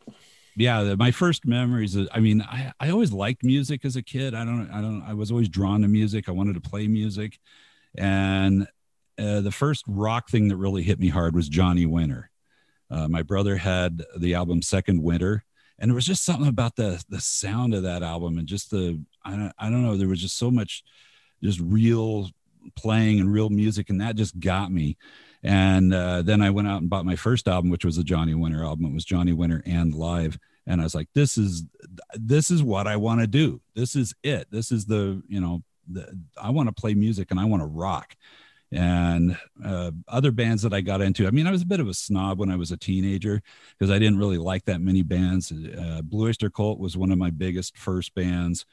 yeah, 0.55 0.95
my 0.95 1.11
first 1.11 1.45
memories. 1.45 1.97
I 2.11 2.19
mean, 2.19 2.41
I, 2.41 2.73
I 2.79 2.89
always 2.89 3.11
liked 3.11 3.43
music 3.43 3.85
as 3.85 3.95
a 3.95 4.01
kid. 4.01 4.33
I 4.33 4.45
don't, 4.45 4.69
I 4.71 4.81
don't, 4.81 5.03
I 5.03 5.13
was 5.13 5.31
always 5.31 5.49
drawn 5.49 5.81
to 5.81 5.87
music. 5.87 6.27
I 6.27 6.31
wanted 6.31 6.53
to 6.55 6.61
play 6.61 6.87
music. 6.87 7.39
And 7.97 8.67
uh, 9.17 9.41
the 9.41 9.51
first 9.51 9.83
rock 9.87 10.29
thing 10.29 10.49
that 10.49 10.57
really 10.57 10.83
hit 10.83 10.99
me 10.99 11.09
hard 11.09 11.35
was 11.35 11.47
Johnny 11.49 11.85
Winter. 11.85 12.29
Uh, 12.89 13.07
my 13.07 13.23
brother 13.23 13.57
had 13.57 14.03
the 14.17 14.35
album 14.35 14.61
Second 14.61 15.01
Winter, 15.01 15.43
and 15.79 15.89
there 15.89 15.95
was 15.95 16.05
just 16.05 16.23
something 16.23 16.47
about 16.47 16.75
the 16.75 17.03
the 17.09 17.19
sound 17.19 17.73
of 17.73 17.83
that 17.83 18.03
album 18.03 18.37
and 18.37 18.47
just 18.47 18.69
the 18.71 19.01
I 19.23 19.31
don't 19.31 19.53
I 19.57 19.69
don't 19.69 19.83
know. 19.83 19.97
There 19.97 20.07
was 20.07 20.21
just 20.21 20.37
so 20.37 20.51
much, 20.51 20.83
just 21.43 21.59
real 21.59 22.29
playing 22.75 23.19
and 23.19 23.31
real 23.31 23.49
music, 23.49 23.89
and 23.89 24.01
that 24.01 24.15
just 24.15 24.39
got 24.39 24.71
me. 24.71 24.97
And 25.45 25.93
uh, 25.93 26.23
then 26.23 26.41
I 26.41 26.49
went 26.49 26.67
out 26.67 26.81
and 26.81 26.89
bought 26.89 27.05
my 27.05 27.15
first 27.15 27.47
album, 27.47 27.69
which 27.69 27.85
was 27.85 27.99
a 27.99 28.03
Johnny 28.03 28.33
Winter 28.33 28.63
album. 28.63 28.87
It 28.87 28.93
was 28.93 29.05
Johnny 29.05 29.31
Winter 29.31 29.61
and 29.63 29.93
live. 29.93 30.39
And 30.65 30.81
I 30.81 30.83
was 30.83 30.95
like, 30.95 31.07
this 31.13 31.37
is 31.37 31.63
this 32.15 32.49
is 32.49 32.63
what 32.63 32.87
I 32.87 32.95
want 32.95 33.21
to 33.21 33.27
do. 33.27 33.61
This 33.75 33.95
is 33.95 34.15
it. 34.23 34.47
This 34.49 34.71
is 34.71 34.87
the 34.87 35.21
you 35.27 35.39
know 35.39 35.61
the, 35.87 36.19
I 36.41 36.49
want 36.49 36.67
to 36.67 36.73
play 36.73 36.95
music 36.95 37.29
and 37.29 37.39
I 37.39 37.45
want 37.45 37.61
to 37.61 37.67
rock. 37.67 38.15
And 38.71 39.37
uh, 39.63 39.91
other 40.07 40.31
bands 40.31 40.63
that 40.63 40.73
I 40.73 40.81
got 40.81 40.99
into, 40.99 41.27
I 41.27 41.31
mean, 41.31 41.45
I 41.45 41.51
was 41.51 41.61
a 41.61 41.67
bit 41.67 41.79
of 41.79 41.87
a 41.87 41.93
snob 41.93 42.39
when 42.39 42.49
I 42.49 42.55
was 42.55 42.71
a 42.71 42.77
teenager 42.77 43.43
because 43.77 43.91
I 43.91 43.99
didn't 43.99 44.17
really 44.17 44.39
like 44.39 44.65
that 44.65 44.81
many 44.81 45.03
bands. 45.03 45.51
Uh, 45.51 46.01
Blue 46.03 46.27
Oyster 46.27 46.49
Cult 46.49 46.79
was 46.79 46.97
one 46.97 47.11
of 47.11 47.19
my 47.19 47.29
biggest 47.29 47.77
first 47.77 48.15
bands. 48.15 48.65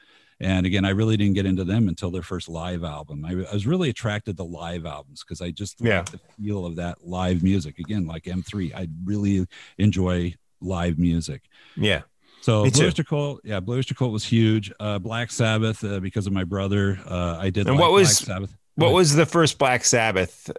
And 0.43 0.65
again, 0.65 0.83
I 0.83 0.89
really 0.89 1.15
didn't 1.15 1.35
get 1.35 1.45
into 1.45 1.63
them 1.63 1.87
until 1.87 2.11
their 2.11 2.21
first 2.21 2.49
live 2.49 2.83
album. 2.83 3.23
I, 3.25 3.31
I 3.31 3.53
was 3.53 3.65
really 3.65 3.89
attracted 3.89 4.35
to 4.37 4.43
live 4.43 4.85
albums 4.85 5.23
because 5.23 5.41
I 5.41 5.51
just 5.51 5.79
yeah. 5.79 5.99
like 5.99 6.11
the 6.11 6.19
feel 6.37 6.65
of 6.65 6.75
that 6.75 7.05
live 7.05 7.43
music. 7.43 7.79
Again, 7.79 8.05
like 8.05 8.23
M3, 8.23 8.75
I 8.75 8.89
really 9.05 9.47
enjoy 9.77 10.35
live 10.59 10.99
music. 10.99 11.43
Yeah. 11.77 12.01
So 12.41 12.69
Blue 12.69 12.87
Oyster 12.87 13.05
Cult, 13.05 13.39
yeah, 13.45 13.61
Blue 13.61 13.77
Oyster 13.77 13.95
Cult 13.95 14.11
was 14.11 14.25
huge. 14.25 14.69
Uh, 14.77 14.99
Black 14.99 15.31
Sabbath, 15.31 15.81
uh, 15.81 16.01
because 16.01 16.27
of 16.27 16.33
my 16.33 16.43
brother, 16.43 16.99
uh, 17.07 17.37
I 17.39 17.49
did. 17.49 17.67
And 17.67 17.77
like 17.77 17.81
what 17.81 17.93
was 17.93 18.17
Sabbath. 18.17 18.53
What 18.75 18.91
was 18.91 19.15
the 19.15 19.25
first 19.25 19.57
Black 19.57 19.85
Sabbath 19.85 20.51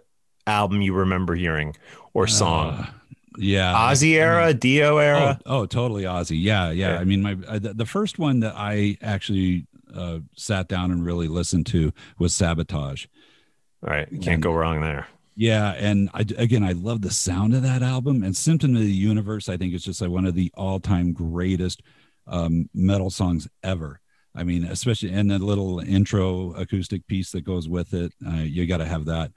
album 0.47 0.81
you 0.81 0.93
remember 0.95 1.35
hearing 1.35 1.75
or 2.13 2.23
uh, 2.23 2.27
song? 2.27 2.87
yeah 3.37 3.73
ozzy 3.73 4.11
era 4.13 4.53
dio 4.53 4.97
era 4.97 5.37
oh, 5.45 5.57
oh, 5.59 5.65
totally 5.65 6.03
ozzy 6.03 6.41
yeah, 6.41 6.71
yeah 6.71 6.93
yeah 6.93 6.99
i 6.99 7.03
mean 7.03 7.21
my 7.21 7.37
uh, 7.49 7.59
the, 7.59 7.73
the 7.73 7.85
first 7.85 8.17
one 8.17 8.39
that 8.39 8.53
i 8.55 8.97
actually 9.01 9.67
uh, 9.95 10.19
sat 10.35 10.67
down 10.67 10.91
and 10.91 11.05
really 11.05 11.27
listened 11.27 11.65
to 11.67 11.91
was 12.19 12.33
Sabotage. 12.33 13.05
All 13.83 13.93
right, 13.93 14.11
you 14.11 14.19
can't 14.19 14.35
and, 14.35 14.43
go 14.43 14.53
wrong 14.53 14.81
there. 14.81 15.07
Yeah, 15.35 15.73
and 15.73 16.09
I, 16.13 16.21
again, 16.37 16.63
I 16.63 16.71
love 16.71 17.01
the 17.01 17.11
sound 17.11 17.53
of 17.53 17.61
that 17.63 17.83
album. 17.83 18.23
And 18.23 18.35
"Symptom 18.35 18.75
of 18.75 18.81
the 18.81 18.91
Universe," 18.91 19.49
I 19.49 19.57
think 19.57 19.73
is 19.73 19.83
just 19.83 20.01
like 20.01 20.09
one 20.09 20.25
of 20.25 20.35
the 20.35 20.51
all-time 20.55 21.13
greatest 21.13 21.81
um, 22.27 22.69
metal 22.73 23.09
songs 23.09 23.47
ever. 23.63 23.99
I 24.33 24.43
mean, 24.43 24.65
especially 24.65 25.11
in 25.11 25.27
the 25.27 25.39
little 25.39 25.79
intro 25.79 26.53
acoustic 26.53 27.07
piece 27.07 27.31
that 27.31 27.45
goes 27.45 27.69
with 27.69 27.93
it, 27.93 28.13
uh, 28.27 28.41
you 28.41 28.65
got 28.65 28.77
to 28.77 28.85
have 28.85 29.05
that. 29.05 29.31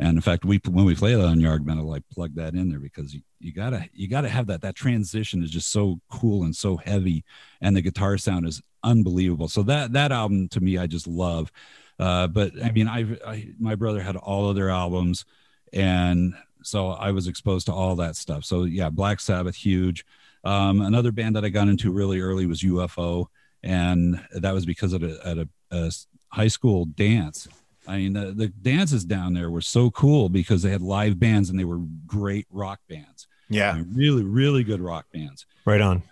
And 0.00 0.16
in 0.16 0.22
fact, 0.22 0.46
we 0.46 0.58
when 0.66 0.86
we 0.86 0.94
play 0.94 1.14
that 1.14 1.26
on 1.26 1.40
Yarg 1.40 1.66
Metal, 1.66 1.92
I 1.92 1.98
plug 2.10 2.34
that 2.36 2.54
in 2.54 2.70
there 2.70 2.80
because 2.80 3.12
you, 3.12 3.20
you 3.38 3.52
gotta 3.52 3.86
you 3.92 4.08
gotta 4.08 4.30
have 4.30 4.46
that. 4.46 4.62
That 4.62 4.74
transition 4.74 5.42
is 5.42 5.50
just 5.50 5.70
so 5.70 6.00
cool 6.08 6.42
and 6.42 6.56
so 6.56 6.78
heavy, 6.78 7.22
and 7.60 7.76
the 7.76 7.82
guitar 7.82 8.16
sound 8.16 8.46
is 8.46 8.62
unbelievable. 8.82 9.46
So 9.48 9.62
that 9.64 9.92
that 9.92 10.10
album 10.10 10.48
to 10.48 10.60
me, 10.60 10.78
I 10.78 10.86
just 10.86 11.06
love. 11.06 11.52
Uh, 11.98 12.28
but 12.28 12.52
I 12.64 12.70
mean, 12.70 12.88
I, 12.88 13.14
I 13.26 13.48
my 13.58 13.74
brother 13.74 14.00
had 14.00 14.16
all 14.16 14.48
of 14.48 14.56
their 14.56 14.70
albums, 14.70 15.26
and 15.74 16.32
so 16.62 16.88
I 16.88 17.10
was 17.10 17.26
exposed 17.26 17.66
to 17.66 17.74
all 17.74 17.94
that 17.96 18.16
stuff. 18.16 18.46
So 18.46 18.64
yeah, 18.64 18.88
Black 18.88 19.20
Sabbath, 19.20 19.54
huge. 19.54 20.06
Um, 20.44 20.80
another 20.80 21.12
band 21.12 21.36
that 21.36 21.44
I 21.44 21.50
got 21.50 21.68
into 21.68 21.92
really 21.92 22.20
early 22.20 22.46
was 22.46 22.62
UFO, 22.62 23.26
and 23.62 24.18
that 24.32 24.54
was 24.54 24.64
because 24.64 24.94
of 24.94 25.02
a, 25.02 25.18
at 25.26 25.36
a, 25.36 25.48
a 25.70 25.92
high 26.30 26.48
school 26.48 26.86
dance 26.86 27.48
I 27.86 27.96
mean, 27.96 28.12
the, 28.12 28.32
the 28.32 28.48
dances 28.48 29.04
down 29.04 29.32
there 29.32 29.50
were 29.50 29.60
so 29.60 29.90
cool 29.90 30.28
because 30.28 30.62
they 30.62 30.70
had 30.70 30.82
live 30.82 31.18
bands 31.18 31.50
and 31.50 31.58
they 31.58 31.64
were 31.64 31.80
great 32.06 32.46
rock 32.50 32.80
bands. 32.88 33.26
Yeah. 33.48 33.72
I 33.72 33.78
mean, 33.78 33.92
really, 33.94 34.22
really 34.22 34.64
good 34.64 34.80
rock 34.80 35.06
bands. 35.12 35.46
Right 35.64 35.80
on. 35.80 36.02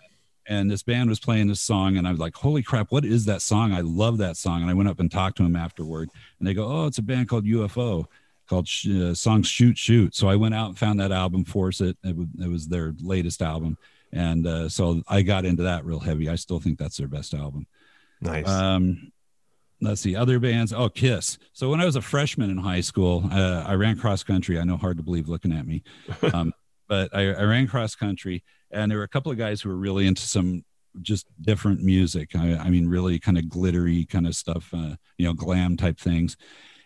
And 0.46 0.70
this 0.70 0.82
band 0.82 1.10
was 1.10 1.20
playing 1.20 1.48
this 1.48 1.60
song, 1.60 1.98
and 1.98 2.08
I 2.08 2.10
was 2.10 2.18
like, 2.18 2.34
holy 2.34 2.62
crap, 2.62 2.90
what 2.90 3.04
is 3.04 3.26
that 3.26 3.42
song? 3.42 3.72
I 3.72 3.82
love 3.82 4.16
that 4.18 4.38
song. 4.38 4.62
And 4.62 4.70
I 4.70 4.74
went 4.74 4.88
up 4.88 4.98
and 4.98 5.10
talked 5.10 5.36
to 5.36 5.42
him 5.42 5.54
afterward, 5.54 6.08
and 6.38 6.48
they 6.48 6.54
go, 6.54 6.64
oh, 6.64 6.86
it's 6.86 6.96
a 6.96 7.02
band 7.02 7.28
called 7.28 7.44
UFO 7.44 8.06
called 8.48 8.68
uh, 8.90 9.14
Songs 9.14 9.46
Shoot 9.46 9.78
Shoot. 9.78 10.14
So 10.14 10.28
I 10.28 10.36
went 10.36 10.54
out 10.54 10.68
and 10.68 10.78
found 10.78 10.98
that 11.00 11.12
album, 11.12 11.44
Force 11.44 11.80
It. 11.80 11.96
It, 12.02 12.08
w- 12.08 12.28
it 12.40 12.48
was 12.48 12.66
their 12.66 12.94
latest 13.00 13.42
album. 13.42 13.76
And 14.12 14.46
uh, 14.46 14.68
so 14.68 15.02
I 15.06 15.22
got 15.22 15.44
into 15.44 15.64
that 15.64 15.84
real 15.84 16.00
heavy. 16.00 16.28
I 16.28 16.36
still 16.36 16.58
think 16.58 16.78
that's 16.78 16.96
their 16.96 17.08
best 17.08 17.34
album. 17.34 17.66
Nice. 18.20 18.48
Um, 18.48 19.12
let's 19.80 20.00
see 20.00 20.16
other 20.16 20.38
bands. 20.38 20.72
Oh 20.72 20.88
kiss. 20.88 21.38
So 21.52 21.70
when 21.70 21.80
i 21.80 21.84
was 21.84 21.96
a 21.96 22.02
freshman 22.02 22.50
in 22.50 22.58
high 22.58 22.80
school 22.80 23.28
uh, 23.32 23.64
i 23.66 23.74
ran 23.74 23.98
cross 23.98 24.22
country. 24.22 24.58
I 24.58 24.64
know 24.64 24.76
hard 24.76 24.96
to 24.96 25.02
believe 25.02 25.28
looking 25.28 25.52
at 25.52 25.66
me. 25.66 25.82
Um, 26.32 26.52
but 26.88 27.14
I, 27.14 27.32
I, 27.32 27.42
ran 27.42 27.66
cross 27.66 27.94
country 27.94 28.42
and 28.70 28.90
there 28.90 28.98
were 28.98 29.04
a 29.04 29.08
couple 29.08 29.30
of 29.30 29.38
guys 29.38 29.60
who 29.60 29.68
were 29.68 29.76
really 29.76 30.06
into 30.06 30.22
some 30.22 30.64
just 31.02 31.26
different 31.40 31.82
music. 31.82 32.34
I, 32.34 32.56
I 32.56 32.70
mean 32.70 32.88
really 32.88 33.18
kind 33.18 33.38
of 33.38 33.48
glittery 33.48 34.04
kind 34.04 34.26
of 34.26 34.34
stuff 34.34 34.68
uh, 34.72 34.96
you 35.16 35.26
know 35.26 35.32
glam 35.32 35.76
type 35.76 35.98
things. 35.98 36.36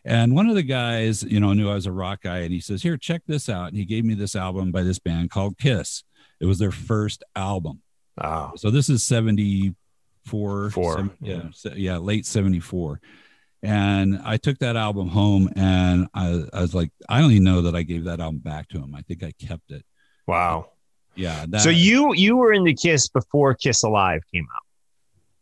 And 0.05 0.35
one 0.35 0.49
of 0.49 0.55
the 0.55 0.63
guys 0.63 1.23
you 1.23 1.41
know 1.41 1.53
knew 1.53 1.71
i 1.71 1.75
was 1.75 1.87
a 1.87 1.93
rock 1.93 2.23
guy 2.23 2.39
and 2.39 2.53
he 2.53 2.61
says 2.61 2.83
here 2.83 2.97
check 2.97 3.23
this 3.27 3.49
out. 3.49 3.69
And 3.69 3.77
he 3.77 3.85
gave 3.85 4.05
me 4.05 4.15
this 4.15 4.37
album 4.37 4.71
by 4.71 4.83
this 4.83 4.99
band 4.99 5.31
called 5.31 5.59
kiss. 5.59 6.05
It 6.41 6.47
was 6.47 6.59
their 6.59 6.73
first 6.73 7.25
album. 7.37 7.83
Wow. 8.21 8.53
So 8.57 8.71
this 8.71 8.89
is 8.89 9.03
70 9.03 9.75
four, 10.25 10.71
four, 10.71 10.97
seven, 10.97 11.11
yeah, 11.21 11.43
yeah, 11.75 11.97
late 11.99 12.27
seventy 12.27 12.61
four. 12.61 13.01
And 13.63 14.21
I 14.25 14.39
took 14.39 14.59
that 14.59 14.77
album 14.77 15.09
home, 15.09 15.49
and 15.55 16.09
I, 16.15 16.45
I, 16.53 16.61
was 16.61 16.75
like, 16.75 16.91
I 17.09 17.21
don't 17.21 17.31
even 17.31 17.45
know 17.45 17.63
that 17.63 17.77
I 17.77 17.83
gave 17.83 18.05
that 18.05 18.19
album 18.19 18.39
back 18.39 18.69
to 18.71 18.79
him. 18.79 18.93
I 18.93 19.03
think 19.03 19.23
I 19.23 19.33
kept 19.39 19.71
it. 19.71 19.85
Wow. 20.27 20.73
Yeah. 21.15 21.45
That, 21.49 21.61
so 21.61 21.71
you 21.71 22.13
you 22.15 22.37
were 22.37 22.53
into 22.53 22.75
Kiss 22.75 23.09
before 23.09 23.55
Kiss 23.55 23.85
Alive 23.85 24.23
came 24.33 24.47
out, 24.55 24.63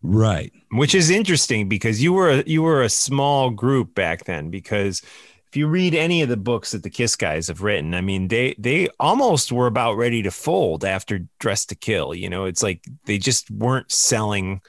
right? 0.02 0.52
Which 0.73 0.94
is 0.94 1.09
interesting 1.09 1.69
because 1.69 2.02
you 2.02 2.12
were 2.12 2.43
you 2.47 2.62
were 2.62 2.82
a 2.82 2.89
small 2.89 3.51
group 3.51 3.94
back 3.94 4.24
then. 4.24 4.51
Because 4.51 5.02
if 5.51 5.56
you 5.56 5.66
read 5.66 5.97
any 5.97 6.22
of 6.22 6.28
the 6.28 6.36
books 6.36 6.70
that 6.70 6.85
the 6.85 6.90
Kiss 6.90 7.16
guys 7.16 7.48
have 7.48 7.60
written, 7.60 7.93
I 7.93 8.02
mean, 8.02 8.28
they 8.28 8.55
they 8.56 8.89
almost 9.01 9.51
were 9.51 9.66
about 9.66 9.97
ready 9.97 10.22
to 10.22 10.31
fold 10.31 10.85
after 10.85 11.27
Dress 11.40 11.66
to 11.66 11.74
Kill. 11.74 12.14
You 12.14 12.31
know, 12.31 12.44
it's 12.44 12.62
like 12.62 12.85
they 13.06 13.18
just 13.18 13.51
weren't 13.51 13.90
selling 13.90 14.60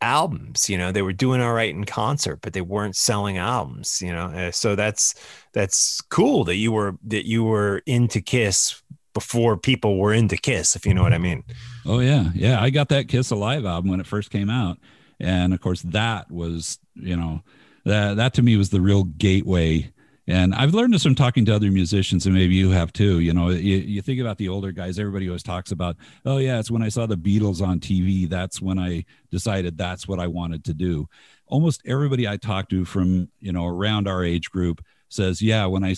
albums. 0.00 0.70
You 0.70 0.78
know, 0.78 0.92
they 0.92 1.02
were 1.02 1.12
doing 1.12 1.40
all 1.40 1.52
right 1.52 1.74
in 1.74 1.82
concert, 1.82 2.42
but 2.42 2.52
they 2.52 2.60
weren't 2.60 2.94
selling 2.94 3.38
albums. 3.38 4.00
You 4.00 4.12
know, 4.12 4.26
uh, 4.26 4.50
so 4.52 4.76
that's 4.76 5.16
that's 5.52 6.00
cool 6.02 6.44
that 6.44 6.56
you 6.56 6.70
were 6.70 6.96
that 7.06 7.26
you 7.26 7.42
were 7.42 7.82
into 7.84 8.20
Kiss 8.20 8.80
before 9.14 9.56
people 9.56 9.98
were 9.98 10.14
into 10.14 10.36
Kiss, 10.36 10.76
if 10.76 10.86
you 10.86 10.94
know 10.94 11.02
what 11.02 11.12
I 11.12 11.18
mean. 11.18 11.42
Oh 11.84 11.98
yeah, 11.98 12.30
yeah. 12.36 12.62
I 12.62 12.70
got 12.70 12.88
that 12.90 13.08
Kiss 13.08 13.32
Alive 13.32 13.64
album 13.64 13.90
when 13.90 13.98
it 13.98 14.06
first 14.06 14.30
came 14.30 14.48
out, 14.48 14.78
and 15.18 15.52
of 15.52 15.60
course 15.60 15.82
that 15.82 16.30
was 16.30 16.78
you 16.94 17.16
know 17.16 17.42
that 17.84 18.18
that 18.18 18.34
to 18.34 18.42
me 18.42 18.56
was 18.56 18.70
the 18.70 18.80
real 18.80 19.02
gateway 19.02 19.90
and 20.26 20.54
I've 20.54 20.72
learned 20.72 20.94
this 20.94 21.02
from 21.02 21.14
talking 21.14 21.44
to 21.46 21.54
other 21.54 21.70
musicians, 21.70 22.24
and 22.24 22.34
maybe 22.34 22.54
you 22.54 22.70
have 22.70 22.92
too. 22.92 23.20
You 23.20 23.34
know, 23.34 23.50
you, 23.50 23.76
you 23.76 24.00
think 24.00 24.20
about 24.20 24.38
the 24.38 24.48
older 24.48 24.72
guys, 24.72 24.98
everybody 24.98 25.28
always 25.28 25.42
talks 25.42 25.70
about, 25.70 25.96
oh, 26.24 26.38
yeah, 26.38 26.58
it's 26.58 26.70
when 26.70 26.82
I 26.82 26.88
saw 26.88 27.06
the 27.06 27.16
Beatles 27.16 27.60
on 27.60 27.78
TV. 27.78 28.28
That's 28.28 28.60
when 28.60 28.78
I 28.78 29.04
decided 29.30 29.76
that's 29.76 30.08
what 30.08 30.20
I 30.20 30.26
wanted 30.26 30.64
to 30.64 30.74
do. 30.74 31.08
Almost 31.46 31.82
everybody 31.84 32.26
I 32.26 32.38
talk 32.38 32.70
to 32.70 32.84
from, 32.86 33.28
you 33.40 33.52
know, 33.52 33.66
around 33.66 34.08
our 34.08 34.24
age 34.24 34.50
group 34.50 34.82
says, 35.10 35.42
yeah, 35.42 35.66
when 35.66 35.84
I 35.84 35.94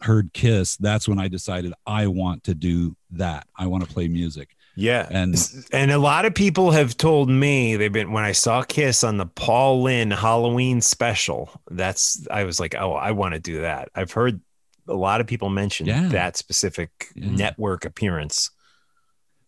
heard 0.00 0.32
Kiss, 0.32 0.76
that's 0.76 1.08
when 1.08 1.20
I 1.20 1.28
decided 1.28 1.72
I 1.86 2.08
want 2.08 2.44
to 2.44 2.54
do 2.54 2.96
that. 3.12 3.46
I 3.56 3.68
want 3.68 3.86
to 3.86 3.92
play 3.92 4.08
music. 4.08 4.56
Yeah. 4.78 5.08
And 5.10 5.34
and 5.72 5.90
a 5.90 5.98
lot 5.98 6.24
of 6.24 6.36
people 6.36 6.70
have 6.70 6.96
told 6.96 7.28
me 7.28 7.74
they've 7.74 7.92
been 7.92 8.12
when 8.12 8.22
I 8.22 8.30
saw 8.30 8.62
Kiss 8.62 9.02
on 9.02 9.16
the 9.16 9.26
Paul 9.26 9.82
Lynde 9.82 10.12
Halloween 10.12 10.80
special, 10.80 11.50
that's 11.68 12.24
I 12.30 12.44
was 12.44 12.60
like, 12.60 12.76
"Oh, 12.76 12.92
I 12.92 13.10
want 13.10 13.34
to 13.34 13.40
do 13.40 13.62
that." 13.62 13.88
I've 13.96 14.12
heard 14.12 14.40
a 14.86 14.94
lot 14.94 15.20
of 15.20 15.26
people 15.26 15.48
mention 15.48 15.86
yeah. 15.86 16.06
that 16.10 16.36
specific 16.36 17.08
yeah. 17.16 17.28
network 17.28 17.84
appearance. 17.84 18.52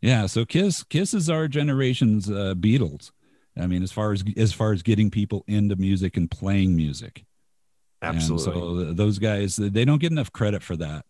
Yeah, 0.01 0.27
so 0.27 0.45
Kiss 0.45 0.83
Kiss 0.83 1.15
is 1.15 1.31
our 1.31 1.47
generation's 1.47 2.29
uh, 2.29 2.55
Beatles. 2.57 3.13
I 3.57 3.69
mean, 3.69 3.85
as 3.85 3.93
far 3.93 4.11
as 4.11 4.25
as 4.37 4.53
far 4.53 4.73
as 4.73 4.83
getting 4.83 5.13
people 5.13 5.45
into 5.47 5.77
music 5.77 6.17
and 6.17 6.29
playing 6.29 6.75
music. 6.75 7.25
Absolutely. 8.03 8.53
And 8.53 8.89
so 8.89 8.93
those 8.95 9.21
guys 9.21 9.55
they 9.55 9.85
don't 9.85 10.01
get 10.01 10.11
enough 10.11 10.33
credit 10.33 10.65
for 10.65 10.75
that. 10.75 11.05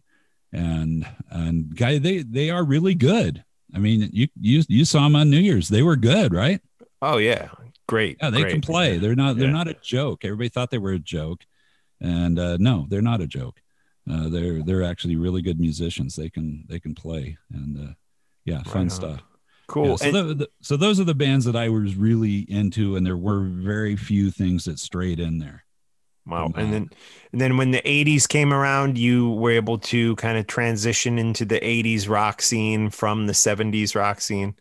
And 0.53 1.07
and 1.31 1.75
guy 1.75 1.97
they 1.97 2.19
they 2.19 2.51
are 2.51 2.63
really 2.63 2.95
good. 2.95 3.45
I 3.75 3.79
mean, 3.79 4.11
you 4.13 4.29
you 4.41 4.63
you 4.69 4.85
saw 4.85 5.05
them 5.05 5.17
on 5.17 5.31
New 5.31 5.39
Year's. 5.39 5.69
They 5.69 5.83
were 5.83 5.97
good, 5.97 6.33
right? 6.33 6.61
Oh 7.03 7.19
yeah, 7.19 7.49
great. 7.87 8.19
Yeah, 8.21 8.31
they 8.31 8.43
great. 8.43 8.53
can 8.53 8.61
play. 8.61 8.99
They're 8.99 9.15
not 9.15 9.37
they're 9.37 9.47
yeah. 9.47 9.53
not 9.53 9.69
a 9.69 9.75
joke. 9.75 10.25
Everybody 10.25 10.49
thought 10.49 10.71
they 10.71 10.79
were 10.79 10.93
a 10.93 10.99
joke, 10.99 11.45
and 12.01 12.39
uh, 12.39 12.57
no, 12.59 12.87
they're 12.89 13.03
not 13.03 13.21
a 13.21 13.27
joke. 13.27 13.61
Uh, 14.11 14.29
they're 14.29 14.63
they're 14.63 14.83
actually 14.83 15.17
really 15.17 15.43
good 15.43 15.61
musicians. 15.61 16.17
They 16.17 16.31
can 16.31 16.65
they 16.69 16.81
can 16.81 16.95
play, 16.95 17.37
and 17.53 17.91
uh, 17.91 17.93
yeah, 18.45 18.63
fun 18.63 18.83
right 18.83 18.93
stuff. 18.93 19.23
Cool. 19.67 19.91
Yeah, 19.91 19.97
so, 19.97 20.07
and- 20.07 20.15
the, 20.15 20.35
the, 20.35 20.49
so 20.61 20.77
those 20.77 20.99
are 20.99 21.05
the 21.05 21.15
bands 21.15 21.45
that 21.45 21.57
I 21.57 21.69
was 21.69 21.95
really 21.95 22.41
into, 22.51 22.97
and 22.97 23.07
there 23.07 23.17
were 23.17 23.41
very 23.45 23.97
few 23.97 24.31
things 24.31 24.65
that 24.65 24.79
strayed 24.79 25.21
in 25.21 25.39
there. 25.39 25.65
Wow. 26.27 26.53
And 26.55 26.73
then 26.73 26.91
and 27.33 27.41
then 27.41 27.57
when 27.57 27.71
the 27.71 27.83
80s 27.83 28.29
came 28.29 28.53
around, 28.53 28.99
you 28.99 29.31
were 29.31 29.51
able 29.51 29.79
to 29.79 30.17
kind 30.17 30.39
of 30.39 30.47
transition 30.47 31.19
into 31.19 31.45
the 31.45 31.61
80s 31.61 32.09
rock 32.09 32.43
scene 32.43 32.91
from 32.91 33.27
the 33.27 33.33
70s 33.33 33.95
rock 33.95 34.21
scene. 34.21 34.55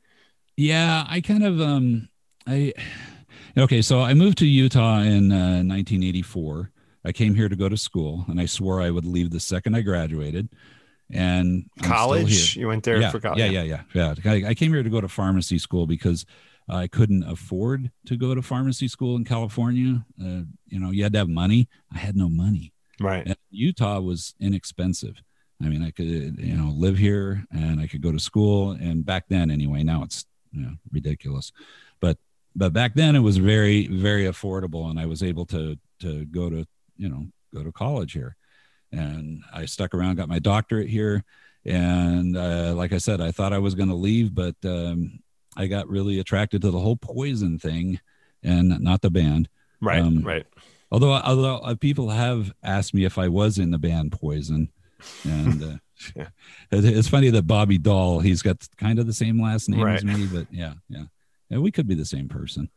Yeah, 0.56 1.06
I 1.08 1.22
kind 1.22 1.44
of 1.44 1.62
um 1.62 2.10
I 2.48 2.74
okay, 3.58 3.82
so 3.82 4.02
I 4.02 4.14
moved 4.14 4.38
to 4.40 4.48
Utah 4.48 5.00
in 5.00 5.32
uh, 5.32 5.64
1984. 5.64 6.72
I 7.06 7.12
came 7.12 7.36
here 7.36 7.50
to 7.50 7.56
go 7.56 7.70
to 7.70 7.78
school 7.78 8.26
and 8.28 8.40
I 8.40 8.46
swore 8.46 8.82
I 8.82 8.90
would 8.90 9.06
leave 9.06 9.32
the 9.32 9.40
second 9.40 9.76
I 9.76 9.82
graduated. 9.82 10.50
And 11.12 11.68
college, 11.82 12.56
you 12.56 12.68
went 12.68 12.84
there 12.84 13.02
yeah, 13.02 13.10
for 13.10 13.20
college. 13.20 13.40
Yeah, 13.40 13.46
yeah, 13.46 13.82
yeah, 13.94 14.14
yeah. 14.24 14.32
I, 14.32 14.50
I 14.50 14.54
came 14.54 14.72
here 14.72 14.84
to 14.84 14.90
go 14.90 15.02
to 15.02 15.08
pharmacy 15.08 15.58
school 15.58 15.88
because 15.88 16.26
I 16.70 16.88
couldn't 16.88 17.24
afford 17.24 17.92
to 18.06 18.16
go 18.16 18.36
to 18.36 18.42
pharmacy 18.42 18.88
school 18.88 19.16
in 19.16 19.26
California. 19.26 20.06
Uh, 20.22 20.44
you 20.68 20.80
know, 20.80 20.92
you 20.92 21.04
had 21.04 21.14
to 21.14 21.20
have 21.20 21.30
money. 21.30 21.68
I 21.94 21.98
had 21.98 22.16
no 22.16 22.30
money. 22.30 22.74
Right. 23.00 23.26
And 23.26 23.36
Utah 23.50 24.00
was 24.00 24.36
inexpensive. 24.40 25.16
I 25.62 25.68
mean, 25.68 25.84
I 25.84 25.92
could, 25.92 26.38
you 26.40 26.56
know, 26.56 26.72
live 26.76 26.98
here 26.98 27.46
and 27.52 27.82
I 27.82 27.88
could 27.88 28.02
go 28.02 28.12
to 28.12 28.20
school. 28.20 28.72
And 28.72 29.06
back 29.06 29.26
then, 29.30 29.52
anyway, 29.52 29.84
now 29.84 30.04
it's 30.04 30.26
you 30.52 30.62
know, 30.62 30.74
ridiculous. 30.92 31.52
But 32.00 32.18
but 32.56 32.74
back 32.74 32.94
then 32.96 33.16
it 33.16 33.20
was 33.20 33.38
very 33.38 33.88
very 33.88 34.26
affordable, 34.26 34.90
and 34.90 35.00
I 35.00 35.06
was 35.06 35.24
able 35.24 35.46
to 35.48 35.78
to 36.02 36.26
go 36.26 36.50
to 36.50 36.66
you 36.98 37.10
know 37.10 37.28
go 37.54 37.64
to 37.64 37.72
college 37.72 38.14
here. 38.14 38.36
And 38.92 39.44
I 39.54 39.66
stuck 39.66 39.94
around, 39.94 40.16
got 40.16 40.30
my 40.30 40.40
doctorate 40.40 40.90
here, 40.90 41.24
and 41.66 42.36
uh, 42.36 42.74
like 42.76 42.92
I 42.92 42.98
said, 42.98 43.22
I 43.22 43.32
thought 43.32 43.54
I 43.54 43.60
was 43.60 43.76
going 43.76 43.90
to 43.90 43.96
leave, 43.96 44.34
but 44.34 44.56
um, 44.66 45.20
I 45.60 45.68
got 45.68 45.90
really 45.90 46.20
attracted 46.20 46.62
to 46.62 46.72
the 46.72 46.80
whole 46.80 46.96
poison 46.96 47.60
thing 47.60 48.00
and 48.42 48.80
not 48.80 49.02
the 49.02 49.10
band. 49.10 49.50
Right. 49.82 50.02
Um, 50.02 50.24
right. 50.24 50.46
Although, 50.90 51.12
although 51.12 51.58
uh, 51.58 51.76
people 51.76 52.10
have 52.10 52.54
asked 52.64 52.94
me 52.94 53.04
if 53.04 53.18
I 53.18 53.28
was 53.28 53.58
in 53.58 53.70
the 53.70 53.78
band 53.78 54.14
Poison, 54.14 54.70
and 55.26 55.62
uh, 55.62 55.78
yeah. 56.16 56.30
it's 56.72 57.10
funny 57.10 57.30
that 57.30 57.46
Bobby 57.46 57.78
Dall, 57.78 58.22
he's 58.22 58.42
got 58.42 58.66
kind 58.78 59.00
of 59.00 59.06
the 59.06 59.14
same 59.14 59.42
last 59.42 59.68
name 59.68 59.82
right. 59.82 59.98
as 59.98 60.06
me, 60.06 60.28
but 60.28 60.48
yeah, 60.50 60.76
yeah, 60.88 61.04
yeah, 61.50 61.58
we 61.58 61.72
could 61.72 61.88
be 61.88 61.94
the 61.94 62.06
same 62.06 62.30
person. 62.30 62.70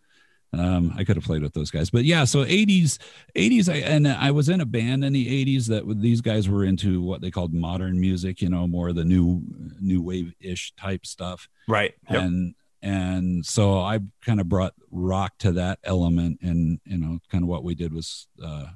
Um, 0.52 0.92
I 0.98 1.04
could 1.04 1.16
have 1.16 1.24
played 1.24 1.42
with 1.42 1.54
those 1.54 1.70
guys, 1.70 1.88
but 1.88 2.04
yeah. 2.04 2.24
So 2.24 2.44
80s, 2.44 2.98
80s, 3.34 3.72
I, 3.72 3.76
and 3.76 4.06
I 4.06 4.32
was 4.32 4.50
in 4.50 4.60
a 4.60 4.66
band 4.66 5.02
in 5.02 5.14
the 5.14 5.46
80s 5.46 5.68
that 5.68 6.00
these 6.00 6.20
guys 6.20 6.46
were 6.46 6.64
into 6.64 7.00
what 7.00 7.22
they 7.22 7.30
called 7.30 7.54
modern 7.54 7.98
music. 7.98 8.42
You 8.42 8.50
know, 8.50 8.66
more 8.66 8.90
of 8.90 8.96
the 8.96 9.04
new 9.04 9.40
new 9.80 10.02
wave 10.02 10.34
ish 10.40 10.74
type 10.76 11.06
stuff. 11.06 11.48
Right. 11.66 11.94
Yep. 12.10 12.22
And 12.22 12.54
and 12.82 13.46
so 13.46 13.78
I 13.78 14.00
kind 14.24 14.40
of 14.40 14.48
brought 14.48 14.74
rock 14.90 15.38
to 15.38 15.52
that 15.52 15.78
element, 15.84 16.40
and 16.42 16.80
you 16.84 16.98
know, 16.98 17.20
kind 17.30 17.44
of 17.44 17.48
what 17.48 17.64
we 17.64 17.74
did 17.74 17.92
was 17.92 18.26
uh, 18.42 18.66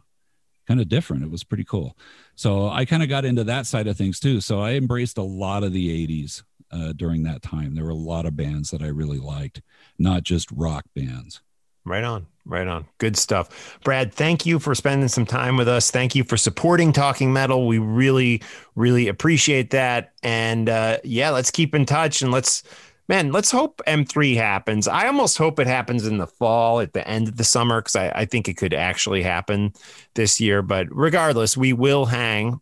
kind 0.66 0.80
of 0.80 0.88
different. 0.88 1.24
It 1.24 1.30
was 1.30 1.44
pretty 1.44 1.64
cool. 1.64 1.96
So 2.34 2.68
I 2.68 2.84
kind 2.84 3.02
of 3.02 3.08
got 3.08 3.24
into 3.24 3.44
that 3.44 3.66
side 3.66 3.86
of 3.86 3.96
things 3.96 4.20
too. 4.20 4.40
So 4.40 4.60
I 4.60 4.72
embraced 4.72 5.18
a 5.18 5.22
lot 5.22 5.64
of 5.64 5.72
the 5.72 6.06
80s 6.06 6.42
uh, 6.70 6.92
during 6.92 7.22
that 7.24 7.42
time. 7.42 7.74
There 7.74 7.84
were 7.84 7.90
a 7.90 7.94
lot 7.94 8.26
of 8.26 8.36
bands 8.36 8.70
that 8.70 8.82
I 8.82 8.88
really 8.88 9.18
liked, 9.18 9.62
not 9.98 10.22
just 10.22 10.50
rock 10.52 10.84
bands. 10.94 11.40
Right 11.84 12.02
on. 12.02 12.26
Right 12.44 12.66
on. 12.66 12.86
Good 12.98 13.16
stuff. 13.16 13.78
Brad, 13.84 14.12
thank 14.12 14.44
you 14.44 14.58
for 14.58 14.74
spending 14.74 15.08
some 15.08 15.24
time 15.24 15.56
with 15.56 15.68
us. 15.68 15.90
Thank 15.90 16.16
you 16.16 16.24
for 16.24 16.36
supporting 16.36 16.92
Talking 16.92 17.32
Metal. 17.32 17.66
We 17.66 17.78
really, 17.78 18.42
really 18.74 19.06
appreciate 19.06 19.70
that. 19.70 20.12
And 20.22 20.68
uh, 20.68 20.98
yeah, 21.04 21.30
let's 21.30 21.52
keep 21.52 21.76
in 21.76 21.86
touch 21.86 22.22
and 22.22 22.32
let's, 22.32 22.64
man, 23.08 23.32
let's 23.32 23.50
hope 23.50 23.80
M3 23.86 24.36
happens. 24.36 24.88
I 24.88 25.06
almost 25.06 25.38
hope 25.38 25.58
it 25.58 25.66
happens 25.66 26.06
in 26.06 26.18
the 26.18 26.26
fall 26.26 26.80
at 26.80 26.92
the 26.92 27.06
end 27.06 27.28
of 27.28 27.36
the 27.36 27.44
summer 27.44 27.80
because 27.80 27.96
I, 27.96 28.10
I 28.10 28.24
think 28.24 28.48
it 28.48 28.56
could 28.56 28.74
actually 28.74 29.22
happen 29.22 29.72
this 30.14 30.40
year. 30.40 30.62
But 30.62 30.88
regardless, 30.90 31.56
we 31.56 31.72
will 31.72 32.06
hang 32.06 32.60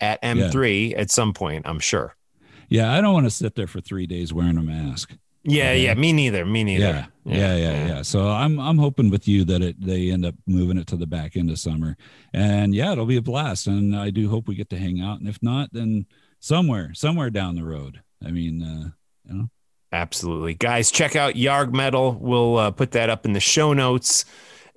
at 0.00 0.22
M3 0.22 0.90
yeah. 0.90 0.98
at 0.98 1.10
some 1.10 1.34
point, 1.34 1.66
I'm 1.66 1.80
sure. 1.80 2.14
Yeah, 2.68 2.92
I 2.92 3.00
don't 3.00 3.14
want 3.14 3.26
to 3.26 3.30
sit 3.30 3.54
there 3.54 3.66
for 3.66 3.80
three 3.80 4.06
days 4.06 4.32
wearing 4.32 4.58
a 4.58 4.62
mask. 4.62 5.16
Yeah, 5.44 5.72
yeah, 5.72 5.94
me 5.94 6.12
neither. 6.12 6.44
Me 6.44 6.62
neither. 6.62 6.84
Yeah, 6.84 7.06
yeah, 7.24 7.36
yeah, 7.36 7.56
yeah, 7.56 7.86
yeah. 7.86 8.02
So 8.02 8.28
I'm 8.28 8.58
I'm 8.60 8.76
hoping 8.76 9.08
with 9.08 9.26
you 9.26 9.44
that 9.46 9.62
it 9.62 9.80
they 9.80 10.10
end 10.10 10.26
up 10.26 10.34
moving 10.46 10.76
it 10.76 10.86
to 10.88 10.96
the 10.96 11.06
back 11.06 11.36
end 11.36 11.50
of 11.50 11.58
summer, 11.58 11.96
and 12.34 12.74
yeah, 12.74 12.92
it'll 12.92 13.06
be 13.06 13.16
a 13.16 13.22
blast. 13.22 13.66
And 13.66 13.96
I 13.96 14.10
do 14.10 14.28
hope 14.28 14.46
we 14.46 14.56
get 14.56 14.68
to 14.70 14.78
hang 14.78 15.00
out. 15.00 15.20
And 15.20 15.28
if 15.28 15.42
not, 15.42 15.72
then 15.72 16.06
somewhere, 16.40 16.92
somewhere 16.92 17.30
down 17.30 17.54
the 17.54 17.64
road. 17.64 18.02
I 18.24 18.30
mean, 18.30 18.62
uh, 18.62 18.90
you 19.24 19.38
know. 19.38 19.48
Absolutely, 19.92 20.54
guys. 20.54 20.90
Check 20.90 21.16
out 21.16 21.34
Yarg 21.34 21.72
Metal. 21.72 22.16
We'll 22.20 22.58
uh, 22.58 22.70
put 22.70 22.92
that 22.92 23.08
up 23.10 23.24
in 23.24 23.32
the 23.32 23.40
show 23.40 23.72
notes. 23.72 24.24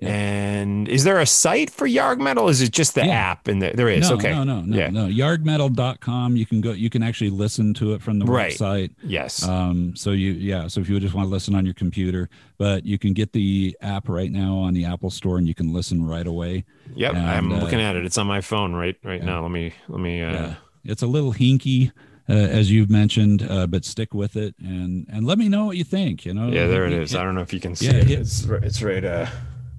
And 0.08 0.88
is 0.88 1.04
there 1.04 1.20
a 1.20 1.26
site 1.26 1.70
for 1.70 1.86
Yarg 1.86 2.18
Metal? 2.18 2.48
Is 2.48 2.60
it 2.60 2.72
just 2.72 2.94
the 2.94 3.06
yeah. 3.06 3.12
app? 3.12 3.46
And 3.46 3.62
there, 3.62 3.72
there 3.72 3.88
is. 3.88 4.08
No, 4.08 4.16
okay. 4.16 4.30
No, 4.30 4.42
no, 4.42 4.60
no, 4.60 4.76
yeah. 4.76 4.90
no. 4.90 5.06
Yargmetal.com. 5.06 6.36
You 6.36 6.44
can 6.44 6.60
go, 6.60 6.72
you 6.72 6.90
can 6.90 7.02
actually 7.02 7.30
listen 7.30 7.72
to 7.74 7.94
it 7.94 8.02
from 8.02 8.18
the 8.18 8.24
right. 8.24 8.52
website. 8.52 8.90
Yes. 9.04 9.46
Um, 9.46 9.94
so 9.94 10.10
you, 10.10 10.32
yeah. 10.32 10.66
So 10.66 10.80
if 10.80 10.88
you 10.88 10.98
just 10.98 11.14
want 11.14 11.26
to 11.26 11.30
listen 11.30 11.54
on 11.54 11.64
your 11.64 11.74
computer, 11.74 12.28
but 12.58 12.84
you 12.84 12.98
can 12.98 13.12
get 13.12 13.32
the 13.32 13.76
app 13.80 14.08
right 14.08 14.30
now 14.30 14.56
on 14.56 14.74
the 14.74 14.84
Apple 14.84 15.10
store 15.10 15.38
and 15.38 15.46
you 15.46 15.54
can 15.54 15.72
listen 15.72 16.04
right 16.04 16.26
away. 16.26 16.64
Yep. 16.94 17.14
And, 17.14 17.24
I'm 17.24 17.52
uh, 17.52 17.60
looking 17.60 17.80
at 17.80 17.94
it. 17.94 18.04
It's 18.04 18.18
on 18.18 18.26
my 18.26 18.40
phone 18.40 18.74
right, 18.74 18.96
right 19.04 19.20
yeah. 19.20 19.26
now. 19.26 19.42
Let 19.42 19.52
me, 19.52 19.72
let 19.88 20.00
me, 20.00 20.20
uh, 20.22 20.32
yeah. 20.32 20.54
it's 20.84 21.02
a 21.02 21.06
little 21.06 21.32
hinky. 21.32 21.92
Uh, 22.28 22.34
as 22.34 22.70
you've 22.70 22.88
mentioned, 22.88 23.44
uh, 23.50 23.66
but 23.66 23.84
stick 23.84 24.14
with 24.14 24.36
it 24.36 24.54
and 24.60 25.06
and 25.08 25.26
let 25.26 25.38
me 25.38 25.48
know 25.48 25.66
what 25.66 25.76
you 25.76 25.82
think. 25.82 26.24
You 26.24 26.32
know, 26.32 26.48
yeah, 26.48 26.68
there 26.68 26.86
it 26.86 26.92
is. 26.92 27.10
Hit, 27.10 27.20
I 27.20 27.24
don't 27.24 27.34
know 27.34 27.40
if 27.40 27.52
you 27.52 27.58
can 27.58 27.74
see 27.74 27.86
yeah, 27.86 27.94
it. 27.94 28.04
Hit, 28.04 28.20
it's 28.20 28.44
it's 28.44 28.80
right. 28.80 29.04
Uh, 29.04 29.26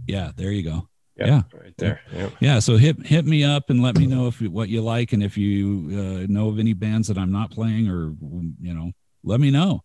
yeah, 0.07 0.31
there 0.35 0.51
you 0.51 0.61
go. 0.61 0.89
Yep, 1.15 1.27
yeah, 1.27 1.41
right 1.53 1.73
there. 1.77 2.01
Yep. 2.11 2.33
Yeah, 2.41 2.59
so 2.59 2.75
hit 2.75 3.05
hit 3.05 3.25
me 3.25 3.45
up 3.45 3.69
and 3.69 3.81
let 3.81 3.97
me 3.97 4.07
know 4.07 4.27
if 4.27 4.41
what 4.41 4.67
you 4.67 4.81
like 4.81 5.13
and 5.13 5.23
if 5.23 5.37
you 5.37 5.87
uh, 5.91 6.25
know 6.27 6.49
of 6.49 6.59
any 6.59 6.73
bands 6.73 7.07
that 7.07 7.17
I'm 7.17 7.31
not 7.31 7.49
playing 7.49 7.87
or 7.87 8.13
you 8.59 8.73
know, 8.73 8.91
let 9.23 9.39
me 9.39 9.49
know. 9.49 9.81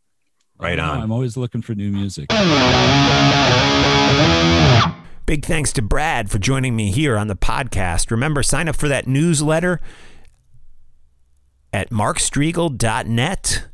Right 0.58 0.80
on. 0.80 1.00
I'm 1.00 1.12
always 1.12 1.36
looking 1.36 1.62
for 1.62 1.76
new 1.76 1.92
music. 1.92 2.30
Big 5.26 5.44
thanks 5.44 5.72
to 5.74 5.82
Brad 5.82 6.30
for 6.30 6.38
joining 6.38 6.74
me 6.74 6.90
here 6.90 7.16
on 7.16 7.28
the 7.28 7.36
podcast. 7.36 8.10
Remember, 8.10 8.42
sign 8.42 8.66
up 8.66 8.74
for 8.74 8.88
that 8.88 9.06
newsletter 9.06 9.80
at 11.72 11.90
markstrigl.net. 11.90 13.64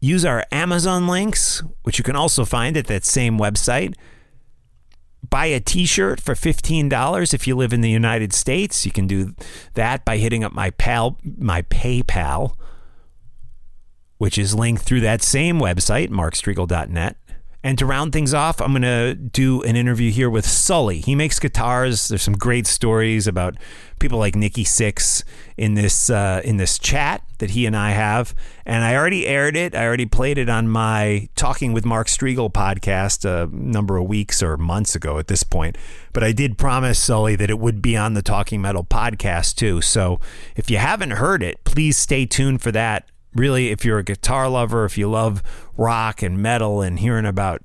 Use 0.00 0.24
our 0.24 0.44
Amazon 0.52 1.08
links, 1.08 1.62
which 1.82 1.98
you 1.98 2.04
can 2.04 2.16
also 2.16 2.44
find 2.44 2.76
at 2.76 2.86
that 2.86 3.04
same 3.04 3.38
website 3.38 3.94
buy 5.28 5.46
a 5.46 5.60
t-shirt 5.60 6.20
for 6.20 6.34
$15 6.34 7.34
if 7.34 7.46
you 7.46 7.54
live 7.54 7.72
in 7.72 7.80
the 7.82 7.90
United 7.90 8.32
States. 8.32 8.86
You 8.86 8.92
can 8.92 9.06
do 9.06 9.34
that 9.74 10.04
by 10.04 10.16
hitting 10.16 10.42
up 10.42 10.52
my 10.52 10.70
pal 10.70 11.18
my 11.36 11.62
PayPal 11.62 12.54
which 14.18 14.36
is 14.36 14.54
linked 14.54 14.82
through 14.82 15.00
that 15.00 15.22
same 15.22 15.58
website 15.58 16.10
markstrigl.net. 16.10 17.16
And 17.64 17.76
to 17.78 17.86
round 17.86 18.12
things 18.12 18.32
off, 18.32 18.60
I'm 18.60 18.70
going 18.70 18.82
to 18.82 19.14
do 19.16 19.62
an 19.62 19.74
interview 19.74 20.12
here 20.12 20.30
with 20.30 20.46
Sully. 20.46 21.00
He 21.00 21.16
makes 21.16 21.40
guitars. 21.40 22.06
There's 22.06 22.22
some 22.22 22.34
great 22.34 22.68
stories 22.68 23.26
about 23.26 23.56
people 23.98 24.18
like 24.18 24.36
Nikki 24.36 24.62
Sixx 24.62 25.24
in 25.56 25.74
this 25.74 26.08
uh, 26.08 26.40
in 26.44 26.58
this 26.58 26.78
chat 26.78 27.22
that 27.38 27.50
he 27.50 27.66
and 27.66 27.76
I 27.76 27.90
have. 27.90 28.32
And 28.64 28.84
I 28.84 28.94
already 28.94 29.26
aired 29.26 29.56
it. 29.56 29.74
I 29.74 29.84
already 29.84 30.06
played 30.06 30.38
it 30.38 30.48
on 30.48 30.68
my 30.68 31.28
Talking 31.34 31.72
with 31.72 31.84
Mark 31.84 32.06
Strigl 32.06 32.52
podcast 32.52 33.24
a 33.24 33.48
number 33.52 33.96
of 33.96 34.06
weeks 34.06 34.40
or 34.40 34.56
months 34.56 34.94
ago 34.94 35.18
at 35.18 35.26
this 35.26 35.42
point. 35.42 35.76
But 36.12 36.22
I 36.22 36.30
did 36.30 36.58
promise 36.58 36.98
Sully 36.98 37.34
that 37.36 37.50
it 37.50 37.58
would 37.58 37.82
be 37.82 37.96
on 37.96 38.14
the 38.14 38.22
Talking 38.22 38.62
Metal 38.62 38.84
podcast 38.84 39.56
too. 39.56 39.80
So 39.80 40.20
if 40.54 40.70
you 40.70 40.76
haven't 40.76 41.12
heard 41.12 41.42
it, 41.42 41.64
please 41.64 41.96
stay 41.96 42.24
tuned 42.24 42.62
for 42.62 42.70
that 42.70 43.08
really, 43.34 43.68
if 43.68 43.84
you're 43.84 43.98
a 43.98 44.04
guitar 44.04 44.48
lover, 44.48 44.84
if 44.84 44.98
you 44.98 45.08
love 45.08 45.42
rock 45.76 46.22
and 46.22 46.42
metal 46.42 46.82
and 46.82 46.98
hearing 46.98 47.26
about 47.26 47.62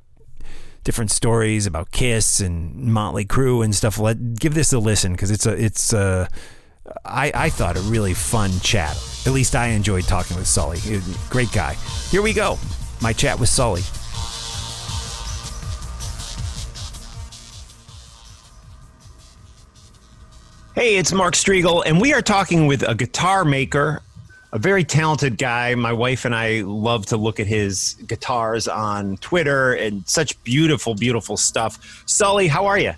different 0.83 1.11
stories 1.11 1.65
about 1.65 1.91
Kiss 1.91 2.39
and 2.39 2.75
Motley 2.75 3.25
Crue 3.25 3.63
and 3.63 3.73
stuff, 3.73 3.97
let 3.97 4.35
give 4.35 4.53
this 4.53 4.73
a 4.73 4.79
listen 4.79 5.13
because 5.13 5.31
it's 5.31 5.45
a 5.45 5.53
it's 5.53 5.93
a 5.93 6.29
I, 7.05 7.31
I 7.33 7.49
thought 7.49 7.77
a 7.77 7.81
really 7.81 8.13
fun 8.13 8.51
chat. 8.59 8.91
At 9.25 9.31
least 9.31 9.55
I 9.55 9.67
enjoyed 9.67 10.03
talking 10.03 10.35
with 10.35 10.47
Sully. 10.47 10.79
Great 11.29 11.51
guy. 11.51 11.75
Here 12.09 12.21
we 12.21 12.33
go. 12.33 12.57
My 13.01 13.13
chat 13.13 13.39
with 13.39 13.49
Sully. 13.49 13.81
Hey, 20.75 20.97
it's 20.97 21.13
Mark 21.13 21.35
Strigl, 21.35 21.83
and 21.85 22.01
we 22.01 22.13
are 22.13 22.21
talking 22.21 22.65
with 22.65 22.81
a 22.81 22.95
guitar 22.95 23.45
maker, 23.45 24.01
a 24.53 24.59
very 24.59 24.83
talented 24.83 25.39
guy. 25.39 25.73
My 25.73 25.91
wife 25.91 26.25
and 26.25 26.35
I 26.35 26.61
love 26.61 27.07
to 27.07 27.17
look 27.17 27.39
at 27.39 27.47
his 27.47 27.95
guitars 28.05 28.67
on 28.67 29.17
Twitter 29.17 29.73
and 29.73 30.07
such 30.07 30.41
beautiful, 30.43 30.93
beautiful 30.93 31.37
stuff. 31.37 32.03
Sully, 32.05 32.47
how 32.47 32.67
are 32.67 32.77
you? 32.77 32.93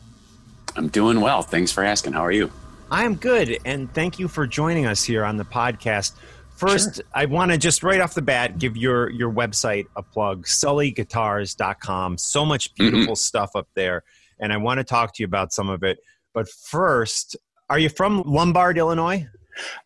I'm 0.76 0.90
doing 0.90 1.22
well. 1.22 1.41
Thanks 1.41 1.72
for 1.72 1.82
asking. 1.82 2.11
How 2.11 2.26
are 2.26 2.32
you? 2.32 2.52
I 2.91 3.06
am 3.06 3.15
good. 3.15 3.57
And 3.64 3.91
thank 3.94 4.19
you 4.19 4.27
for 4.27 4.45
joining 4.45 4.86
us 4.86 5.02
here 5.02 5.23
on 5.23 5.38
the 5.38 5.45
podcast. 5.45 6.11
First, 6.57 6.98
sure. 6.98 7.06
I 7.14 7.23
want 7.26 7.52
to 7.52 7.57
just 7.57 7.84
right 7.84 8.02
off 8.02 8.14
the 8.15 8.22
bat 8.22 8.60
give 8.60 8.76
your, 8.76 9.10
your 9.10 9.32
website 9.32 9.86
a 9.95 10.03
plug, 10.03 10.45
sullyguitars.com. 10.45 12.18
So 12.18 12.44
much 12.44 12.73
mm-hmm. 12.73 12.84
beautiful 12.84 13.14
mm-hmm. 13.14 13.15
stuff 13.15 13.56
up 13.56 13.69
there. 13.76 14.03
And 14.41 14.52
I 14.52 14.57
want 14.57 14.80
to 14.80 14.84
talk 14.84 15.15
to 15.15 15.23
you 15.23 15.26
about 15.26 15.53
some 15.53 15.69
of 15.69 15.84
it. 15.84 15.99
But 16.34 16.49
first, 16.49 17.38
are 17.69 17.80
you 17.80 17.88
from 17.88 18.23
Lombard, 18.23 18.77
Illinois? 18.77 19.26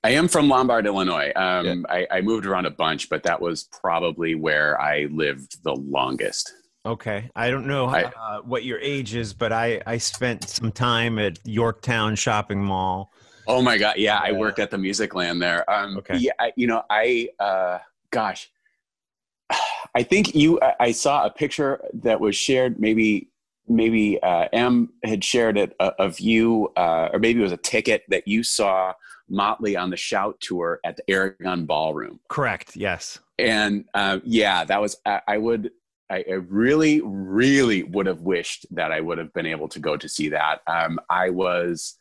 I 0.03 0.11
am 0.11 0.27
from 0.27 0.47
Lombard, 0.47 0.85
Illinois. 0.85 1.31
Um, 1.35 1.65
yeah. 1.65 1.75
I, 1.89 2.07
I, 2.11 2.21
moved 2.21 2.45
around 2.45 2.65
a 2.65 2.71
bunch, 2.71 3.09
but 3.09 3.23
that 3.23 3.39
was 3.39 3.63
probably 3.63 4.35
where 4.35 4.79
I 4.81 5.07
lived 5.11 5.63
the 5.63 5.73
longest. 5.73 6.53
Okay. 6.85 7.29
I 7.35 7.49
don't 7.49 7.67
know 7.67 7.87
I, 7.87 8.03
uh, 8.03 8.41
what 8.41 8.63
your 8.63 8.79
age 8.79 9.15
is, 9.15 9.33
but 9.33 9.51
I, 9.51 9.81
I 9.85 9.97
spent 9.97 10.47
some 10.47 10.71
time 10.71 11.19
at 11.19 11.39
Yorktown 11.45 12.15
Shopping 12.15 12.63
Mall. 12.63 13.11
Oh 13.47 13.61
my 13.61 13.77
God. 13.77 13.97
Yeah. 13.97 14.19
I 14.23 14.31
worked 14.31 14.59
at 14.59 14.71
the 14.71 14.77
Musicland 14.77 15.39
there. 15.39 15.69
Um, 15.69 15.97
okay. 15.97 16.17
Yeah. 16.17 16.31
I, 16.39 16.51
you 16.55 16.67
know, 16.67 16.83
I, 16.89 17.29
uh, 17.39 17.79
gosh, 18.11 18.49
I 19.95 20.03
think 20.03 20.35
you, 20.35 20.59
I 20.79 20.91
saw 20.91 21.25
a 21.25 21.29
picture 21.29 21.81
that 21.93 22.19
was 22.19 22.35
shared 22.35 22.79
maybe 22.79 23.29
maybe 23.69 24.21
uh, 24.21 24.47
M 24.51 24.89
had 25.03 25.23
shared 25.23 25.57
it 25.57 25.75
uh, 25.79 25.91
of 25.99 26.19
you, 26.19 26.71
uh, 26.75 27.09
or 27.13 27.19
maybe 27.19 27.39
it 27.39 27.43
was 27.43 27.51
a 27.51 27.57
ticket 27.57 28.03
that 28.09 28.27
you 28.27 28.43
saw 28.43 28.93
Motley 29.29 29.75
on 29.75 29.89
the 29.89 29.97
Shout 29.97 30.39
tour 30.39 30.79
at 30.83 30.97
the 30.97 31.03
Aragon 31.09 31.65
Ballroom. 31.65 32.19
Correct. 32.29 32.75
Yes. 32.75 33.19
And 33.37 33.85
uh, 33.93 34.19
yeah, 34.23 34.63
that 34.65 34.81
was 34.81 34.97
I, 35.05 35.21
I 35.27 35.37
would 35.37 35.71
I, 36.09 36.23
I, 36.29 36.33
really 36.33 37.01
really 37.03 37.83
would 37.83 38.05
have 38.07 38.21
wished 38.21 38.65
that 38.71 38.91
I 38.91 38.99
would 38.99 39.17
have 39.17 39.33
been 39.33 39.45
able 39.45 39.67
to 39.69 39.79
go 39.79 39.95
to 39.95 40.09
see 40.09 40.29
that. 40.29 40.61
Um, 40.67 40.99
I 41.09 41.29
was 41.29 41.97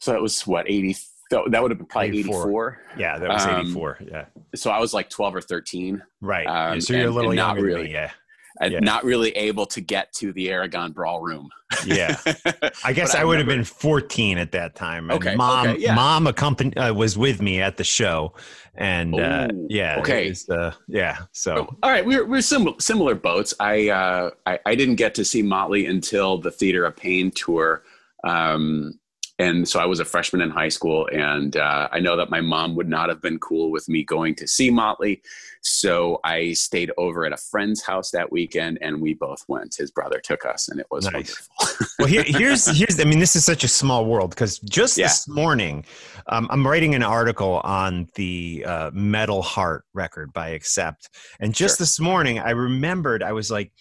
so 0.00 0.14
it 0.14 0.22
was 0.22 0.46
what 0.46 0.68
eighty. 0.68 0.96
That 1.30 1.60
would 1.60 1.70
have 1.70 1.76
been 1.76 1.86
probably 1.86 2.20
84. 2.20 2.40
84. 2.40 2.80
Yeah, 2.96 3.18
that 3.18 3.28
was 3.28 3.44
um, 3.44 3.60
84. 3.60 3.98
Yeah. 4.10 4.24
So 4.54 4.70
I 4.70 4.78
was 4.78 4.94
like 4.94 5.10
12 5.10 5.34
or 5.34 5.40
13. 5.42 6.02
Right. 6.22 6.46
Um, 6.46 6.80
so 6.80 6.94
you're 6.94 7.02
and, 7.02 7.10
a 7.10 7.14
little 7.14 7.34
younger 7.34 7.60
really, 7.60 7.82
me, 7.82 7.92
yeah. 7.92 8.12
And 8.60 8.72
yeah. 8.72 8.80
not 8.80 9.04
really 9.04 9.30
able 9.30 9.66
to 9.66 9.80
get 9.80 10.12
to 10.14 10.32
the 10.32 10.50
Aragon 10.50 10.92
Ballroom. 10.92 11.48
yeah, 11.84 12.16
I 12.84 12.92
guess 12.92 13.14
I, 13.14 13.20
I, 13.20 13.24
would 13.24 13.38
have 13.38 13.46
been 13.46 13.62
14 13.62 14.38
at 14.38 14.52
that 14.52 14.74
time. 14.74 15.10
Okay, 15.10 15.36
mom, 15.36 15.68
okay, 15.68 15.80
yeah. 15.80 15.94
mom 15.94 16.26
accompanied 16.26 16.76
uh, 16.76 16.92
was 16.94 17.16
with 17.16 17.40
me 17.42 17.60
at 17.60 17.76
the 17.76 17.84
show, 17.84 18.32
and 18.74 19.14
uh, 19.14 19.48
yeah, 19.68 19.98
okay, 20.00 20.30
was, 20.30 20.48
uh, 20.48 20.72
yeah. 20.88 21.18
So 21.32 21.68
oh, 21.70 21.76
all 21.82 21.90
right, 21.90 22.04
we're 22.04 22.24
we're 22.26 22.40
similar 22.40 22.80
similar 22.80 23.14
boats. 23.14 23.54
I, 23.60 23.90
uh, 23.90 24.30
I 24.46 24.58
I 24.64 24.74
didn't 24.74 24.96
get 24.96 25.14
to 25.16 25.24
see 25.24 25.42
Motley 25.42 25.86
until 25.86 26.38
the 26.38 26.50
Theater 26.50 26.84
of 26.84 26.96
Pain 26.96 27.30
tour. 27.30 27.84
Um, 28.24 28.98
and 29.38 29.68
so 29.68 29.78
I 29.78 29.86
was 29.86 30.00
a 30.00 30.04
freshman 30.04 30.42
in 30.42 30.50
high 30.50 30.68
school, 30.68 31.08
and 31.12 31.56
uh, 31.56 31.88
I 31.92 32.00
know 32.00 32.16
that 32.16 32.30
my 32.30 32.40
mom 32.40 32.74
would 32.74 32.88
not 32.88 33.08
have 33.08 33.22
been 33.22 33.38
cool 33.38 33.70
with 33.70 33.88
me 33.88 34.02
going 34.02 34.34
to 34.36 34.48
see 34.48 34.68
Motley. 34.68 35.22
So 35.68 36.20
I 36.24 36.52
stayed 36.52 36.90
over 36.96 37.24
at 37.24 37.32
a 37.32 37.36
friend's 37.36 37.82
house 37.82 38.10
that 38.12 38.30
weekend, 38.30 38.78
and 38.80 39.00
we 39.00 39.14
both 39.14 39.44
went. 39.48 39.74
His 39.76 39.90
brother 39.90 40.20
took 40.20 40.44
us, 40.44 40.68
and 40.68 40.80
it 40.80 40.86
was 40.90 41.04
nice. 41.04 41.48
wonderful. 41.60 41.86
well, 41.98 42.08
here, 42.08 42.24
here's 42.26 42.66
here's. 42.76 43.00
I 43.00 43.04
mean, 43.04 43.18
this 43.18 43.36
is 43.36 43.44
such 43.44 43.64
a 43.64 43.68
small 43.68 44.06
world 44.06 44.30
because 44.30 44.58
just 44.60 44.98
yeah. 44.98 45.06
this 45.06 45.28
morning, 45.28 45.84
um, 46.28 46.48
I'm 46.50 46.66
writing 46.66 46.94
an 46.94 47.02
article 47.02 47.60
on 47.64 48.08
the 48.14 48.64
uh, 48.66 48.90
Metal 48.92 49.42
Heart 49.42 49.84
record 49.94 50.32
by 50.32 50.50
Accept, 50.50 51.10
and 51.40 51.54
just 51.54 51.78
sure. 51.78 51.84
this 51.84 52.00
morning, 52.00 52.38
I 52.38 52.50
remembered 52.50 53.22
I 53.22 53.32
was 53.32 53.50
like 53.50 53.72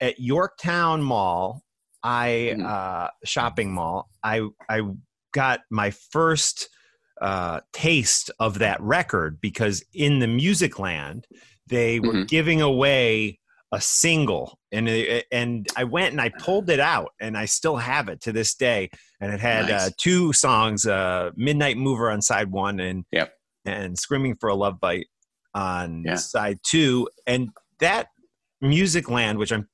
at 0.00 0.18
Yorktown 0.18 1.02
Mall 1.02 1.64
I 2.04 2.52
mm-hmm. 2.52 2.66
uh, 2.66 3.08
shopping 3.24 3.72
mall. 3.72 4.10
I 4.22 4.46
I 4.68 4.82
got 5.32 5.60
my 5.70 5.90
first 5.90 6.68
uh, 7.20 7.60
taste 7.72 8.30
of 8.40 8.58
that 8.58 8.80
record 8.80 9.40
because 9.40 9.84
in 9.92 10.18
the 10.18 10.26
Musicland 10.26 11.24
they 11.66 12.00
were 12.00 12.12
mm-hmm. 12.12 12.24
giving 12.24 12.60
away 12.60 13.38
a 13.72 13.80
single 13.80 14.58
and 14.70 14.88
and 15.32 15.66
I 15.76 15.84
went 15.84 16.12
and 16.12 16.20
I 16.20 16.30
pulled 16.38 16.70
it 16.70 16.80
out 16.80 17.12
and 17.20 17.36
I 17.36 17.46
still 17.46 17.76
have 17.76 18.08
it 18.08 18.20
to 18.22 18.32
this 18.32 18.54
day 18.54 18.90
and 19.20 19.32
it 19.32 19.40
had 19.40 19.64
uh, 19.64 19.68
nice. 19.68 19.86
uh, 19.86 19.90
two 19.96 20.32
songs 20.32 20.86
uh, 20.86 21.30
Midnight 21.36 21.76
Mover 21.76 22.10
on 22.10 22.22
side 22.22 22.50
1 22.50 22.80
and 22.80 23.04
yep. 23.10 23.32
and 23.64 23.98
Screaming 23.98 24.36
for 24.36 24.48
a 24.48 24.54
Love 24.54 24.80
Bite 24.80 25.06
on 25.54 26.04
yeah. 26.04 26.14
side 26.16 26.58
2 26.64 27.08
and 27.26 27.50
that 27.80 28.08
Musicland 28.62 29.38
which 29.38 29.52
I'm 29.52 29.68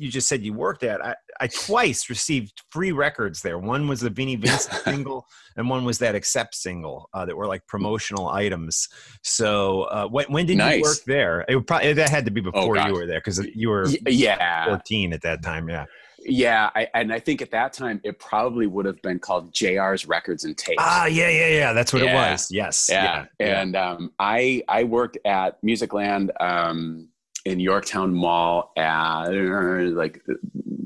you 0.00 0.10
just 0.10 0.28
said 0.28 0.42
you 0.42 0.54
worked 0.54 0.82
at, 0.82 1.04
I, 1.04 1.14
I 1.40 1.46
twice 1.46 2.10
received 2.10 2.62
free 2.70 2.92
records 2.92 3.40
there. 3.40 3.58
One 3.58 3.88
was 3.88 4.00
the 4.00 4.10
Vinnie 4.10 4.36
Vincent 4.36 4.74
single, 4.84 5.26
and 5.56 5.68
one 5.68 5.84
was 5.84 5.98
that 5.98 6.14
Accept 6.14 6.54
single 6.54 7.08
uh, 7.14 7.24
that 7.24 7.36
were 7.36 7.46
like 7.46 7.66
promotional 7.66 8.28
items. 8.28 8.88
So 9.22 9.82
uh, 9.84 10.06
when, 10.08 10.26
when 10.26 10.46
did 10.46 10.58
nice. 10.58 10.76
you 10.76 10.82
work 10.82 10.98
there? 11.06 11.44
It 11.48 11.66
probably 11.66 11.94
that 11.94 12.10
had 12.10 12.24
to 12.26 12.30
be 12.30 12.40
oh, 12.42 12.50
before 12.50 12.78
oh, 12.78 12.86
you 12.86 12.92
were 12.92 13.06
there 13.06 13.20
because 13.20 13.44
you 13.54 13.70
were 13.70 13.88
yeah 14.06 14.66
14 14.66 15.12
at 15.12 15.22
that 15.22 15.42
time. 15.42 15.68
Yeah. 15.68 15.86
Yeah, 16.22 16.68
I, 16.74 16.86
and 16.94 17.12
I 17.12 17.18
think 17.18 17.40
at 17.40 17.50
that 17.52 17.72
time 17.72 18.00
it 18.04 18.18
probably 18.18 18.66
would 18.66 18.84
have 18.84 19.00
been 19.00 19.18
called 19.18 19.54
JR's 19.54 20.06
Records 20.06 20.44
and 20.44 20.56
Tapes. 20.56 20.76
Ah, 20.78 21.06
yeah, 21.06 21.30
yeah, 21.30 21.48
yeah. 21.48 21.72
That's 21.72 21.94
what 21.94 22.02
yeah. 22.02 22.10
it 22.10 22.14
was. 22.32 22.48
Yes. 22.50 22.88
Yeah, 22.90 23.24
yeah. 23.38 23.62
and 23.62 23.74
um, 23.74 24.12
I 24.18 24.62
I 24.68 24.84
worked 24.84 25.16
at 25.24 25.60
Musicland 25.62 26.28
um, 26.40 27.08
in 27.44 27.60
Yorktown 27.60 28.14
Mall 28.14 28.72
at 28.76 29.28
like 29.28 30.22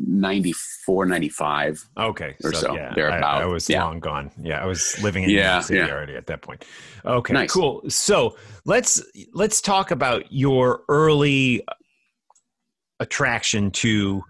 94, 0.07 1.07
95. 1.07 1.89
Okay. 1.97 2.35
Or 2.43 2.53
so, 2.53 2.61
so 2.61 2.75
yeah, 2.75 2.93
thereabout. 2.95 3.43
I, 3.43 3.43
I 3.43 3.47
was 3.47 3.69
yeah. 3.69 3.85
long 3.85 4.01
gone. 4.01 4.31
Yeah. 4.41 4.63
I 4.63 4.67
was 4.67 5.01
living 5.03 5.25
in 5.25 5.31
yeah, 5.31 5.37
New 5.37 5.53
York 5.53 5.65
City 5.65 5.79
yeah. 5.81 5.91
already 5.91 6.17
at 6.17 6.27
that 6.27 6.43
point. 6.43 6.65
Okay. 7.05 7.35
Nice. 7.35 7.53
Cool. 7.53 7.83
So 7.89 8.37
let's, 8.65 9.03
let's 9.33 9.61
talk 9.61 9.91
about 9.91 10.33
your 10.33 10.83
early 10.89 11.65
attraction 13.01 13.71
to 13.73 14.23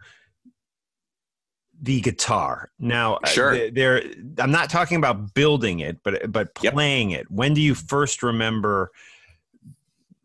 the 1.82 2.00
guitar. 2.00 2.70
Now, 2.78 3.16
uh, 3.16 3.26
sure. 3.26 3.70
there, 3.70 4.02
I'm 4.38 4.50
not 4.50 4.70
talking 4.70 4.96
about 4.96 5.34
building 5.34 5.80
it, 5.80 5.98
but, 6.02 6.32
but 6.32 6.54
playing 6.54 7.10
yep. 7.10 7.22
it. 7.22 7.30
When 7.30 7.52
do 7.52 7.60
you 7.60 7.74
first 7.74 8.22
remember– 8.22 8.90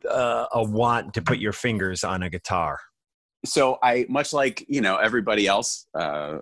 uh, 0.10 0.48
a 0.54 0.64
want 0.64 1.14
to 1.14 1.22
put 1.22 1.40
your 1.40 1.54
fingers 1.54 2.04
on 2.04 2.24
a 2.24 2.30
guitar? 2.30 2.80
So 3.46 3.78
I, 3.82 4.06
much 4.10 4.34
like 4.34 4.66
you 4.68 4.82
know 4.82 4.98
everybody 4.98 5.48
else, 5.48 5.88
uh, 5.94 6.40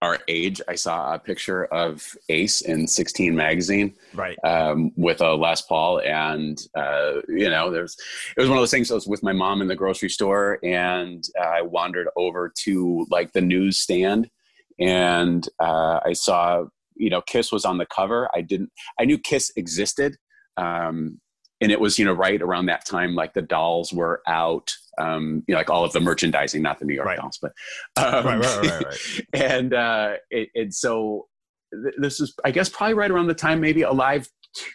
our 0.00 0.18
age, 0.28 0.60
I 0.68 0.76
saw 0.76 1.14
a 1.14 1.18
picture 1.18 1.64
of 1.66 2.14
Ace 2.28 2.60
in 2.60 2.86
16 2.86 3.34
magazine, 3.34 3.94
right, 4.14 4.38
um, 4.44 4.92
with 4.96 5.20
a 5.20 5.34
Les 5.34 5.60
Paul, 5.62 6.00
and 6.00 6.56
uh, 6.76 7.14
you 7.28 7.50
know, 7.50 7.70
there's 7.70 7.96
it 8.36 8.40
was 8.40 8.48
one 8.48 8.58
of 8.58 8.62
those 8.62 8.70
things. 8.70 8.90
I 8.90 8.94
was 8.94 9.08
with 9.08 9.22
my 9.22 9.32
mom 9.32 9.60
in 9.60 9.68
the 9.68 9.74
grocery 9.74 10.10
store, 10.10 10.58
and 10.62 11.24
uh, 11.40 11.44
I 11.44 11.62
wandered 11.62 12.08
over 12.16 12.52
to 12.64 13.06
like 13.10 13.32
the 13.32 13.40
newsstand, 13.40 14.30
and 14.78 15.48
uh, 15.60 16.00
I 16.04 16.12
saw 16.12 16.66
you 16.94 17.10
know 17.10 17.22
Kiss 17.22 17.50
was 17.50 17.64
on 17.64 17.78
the 17.78 17.86
cover. 17.86 18.28
I 18.32 18.42
didn't, 18.42 18.70
I 19.00 19.04
knew 19.04 19.18
Kiss 19.18 19.50
existed. 19.56 20.16
Um, 20.56 21.20
and 21.60 21.72
it 21.72 21.80
was 21.80 21.98
you 21.98 22.04
know 22.04 22.12
right 22.12 22.40
around 22.42 22.66
that 22.66 22.84
time 22.86 23.14
like 23.14 23.34
the 23.34 23.42
dolls 23.42 23.92
were 23.92 24.22
out 24.26 24.72
um, 24.98 25.44
you 25.46 25.54
know 25.54 25.58
like 25.58 25.70
all 25.70 25.84
of 25.84 25.92
the 25.92 26.00
merchandising 26.00 26.62
not 26.62 26.78
the 26.78 26.84
new 26.84 26.94
york 26.94 27.06
right. 27.06 27.18
dolls 27.18 27.38
but 27.40 27.52
um, 27.96 28.26
right, 28.26 28.44
right, 28.44 28.84
right, 28.84 29.20
and 29.32 29.74
uh, 29.74 30.14
it, 30.30 30.48
and 30.54 30.74
so 30.74 31.26
th- 31.72 31.94
this 31.98 32.20
is 32.20 32.34
i 32.44 32.50
guess 32.50 32.68
probably 32.68 32.94
right 32.94 33.10
around 33.10 33.26
the 33.26 33.34
time 33.34 33.60
maybe 33.60 33.82
alive 33.82 34.28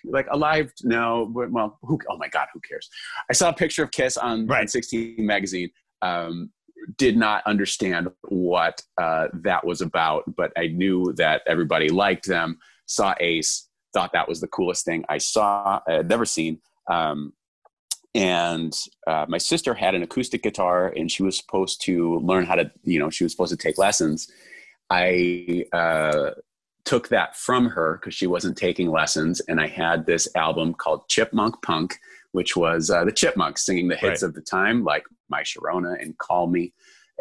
like 0.05 0.27
alive 0.31 0.71
no 0.83 1.29
well 1.33 1.77
who, 1.81 1.99
oh 2.09 2.17
my 2.17 2.27
god 2.27 2.47
who 2.53 2.59
cares 2.61 2.89
i 3.29 3.33
saw 3.33 3.49
a 3.49 3.53
picture 3.53 3.83
of 3.83 3.91
kiss 3.91 4.17
on, 4.17 4.45
right. 4.47 4.61
on 4.61 4.67
16 4.67 5.15
magazine 5.19 5.69
um, 6.01 6.51
did 6.97 7.15
not 7.15 7.43
understand 7.45 8.09
what 8.29 8.81
uh, 9.01 9.27
that 9.33 9.65
was 9.65 9.81
about 9.81 10.23
but 10.35 10.51
i 10.57 10.67
knew 10.67 11.11
that 11.17 11.41
everybody 11.47 11.89
liked 11.89 12.27
them 12.27 12.57
saw 12.85 13.13
ace 13.19 13.67
thought 13.93 14.11
that 14.13 14.27
was 14.27 14.39
the 14.41 14.47
coolest 14.47 14.85
thing 14.85 15.03
i 15.09 15.17
saw 15.17 15.79
i 15.87 15.93
had 15.93 16.09
never 16.09 16.25
seen 16.25 16.59
um, 16.89 17.33
and 18.15 18.73
uh, 19.07 19.25
my 19.27 19.39
sister 19.39 19.73
had 19.73 19.95
an 19.95 20.03
acoustic 20.03 20.43
guitar 20.43 20.93
and 20.95 21.11
she 21.11 21.23
was 21.23 21.37
supposed 21.37 21.81
to 21.81 22.19
learn 22.19 22.45
how 22.45 22.55
to 22.55 22.71
you 22.83 22.99
know 22.99 23.09
she 23.09 23.23
was 23.23 23.33
supposed 23.33 23.51
to 23.51 23.57
take 23.57 23.77
lessons. 23.77 24.31
I 24.89 25.65
uh, 25.73 26.31
took 26.85 27.07
that 27.09 27.35
from 27.35 27.67
her 27.67 27.97
because 27.99 28.13
she 28.13 28.27
wasn't 28.27 28.57
taking 28.57 28.91
lessons 28.91 29.39
and 29.41 29.61
i 29.61 29.67
had 29.67 30.05
this 30.05 30.27
album 30.35 30.73
called 30.73 31.07
chipmunk 31.07 31.55
punk 31.61 31.97
which 32.33 32.55
was 32.55 32.89
uh, 32.89 33.05
the 33.05 33.11
chipmunks 33.11 33.65
singing 33.65 33.87
the 33.87 33.95
hits 33.95 34.21
right. 34.21 34.27
of 34.27 34.33
the 34.33 34.41
time 34.41 34.83
like 34.83 35.03
my 35.29 35.41
sharona 35.41 35.99
and 36.01 36.17
call 36.17 36.47
me. 36.47 36.73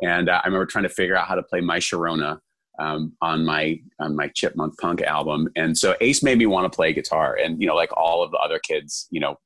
And 0.03 0.29
uh, 0.29 0.41
i 0.43 0.47
remember 0.47 0.67
trying 0.67 0.85
to 0.85 0.91
figure 0.91 1.17
out 1.17 1.29
how 1.29 1.37
to 1.37 1.43
play 1.43 1.61
my 1.61 1.79
sharona 1.79 2.41
um, 2.79 3.13
on 3.21 3.45
my 3.45 3.79
on 4.01 4.17
my 4.17 4.29
chipmunk 4.29 4.79
punk 4.81 5.03
album. 5.03 5.49
And 5.57 5.77
so 5.77 5.95
ace 6.01 6.23
made 6.23 6.39
me 6.39 6.47
want 6.47 6.71
to 6.71 6.75
play 6.75 6.93
guitar 6.93 7.37
and 7.37 7.61
you 7.61 7.67
know 7.69 7.77
like 7.77 7.91
all 7.97 8.23
of 8.23 8.31
the 8.31 8.39
other 8.39 8.59
kids 8.59 9.07
you 9.11 9.21
know 9.21 9.37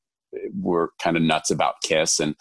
were 0.60 0.92
kind 1.02 1.16
of 1.16 1.22
nuts 1.22 1.50
about 1.50 1.74
Kiss, 1.82 2.20
and 2.20 2.34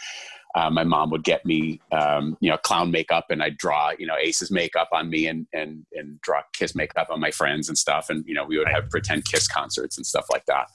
uh, 0.55 0.69
my 0.69 0.84
mom 0.84 1.09
would 1.09 1.23
get 1.23 1.45
me, 1.45 1.81
um, 1.91 2.38
you 2.39 2.49
know, 2.49 2.57
clown 2.57 2.89
makeup, 2.89 3.26
and 3.30 3.43
I'd 3.43 3.57
draw, 3.57 3.91
you 3.99 4.07
know, 4.07 4.15
Ace's 4.17 4.51
makeup 4.51 4.88
on 4.93 5.09
me, 5.09 5.27
and 5.27 5.45
and 5.53 5.85
and 5.93 6.19
draw 6.22 6.41
Kiss 6.53 6.76
makeup 6.76 7.07
on 7.09 7.19
my 7.19 7.31
friends 7.31 7.67
and 7.67 7.77
stuff, 7.77 8.09
and 8.09 8.23
you 8.26 8.34
know, 8.34 8.45
we 8.45 8.57
would 8.57 8.69
have 8.69 8.89
pretend 8.89 9.26
Kiss 9.26 9.47
concerts 9.47 9.97
and 9.97 10.05
stuff 10.05 10.26
like 10.31 10.45
that. 10.45 10.67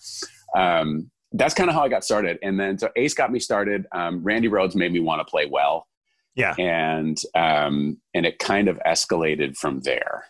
Um, 0.55 1.10
that's 1.32 1.55
kind 1.55 1.70
of 1.70 1.76
how 1.76 1.82
I 1.82 1.88
got 1.88 2.05
started, 2.05 2.38
and 2.42 2.60
then 2.60 2.78
so 2.78 2.90
Ace 2.97 3.14
got 3.14 3.32
me 3.32 3.38
started. 3.38 3.86
Um, 3.92 4.22
Randy 4.22 4.48
Rhoads 4.48 4.74
made 4.74 4.92
me 4.92 5.01
want 5.01 5.20
to 5.20 5.30
play 5.30 5.47
well, 5.47 5.86
yeah, 6.34 6.55
and 6.59 7.18
um, 7.34 7.98
and 8.14 8.26
it 8.26 8.38
kind 8.38 8.68
of 8.68 8.78
escalated 8.86 9.56
from 9.56 9.80
there. 9.80 10.24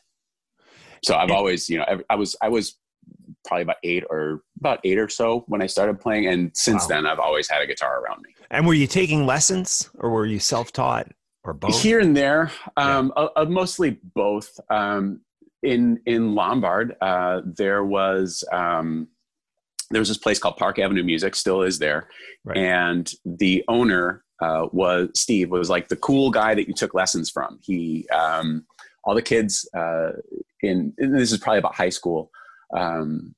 So 1.02 1.16
I've 1.16 1.30
always, 1.30 1.70
you 1.70 1.78
know, 1.78 2.02
I 2.10 2.14
was 2.14 2.36
I 2.42 2.48
was 2.48 2.76
probably 3.46 3.62
about 3.62 3.76
eight 3.82 4.04
or 4.10 4.42
about 4.58 4.80
eight 4.84 4.98
or 4.98 5.08
so 5.08 5.44
when 5.48 5.62
I 5.62 5.66
started 5.66 6.00
playing. 6.00 6.26
And 6.26 6.50
since 6.54 6.82
wow. 6.82 6.88
then, 6.88 7.06
I've 7.06 7.18
always 7.18 7.48
had 7.48 7.62
a 7.62 7.66
guitar 7.66 8.02
around 8.02 8.22
me. 8.22 8.34
And 8.50 8.66
were 8.66 8.74
you 8.74 8.86
taking 8.86 9.26
lessons 9.26 9.90
or 9.98 10.10
were 10.10 10.26
you 10.26 10.38
self 10.38 10.72
taught 10.72 11.08
or 11.44 11.54
both? 11.54 11.80
Here 11.80 12.00
and 12.00 12.16
there, 12.16 12.50
um, 12.76 13.12
yeah. 13.16 13.28
uh, 13.36 13.44
mostly 13.46 13.98
both. 14.14 14.58
Um, 14.70 15.20
in 15.62 16.00
in 16.06 16.34
Lombard, 16.34 16.96
uh, 17.00 17.42
there 17.44 17.84
was 17.84 18.44
um, 18.52 19.08
there 19.90 20.00
was 20.00 20.08
this 20.08 20.18
place 20.18 20.38
called 20.38 20.56
Park 20.56 20.78
Avenue 20.78 21.02
Music, 21.02 21.34
still 21.34 21.62
is 21.62 21.78
there, 21.78 22.08
right. 22.44 22.56
and 22.56 23.12
the 23.24 23.64
owner 23.68 24.24
uh, 24.40 24.66
was 24.72 25.10
Steve 25.14 25.50
was 25.50 25.68
like 25.68 25.88
the 25.88 25.96
cool 25.96 26.30
guy 26.30 26.54
that 26.54 26.66
you 26.66 26.74
took 26.74 26.94
lessons 26.94 27.30
from. 27.30 27.58
He 27.62 28.08
um, 28.08 28.64
all 29.04 29.14
the 29.14 29.22
kids 29.22 29.68
uh, 29.76 30.12
in 30.62 30.94
this 30.98 31.32
is 31.32 31.38
probably 31.38 31.58
about 31.58 31.74
high 31.74 31.90
school 31.90 32.30
um, 32.76 33.34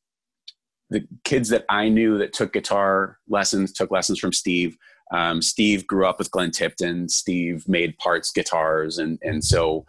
the 0.90 1.06
kids 1.24 1.48
that 1.48 1.64
I 1.68 1.88
knew 1.88 2.18
that 2.18 2.32
took 2.32 2.52
guitar 2.52 3.18
lessons 3.28 3.72
took 3.72 3.90
lessons 3.90 4.18
from 4.18 4.32
Steve. 4.32 4.76
Um, 5.12 5.42
Steve 5.42 5.86
grew 5.86 6.06
up 6.06 6.18
with 6.18 6.30
Glenn 6.30 6.50
Tipton. 6.50 7.09
Steve 7.09 7.66
made 7.68 7.96
parts 7.98 8.30
guitars, 8.30 8.98
and 8.98 9.18
and 9.22 9.44
so 9.44 9.86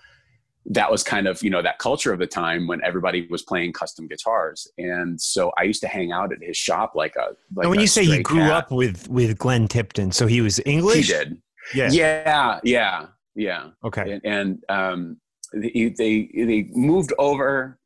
that 0.66 0.90
was 0.90 1.04
kind 1.04 1.28
of 1.28 1.44
you 1.44 1.50
know 1.50 1.62
that 1.62 1.78
culture 1.78 2.14
of 2.14 2.20
the 2.20 2.28
time 2.28 2.68
when 2.68 2.82
everybody 2.84 3.28
was 3.30 3.42
playing 3.42 3.74
custom 3.74 4.08
guitars. 4.08 4.68
And 4.78 5.20
so 5.20 5.52
I 5.58 5.64
used 5.64 5.82
to 5.82 5.88
hang 5.88 6.12
out 6.12 6.32
at 6.32 6.42
his 6.42 6.58
shop 6.58 6.94
like 6.96 7.16
a. 7.16 7.36
Like 7.56 7.66
and 7.66 7.70
when 7.70 7.80
you 7.80 7.88
say 7.88 8.04
you 8.04 8.24
grew 8.24 8.40
cat. 8.40 8.52
up 8.52 8.72
with 8.72 9.08
with 9.10 9.38
Glenn 9.38 9.68
Tipton, 9.68 10.12
so 10.12 10.28
he 10.28 10.42
was 10.42 10.60
English. 10.66 11.08
He 11.08 11.14
did. 11.14 11.42
Yeah. 11.74 11.90
Yeah. 11.92 12.60
Yeah. 12.64 13.06
Yeah. 13.36 13.70
Okay. 13.84 14.20
And, 14.24 14.26
and 14.26 14.64
um, 14.70 15.18
they, 15.54 15.94
they 15.98 16.30
they 16.34 16.70
moved 16.72 17.14
over. 17.18 17.78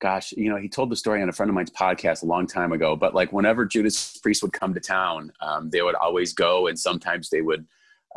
Gosh, 0.00 0.32
you 0.32 0.48
know, 0.48 0.56
he 0.56 0.68
told 0.68 0.90
the 0.90 0.96
story 0.96 1.22
on 1.22 1.28
a 1.28 1.32
friend 1.32 1.50
of 1.50 1.54
mine's 1.54 1.70
podcast 1.70 2.22
a 2.22 2.26
long 2.26 2.46
time 2.46 2.72
ago. 2.72 2.94
But 2.94 3.14
like, 3.14 3.32
whenever 3.32 3.64
Judas 3.64 4.16
Priest 4.18 4.42
would 4.42 4.52
come 4.52 4.72
to 4.74 4.80
town, 4.80 5.32
um, 5.40 5.70
they 5.70 5.82
would 5.82 5.96
always 5.96 6.32
go, 6.32 6.68
and 6.68 6.78
sometimes 6.78 7.30
they 7.30 7.42
would 7.42 7.66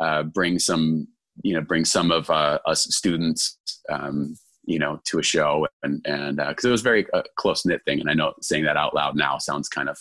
uh, 0.00 0.22
bring 0.22 0.58
some, 0.58 1.08
you 1.42 1.54
know, 1.54 1.60
bring 1.60 1.84
some 1.84 2.12
of 2.12 2.30
uh, 2.30 2.58
us 2.66 2.84
students, 2.94 3.58
um, 3.90 4.36
you 4.64 4.78
know, 4.78 5.00
to 5.06 5.18
a 5.18 5.22
show, 5.24 5.66
and 5.82 6.00
and 6.06 6.36
because 6.36 6.64
uh, 6.64 6.68
it 6.68 6.72
was 6.72 6.82
very 6.82 7.04
uh, 7.12 7.22
close 7.36 7.66
knit 7.66 7.80
thing. 7.84 8.00
And 8.00 8.08
I 8.08 8.14
know 8.14 8.32
saying 8.40 8.64
that 8.64 8.76
out 8.76 8.94
loud 8.94 9.16
now 9.16 9.38
sounds 9.38 9.68
kind 9.68 9.88
of 9.88 9.98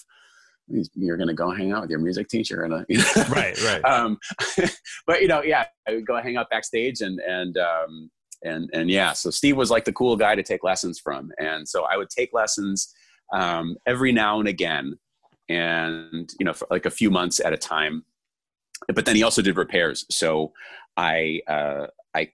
you're 0.95 1.17
going 1.17 1.27
to 1.27 1.33
go 1.33 1.51
hang 1.51 1.71
out 1.71 1.81
with 1.81 1.89
your 1.89 1.99
music 1.99 2.27
teacher 2.27 2.63
and 2.63 2.85
you 2.89 2.97
know? 2.97 3.25
right 3.29 3.61
right 3.63 3.83
um, 3.83 4.17
but 5.07 5.21
you 5.21 5.27
know 5.27 5.41
yeah 5.41 5.65
i 5.87 5.93
would 5.93 6.07
go 6.07 6.21
hang 6.21 6.37
out 6.37 6.49
backstage 6.49 7.01
and 7.01 7.19
and 7.19 7.57
um, 7.57 8.09
and 8.43 8.69
and 8.73 8.89
yeah 8.89 9.13
so 9.13 9.29
steve 9.29 9.57
was 9.57 9.71
like 9.71 9.85
the 9.85 9.93
cool 9.93 10.15
guy 10.15 10.35
to 10.35 10.43
take 10.43 10.63
lessons 10.63 10.99
from. 10.99 11.31
And 11.39 11.67
so 11.67 11.85
i 11.85 11.97
would 11.97 12.09
take 12.09 12.33
lessons 12.33 12.93
um, 13.33 13.77
every 13.85 14.11
now 14.11 14.39
and 14.39 14.47
again 14.47 14.97
and 15.49 16.31
you 16.39 16.45
know 16.45 16.53
like 16.69 16.85
a 16.85 16.91
few 16.91 17.09
months 17.09 17.39
at 17.39 17.53
a 17.53 17.57
time. 17.57 18.05
But 18.93 19.05
then 19.05 19.15
he 19.15 19.23
also 19.23 19.41
did 19.41 19.57
repairs. 19.57 20.05
So 20.09 20.53
i 20.97 21.41
uh, 21.47 21.87
i 22.15 22.29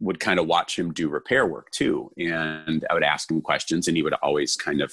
would 0.00 0.20
kind 0.20 0.38
of 0.38 0.46
watch 0.46 0.78
him 0.78 0.92
do 0.92 1.08
repair 1.08 1.46
work 1.46 1.70
too. 1.70 2.10
And 2.18 2.84
i 2.90 2.94
would 2.94 3.04
ask 3.04 3.30
him 3.30 3.40
questions 3.40 3.88
and 3.88 3.96
he 3.96 4.02
would 4.02 4.14
always 4.14 4.56
kind 4.56 4.80
of 4.80 4.92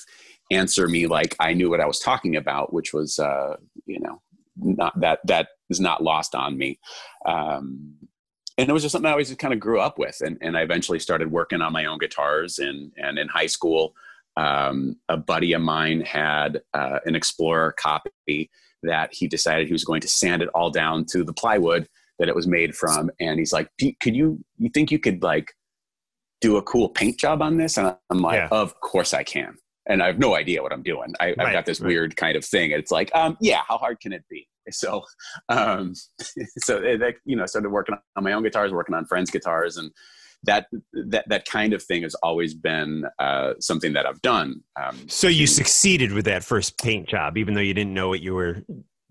answer 0.52 0.88
me 0.88 1.08
like 1.08 1.36
I 1.40 1.54
knew 1.54 1.70
what 1.70 1.80
I 1.80 1.88
was 1.88 2.00
talking 2.00 2.36
about, 2.36 2.74
which 2.74 2.94
was, 2.94 3.18
uh, 3.18 3.56
you 3.86 4.00
know, 4.00 4.22
not 4.58 5.00
that 5.00 5.20
that 5.26 5.48
is 5.70 5.80
not 5.80 6.04
lost 6.04 6.36
on 6.36 6.58
me. 6.58 6.80
Um, 7.26 7.96
and 8.62 8.70
it 8.70 8.74
was 8.74 8.84
just 8.84 8.94
something 8.94 9.08
I 9.08 9.12
always 9.12 9.30
just 9.30 9.40
kind 9.40 9.54
of 9.54 9.60
grew 9.60 9.80
up 9.80 9.98
with. 9.98 10.22
And, 10.22 10.38
and 10.42 10.56
I 10.56 10.62
eventually 10.62 11.00
started 11.00 11.32
working 11.32 11.62
on 11.62 11.74
my 11.74 11.86
own 11.86 11.98
guitars. 11.98 12.60
And, 12.60 12.92
and 12.98 13.18
in 13.18 13.28
high 13.28 13.48
school, 13.48 13.96
um, 14.38 14.98
a 15.10 15.18
buddy 15.18 15.54
of 15.54 15.62
mine 15.62 16.02
had 16.02 16.62
uh, 16.74 17.00
an 17.06 17.16
Explorer 17.16 17.74
copy 17.74 18.50
that 18.84 19.10
he 19.14 19.28
decided 19.28 19.68
he 19.68 19.74
was 19.74 19.84
going 19.84 20.02
to 20.02 20.08
sand 20.08 20.42
it 20.42 20.50
all 20.50 20.70
down 20.70 21.06
to 21.12 21.24
the 21.24 21.34
plywood 21.34 21.88
that 22.20 22.30
it 22.30 22.36
was 22.36 22.48
made 22.48 22.76
from. 22.76 23.10
And 23.20 23.40
he's 23.40 23.52
like, 23.52 23.68
could 23.80 24.16
you, 24.16 24.40
you 24.58 24.70
think 24.70 24.92
you 24.92 25.00
could 25.00 25.24
like 25.24 25.52
do 26.40 26.58
a 26.58 26.62
cool 26.62 26.90
paint 26.90 27.20
job 27.20 27.42
on 27.42 27.58
this? 27.58 27.78
And 27.78 27.96
I'm 28.10 28.20
like, 28.20 28.38
yeah. 28.38 28.48
of 28.52 28.80
course 28.80 29.14
I 29.14 29.24
can 29.24 29.58
and 29.88 30.04
I 30.04 30.08
have 30.08 30.20
no 30.20 30.36
idea 30.36 30.62
what 30.62 30.72
I'm 30.72 30.84
doing. 30.84 31.14
I, 31.20 31.34
have 31.38 31.52
got 31.52 31.66
this 31.66 31.80
right. 31.80 31.88
weird 31.88 32.16
kind 32.16 32.38
of 32.38 32.46
thing. 32.46 32.72
It's 32.72 32.92
like, 32.92 33.12
um, 33.16 33.38
yeah, 33.42 33.62
how 33.68 33.78
hard 33.78 34.00
can 34.00 34.14
it 34.14 34.24
be? 34.30 34.48
So, 34.72 35.04
um, 35.50 35.94
so 36.60 36.80
that 36.80 37.16
you 37.26 37.36
know, 37.36 37.46
started 37.46 37.70
working 37.70 37.96
on 38.16 38.24
my 38.24 38.34
own 38.34 38.44
guitars, 38.44 38.72
working 38.72 38.96
on 38.96 39.06
friends' 39.06 39.32
guitars, 39.32 39.78
and 39.78 39.92
that 40.44 40.68
that 40.94 41.28
that 41.28 41.46
kind 41.46 41.74
of 41.74 41.84
thing 41.84 42.04
has 42.04 42.16
always 42.16 42.54
been 42.54 43.06
uh, 43.20 43.54
something 43.60 43.94
that 43.94 44.06
I've 44.06 44.22
done. 44.22 44.62
Um, 44.82 44.98
so 45.08 45.28
you 45.28 45.48
succeeded 45.48 46.14
with 46.14 46.26
that 46.26 46.44
first 46.44 46.78
paint 46.82 47.08
job, 47.08 47.38
even 47.38 47.54
though 47.54 47.62
you 47.62 47.74
didn't 47.74 47.94
know 47.94 48.10
what 48.10 48.22
you 48.22 48.34
were 48.34 48.64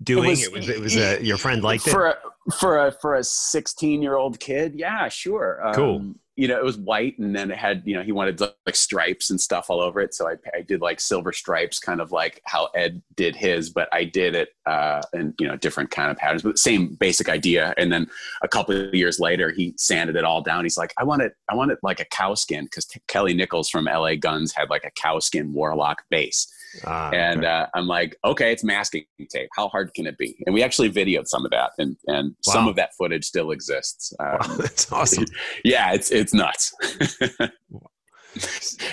doing. 0.02 0.24
It 0.24 0.30
was 0.30 0.42
it 0.44 0.52
was, 0.52 0.68
it 0.68 0.80
was 0.80 0.96
a, 0.96 1.24
your 1.24 1.36
friend 1.36 1.62
liked 1.62 1.86
it 1.86 1.90
for 1.90 2.06
a, 2.08 2.16
for 2.58 2.86
a 2.86 2.92
for 2.92 3.14
a 3.14 3.24
sixteen 3.24 4.02
year 4.02 4.16
old 4.16 4.40
kid. 4.40 4.74
Yeah, 4.76 5.08
sure. 5.08 5.66
Um, 5.66 5.74
cool 5.74 6.14
you 6.40 6.48
know, 6.48 6.56
it 6.56 6.64
was 6.64 6.78
white 6.78 7.18
and 7.18 7.36
then 7.36 7.50
it 7.50 7.58
had, 7.58 7.82
you 7.84 7.94
know, 7.94 8.02
he 8.02 8.12
wanted 8.12 8.40
like 8.40 8.74
stripes 8.74 9.28
and 9.28 9.38
stuff 9.38 9.66
all 9.68 9.78
over 9.78 10.00
it. 10.00 10.14
So 10.14 10.26
I, 10.26 10.36
I 10.56 10.62
did 10.62 10.80
like 10.80 10.98
silver 10.98 11.34
stripes, 11.34 11.78
kind 11.78 12.00
of 12.00 12.12
like 12.12 12.40
how 12.46 12.70
Ed 12.74 13.02
did 13.14 13.36
his, 13.36 13.68
but 13.68 13.90
I 13.92 14.04
did 14.04 14.34
it 14.34 14.48
uh, 14.64 15.02
in, 15.12 15.34
you 15.38 15.46
know, 15.46 15.56
different 15.56 15.90
kind 15.90 16.10
of 16.10 16.16
patterns, 16.16 16.42
but 16.42 16.58
same 16.58 16.94
basic 16.94 17.28
idea. 17.28 17.74
And 17.76 17.92
then 17.92 18.06
a 18.40 18.48
couple 18.48 18.74
of 18.74 18.94
years 18.94 19.20
later, 19.20 19.50
he 19.50 19.74
sanded 19.76 20.16
it 20.16 20.24
all 20.24 20.40
down. 20.40 20.64
He's 20.64 20.78
like, 20.78 20.94
I 20.96 21.04
want 21.04 21.20
it, 21.20 21.34
I 21.50 21.54
want 21.54 21.72
it 21.72 21.78
like 21.82 22.00
a 22.00 22.06
cow 22.06 22.34
skin 22.34 22.64
because 22.64 22.86
t- 22.86 23.02
Kelly 23.06 23.34
Nickels 23.34 23.68
from 23.68 23.84
LA 23.84 24.14
Guns 24.14 24.54
had 24.54 24.70
like 24.70 24.84
a 24.84 24.90
cow 24.92 25.18
skin 25.18 25.52
Warlock 25.52 26.04
bass. 26.08 26.50
Ah, 26.86 27.10
and 27.10 27.40
okay. 27.40 27.46
uh, 27.46 27.66
I'm 27.74 27.86
like, 27.86 28.16
okay, 28.24 28.52
it's 28.52 28.62
masking 28.62 29.04
tape. 29.30 29.48
How 29.56 29.68
hard 29.68 29.92
can 29.94 30.06
it 30.06 30.16
be? 30.18 30.36
And 30.46 30.54
we 30.54 30.62
actually 30.62 30.90
videoed 30.90 31.26
some 31.26 31.44
of 31.44 31.50
that, 31.50 31.72
and 31.78 31.96
and 32.06 32.34
wow. 32.46 32.52
some 32.52 32.68
of 32.68 32.76
that 32.76 32.90
footage 32.96 33.24
still 33.24 33.50
exists. 33.50 34.12
Um, 34.20 34.38
wow, 34.40 34.56
that's 34.56 34.92
awesome. 34.92 35.24
Yeah, 35.64 35.92
it's 35.92 36.10
it's 36.10 36.34
nuts. 36.34 36.74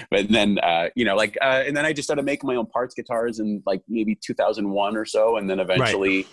but 0.10 0.30
then 0.30 0.58
uh, 0.60 0.90
you 0.96 1.06
know, 1.06 1.16
like, 1.16 1.38
uh, 1.42 1.64
and 1.66 1.76
then 1.76 1.86
I 1.86 1.92
just 1.94 2.08
started 2.08 2.24
making 2.24 2.48
my 2.48 2.56
own 2.56 2.66
parts 2.68 2.96
guitars 2.96 3.40
in 3.40 3.62
like 3.66 3.82
maybe 3.88 4.18
2001 4.26 4.96
or 4.98 5.06
so, 5.06 5.38
and 5.38 5.50
then 5.50 5.60
eventually. 5.60 6.18
Right. 6.18 6.28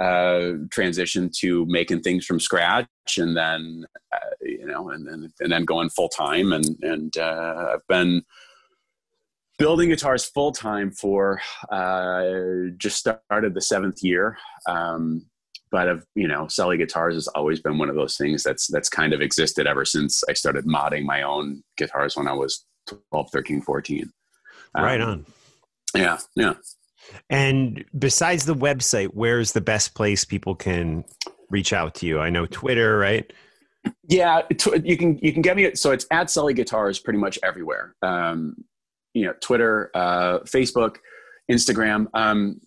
Uh, 0.00 0.52
transition 0.70 1.30
to 1.30 1.66
making 1.66 2.00
things 2.00 2.24
from 2.24 2.40
scratch, 2.40 2.88
and 3.18 3.36
then 3.36 3.84
uh, 4.10 4.30
you 4.40 4.64
know, 4.64 4.88
and 4.88 5.06
then 5.06 5.30
and 5.40 5.52
then 5.52 5.66
going 5.66 5.90
full 5.90 6.08
time, 6.08 6.50
and 6.54 6.64
and 6.80 7.14
uh, 7.18 7.74
I've 7.74 7.86
been 7.88 8.22
building 9.62 9.90
guitars 9.90 10.24
full 10.24 10.50
time 10.50 10.90
for 10.90 11.40
uh, 11.70 12.24
just 12.78 12.98
started 12.98 13.54
the 13.54 13.60
seventh 13.60 14.02
year. 14.02 14.36
Um, 14.66 15.24
but 15.70 15.88
of 15.88 16.04
you 16.16 16.26
know, 16.26 16.48
selling 16.48 16.78
guitars 16.78 17.14
has 17.14 17.28
always 17.28 17.60
been 17.60 17.78
one 17.78 17.88
of 17.88 17.94
those 17.94 18.16
things 18.16 18.42
that's 18.42 18.66
that's 18.66 18.88
kind 18.88 19.12
of 19.12 19.20
existed 19.22 19.68
ever 19.68 19.84
since 19.84 20.22
I 20.28 20.32
started 20.32 20.66
modding 20.66 21.04
my 21.04 21.22
own 21.22 21.62
guitars 21.76 22.16
when 22.16 22.26
I 22.26 22.32
was 22.32 22.66
12, 23.10 23.30
13, 23.30 23.62
14. 23.62 24.12
Um, 24.74 24.84
right 24.84 25.00
on. 25.00 25.26
Yeah, 25.94 26.18
yeah. 26.34 26.54
And 27.30 27.84
besides 27.96 28.44
the 28.44 28.56
website, 28.56 29.10
where's 29.14 29.52
the 29.52 29.60
best 29.60 29.94
place 29.94 30.24
people 30.24 30.56
can 30.56 31.04
reach 31.50 31.72
out 31.72 31.94
to 31.96 32.06
you? 32.06 32.18
I 32.18 32.30
know 32.30 32.46
Twitter, 32.46 32.98
right? 32.98 33.32
Yeah, 34.08 34.42
you 34.82 34.96
can 34.96 35.18
you 35.18 35.32
can 35.32 35.40
get 35.42 35.56
me. 35.56 35.74
So 35.76 35.92
it's 35.92 36.06
at 36.10 36.30
Sully 36.30 36.52
Guitars 36.52 36.98
pretty 36.98 37.20
much 37.20 37.38
everywhere. 37.44 37.94
Um, 38.02 38.56
you 39.14 39.24
know 39.24 39.34
twitter 39.40 39.90
uh, 39.94 40.38
facebook 40.40 40.96
instagram 41.50 42.06
um, 42.14 42.60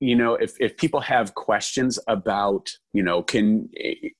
you 0.00 0.14
know 0.14 0.34
if, 0.34 0.54
if 0.60 0.76
people 0.76 1.00
have 1.00 1.34
questions 1.34 1.98
about 2.06 2.68
you 2.92 3.02
know 3.02 3.22
can 3.22 3.68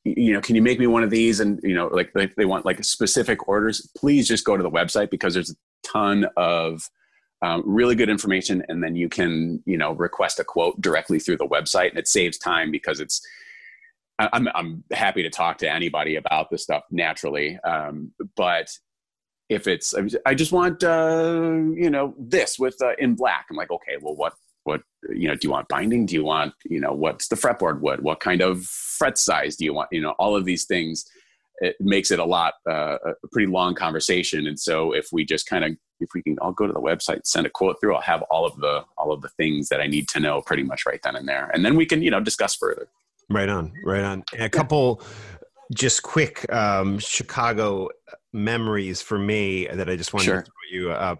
you 0.05 0.32
know 0.32 0.40
can 0.40 0.55
you 0.55 0.62
make 0.62 0.78
me 0.78 0.86
one 0.86 1.02
of 1.02 1.10
these? 1.10 1.40
And 1.40 1.60
you 1.62 1.74
know 1.74 1.89
like, 1.89 2.10
like 2.14 2.35
they 2.36 2.44
want 2.44 2.64
like 2.64 2.82
specific 2.85 3.48
orders 3.48 3.90
please 3.97 4.27
just 4.27 4.44
go 4.44 4.56
to 4.56 4.62
the 4.62 4.70
website 4.70 5.10
because 5.10 5.35
there's 5.35 5.51
a 5.51 5.56
ton 5.86 6.27
of 6.36 6.82
um, 7.43 7.62
really 7.66 7.94
good 7.94 8.09
information. 8.09 8.64
And 8.68 8.82
then 8.82 8.97
you 8.97 9.09
can 9.09 9.62
you 9.66 9.77
know 9.77 9.93
request 9.93 10.40
a 10.40 10.44
quote 10.44 10.81
directly 10.81 11.18
through 11.18 11.36
the 11.36 11.47
website. 11.47 11.90
And 11.90 11.98
it 11.98 12.09
saves 12.09 12.39
time 12.39 12.70
because 12.70 13.01
it's 13.01 13.20
I'm, 14.18 14.48
I'm 14.55 14.82
happy 14.93 15.23
to 15.23 15.28
talk 15.28 15.59
to 15.59 15.70
anybody 15.70 16.16
about 16.16 16.48
this 16.51 16.62
stuff 16.62 16.85
naturally. 16.90 17.59
Um, 17.64 18.12
but 18.35 18.70
if 19.48 19.66
it's 19.66 19.94
i 20.24 20.35
just 20.35 20.52
want 20.52 20.82
uh, 20.82 21.52
you 21.74 21.90
know 21.90 22.14
this 22.18 22.59
with 22.59 22.81
uh, 22.82 22.93
in 22.98 23.14
black. 23.14 23.47
I'm 23.51 23.56
like 23.56 23.70
okay 23.70 23.97
well 24.01 24.16
what 24.16 24.35
what 24.64 24.82
you 25.09 25.28
know 25.28 25.35
do 25.35 25.47
you 25.47 25.51
want 25.51 25.68
binding? 25.68 26.06
Do 26.06 26.14
you 26.14 26.24
want 26.24 26.55
you 26.64 26.81
know 26.81 26.93
what's 26.93 27.28
the 27.28 27.36
fretboard? 27.36 27.81
Wood 27.81 28.02
what 28.02 28.20
kind 28.20 28.40
of 28.40 28.64
fret 28.64 29.18
size 29.18 29.56
do 29.56 29.64
you 29.64 29.74
want? 29.74 29.89
You 29.93 30.02
know 30.02 30.14
all 30.18 30.36
of 30.36 30.44
these 30.44 30.64
things 30.64 31.05
it 31.59 31.77
makes 31.81 32.10
it 32.10 32.18
a 32.18 32.24
lot 32.24 32.55
uh, 32.68 32.98
a 33.05 33.28
pretty 33.32 33.51
long 33.51 33.74
conversation. 33.74 34.47
And 34.47 34.59
so 34.59 34.93
if 34.93 35.09
we 35.12 35.24
just 35.24 35.47
kind 35.47 35.64
of 35.64 35.77
if 36.01 36.10
we 36.14 36.23
can 36.23 36.36
i'll 36.43 36.52
go 36.52 36.66
to 36.66 36.73
the 36.73 36.81
website 36.81 37.20
send 37.24 37.47
a 37.47 37.51
quote 37.51 37.77
through 37.81 37.94
i'll 37.94 38.02
have 38.02 38.20
all 38.31 38.44
of 38.44 38.55
the 38.59 38.85
all 38.98 39.12
of 39.12 39.23
the 39.23 39.31
things 39.31 39.70
that 39.70 39.81
i 39.81 39.86
need 39.86 40.06
to 40.06 40.20
know 40.20 40.43
pretty 40.43 40.62
much 40.62 40.85
right 40.85 41.01
then 41.02 41.16
and 41.16 41.27
there. 41.27 41.51
And 41.55 41.64
then 41.64 41.74
we 41.74 41.86
can 41.86 42.02
you 42.02 42.10
know 42.10 42.20
discuss 42.20 42.55
further. 42.55 42.89
Right 43.31 43.48
on 43.48 43.73
right 43.85 44.02
on. 44.02 44.24
And 44.35 44.43
a 44.43 44.51
couple 44.51 45.02
just 45.74 46.02
quick 46.02 46.51
um, 46.52 46.98
chicago 46.98 47.89
memories 48.37 49.03
for 49.03 49.19
me 49.19 49.67
that 49.67 49.89
I 49.89 49.97
just 49.97 50.13
wanted 50.13 50.25
sure. 50.27 50.43
to 50.43 50.45
throw 50.45 50.79
you. 50.79 50.91
Uh, 50.93 51.17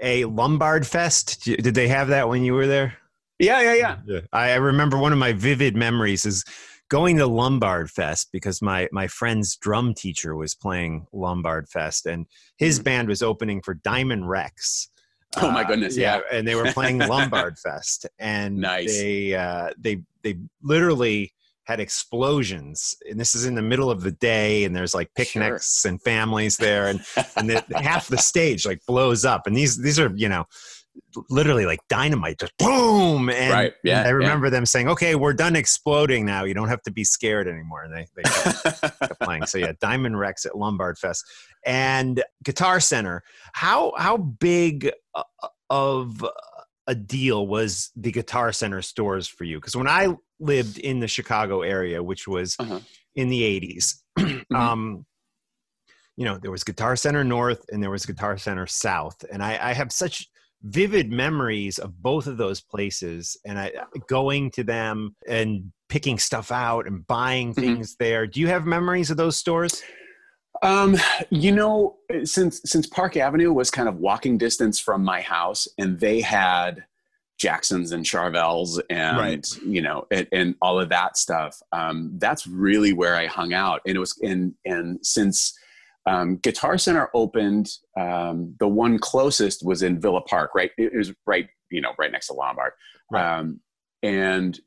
a 0.00 0.24
Lombard 0.24 0.86
Fest. 0.86 1.42
Did 1.44 1.74
they 1.74 1.88
have 1.88 2.08
that 2.08 2.28
when 2.28 2.44
you 2.44 2.54
were 2.54 2.66
there? 2.66 2.96
Yeah, 3.38 3.74
yeah, 3.74 3.96
yeah. 4.06 4.20
I 4.32 4.54
remember 4.54 4.98
one 4.98 5.12
of 5.12 5.18
my 5.18 5.32
vivid 5.32 5.76
memories 5.76 6.26
is 6.26 6.44
going 6.90 7.16
to 7.16 7.26
Lombard 7.26 7.90
Fest 7.90 8.28
because 8.32 8.60
my 8.60 8.88
my 8.92 9.06
friend's 9.06 9.56
drum 9.56 9.94
teacher 9.94 10.36
was 10.36 10.54
playing 10.54 11.06
Lombard 11.12 11.68
Fest 11.68 12.06
and 12.06 12.26
his 12.58 12.78
mm-hmm. 12.78 12.84
band 12.84 13.08
was 13.08 13.22
opening 13.22 13.62
for 13.62 13.74
Diamond 13.74 14.24
Rexx. 14.24 14.88
Oh 15.36 15.50
my 15.50 15.62
uh, 15.62 15.64
goodness, 15.64 15.96
uh, 15.96 16.00
yeah. 16.00 16.20
yeah. 16.30 16.38
And 16.38 16.46
they 16.46 16.54
were 16.54 16.72
playing 16.72 16.98
Lombard 16.98 17.58
Fest 17.58 18.06
and 18.18 18.58
nice. 18.58 18.92
they 18.92 19.34
uh, 19.34 19.70
they 19.78 20.02
they 20.22 20.36
literally 20.62 21.32
had 21.70 21.78
explosions 21.78 22.96
and 23.08 23.20
this 23.20 23.36
is 23.36 23.44
in 23.44 23.54
the 23.54 23.62
middle 23.62 23.92
of 23.92 24.00
the 24.02 24.10
day 24.10 24.64
and 24.64 24.74
there's 24.74 24.92
like 24.92 25.08
picnics 25.14 25.82
sure. 25.82 25.90
and 25.90 26.02
families 26.02 26.56
there 26.56 26.88
and 26.88 27.00
and 27.36 27.48
the, 27.48 27.64
half 27.80 28.08
the 28.08 28.18
stage 28.18 28.66
like 28.66 28.80
blows 28.88 29.24
up 29.24 29.46
and 29.46 29.56
these 29.56 29.80
these 29.80 29.96
are 30.00 30.10
you 30.16 30.28
know 30.28 30.44
literally 31.28 31.66
like 31.66 31.78
dynamite 31.88 32.40
just 32.40 32.52
boom 32.58 33.30
and 33.30 33.52
right. 33.52 33.72
yeah, 33.84 34.02
i 34.02 34.08
remember 34.08 34.46
yeah. 34.46 34.50
them 34.50 34.66
saying 34.66 34.88
okay 34.88 35.14
we're 35.14 35.32
done 35.32 35.54
exploding 35.54 36.26
now 36.26 36.42
you 36.42 36.54
don't 36.54 36.66
have 36.66 36.82
to 36.82 36.90
be 36.90 37.04
scared 37.04 37.46
anymore 37.46 37.84
and 37.84 37.94
they, 37.94 38.04
they 38.16 38.22
kept, 38.22 38.98
kept 38.98 39.20
playing 39.22 39.46
so 39.46 39.56
yeah 39.56 39.70
diamond 39.80 40.16
rexx 40.16 40.44
at 40.44 40.58
lombard 40.58 40.98
fest 40.98 41.24
and 41.64 42.20
guitar 42.42 42.80
center 42.80 43.22
how 43.52 43.92
how 43.96 44.16
big 44.16 44.90
of 45.70 46.26
a 46.88 46.96
deal 46.96 47.46
was 47.46 47.92
the 47.94 48.10
guitar 48.10 48.50
center 48.50 48.82
stores 48.82 49.28
for 49.28 49.44
you 49.44 49.58
because 49.58 49.76
when 49.76 49.86
i 49.86 50.08
lived 50.40 50.78
in 50.78 51.00
the 51.00 51.08
Chicago 51.08 51.62
area, 51.62 52.02
which 52.02 52.26
was 52.26 52.56
uh-huh. 52.58 52.80
in 53.14 53.28
the 53.28 53.42
80s. 53.42 53.94
mm-hmm. 54.18 54.56
um, 54.56 55.06
you 56.16 56.24
know, 56.24 56.36
there 56.36 56.50
was 56.50 56.64
Guitar 56.64 56.96
Center 56.96 57.24
North 57.24 57.64
and 57.70 57.82
there 57.82 57.90
was 57.90 58.04
Guitar 58.04 58.36
Center 58.36 58.66
South. 58.66 59.24
And 59.32 59.42
I, 59.42 59.70
I 59.70 59.72
have 59.72 59.92
such 59.92 60.28
vivid 60.62 61.10
memories 61.10 61.78
of 61.78 62.02
both 62.02 62.26
of 62.26 62.36
those 62.36 62.60
places 62.60 63.36
and 63.46 63.58
I 63.58 63.72
going 64.08 64.50
to 64.52 64.64
them 64.64 65.16
and 65.26 65.72
picking 65.88 66.18
stuff 66.18 66.52
out 66.52 66.86
and 66.86 67.06
buying 67.06 67.52
mm-hmm. 67.52 67.60
things 67.60 67.92
mm-hmm. 67.92 68.04
there. 68.04 68.26
Do 68.26 68.40
you 68.40 68.48
have 68.48 68.66
memories 68.66 69.10
of 69.10 69.16
those 69.16 69.36
stores? 69.36 69.82
Um, 70.62 70.96
you 71.30 71.52
know, 71.52 71.96
since 72.24 72.60
since 72.66 72.86
Park 72.86 73.16
Avenue 73.16 73.52
was 73.52 73.70
kind 73.70 73.88
of 73.88 73.96
walking 73.96 74.36
distance 74.36 74.78
from 74.78 75.02
my 75.02 75.22
house, 75.22 75.66
and 75.78 75.98
they 75.98 76.20
had 76.20 76.84
Jacksons 77.40 77.90
and 77.90 78.04
Charvels 78.04 78.80
and 78.90 79.16
right. 79.16 79.46
you 79.64 79.80
know 79.80 80.06
and, 80.10 80.28
and, 80.30 80.54
all 80.60 80.78
of 80.78 80.90
that 80.90 81.16
stuff. 81.16 81.58
Um, 81.72 82.12
that's 82.18 82.46
really 82.46 82.92
where 82.92 83.16
I 83.16 83.26
hung 83.26 83.54
out, 83.54 83.80
and 83.86 83.96
it 83.96 83.98
was 83.98 84.16
and 84.22 84.54
and 84.66 84.98
since 85.02 85.58
um, 86.06 86.36
Guitar 86.36 86.76
Center 86.76 87.08
opened, 87.14 87.70
um, 87.98 88.54
the 88.60 88.68
one 88.68 88.98
closest 88.98 89.64
was 89.64 89.82
in 89.82 90.00
Villa 90.00 90.20
Park, 90.20 90.54
right? 90.54 90.70
It 90.76 90.94
was 90.94 91.12
right, 91.26 91.48
you 91.70 91.80
know, 91.80 91.92
right 91.98 92.12
next 92.12 92.26
to 92.28 92.34
Lombard. 92.34 92.72
Right. 93.10 93.38
Um, 93.38 93.60
and 94.02 94.58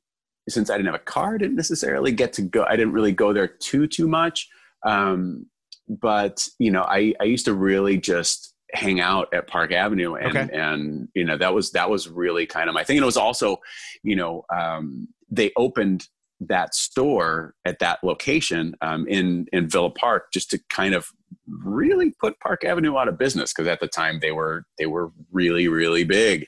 since 0.49 0.69
I 0.69 0.77
didn't 0.77 0.87
have 0.87 0.95
a 0.95 0.99
car, 0.99 1.35
I 1.35 1.37
didn't 1.37 1.55
necessarily 1.55 2.11
get 2.11 2.33
to 2.33 2.41
go. 2.41 2.65
I 2.67 2.75
didn't 2.75 2.93
really 2.93 3.11
go 3.11 3.33
there 3.33 3.47
too 3.47 3.87
too 3.87 4.07
much. 4.07 4.49
Um, 4.85 5.45
but 5.87 6.47
you 6.57 6.71
know, 6.71 6.83
I 6.83 7.13
I 7.21 7.25
used 7.25 7.45
to 7.45 7.53
really 7.53 7.97
just 7.97 8.52
hang 8.73 8.99
out 8.99 9.33
at 9.33 9.47
Park 9.47 9.71
Avenue, 9.71 10.15
and 10.15 10.37
okay. 10.37 10.49
and 10.53 11.07
you 11.13 11.23
know 11.23 11.37
that 11.37 11.53
was 11.53 11.71
that 11.71 11.89
was 11.89 12.09
really 12.09 12.45
kind 12.45 12.69
of 12.69 12.73
my 12.73 12.83
thing. 12.83 12.97
And 12.97 13.03
it 13.03 13.05
was 13.05 13.17
also, 13.17 13.57
you 14.03 14.15
know, 14.15 14.43
um, 14.53 15.07
they 15.29 15.51
opened 15.55 16.07
that 16.41 16.75
store 16.75 17.53
at 17.65 17.79
that 17.79 17.99
location 18.03 18.75
um, 18.81 19.07
in 19.07 19.47
in 19.53 19.69
Villa 19.69 19.91
Park 19.91 20.25
just 20.33 20.49
to 20.51 20.59
kind 20.69 20.93
of 20.93 21.07
really 21.47 22.11
put 22.19 22.39
Park 22.39 22.63
Avenue 22.63 22.97
out 22.97 23.07
of 23.07 23.17
business 23.17 23.53
because 23.53 23.67
at 23.67 23.79
the 23.79 23.87
time 23.87 24.19
they 24.19 24.31
were 24.31 24.65
they 24.77 24.85
were 24.85 25.11
really 25.31 25.67
really 25.67 26.03
big, 26.03 26.47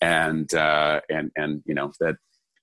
and 0.00 0.52
uh, 0.54 1.00
and 1.08 1.30
and 1.36 1.62
you 1.66 1.74
know 1.74 1.92
that 2.00 2.16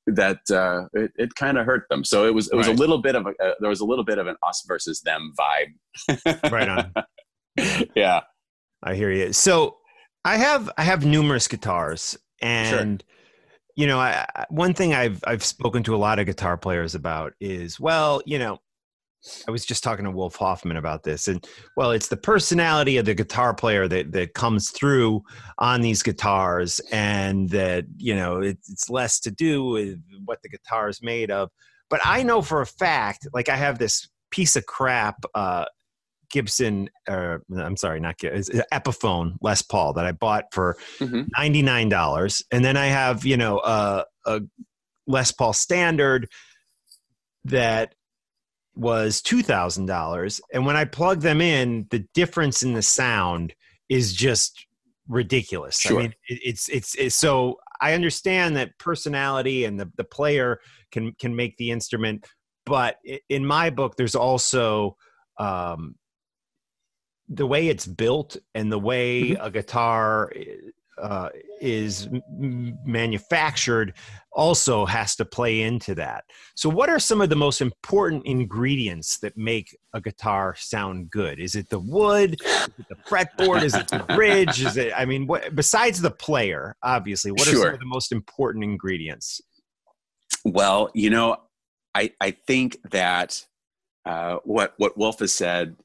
that 0.07 0.39
uh, 0.51 0.87
it, 0.93 1.11
it 1.15 1.35
kind 1.35 1.57
of 1.57 1.65
hurt 1.65 1.87
them. 1.89 2.03
So 2.03 2.25
it 2.25 2.33
was 2.33 2.49
it 2.51 2.55
was 2.55 2.67
right. 2.67 2.75
a 2.75 2.79
little 2.79 3.01
bit 3.01 3.15
of 3.15 3.25
a 3.25 3.29
uh, 3.29 3.53
there 3.59 3.69
was 3.69 3.81
a 3.81 3.85
little 3.85 4.05
bit 4.05 4.17
of 4.17 4.27
an 4.27 4.35
us 4.43 4.63
versus 4.67 5.01
them 5.01 5.33
vibe. 5.37 6.51
right 6.51 6.69
on. 6.69 6.93
yeah, 7.95 8.21
I 8.83 8.95
hear 8.95 9.11
you. 9.11 9.33
So 9.33 9.77
I 10.25 10.37
have 10.37 10.69
I 10.77 10.83
have 10.83 11.05
numerous 11.05 11.47
guitars, 11.47 12.17
and 12.41 13.01
sure. 13.01 13.09
you 13.75 13.87
know, 13.87 13.99
I, 13.99 14.25
one 14.49 14.73
thing 14.73 14.93
I've 14.93 15.23
I've 15.25 15.43
spoken 15.43 15.83
to 15.83 15.95
a 15.95 15.97
lot 15.97 16.19
of 16.19 16.25
guitar 16.25 16.57
players 16.57 16.95
about 16.95 17.33
is 17.39 17.79
well, 17.79 18.21
you 18.25 18.39
know, 18.39 18.59
I 19.47 19.51
was 19.51 19.65
just 19.65 19.83
talking 19.83 20.05
to 20.05 20.11
Wolf 20.11 20.35
Hoffmann 20.35 20.77
about 20.77 21.03
this, 21.03 21.27
and 21.27 21.45
well, 21.77 21.91
it's 21.91 22.09
the 22.09 22.17
personality 22.17 22.97
of 22.97 23.05
the 23.05 23.13
guitar 23.13 23.53
player 23.53 23.87
that 23.87 24.11
that 24.11 24.33
comes 24.33 24.69
through 24.71 25.23
on 25.59 25.81
these 25.81 26.03
guitars, 26.03 26.79
and 26.91 27.49
that 27.49 27.85
you 27.97 28.15
know 28.15 28.41
it, 28.41 28.57
it's 28.69 28.89
less 28.89 29.19
to 29.21 29.31
do 29.31 29.65
with 29.65 30.01
what 30.25 30.41
the 30.43 30.49
guitar 30.49 30.89
is 30.89 31.01
made 31.01 31.31
of. 31.31 31.49
But 31.89 32.01
I 32.03 32.23
know 32.23 32.41
for 32.41 32.61
a 32.61 32.65
fact, 32.65 33.27
like 33.33 33.49
I 33.49 33.55
have 33.55 33.77
this 33.79 34.07
piece 34.31 34.55
of 34.55 34.65
crap 34.65 35.23
uh, 35.35 35.65
Gibson, 36.33 36.89
uh, 37.07 37.37
I'm 37.55 37.77
sorry, 37.77 37.99
not 37.99 38.17
Gibson, 38.17 38.63
Epiphone 38.73 39.35
Les 39.39 39.61
Paul 39.61 39.93
that 39.93 40.05
I 40.05 40.11
bought 40.11 40.45
for 40.51 40.75
mm-hmm. 40.99 41.21
$99, 41.39 42.43
and 42.51 42.65
then 42.65 42.75
I 42.75 42.87
have 42.87 43.23
you 43.23 43.37
know 43.37 43.59
uh, 43.59 44.03
a 44.25 44.41
Les 45.07 45.31
Paul 45.31 45.53
Standard 45.53 46.27
that 47.45 47.93
was 48.75 49.21
$2,000. 49.21 50.41
And 50.51 50.65
when 50.65 50.75
I 50.75 50.85
plug 50.85 51.21
them 51.21 51.41
in, 51.41 51.85
the 51.91 52.05
difference 52.13 52.63
in 52.63 52.73
the 52.73 52.81
sound 52.81 53.53
is 53.89 54.13
just 54.13 54.65
ridiculous. 55.07 55.79
Sure. 55.79 55.99
I 55.99 56.01
mean, 56.03 56.13
it, 56.27 56.39
it's, 56.43 56.69
it's, 56.69 56.95
it's, 56.95 57.15
so 57.15 57.57
I 57.81 57.93
understand 57.93 58.55
that 58.55 58.77
personality 58.79 59.65
and 59.65 59.79
the, 59.79 59.91
the 59.97 60.03
player 60.03 60.59
can, 60.91 61.13
can 61.19 61.35
make 61.35 61.57
the 61.57 61.69
instrument. 61.69 62.25
But 62.65 62.97
in 63.29 63.45
my 63.45 63.69
book, 63.69 63.95
there's 63.97 64.15
also 64.15 64.95
um, 65.37 65.95
the 67.29 67.47
way 67.47 67.67
it's 67.67 67.85
built 67.85 68.37
and 68.53 68.71
the 68.71 68.79
way 68.79 69.31
mm-hmm. 69.31 69.43
a 69.43 69.49
guitar 69.49 70.31
uh, 71.01 71.29
is 71.59 72.07
manufactured 72.39 73.93
also 74.31 74.85
has 74.85 75.15
to 75.15 75.25
play 75.25 75.61
into 75.61 75.95
that. 75.95 76.23
So, 76.55 76.69
what 76.69 76.89
are 76.89 76.99
some 76.99 77.21
of 77.21 77.29
the 77.29 77.35
most 77.35 77.61
important 77.61 78.25
ingredients 78.25 79.17
that 79.19 79.37
make 79.37 79.75
a 79.93 80.01
guitar 80.01 80.55
sound 80.57 81.09
good? 81.09 81.39
Is 81.39 81.55
it 81.55 81.69
the 81.69 81.79
wood? 81.79 82.37
Is 82.41 82.69
it 82.77 82.87
the 82.89 82.95
fretboard? 82.95 83.63
Is 83.63 83.75
it 83.75 83.87
the 83.87 83.99
bridge? 84.15 84.63
Is 84.63 84.77
it? 84.77 84.93
I 84.95 85.05
mean, 85.05 85.27
what 85.27 85.55
besides 85.55 86.01
the 86.01 86.11
player, 86.11 86.75
obviously, 86.83 87.31
what 87.31 87.41
sure. 87.41 87.59
are 87.59 87.63
some 87.63 87.73
of 87.73 87.79
the 87.79 87.85
most 87.85 88.11
important 88.11 88.63
ingredients? 88.63 89.41
Well, 90.45 90.91
you 90.93 91.09
know, 91.09 91.37
I 91.95 92.11
I 92.21 92.31
think 92.31 92.77
that 92.91 93.45
uh, 94.05 94.37
what 94.43 94.73
what 94.77 94.97
Wolf 94.97 95.19
has 95.19 95.33
said 95.33 95.75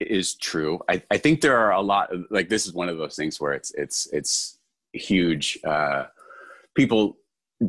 is 0.00 0.34
true. 0.34 0.80
I, 0.88 1.02
I 1.10 1.18
think 1.18 1.40
there 1.40 1.58
are 1.58 1.72
a 1.72 1.80
lot 1.80 2.12
of 2.12 2.24
like 2.30 2.48
this 2.48 2.66
is 2.66 2.72
one 2.72 2.88
of 2.88 2.98
those 2.98 3.16
things 3.16 3.40
where 3.40 3.52
it's 3.52 3.72
it's 3.74 4.08
it's 4.12 4.58
huge. 4.92 5.58
Uh, 5.64 6.04
people 6.74 7.18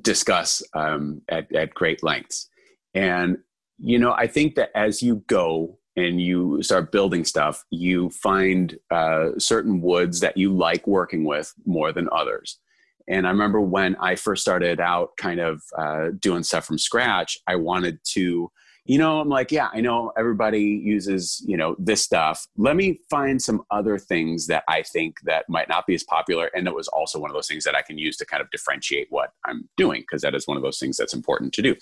discuss 0.01 0.63
um, 0.73 1.21
at 1.29 1.53
at 1.53 1.73
great 1.73 2.03
lengths, 2.03 2.49
and 2.93 3.37
you 3.77 3.99
know 3.99 4.13
I 4.13 4.27
think 4.27 4.55
that 4.55 4.71
as 4.75 5.01
you 5.01 5.23
go 5.27 5.77
and 5.97 6.21
you 6.21 6.63
start 6.63 6.91
building 6.91 7.25
stuff, 7.25 7.65
you 7.69 8.09
find 8.11 8.79
uh, 8.91 9.31
certain 9.37 9.81
woods 9.81 10.21
that 10.21 10.37
you 10.37 10.53
like 10.53 10.87
working 10.87 11.25
with 11.25 11.53
more 11.65 11.91
than 11.91 12.07
others. 12.11 12.59
And 13.07 13.27
I 13.27 13.31
remember 13.31 13.59
when 13.59 13.95
I 13.97 14.15
first 14.15 14.41
started 14.41 14.79
out, 14.79 15.09
kind 15.17 15.41
of 15.41 15.61
uh, 15.77 16.09
doing 16.19 16.43
stuff 16.43 16.65
from 16.65 16.77
scratch, 16.77 17.37
I 17.45 17.55
wanted 17.55 17.99
to 18.13 18.49
you 18.85 18.97
know, 18.97 19.19
I'm 19.19 19.29
like, 19.29 19.51
yeah, 19.51 19.69
I 19.71 19.79
know 19.79 20.11
everybody 20.17 20.61
uses, 20.61 21.43
you 21.45 21.55
know, 21.55 21.75
this 21.77 22.01
stuff. 22.01 22.47
Let 22.57 22.75
me 22.75 22.99
find 23.09 23.39
some 23.39 23.61
other 23.69 23.99
things 23.99 24.47
that 24.47 24.63
I 24.67 24.81
think 24.81 25.17
that 25.23 25.47
might 25.47 25.69
not 25.69 25.85
be 25.85 25.93
as 25.93 26.03
popular. 26.03 26.49
And 26.55 26.67
it 26.67 26.73
was 26.73 26.87
also 26.87 27.19
one 27.19 27.29
of 27.29 27.35
those 27.35 27.47
things 27.47 27.63
that 27.65 27.75
I 27.75 27.83
can 27.83 27.99
use 27.99 28.17
to 28.17 28.25
kind 28.25 28.41
of 28.41 28.49
differentiate 28.49 29.07
what 29.11 29.33
I'm 29.45 29.69
doing, 29.77 30.01
because 30.01 30.23
that 30.23 30.33
is 30.33 30.47
one 30.47 30.57
of 30.57 30.63
those 30.63 30.79
things 30.79 30.97
that's 30.97 31.13
important 31.13 31.53
to 31.53 31.61
do. 31.61 31.75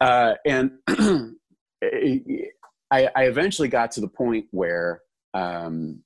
Uh, 0.00 0.34
and 0.44 0.72
I, 0.88 1.30
I, 2.90 3.24
eventually 3.24 3.68
got 3.68 3.92
to 3.92 4.00
the 4.00 4.08
point 4.08 4.46
where, 4.50 5.00
um, 5.32 6.00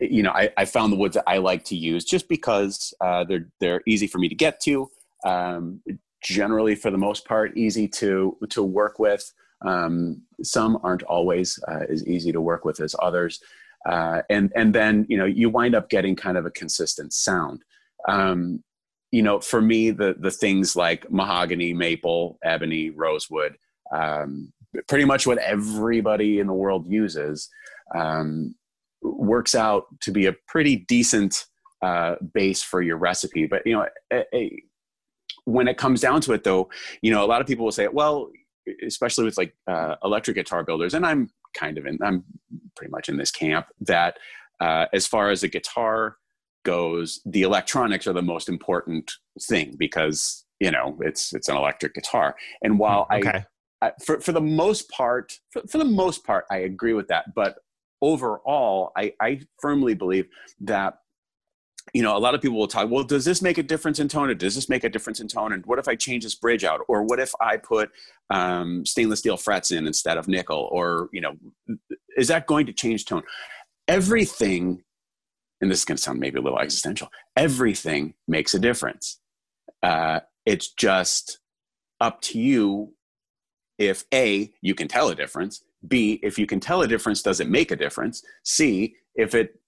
you 0.00 0.22
know, 0.22 0.30
I, 0.30 0.50
I, 0.56 0.64
found 0.64 0.92
the 0.92 0.96
woods 0.96 1.14
that 1.14 1.24
I 1.26 1.38
like 1.38 1.64
to 1.64 1.76
use 1.76 2.04
just 2.04 2.28
because 2.28 2.94
uh, 3.00 3.24
they're 3.24 3.48
they're 3.60 3.82
easy 3.86 4.06
for 4.06 4.18
me 4.18 4.28
to 4.28 4.34
get 4.34 4.60
to. 4.60 4.88
Um, 5.26 5.82
generally 6.22 6.74
for 6.74 6.90
the 6.90 6.98
most 6.98 7.26
part 7.26 7.56
easy 7.56 7.88
to 7.88 8.36
to 8.50 8.62
work 8.62 8.98
with. 8.98 9.32
Um, 9.66 10.22
some 10.42 10.78
aren't 10.82 11.02
always 11.02 11.58
uh, 11.68 11.84
as 11.88 12.06
easy 12.06 12.30
to 12.32 12.40
work 12.40 12.64
with 12.64 12.80
as 12.80 12.94
others. 13.00 13.40
Uh, 13.88 14.22
and 14.28 14.52
and 14.54 14.74
then 14.74 15.06
you 15.08 15.16
know 15.16 15.24
you 15.24 15.50
wind 15.50 15.74
up 15.74 15.88
getting 15.88 16.16
kind 16.16 16.36
of 16.36 16.46
a 16.46 16.50
consistent 16.50 17.12
sound. 17.12 17.64
Um, 18.06 18.62
you 19.10 19.22
know 19.22 19.40
for 19.40 19.60
me 19.60 19.90
the 19.90 20.14
the 20.18 20.30
things 20.30 20.76
like 20.76 21.10
mahogany 21.10 21.72
maple 21.72 22.38
ebony 22.44 22.90
rosewood 22.90 23.56
um, 23.94 24.52
pretty 24.86 25.04
much 25.04 25.26
what 25.26 25.38
everybody 25.38 26.40
in 26.40 26.46
the 26.46 26.52
world 26.52 26.86
uses 26.86 27.48
um, 27.96 28.54
works 29.02 29.54
out 29.54 29.86
to 30.00 30.10
be 30.10 30.26
a 30.26 30.34
pretty 30.46 30.76
decent 30.76 31.46
uh, 31.82 32.16
base 32.34 32.62
for 32.62 32.82
your 32.82 32.96
recipe. 32.96 33.46
But 33.46 33.66
you 33.66 33.74
know 33.74 33.86
a, 34.12 34.24
a, 34.34 34.62
when 35.48 35.66
it 35.66 35.78
comes 35.78 36.00
down 36.00 36.20
to 36.20 36.32
it 36.34 36.44
though 36.44 36.68
you 37.00 37.10
know 37.10 37.24
a 37.24 37.26
lot 37.26 37.40
of 37.40 37.46
people 37.46 37.64
will 37.64 37.72
say 37.72 37.88
well 37.88 38.30
especially 38.86 39.24
with 39.24 39.38
like 39.38 39.54
uh, 39.66 39.94
electric 40.04 40.36
guitar 40.36 40.62
builders 40.62 40.92
and 40.92 41.06
i'm 41.06 41.30
kind 41.54 41.78
of 41.78 41.86
in 41.86 41.98
i'm 42.02 42.22
pretty 42.76 42.90
much 42.90 43.08
in 43.08 43.16
this 43.16 43.30
camp 43.30 43.66
that 43.80 44.18
uh, 44.60 44.86
as 44.92 45.06
far 45.06 45.30
as 45.30 45.42
a 45.42 45.48
guitar 45.48 46.16
goes 46.64 47.22
the 47.24 47.42
electronics 47.42 48.06
are 48.06 48.12
the 48.12 48.22
most 48.22 48.48
important 48.48 49.10
thing 49.48 49.74
because 49.78 50.44
you 50.60 50.70
know 50.70 50.98
it's 51.00 51.32
it's 51.32 51.48
an 51.48 51.56
electric 51.56 51.94
guitar 51.94 52.36
and 52.62 52.78
while 52.78 53.06
okay. 53.10 53.44
I, 53.80 53.86
I, 53.86 53.92
for, 54.04 54.20
for 54.20 54.32
the 54.32 54.40
most 54.42 54.90
part 54.90 55.32
for, 55.50 55.62
for 55.66 55.78
the 55.78 55.84
most 55.84 56.24
part 56.26 56.44
i 56.50 56.58
agree 56.58 56.92
with 56.92 57.08
that 57.08 57.34
but 57.34 57.56
overall 58.02 58.92
i 58.98 59.14
i 59.22 59.40
firmly 59.62 59.94
believe 59.94 60.26
that 60.60 60.98
you 61.94 62.02
know, 62.02 62.16
a 62.16 62.18
lot 62.18 62.34
of 62.34 62.40
people 62.40 62.58
will 62.58 62.68
talk, 62.68 62.90
well, 62.90 63.04
does 63.04 63.24
this 63.24 63.42
make 63.42 63.58
a 63.58 63.62
difference 63.62 63.98
in 63.98 64.08
tone? 64.08 64.30
Or 64.30 64.34
does 64.34 64.54
this 64.54 64.68
make 64.68 64.84
a 64.84 64.88
difference 64.88 65.20
in 65.20 65.28
tone? 65.28 65.52
And 65.52 65.64
what 65.66 65.78
if 65.78 65.88
I 65.88 65.94
change 65.94 66.24
this 66.24 66.34
bridge 66.34 66.64
out? 66.64 66.80
Or 66.88 67.02
what 67.02 67.20
if 67.20 67.32
I 67.40 67.56
put 67.56 67.90
um, 68.30 68.84
stainless 68.84 69.20
steel 69.20 69.36
frets 69.36 69.70
in 69.70 69.86
instead 69.86 70.16
of 70.18 70.28
nickel? 70.28 70.68
Or, 70.70 71.08
you 71.12 71.20
know, 71.20 71.34
is 72.16 72.28
that 72.28 72.46
going 72.46 72.66
to 72.66 72.72
change 72.72 73.04
tone? 73.04 73.22
Everything, 73.86 74.82
and 75.60 75.70
this 75.70 75.80
is 75.80 75.84
going 75.84 75.96
to 75.96 76.02
sound 76.02 76.20
maybe 76.20 76.38
a 76.38 76.42
little 76.42 76.58
existential, 76.58 77.08
everything 77.36 78.14
makes 78.26 78.54
a 78.54 78.58
difference. 78.58 79.20
Uh, 79.82 80.20
it's 80.44 80.72
just 80.72 81.38
up 82.00 82.20
to 82.22 82.38
you 82.38 82.94
if 83.78 84.04
a 84.12 84.52
you 84.60 84.74
can 84.74 84.88
tell 84.88 85.08
a 85.08 85.14
difference 85.14 85.62
b 85.86 86.18
if 86.22 86.38
you 86.38 86.46
can 86.46 86.58
tell 86.58 86.82
a 86.82 86.88
difference 86.88 87.22
does 87.22 87.38
it 87.38 87.48
make 87.48 87.70
a 87.70 87.76
difference 87.76 88.22
c 88.44 88.94
if 89.14 89.34
it 89.34 89.60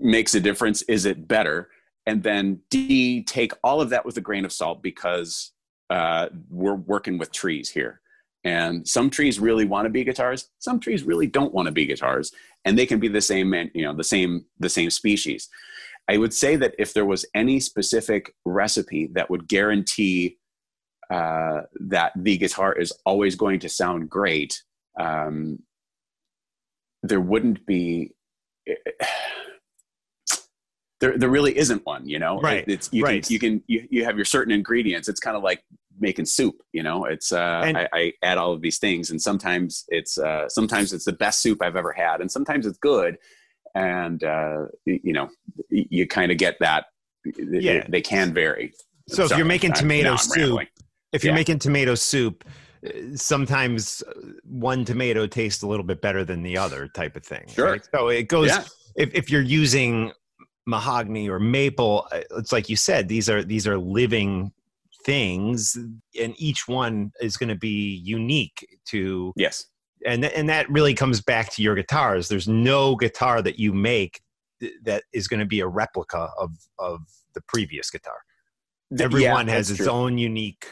makes 0.00 0.34
a 0.34 0.40
difference 0.40 0.82
is 0.82 1.04
it 1.04 1.28
better? 1.28 1.68
And 2.06 2.22
then 2.22 2.60
d 2.70 3.22
take 3.22 3.52
all 3.62 3.80
of 3.80 3.90
that 3.90 4.04
with 4.04 4.16
a 4.16 4.20
grain 4.20 4.44
of 4.44 4.52
salt 4.52 4.82
because 4.82 5.52
uh, 5.90 6.28
we're 6.48 6.74
working 6.74 7.18
with 7.18 7.32
trees 7.32 7.68
here. 7.70 8.00
And 8.44 8.86
some 8.88 9.08
trees 9.08 9.38
really 9.38 9.64
want 9.64 9.86
to 9.86 9.90
be 9.90 10.02
guitars 10.04 10.48
some 10.58 10.80
trees 10.80 11.04
really 11.04 11.26
don't 11.26 11.54
want 11.54 11.66
to 11.66 11.72
be 11.72 11.86
guitars 11.86 12.32
and 12.64 12.76
they 12.76 12.86
can 12.86 12.98
be 12.98 13.08
the 13.08 13.20
same 13.20 13.54
you 13.74 13.84
know 13.84 13.94
the 13.94 14.04
same 14.04 14.44
the 14.58 14.68
same 14.68 14.90
species. 14.90 15.48
I 16.08 16.18
would 16.18 16.34
say 16.34 16.56
that 16.56 16.74
if 16.78 16.92
there 16.92 17.04
was 17.04 17.24
any 17.34 17.60
specific 17.60 18.34
recipe 18.44 19.08
that 19.12 19.30
would 19.30 19.46
guarantee 19.46 20.38
uh, 21.12 21.62
that 21.88 22.12
the 22.16 22.36
guitar 22.36 22.72
is 22.72 22.92
always 23.06 23.36
going 23.36 23.60
to 23.60 23.68
sound 23.68 24.10
great 24.10 24.60
um, 24.98 25.60
there 27.02 27.20
wouldn't 27.20 27.64
be 27.66 28.14
there, 31.02 31.18
there 31.18 31.28
really 31.28 31.56
isn't 31.58 31.84
one 31.84 32.08
you 32.08 32.18
know 32.18 32.40
right 32.40 32.64
it's 32.68 32.88
you 32.92 33.02
right. 33.02 33.24
can 33.24 33.32
you 33.32 33.38
can 33.38 33.62
you, 33.66 33.86
you 33.90 34.04
have 34.04 34.16
your 34.16 34.24
certain 34.24 34.54
ingredients 34.54 35.08
it's 35.08 35.18
kind 35.18 35.36
of 35.36 35.42
like 35.42 35.62
making 35.98 36.24
soup 36.24 36.54
you 36.72 36.82
know 36.82 37.04
it's 37.04 37.32
uh 37.32 37.62
and, 37.64 37.76
I, 37.76 37.88
I, 37.92 38.12
add 38.22 38.38
all 38.38 38.52
of 38.52 38.62
these 38.62 38.78
things 38.78 39.10
and 39.10 39.20
sometimes 39.20 39.84
it's 39.88 40.16
uh 40.16 40.48
sometimes 40.48 40.92
it's 40.92 41.04
the 41.04 41.12
best 41.12 41.42
soup 41.42 41.60
i've 41.60 41.76
ever 41.76 41.92
had 41.92 42.20
and 42.20 42.30
sometimes 42.30 42.66
it's 42.66 42.78
good 42.78 43.18
and 43.74 44.22
uh 44.22 44.66
you 44.86 45.12
know 45.12 45.28
you 45.68 46.06
kind 46.06 46.30
of 46.30 46.38
get 46.38 46.56
that 46.60 46.86
yeah. 47.24 47.84
they 47.88 48.00
can 48.00 48.32
vary 48.32 48.72
so 49.08 49.26
Sorry, 49.26 49.30
if 49.32 49.36
you're 49.38 49.46
making 49.46 49.72
tomato 49.72 50.14
soup 50.16 50.60
if 51.12 51.24
you're 51.24 51.32
yeah. 51.32 51.36
making 51.36 51.58
tomato 51.58 51.96
soup 51.96 52.44
sometimes 53.14 54.04
one 54.44 54.84
tomato 54.84 55.26
tastes 55.26 55.62
a 55.62 55.66
little 55.66 55.84
bit 55.84 56.00
better 56.00 56.24
than 56.24 56.42
the 56.42 56.56
other 56.56 56.86
type 56.86 57.16
of 57.16 57.24
thing 57.24 57.44
sure 57.48 57.72
right? 57.72 57.88
so 57.92 58.08
it 58.08 58.28
goes 58.28 58.48
yeah. 58.48 58.64
if, 58.96 59.12
if 59.14 59.30
you're 59.30 59.42
using 59.42 60.12
mahogany 60.66 61.28
or 61.28 61.40
maple 61.40 62.06
uh, 62.12 62.20
it's 62.36 62.52
like 62.52 62.68
you 62.68 62.76
said 62.76 63.08
these 63.08 63.28
are 63.28 63.42
these 63.42 63.66
are 63.66 63.78
living 63.78 64.52
things 65.04 65.76
and 66.20 66.34
each 66.36 66.68
one 66.68 67.12
is 67.20 67.36
going 67.36 67.48
to 67.48 67.56
be 67.56 68.00
unique 68.04 68.78
to 68.86 69.32
yes. 69.36 69.66
And 70.04 70.24
and 70.24 70.48
that 70.48 70.68
really 70.68 70.94
comes 70.94 71.20
back 71.20 71.52
to 71.52 71.62
your 71.62 71.76
guitars. 71.76 72.26
There's 72.26 72.48
no 72.48 72.96
guitar 72.96 73.40
that 73.40 73.60
you 73.60 73.72
make 73.72 74.20
that 74.82 75.04
is 75.12 75.28
going 75.28 75.38
to 75.38 75.46
be 75.46 75.60
a 75.60 75.68
replica 75.68 76.30
of 76.36 76.56
of 76.80 77.02
the 77.34 77.40
previous 77.42 77.88
guitar. 77.88 78.18
Everyone 78.98 79.46
yeah, 79.46 79.54
has 79.54 79.70
its 79.70 79.78
true. 79.78 79.90
own 79.90 80.18
unique 80.18 80.66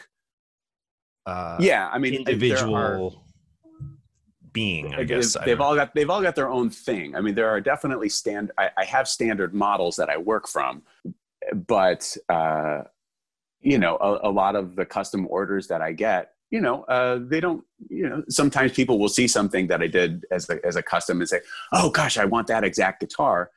uh 1.27 1.55
yeah 1.59 1.87
i 1.93 1.99
mean 1.99 2.15
individual 2.15 3.23
being 4.53 4.93
i 4.95 5.03
guess 5.03 5.35
they've 5.45 5.61
all 5.61 5.75
got 5.75 5.93
they've 5.95 6.09
all 6.09 6.21
got 6.21 6.35
their 6.35 6.49
own 6.49 6.69
thing. 6.69 7.15
I 7.15 7.21
mean 7.21 7.35
there 7.35 7.49
are 7.49 7.61
definitely 7.61 8.09
stand 8.09 8.51
i, 8.57 8.69
I 8.77 8.85
have 8.85 9.07
standard 9.07 9.53
models 9.53 9.95
that 9.95 10.09
i 10.09 10.17
work 10.17 10.47
from 10.47 10.83
but 11.67 12.15
uh 12.29 12.83
you 13.61 13.77
know 13.77 13.97
a, 13.97 14.29
a 14.29 14.31
lot 14.31 14.55
of 14.55 14.75
the 14.75 14.85
custom 14.85 15.27
orders 15.29 15.67
that 15.67 15.81
i 15.81 15.91
get 15.91 16.33
you 16.51 16.59
know, 16.59 16.83
uh, 16.83 17.17
they 17.21 17.39
don't, 17.39 17.63
you 17.89 18.07
know, 18.07 18.23
sometimes 18.27 18.73
people 18.73 18.99
will 18.99 19.09
see 19.09 19.27
something 19.27 19.67
that 19.67 19.81
I 19.81 19.87
did 19.87 20.25
as 20.31 20.49
a, 20.49 20.63
as 20.65 20.75
a 20.75 20.83
custom 20.83 21.21
and 21.21 21.29
say, 21.29 21.39
oh 21.71 21.89
gosh, 21.89 22.17
I 22.17 22.25
want 22.25 22.47
that 22.47 22.65
exact 22.65 22.99
guitar 22.99 23.49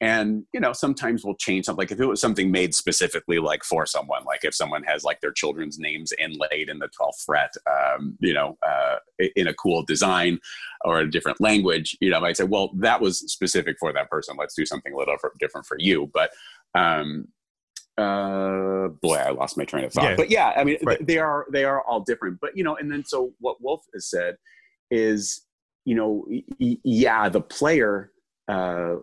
and 0.00 0.44
you 0.54 0.60
know 0.60 0.72
sometimes 0.72 1.24
we'll 1.24 1.34
change 1.34 1.66
something 1.66 1.82
like 1.82 1.92
if 1.92 2.00
it 2.00 2.06
was 2.06 2.20
something 2.20 2.50
made 2.50 2.74
specifically 2.74 3.38
like 3.38 3.62
for 3.62 3.84
someone 3.84 4.24
like 4.24 4.44
if 4.44 4.54
someone 4.54 4.82
has 4.82 5.04
like 5.04 5.20
their 5.20 5.32
children's 5.32 5.78
names 5.78 6.12
inlaid 6.18 6.68
in 6.68 6.78
the 6.78 6.88
12th 6.88 7.24
fret 7.24 7.52
um, 7.70 8.16
you 8.20 8.32
know 8.32 8.56
uh, 8.66 8.96
in 9.36 9.48
a 9.48 9.54
cool 9.54 9.82
design 9.82 10.38
or 10.84 11.00
a 11.00 11.10
different 11.10 11.40
language 11.40 11.96
you 12.00 12.10
know 12.10 12.16
i 12.16 12.20
might 12.20 12.36
say 12.36 12.44
well 12.44 12.70
that 12.74 13.00
was 13.00 13.18
specific 13.30 13.76
for 13.78 13.92
that 13.92 14.10
person 14.10 14.36
let's 14.38 14.54
do 14.54 14.64
something 14.64 14.92
a 14.92 14.96
little 14.96 15.16
different 15.38 15.66
for 15.66 15.76
you 15.78 16.10
but 16.14 16.30
um, 16.74 17.28
uh, 17.98 18.88
boy 19.02 19.16
i 19.16 19.30
lost 19.30 19.58
my 19.58 19.64
train 19.64 19.84
of 19.84 19.92
thought 19.92 20.04
yeah. 20.04 20.16
but 20.16 20.30
yeah 20.30 20.52
i 20.56 20.64
mean 20.64 20.78
right. 20.82 21.06
they 21.06 21.18
are 21.18 21.46
they 21.52 21.64
are 21.64 21.82
all 21.82 22.00
different 22.00 22.38
but 22.40 22.56
you 22.56 22.64
know 22.64 22.76
and 22.76 22.90
then 22.90 23.04
so 23.04 23.32
what 23.40 23.60
wolf 23.60 23.84
has 23.92 24.08
said 24.08 24.36
is 24.90 25.44
you 25.84 25.94
know 25.94 26.24
y- 26.28 26.78
yeah 26.84 27.28
the 27.28 27.40
player 27.40 28.10
uh, 28.48 28.96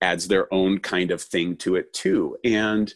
adds 0.00 0.28
their 0.28 0.52
own 0.52 0.78
kind 0.78 1.10
of 1.10 1.22
thing 1.22 1.56
to 1.56 1.76
it 1.76 1.92
too. 1.92 2.36
And 2.44 2.92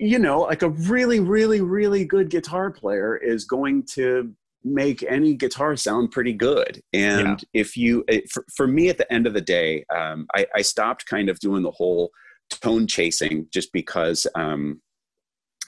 you 0.00 0.18
know, 0.18 0.42
like 0.42 0.62
a 0.62 0.70
really, 0.70 1.20
really, 1.20 1.60
really 1.60 2.04
good 2.04 2.30
guitar 2.30 2.70
player 2.70 3.16
is 3.16 3.44
going 3.44 3.84
to 3.94 4.32
make 4.64 5.02
any 5.02 5.34
guitar 5.34 5.76
sound 5.76 6.10
pretty 6.10 6.32
good. 6.32 6.82
And 6.92 7.40
yeah. 7.40 7.60
if 7.60 7.76
you, 7.76 8.04
for, 8.30 8.44
for, 8.56 8.66
me, 8.66 8.88
at 8.88 8.98
the 8.98 9.12
end 9.12 9.26
of 9.26 9.34
the 9.34 9.40
day, 9.40 9.84
um, 9.94 10.26
I, 10.34 10.46
I, 10.54 10.62
stopped 10.62 11.06
kind 11.06 11.28
of 11.28 11.38
doing 11.40 11.62
the 11.62 11.70
whole 11.70 12.10
tone 12.50 12.86
chasing 12.86 13.46
just 13.52 13.72
because 13.72 14.26
um, 14.34 14.80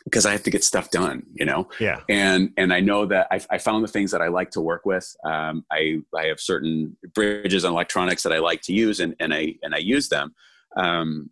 because 0.05 0.27
I 0.27 0.33
have 0.33 0.43
to 0.45 0.51
get 0.51 0.65
stuff 0.65 0.91
done, 0.91 1.25
you 1.35 1.45
know? 1.45 1.69
Yeah. 1.79 2.01
And, 2.09 2.53
and 2.57 2.73
I 2.73 2.81
know 2.81 3.07
that 3.07 3.29
I, 3.31 3.41
I 3.51 3.59
found 3.59 3.85
the 3.85 3.89
things 3.89 4.11
that 4.13 4.23
I 4.23 4.29
like 4.29 4.51
to 4.53 4.61
work 4.61 4.87
with. 4.87 5.15
Um, 5.25 5.65
I, 5.71 6.01
I 6.17 6.27
have 6.27 6.41
certain 6.41 6.97
bridges 7.15 7.65
and 7.65 7.73
electronics 7.73 8.23
that 8.23 8.33
I 8.33 8.39
like 8.39 8.63
to 8.63 8.73
use 8.73 9.01
and, 9.01 9.15
and 9.21 9.35
I, 9.35 9.55
and 9.63 9.75
I 9.75 9.79
use 9.79 10.09
them. 10.09 10.35
Um, 10.77 11.31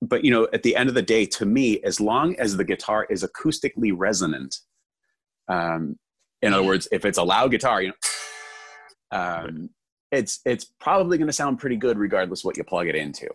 but 0.00 0.24
you 0.24 0.30
know, 0.30 0.46
at 0.52 0.62
the 0.62 0.76
end 0.76 0.88
of 0.88 0.94
the 0.94 1.02
day, 1.02 1.26
to 1.26 1.44
me, 1.46 1.80
as 1.82 2.00
long 2.00 2.36
as 2.36 2.56
the 2.56 2.64
guitar 2.64 3.06
is 3.10 3.24
acoustically 3.24 3.92
resonant, 3.94 4.60
um, 5.48 5.98
in 6.40 6.52
other 6.52 6.62
words, 6.62 6.86
if 6.92 7.04
it's 7.04 7.18
a 7.18 7.22
loud 7.22 7.50
guitar, 7.50 7.82
you 7.82 7.88
know, 7.88 9.18
um, 9.18 9.70
it's, 10.12 10.40
it's 10.44 10.66
probably 10.80 11.18
going 11.18 11.26
to 11.26 11.32
sound 11.32 11.58
pretty 11.58 11.76
good 11.76 11.98
regardless 11.98 12.44
what 12.44 12.56
you 12.56 12.62
plug 12.62 12.86
it 12.86 12.94
into. 12.94 13.28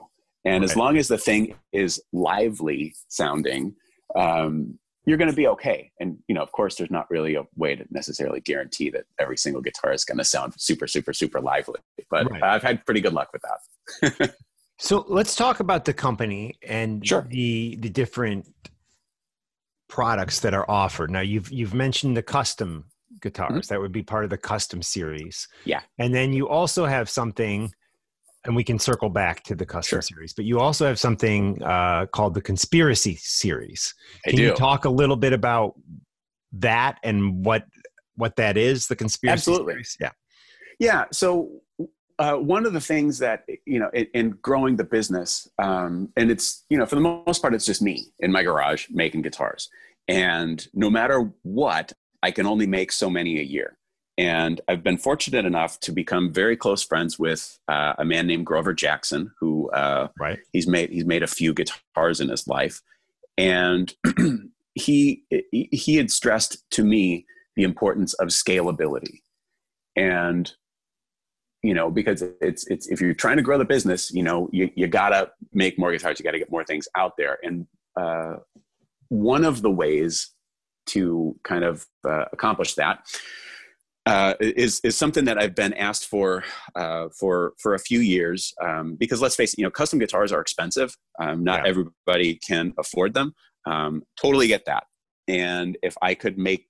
And 0.46 0.62
right. 0.62 0.70
as 0.70 0.78
long 0.78 0.98
as 0.98 1.08
the 1.08 1.18
thing 1.18 1.56
is 1.74 2.02
lively 2.14 2.96
sounding, 3.10 3.76
um, 4.16 4.78
you're 5.06 5.18
going 5.18 5.30
to 5.30 5.36
be 5.36 5.48
okay. 5.48 5.92
And 6.00 6.18
you 6.28 6.36
know, 6.36 6.42
of 6.42 6.52
course, 6.52 6.76
there's 6.76 6.92
not 6.92 7.10
really 7.10 7.36
a 7.36 7.44
way 7.56 7.76
to 7.76 7.86
necessarily 7.92 8.40
guarantee 8.42 8.90
that 8.92 9.04
every 9.20 9.38
single 9.38 9.62
guitar 9.62 9.92
is 9.92 10.06
going 10.06 10.18
to 10.18 10.24
sound 10.24 10.54
super, 10.58 10.88
super, 10.88 11.14
super 11.14 11.42
lively. 11.42 11.80
But 12.10 12.30
right. 12.32 12.44
I've 12.44 12.64
had 12.64 12.86
pretty 12.86 13.02
good 13.02 13.14
luck 13.14 13.30
with 13.34 13.44
that. 13.44 14.36
so 14.80 15.06
let's 15.08 15.36
talk 15.36 15.60
about 15.60 15.86
the 15.86 15.94
company 15.94 16.56
and 16.66 17.06
sure. 17.06 17.28
the 17.30 17.78
the 17.80 17.90
different 17.90 18.48
products 19.90 20.40
that 20.40 20.54
are 20.54 20.70
offered. 20.70 21.12
Now, 21.12 21.22
you've 21.22 21.52
you've 21.52 21.74
mentioned 21.74 22.16
the 22.16 22.24
custom 22.24 22.86
guitars 23.22 23.52
mm-hmm. 23.52 23.74
that 23.74 23.82
would 23.82 23.92
be 23.92 24.04
part 24.04 24.24
of 24.24 24.30
the 24.30 24.38
custom 24.38 24.82
series. 24.82 25.48
Yeah, 25.66 25.82
and 25.98 26.16
then 26.16 26.32
you 26.32 26.48
also 26.48 26.86
have 26.86 27.10
something 27.10 27.72
and 28.46 28.56
we 28.56 28.64
can 28.64 28.78
circle 28.78 29.10
back 29.10 29.44
to 29.44 29.56
the 29.56 29.66
custom 29.66 29.98
sure. 29.98 30.02
series. 30.02 30.34
But 30.34 30.46
you 30.46 30.60
also 30.60 30.86
have 30.86 31.00
something 31.00 31.62
uh, 31.64 32.08
called 32.08 32.34
the 32.34 32.42
conspiracy 32.42 33.16
series. 33.16 33.94
Can 34.26 34.38
you 34.38 34.54
talk 34.54 34.86
a 34.86 34.90
little 34.90 35.16
bit 35.16 35.34
about 35.34 35.76
that 36.54 37.00
and 37.04 37.46
what 37.46 37.66
what 38.16 38.36
that 38.36 38.58
is? 38.58 38.88
The 38.88 38.96
conspiracy 38.96 39.34
Absolutely. 39.34 39.74
Series? 39.74 39.98
Yeah. 40.00 40.12
Yeah. 40.80 41.06
So 41.12 41.62
uh, 42.20 42.36
one 42.36 42.66
of 42.66 42.74
the 42.74 42.82
things 42.82 43.18
that 43.20 43.46
you 43.66 43.80
know 43.80 43.90
in, 43.94 44.08
in 44.14 44.30
growing 44.42 44.76
the 44.76 44.84
business, 44.84 45.50
um, 45.60 46.10
and 46.16 46.30
it's 46.30 46.66
you 46.70 46.78
know 46.78 46.86
for 46.86 46.96
the 46.96 47.02
most 47.02 47.42
part 47.42 47.54
it's 47.54 47.66
just 47.66 47.82
me 47.82 48.08
in 48.20 48.32
my 48.32 48.44
garage 48.44 48.88
making 48.90 49.22
guitars, 49.22 49.70
and 50.08 50.68
no 50.74 50.90
matter 50.90 51.32
what, 51.44 51.94
I 52.22 52.32
can 52.32 52.46
only 52.46 52.68
make 52.68 52.92
so 52.92 53.10
many 53.10 53.40
a 53.40 53.44
year. 53.44 53.78
And 54.18 54.62
I've 54.68 54.84
been 54.84 54.98
fortunate 54.98 55.46
enough 55.46 55.80
to 55.82 55.92
become 55.92 56.32
very 56.32 56.56
close 56.56 56.84
friends 56.84 57.18
with 57.18 57.58
uh, 57.68 57.94
a 57.98 58.06
man 58.06 58.28
named 58.28 58.46
Grover 58.46 58.74
Jackson, 58.74 59.32
who 59.40 59.72
uh, 59.72 60.10
right. 60.20 60.40
he's 60.52 60.68
made 60.68 60.92
he's 60.92 61.06
made 61.06 61.24
a 61.24 61.28
few 61.28 61.54
guitars 61.54 62.22
in 62.22 62.30
his 62.30 62.48
life, 62.48 62.82
and 63.40 63.94
he 64.76 65.24
he 65.52 65.96
had 65.96 66.12
stressed 66.12 66.70
to 66.72 66.84
me 66.84 67.26
the 67.56 67.64
importance 67.64 68.14
of 68.16 68.28
scalability, 68.28 69.22
and 69.96 70.54
you 71.64 71.74
know 71.74 71.90
because 71.90 72.22
it's 72.40 72.68
it's 72.68 72.86
if 72.90 73.02
you're 73.02 73.16
trying 73.16 73.38
to 73.38 73.44
grow 73.44 73.58
the 73.58 73.66
business, 73.66 74.14
you 74.14 74.22
know 74.22 74.48
you 74.52 74.70
you 74.76 74.86
gotta 74.86 75.32
make 75.54 75.80
more 75.80 75.92
guitars, 75.92 76.20
you 76.20 76.24
gotta 76.24 76.38
get 76.38 76.52
more 76.52 76.64
things 76.64 76.88
out 76.96 77.14
there, 77.18 77.40
and 77.42 77.66
uh, 78.00 78.36
one 79.10 79.44
of 79.44 79.64
the 79.64 79.72
ways 79.72 80.34
to 80.86 81.36
kind 81.44 81.64
of 81.64 81.88
uh, 82.08 82.26
accomplish 82.32 82.76
that 82.76 83.00
uh, 84.06 84.34
is 84.40 84.82
is 84.84 84.98
something 84.98 85.26
that 85.26 85.38
I've 85.38 85.56
been 85.56 85.74
asked 85.74 86.08
for 86.08 86.44
uh, 86.76 87.08
for 87.18 87.54
for 87.58 87.74
a 87.74 87.80
few 87.80 88.00
years 88.00 88.54
um, 88.62 88.96
because 88.96 89.22
let's 89.22 89.36
face 89.36 89.54
it, 89.54 89.60
you 89.60 89.64
know, 89.64 89.72
custom 89.72 90.00
guitars 90.00 90.32
are 90.32 90.42
expensive. 90.42 90.96
Um, 91.20 91.44
not 91.44 91.64
yeah. 91.64 91.70
everybody 91.70 92.36
can 92.36 92.74
afford 92.78 93.14
them. 93.14 93.34
Um, 93.66 94.04
totally 94.20 94.48
get 94.48 94.66
that. 94.66 94.86
And 95.28 95.78
if 95.82 95.96
I 96.02 96.16
could 96.16 96.38
make 96.38 96.68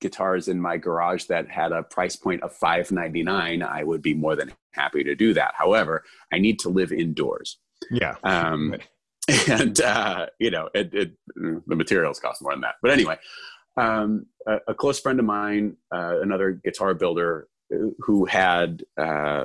guitars 0.00 0.48
in 0.48 0.60
my 0.60 0.76
garage 0.76 1.24
that 1.24 1.50
had 1.50 1.72
a 1.72 1.82
price 1.82 2.14
point 2.14 2.42
of 2.42 2.52
five 2.52 2.92
ninety 2.92 3.24
nine, 3.24 3.62
I 3.62 3.82
would 3.82 4.02
be 4.02 4.14
more 4.14 4.36
than 4.36 4.52
happy 4.72 5.02
to 5.02 5.16
do 5.16 5.34
that. 5.34 5.54
However, 5.56 6.04
I 6.32 6.38
need 6.38 6.60
to 6.60 6.68
live 6.68 6.92
indoors. 6.92 7.58
Yeah. 7.90 8.16
Um, 8.22 8.76
and 9.48 9.80
uh, 9.80 10.26
you 10.40 10.50
know, 10.50 10.68
it, 10.74 10.92
it, 10.92 11.12
the 11.36 11.76
materials 11.76 12.18
cost 12.18 12.42
more 12.42 12.52
than 12.52 12.60
that. 12.62 12.74
But 12.82 12.90
anyway, 12.90 13.18
um, 13.76 14.26
a, 14.46 14.58
a, 14.68 14.74
close 14.74 15.00
friend 15.00 15.18
of 15.18 15.24
mine, 15.24 15.76
uh, 15.94 16.20
another 16.20 16.60
guitar 16.64 16.94
builder, 16.94 17.48
uh, 17.74 17.88
who 18.00 18.24
had 18.24 18.82
uh, 18.98 19.44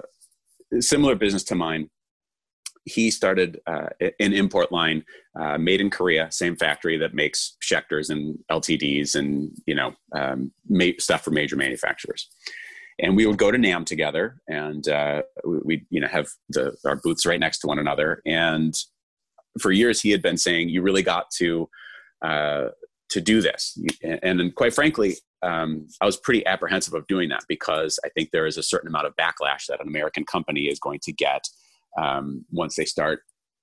similar 0.80 1.16
business 1.16 1.44
to 1.46 1.56
mine. 1.56 1.90
He 2.86 3.12
started 3.12 3.60
uh, 3.68 3.90
an 4.00 4.34
import 4.34 4.72
line 4.72 5.04
uh, 5.38 5.58
made 5.58 5.82
in 5.82 5.90
Korea, 5.90 6.32
same 6.32 6.56
factory 6.56 6.98
that 6.98 7.14
makes 7.14 7.58
Schecters 7.62 8.10
and 8.10 8.40
LTDs 8.50 9.16
and 9.16 9.52
you 9.66 9.76
know 9.76 9.94
um, 10.16 10.52
stuff 10.98 11.24
for 11.24 11.32
major 11.32 11.58
manufacturers 11.58 12.30
and 13.00 13.16
we 13.16 13.26
would 13.26 13.38
go 13.38 13.52
to 13.52 13.58
NAMM 13.58 13.86
together, 13.86 14.42
and 14.48 14.88
uh, 14.88 15.22
we 15.44 15.86
you 15.90 16.02
know 16.02 16.08
have 16.08 16.28
the, 16.50 16.76
our 16.86 16.96
booths 16.96 17.26
right 17.26 17.40
next 17.40 17.60
to 17.60 17.68
one 17.68 17.80
another. 17.80 18.22
And 18.26 18.76
for 19.62 19.72
years, 19.72 20.02
he 20.02 20.10
had 20.10 20.22
been 20.22 20.38
saying, 20.38 20.70
"You 20.70 20.82
really 20.82 21.04
got 21.04 21.30
to 21.38 21.70
uh, 22.24 22.68
to 23.10 23.22
do 23.22 23.42
this." 23.42 23.80
And, 24.04 24.42
and 24.42 24.56
quite 24.56 24.74
frankly, 24.74 25.16
um, 25.42 25.88
I 26.02 26.06
was 26.06 26.18
pretty 26.18 26.46
apprehensive 26.46 26.94
of 26.94 27.06
doing 27.08 27.30
that 27.30 27.44
because 27.48 28.00
I 28.06 28.10
think 28.10 28.32
there 28.32 28.48
is 28.48 28.58
a 28.58 28.64
certain 28.64 28.88
amount 28.88 29.08
of 29.08 29.16
backlash 29.16 29.68
that 29.70 29.82
an 29.82 29.88
American 29.88 30.26
company 30.26 30.64
is 30.64 30.80
going 30.80 31.00
to 31.04 31.14
get 31.14 31.44
um, 31.98 32.46
once 32.52 32.76
they 32.76 32.86
start 32.86 33.22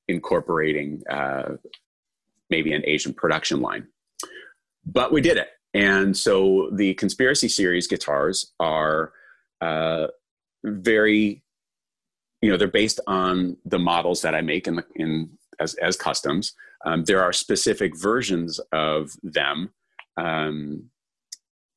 incorporating 0.09 1.03
uh, 1.11 1.55
maybe 2.51 2.73
an 2.73 2.83
Asian 2.85 3.13
production 3.13 3.61
line. 3.61 3.87
But 4.87 5.13
we 5.13 5.21
did 5.21 5.37
it. 5.37 5.49
And 5.73 6.17
so 6.17 6.71
the 6.73 6.95
conspiracy 6.95 7.49
series 7.49 7.87
guitars 7.87 8.53
are 8.61 9.13
uh, 9.61 10.09
very 10.65 11.43
you 12.45 12.51
know 12.51 12.59
they're 12.59 12.69
based 12.69 13.01
on 13.07 13.57
the 13.65 13.79
models 13.79 14.21
that 14.21 14.35
i 14.35 14.41
make 14.43 14.67
in 14.67 14.77
the 14.77 14.85
in 14.97 15.31
as, 15.61 15.75
as 15.75 15.97
customs 15.97 16.55
um, 16.87 17.05
there 17.05 17.23
are 17.23 17.33
specific 17.33 17.97
versions 17.97 18.61
of 18.73 19.13
them 19.23 19.71
um, 20.17 20.85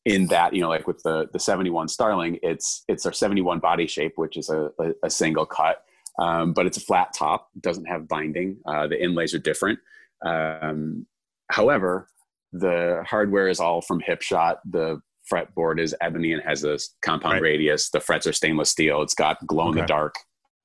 in 0.06 0.28
that 0.28 0.54
you 0.54 0.62
know 0.62 0.70
like 0.70 0.88
with 0.88 1.02
the 1.04 1.28
the 1.34 1.40
71 1.40 1.88
starling 1.88 2.40
it's 2.44 2.84
it's 2.88 3.06
our 3.06 3.14
71 3.14 3.60
body 3.60 3.88
shape 3.88 4.14
which 4.16 4.38
is 4.38 4.49
a, 4.49 4.70
a, 4.80 4.91
a 5.04 5.10
single 5.10 5.45
cut 5.45 5.84
um, 6.20 6.54
but 6.54 6.66
it's 6.66 6.78
a 6.78 6.82
flat 6.82 7.14
top 7.14 7.49
doesn't 7.62 7.86
have 7.86 8.08
binding 8.08 8.58
uh, 8.66 8.88
the 8.88 9.02
inlays 9.02 9.34
are 9.34 9.40
different 9.40 9.80
um, 10.26 11.06
however 11.49 12.08
the 12.54 13.04
hardware 13.08 13.48
is 13.48 13.60
all 13.60 13.82
from 13.82 14.02
hipshot 14.02 14.58
the 14.70 15.02
fretboard 15.32 15.80
is 15.80 15.95
ebony 16.02 16.34
and 16.34 16.41
has 16.44 16.64
a 16.64 16.78
compound 17.02 17.34
right. 17.34 17.41
radius. 17.41 17.90
The 17.90 17.99
frets 17.99 18.28
are 18.28 18.34
stainless 18.34 18.70
steel. 18.70 19.02
It's 19.02 19.14
got 19.14 19.45
glow 19.45 19.70
in 19.70 19.76
the 19.76 19.86
dark 19.86 20.16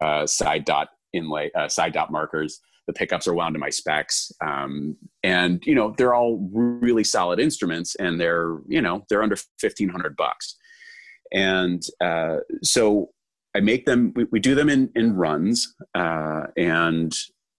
uh, 0.00 0.26
side 0.26 0.64
dot 0.64 0.88
inlay, 1.12 1.50
uh, 1.54 1.68
side 1.68 1.92
dot 1.92 2.10
markers. 2.10 2.60
The 2.86 2.92
pickups 2.92 3.28
are 3.28 3.34
wound 3.34 3.54
to 3.54 3.60
my 3.60 3.70
specs, 3.70 4.32
um, 4.44 4.96
and 5.22 5.64
you 5.64 5.74
know 5.74 5.94
they're 5.96 6.14
all 6.14 6.48
really 6.52 7.04
solid 7.04 7.38
instruments, 7.38 7.94
and 7.96 8.20
they're 8.20 8.58
you 8.66 8.82
know 8.82 9.04
they're 9.08 9.22
under 9.22 9.36
fifteen 9.58 9.88
hundred 9.88 10.16
bucks. 10.16 10.56
And 11.32 11.82
uh, 12.00 12.38
so 12.62 13.10
I 13.54 13.60
make 13.60 13.86
them. 13.86 14.12
We, 14.16 14.26
we 14.32 14.40
do 14.40 14.54
them 14.54 14.68
in 14.68 14.90
in 14.94 15.14
runs, 15.14 15.74
uh, 15.94 16.46
and 16.56 17.14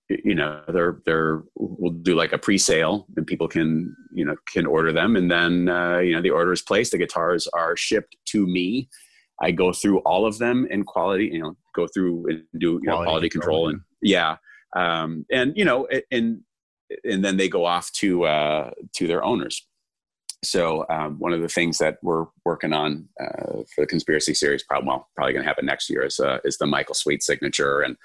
you 0.10 0.36
know 0.36 0.62
they're 0.68 1.02
they're 1.06 1.44
we'll 1.56 1.92
do 1.92 2.16
like 2.16 2.34
a 2.34 2.38
pre-sale 2.38 3.08
and 3.16 3.26
people 3.26 3.48
can 3.48 3.96
you 4.14 4.26
know 4.26 4.36
can 4.52 4.66
order 4.66 4.92
them 4.92 5.16
and 5.16 5.32
then 5.32 5.70
uh, 5.70 5.98
you 5.98 6.14
know 6.14 6.22
the 6.22 6.30
order 6.30 6.52
is 6.52 6.62
placed 6.62 6.92
the 6.92 6.98
guitars 6.98 7.48
are 7.54 7.76
shipped 7.76 8.16
to 8.26 8.46
me 8.46 8.90
i 9.42 9.52
go 9.52 9.72
through 9.72 10.00
all 10.00 10.26
of 10.26 10.38
them 10.38 10.68
in 10.70 10.84
quality 10.84 11.30
you 11.32 11.42
know 11.42 11.56
go 11.74 11.88
through 11.88 12.26
and 12.30 12.44
do 12.60 12.74
you 12.74 12.80
quality 12.82 12.88
know 12.88 13.04
quality 13.04 13.30
control, 13.30 13.68
control 13.68 13.70
and 13.70 13.82
yeah 14.02 14.38
um, 14.76 15.26
and 15.32 15.54
you 15.56 15.66
know 15.66 15.88
and 16.12 16.42
and 17.04 17.24
then 17.24 17.38
they 17.38 17.50
go 17.50 17.66
off 17.66 17.92
to 17.92 18.26
uh, 18.26 18.72
to 18.94 19.08
their 19.08 19.24
owners 19.24 19.66
so 20.44 20.86
um, 20.90 21.18
one 21.20 21.32
of 21.32 21.42
the 21.42 21.48
things 21.48 21.78
that 21.78 21.98
we're 22.04 22.26
working 22.44 22.74
on 22.74 23.08
uh, 23.20 23.64
for 23.74 23.82
the 23.82 23.88
conspiracy 23.88 24.34
series 24.34 24.64
probably 24.64 24.88
well, 24.88 25.08
probably 25.16 25.34
going 25.34 25.44
to 25.44 25.48
happen 25.48 25.66
next 25.66 25.90
year 25.90 26.04
is 26.04 26.20
uh, 26.20 26.40
is 26.44 26.58
the 26.58 26.68
michael 26.68 26.96
sweet 26.96 27.24
signature 27.24 27.82
and 27.82 27.96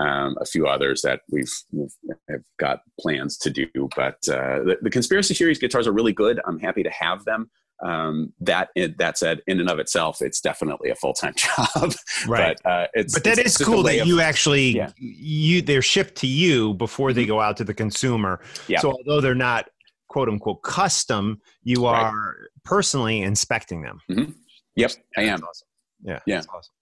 um, 0.00 0.36
a 0.40 0.44
few 0.44 0.66
others 0.66 1.02
that 1.02 1.22
we've, 1.30 1.52
we've 1.72 1.94
have 2.28 2.42
got 2.58 2.80
plans 3.00 3.36
to 3.38 3.50
do. 3.50 3.68
But 3.96 4.18
uh, 4.28 4.62
the, 4.62 4.78
the, 4.82 4.90
conspiracy 4.90 5.34
series 5.34 5.58
guitars 5.58 5.86
are 5.86 5.92
really 5.92 6.12
good. 6.12 6.40
I'm 6.46 6.58
happy 6.58 6.82
to 6.82 6.90
have 6.90 7.24
them. 7.24 7.50
Um, 7.84 8.32
that 8.40 8.70
that 8.98 9.18
said, 9.18 9.40
in 9.46 9.60
and 9.60 9.70
of 9.70 9.78
itself, 9.78 10.20
it's 10.20 10.40
definitely 10.40 10.90
a 10.90 10.96
full 10.96 11.12
time 11.12 11.34
job. 11.36 11.92
Right. 12.26 12.58
But, 12.62 12.70
uh, 12.70 12.86
it's, 12.94 13.14
but 13.14 13.24
that 13.24 13.38
it's 13.38 13.60
is 13.60 13.66
cool 13.66 13.82
that 13.84 14.00
of, 14.00 14.06
you 14.06 14.20
actually 14.20 14.76
yeah. 14.76 14.90
you 14.98 15.62
they're 15.62 15.82
shipped 15.82 16.16
to 16.16 16.26
you 16.26 16.74
before 16.74 17.12
they 17.12 17.22
mm-hmm. 17.22 17.28
go 17.28 17.40
out 17.40 17.56
to 17.58 17.64
the 17.64 17.74
consumer. 17.74 18.40
Yeah. 18.66 18.80
So 18.80 18.92
although 18.92 19.20
they're 19.20 19.34
not 19.34 19.68
quote 20.08 20.28
unquote 20.28 20.62
custom, 20.62 21.40
you 21.62 21.86
are 21.86 22.12
right. 22.12 22.34
personally 22.64 23.22
inspecting 23.22 23.82
them. 23.82 24.00
Mm-hmm. 24.10 24.32
Yep, 24.74 24.92
I 25.16 25.22
am. 25.22 25.42
Awesome. 25.42 25.68
Yeah. 26.02 26.18
Yeah. 26.26 26.42
Awesome. 26.52 26.72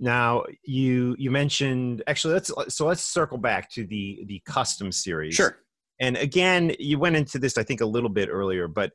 Now 0.00 0.44
you 0.64 1.14
you 1.18 1.30
mentioned 1.30 2.02
actually 2.06 2.34
let's 2.34 2.50
so 2.68 2.86
let's 2.86 3.02
circle 3.02 3.38
back 3.38 3.70
to 3.72 3.86
the 3.86 4.24
the 4.26 4.42
custom 4.46 4.90
series. 4.90 5.34
Sure. 5.34 5.58
And 6.00 6.16
again, 6.16 6.74
you 6.78 6.98
went 6.98 7.16
into 7.16 7.38
this 7.38 7.56
I 7.58 7.62
think 7.62 7.82
a 7.82 7.86
little 7.86 8.08
bit 8.08 8.28
earlier, 8.30 8.66
but 8.66 8.92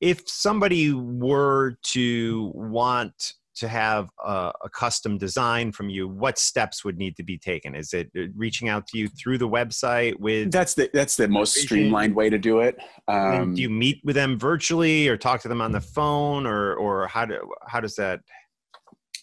if 0.00 0.28
somebody 0.28 0.92
were 0.92 1.76
to 1.82 2.52
want 2.54 3.34
to 3.56 3.68
have 3.68 4.10
a, 4.22 4.52
a, 4.64 4.68
custom 4.68 5.16
design 5.16 5.72
from 5.72 5.88
you, 5.88 6.06
what 6.06 6.38
steps 6.38 6.84
would 6.84 6.98
need 6.98 7.16
to 7.16 7.22
be 7.22 7.38
taken? 7.38 7.74
Is 7.74 7.94
it 7.94 8.10
uh, 8.16 8.24
reaching 8.36 8.68
out 8.68 8.86
to 8.88 8.98
you 8.98 9.08
through 9.08 9.38
the 9.38 9.48
website 9.48 10.18
with? 10.20 10.52
That's 10.52 10.74
the 10.74 10.90
that's 10.92 11.16
the 11.16 11.26
most 11.26 11.54
streamlined 11.54 12.14
way 12.14 12.28
to 12.28 12.38
do 12.38 12.60
it. 12.60 12.76
Um, 13.08 13.54
do 13.54 13.62
you 13.62 13.70
meet 13.70 14.00
with 14.04 14.14
them 14.14 14.38
virtually, 14.38 15.08
or 15.08 15.16
talk 15.16 15.40
to 15.42 15.48
them 15.48 15.62
on 15.62 15.72
the 15.72 15.80
phone, 15.80 16.46
or 16.46 16.74
or 16.74 17.08
how 17.08 17.24
do 17.24 17.50
how 17.66 17.80
does 17.80 17.96
that? 17.96 18.20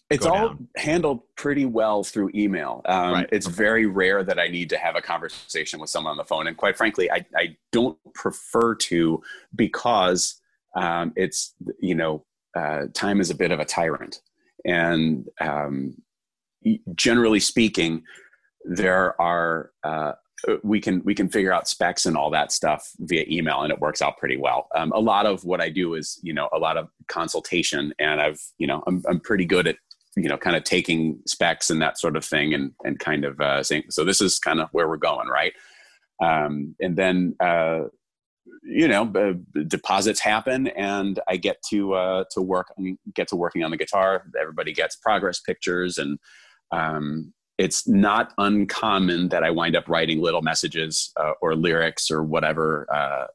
it's 0.09 0.25
all 0.25 0.49
down. 0.49 0.67
handled 0.77 1.21
pretty 1.35 1.65
well 1.65 2.03
through 2.03 2.29
email. 2.35 2.81
Um, 2.85 3.13
right. 3.13 3.29
It's 3.31 3.47
very 3.47 3.85
rare 3.85 4.23
that 4.23 4.39
I 4.39 4.47
need 4.47 4.69
to 4.69 4.77
have 4.77 4.95
a 4.95 5.01
conversation 5.01 5.79
with 5.79 5.89
someone 5.89 6.11
on 6.11 6.17
the 6.17 6.25
phone, 6.25 6.47
and 6.47 6.57
quite 6.57 6.77
frankly, 6.77 7.09
I, 7.11 7.25
I 7.35 7.57
don't 7.71 7.97
prefer 8.13 8.75
to 8.75 9.21
because 9.55 10.41
um, 10.75 11.13
it's 11.15 11.53
you 11.79 11.95
know 11.95 12.25
uh, 12.55 12.83
time 12.93 13.19
is 13.19 13.29
a 13.29 13.35
bit 13.35 13.51
of 13.51 13.59
a 13.59 13.65
tyrant, 13.65 14.21
and 14.65 15.27
um, 15.39 15.95
generally 16.95 17.39
speaking, 17.39 18.03
there 18.65 19.19
are 19.21 19.71
uh, 19.83 20.13
we 20.63 20.79
can 20.79 21.01
we 21.03 21.15
can 21.15 21.29
figure 21.29 21.53
out 21.53 21.67
specs 21.67 22.05
and 22.05 22.17
all 22.17 22.29
that 22.29 22.51
stuff 22.51 22.91
via 22.99 23.25
email 23.29 23.61
and 23.61 23.71
it 23.71 23.79
works 23.79 24.01
out 24.01 24.17
pretty 24.17 24.37
well. 24.37 24.67
Um, 24.75 24.91
a 24.93 24.99
lot 24.99 25.25
of 25.25 25.45
what 25.45 25.61
i 25.61 25.69
do 25.69 25.93
is 25.93 26.19
you 26.21 26.33
know 26.33 26.49
a 26.53 26.57
lot 26.57 26.77
of 26.77 26.89
consultation 27.07 27.93
and 27.97 28.19
i've 28.19 28.41
you 28.57 28.67
know 28.67 28.83
i'm, 28.87 29.01
I'm 29.07 29.19
pretty 29.21 29.45
good 29.45 29.67
at 29.67 29.77
you 30.15 30.27
know 30.27 30.37
kind 30.37 30.55
of 30.55 30.63
taking 30.63 31.19
specs 31.25 31.69
and 31.69 31.81
that 31.81 31.97
sort 31.97 32.15
of 32.15 32.25
thing 32.25 32.53
and 32.53 32.71
and 32.83 32.99
kind 32.99 33.25
of 33.25 33.39
uh, 33.39 33.63
saying 33.63 33.83
so 33.89 34.03
this 34.03 34.21
is 34.21 34.39
kind 34.39 34.59
of 34.59 34.69
where 34.71 34.87
we're 34.87 34.97
going 34.97 35.27
right? 35.27 35.53
Um, 36.23 36.75
and 36.79 36.95
then 36.95 37.35
uh, 37.39 37.85
you 38.63 38.87
know 38.87 39.05
deposits 39.67 40.19
happen 40.19 40.67
and 40.67 41.19
i 41.27 41.37
get 41.37 41.61
to 41.69 41.93
uh, 41.93 42.23
to 42.31 42.41
work 42.41 42.67
and 42.77 42.97
get 43.13 43.27
to 43.27 43.35
working 43.35 43.63
on 43.63 43.71
the 43.71 43.77
guitar. 43.77 44.25
Everybody 44.39 44.73
gets 44.73 44.95
progress 44.95 45.39
pictures 45.39 45.97
and 45.97 46.19
um, 46.71 47.33
it's 47.57 47.87
not 47.87 48.33
uncommon 48.39 49.29
that 49.29 49.43
I 49.43 49.51
wind 49.51 49.75
up 49.75 49.87
writing 49.87 50.19
little 50.19 50.41
messages 50.41 51.11
uh, 51.17 51.33
or 51.39 51.55
lyrics 51.55 52.09
or 52.09 52.23
whatever 52.23 52.87
uh, 52.91 53.25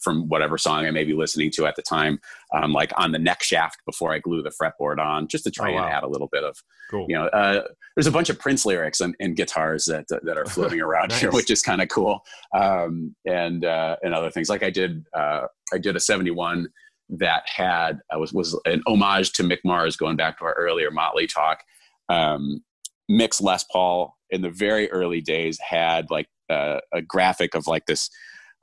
from 0.00 0.28
whatever 0.28 0.56
song 0.56 0.86
I 0.86 0.90
may 0.90 1.04
be 1.04 1.12
listening 1.12 1.50
to 1.52 1.66
at 1.66 1.76
the 1.76 1.82
time, 1.82 2.20
um, 2.54 2.72
like 2.72 2.90
on 2.96 3.12
the 3.12 3.18
neck 3.18 3.42
shaft 3.42 3.84
before 3.84 4.14
I 4.14 4.18
glue 4.18 4.42
the 4.42 4.50
fretboard 4.50 4.98
on, 4.98 5.28
just 5.28 5.44
to 5.44 5.50
try 5.50 5.72
oh, 5.72 5.74
wow. 5.74 5.84
and 5.84 5.92
add 5.92 6.04
a 6.04 6.08
little 6.08 6.28
bit 6.32 6.42
of, 6.42 6.56
cool. 6.90 7.04
you 7.08 7.14
know, 7.14 7.26
uh, 7.26 7.62
there's 7.94 8.06
a 8.06 8.12
bunch 8.12 8.30
of 8.30 8.38
Prince 8.38 8.64
lyrics 8.64 9.00
and, 9.00 9.14
and 9.20 9.36
guitars 9.36 9.84
that 9.84 10.06
that 10.08 10.38
are 10.38 10.46
floating 10.46 10.80
around 10.80 11.10
nice. 11.10 11.20
here, 11.20 11.30
which 11.30 11.50
is 11.50 11.60
kind 11.60 11.82
of 11.82 11.88
cool, 11.88 12.24
um, 12.54 13.14
and 13.26 13.66
uh, 13.66 13.96
and 14.02 14.14
other 14.14 14.30
things. 14.30 14.48
Like 14.48 14.62
I 14.62 14.70
did, 14.70 15.04
uh, 15.12 15.46
I 15.72 15.78
did 15.78 15.96
a 15.96 16.00
'71 16.00 16.68
that 17.10 17.42
had 17.46 18.00
uh, 18.14 18.18
was 18.18 18.32
was 18.32 18.58
an 18.64 18.82
homage 18.86 19.32
to 19.32 19.42
Mick 19.42 19.58
Mars, 19.64 19.96
going 19.96 20.16
back 20.16 20.38
to 20.38 20.44
our 20.46 20.54
earlier 20.54 20.90
Motley 20.90 21.26
talk. 21.26 21.62
Um, 22.08 22.62
Mick's 23.10 23.40
Les 23.40 23.64
Paul 23.64 24.16
in 24.30 24.40
the 24.40 24.50
very 24.50 24.90
early 24.90 25.20
days 25.20 25.58
had 25.58 26.10
like 26.10 26.28
uh, 26.48 26.78
a 26.94 27.02
graphic 27.02 27.54
of 27.54 27.66
like 27.66 27.86
this 27.86 28.08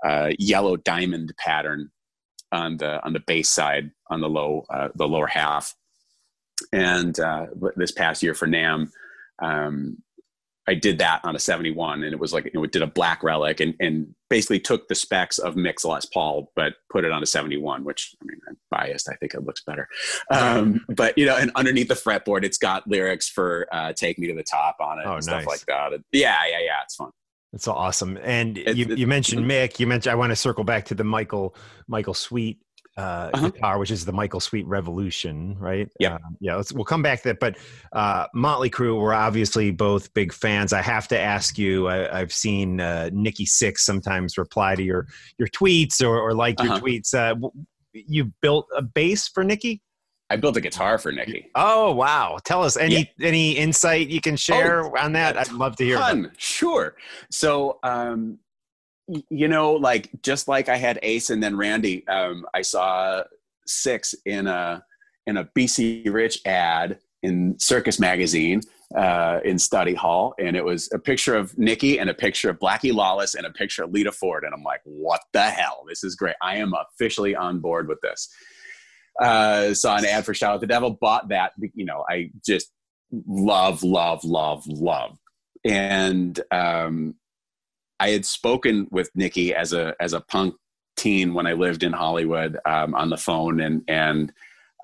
uh, 0.06 0.32
yellow 0.40 0.78
diamond 0.78 1.34
pattern 1.38 1.91
on 2.53 2.78
the 2.78 3.03
on 3.03 3.11
the 3.11 3.19
bass 3.19 3.49
side 3.49 3.91
on 4.10 4.22
the 4.22 4.30
low 4.30 4.64
uh, 4.74 4.88
the 4.95 5.07
lower 5.07 5.28
half. 5.28 5.76
And 6.72 7.19
uh, 7.19 7.48
this 7.76 7.91
past 7.91 8.24
year 8.24 8.34
for 8.34 8.48
NAMM, 8.48 8.90
um, 9.40 9.98
I 10.68 10.73
did 10.73 10.98
that 10.99 11.22
on 11.23 11.35
a 11.35 11.39
71 11.39 12.03
and 12.03 12.14
it 12.14 12.19
was 12.19 12.34
like, 12.34 12.45
you 12.45 12.52
know, 12.53 12.64
it 12.64 12.72
did 12.72 12.81
a 12.81 12.88
black 12.88 13.23
relic 13.23 13.61
and, 13.61 13.73
and 13.80 14.14
basically 14.30 14.60
took 14.60 14.88
the 14.89 14.95
specs 14.95 15.38
of 15.38 15.56
Mick's 15.56 15.85
Les 15.85 16.06
Paul, 16.06 16.52
but 16.56 16.73
put 16.91 17.06
it 17.06 17.11
on 17.11 17.23
a 17.23 17.26
71, 17.26 17.85
which 17.85 18.15
I 18.22 18.26
mean, 18.26 18.39
I'm 18.49 18.57
biased. 18.69 19.10
I 19.10 19.15
think 19.15 19.34
it 19.34 19.45
looks 19.45 19.64
better. 19.64 19.88
Um, 20.30 20.85
but 20.95 21.18
you 21.18 21.26
know, 21.26 21.38
and 21.38 21.52
underneath 21.56 21.88
the 21.88 21.94
fretboard, 21.94 22.44
it's 22.44 22.57
got 22.57 22.88
lyrics 22.88 23.30
for 23.30 23.68
uh, 23.72 23.94
take 23.94 24.19
me 24.19 24.27
to 24.27 24.34
the 24.34 24.44
top 24.44 24.77
on 24.81 24.99
it 24.99 25.06
oh, 25.06 25.15
and 25.15 25.23
stuff 25.23 25.45
nice. 25.45 25.48
like 25.48 25.65
that. 25.68 26.03
yeah. 26.11 26.41
Yeah. 26.49 26.60
Yeah. 26.60 26.84
It's 26.84 26.95
fun. 26.95 27.11
That's 27.53 27.68
awesome. 27.68 28.19
And 28.22 28.57
you, 28.57 28.94
you 28.94 29.07
mentioned 29.07 29.49
Mick. 29.49 29.80
You 29.80 29.88
mentioned 29.88 30.11
I 30.11 30.15
want 30.15 30.31
to 30.31 30.35
circle 30.35 30.65
back 30.65 30.85
to 30.85 30.95
the 30.95 31.06
Michael 31.06 31.56
Michael 31.88 32.14
Sweet 32.14 32.60
uh, 32.98 33.30
uh-huh. 33.34 33.49
guitar, 33.49 33.78
which 33.80 33.91
is 33.91 34.06
the 34.06 34.11
Michael 34.11 34.40
Sweet 34.40 34.65
Revolution, 34.65 35.57
right? 35.60 35.88
Yeah, 35.99 36.15
uh, 36.15 36.19
yeah. 36.40 36.61
we'll 36.74 36.86
come 36.86 37.03
back 37.03 37.22
to 37.22 37.30
that. 37.30 37.40
But 37.40 37.57
uh, 37.94 38.28
Motley 38.34 38.69
Crue, 38.69 38.99
we're 38.99 39.14
obviously 39.14 39.72
both 39.72 40.14
big 40.14 40.34
fans. 40.34 40.74
I 40.74 40.82
have 40.82 41.07
to 41.10 41.19
ask 41.19 41.57
you. 41.57 41.88
I, 41.88 42.18
have 42.18 42.34
seen 42.34 42.82
uh, 42.82 43.10
Nikki 43.14 43.45
Sixx 43.45 43.80
sometimes 43.80 44.38
reply 44.38 44.76
to 44.76 44.84
your 44.84 45.07
your 45.38 45.48
tweets 45.49 46.02
or, 46.02 46.19
or 46.19 46.34
like 46.34 46.61
your 46.61 46.74
uh-huh. 46.74 46.82
tweets. 46.82 47.14
Uh, 47.14 47.36
you 47.94 48.32
built 48.41 48.68
a 48.76 48.82
bass 48.82 49.28
for 49.28 49.44
Nikki. 49.44 49.82
I 50.30 50.36
built 50.36 50.57
a 50.57 50.61
guitar 50.61 50.98
for 50.98 51.11
Nikki. 51.11 51.49
Oh 51.56 51.94
wow! 51.94 52.38
Tell 52.44 52.64
us 52.64 52.76
any 52.76 53.14
yeah. 53.18 53.28
any 53.28 53.52
insight 53.53 54.10
you 54.10 54.19
can 54.19 54.36
share 54.36 54.86
oh, 54.86 54.94
on 54.98 55.14
that. 55.14 55.38
I'd 55.38 55.52
love 55.52 55.78
to 55.78 55.86
hear. 55.86 55.98
Ton, 55.98 56.32
sure. 56.38 56.95
So 57.32 57.80
um, 57.84 58.40
you 59.29 59.47
know, 59.47 59.73
like 59.73 60.09
just 60.21 60.47
like 60.47 60.69
I 60.69 60.77
had 60.77 60.99
Ace 61.01 61.29
and 61.29 61.41
then 61.41 61.55
Randy, 61.55 62.07
um, 62.07 62.45
I 62.53 62.61
saw 62.61 63.23
Sixx 63.67 64.15
in 64.25 64.47
a 64.47 64.84
in 65.25 65.38
a 65.38 65.45
BC 65.45 66.11
Rich 66.11 66.41
ad 66.45 66.99
in 67.23 67.57
Circus 67.59 67.99
Magazine 67.99 68.61
uh, 68.95 69.39
in 69.43 69.59
study 69.59 69.93
hall, 69.93 70.34
and 70.39 70.55
it 70.55 70.63
was 70.63 70.89
a 70.93 70.99
picture 70.99 71.35
of 71.35 71.57
Nikki 71.57 71.99
and 71.99 72.09
a 72.09 72.13
picture 72.13 72.49
of 72.49 72.59
Blackie 72.59 72.93
Lawless 72.93 73.35
and 73.35 73.45
a 73.45 73.51
picture 73.51 73.84
of 73.84 73.91
Lita 73.91 74.11
Ford, 74.11 74.43
and 74.43 74.53
I'm 74.53 74.63
like, 74.63 74.81
what 74.84 75.21
the 75.34 75.49
hell? 75.49 75.84
This 75.88 76.03
is 76.03 76.15
great. 76.15 76.35
I 76.41 76.57
am 76.57 76.73
officially 76.73 77.35
on 77.35 77.59
board 77.59 77.88
with 77.88 77.99
this 78.01 78.29
uh, 79.19 79.73
saw 79.73 79.97
an 79.97 80.05
ad 80.05 80.25
for 80.25 80.34
Shout 80.34 80.55
at 80.55 80.61
the 80.61 80.67
Devil, 80.67 80.91
bought 80.91 81.29
that. 81.29 81.53
You 81.73 81.85
know, 81.85 82.05
I 82.09 82.31
just 82.45 82.71
love, 83.11 83.84
love, 83.84 84.23
love, 84.23 84.65
love. 84.67 85.17
And 85.65 86.39
um, 86.51 87.15
I 87.99 88.10
had 88.10 88.26
spoken 88.26 88.88
with 88.91 89.10
Nikki 89.15 89.53
as 89.53 89.74
a 89.74 89.95
as 89.99 90.14
a 90.14 90.22
punk 90.22 90.56
teen 90.95 91.34
when 91.34 91.48
I 91.48 91.53
lived 91.53 91.84
in 91.84 91.94
Hollywood 91.94 92.57
um, 92.65 92.95
on 92.95 93.10
the 93.10 93.18
phone, 93.18 93.60
and 93.60 93.84
and 93.88 94.32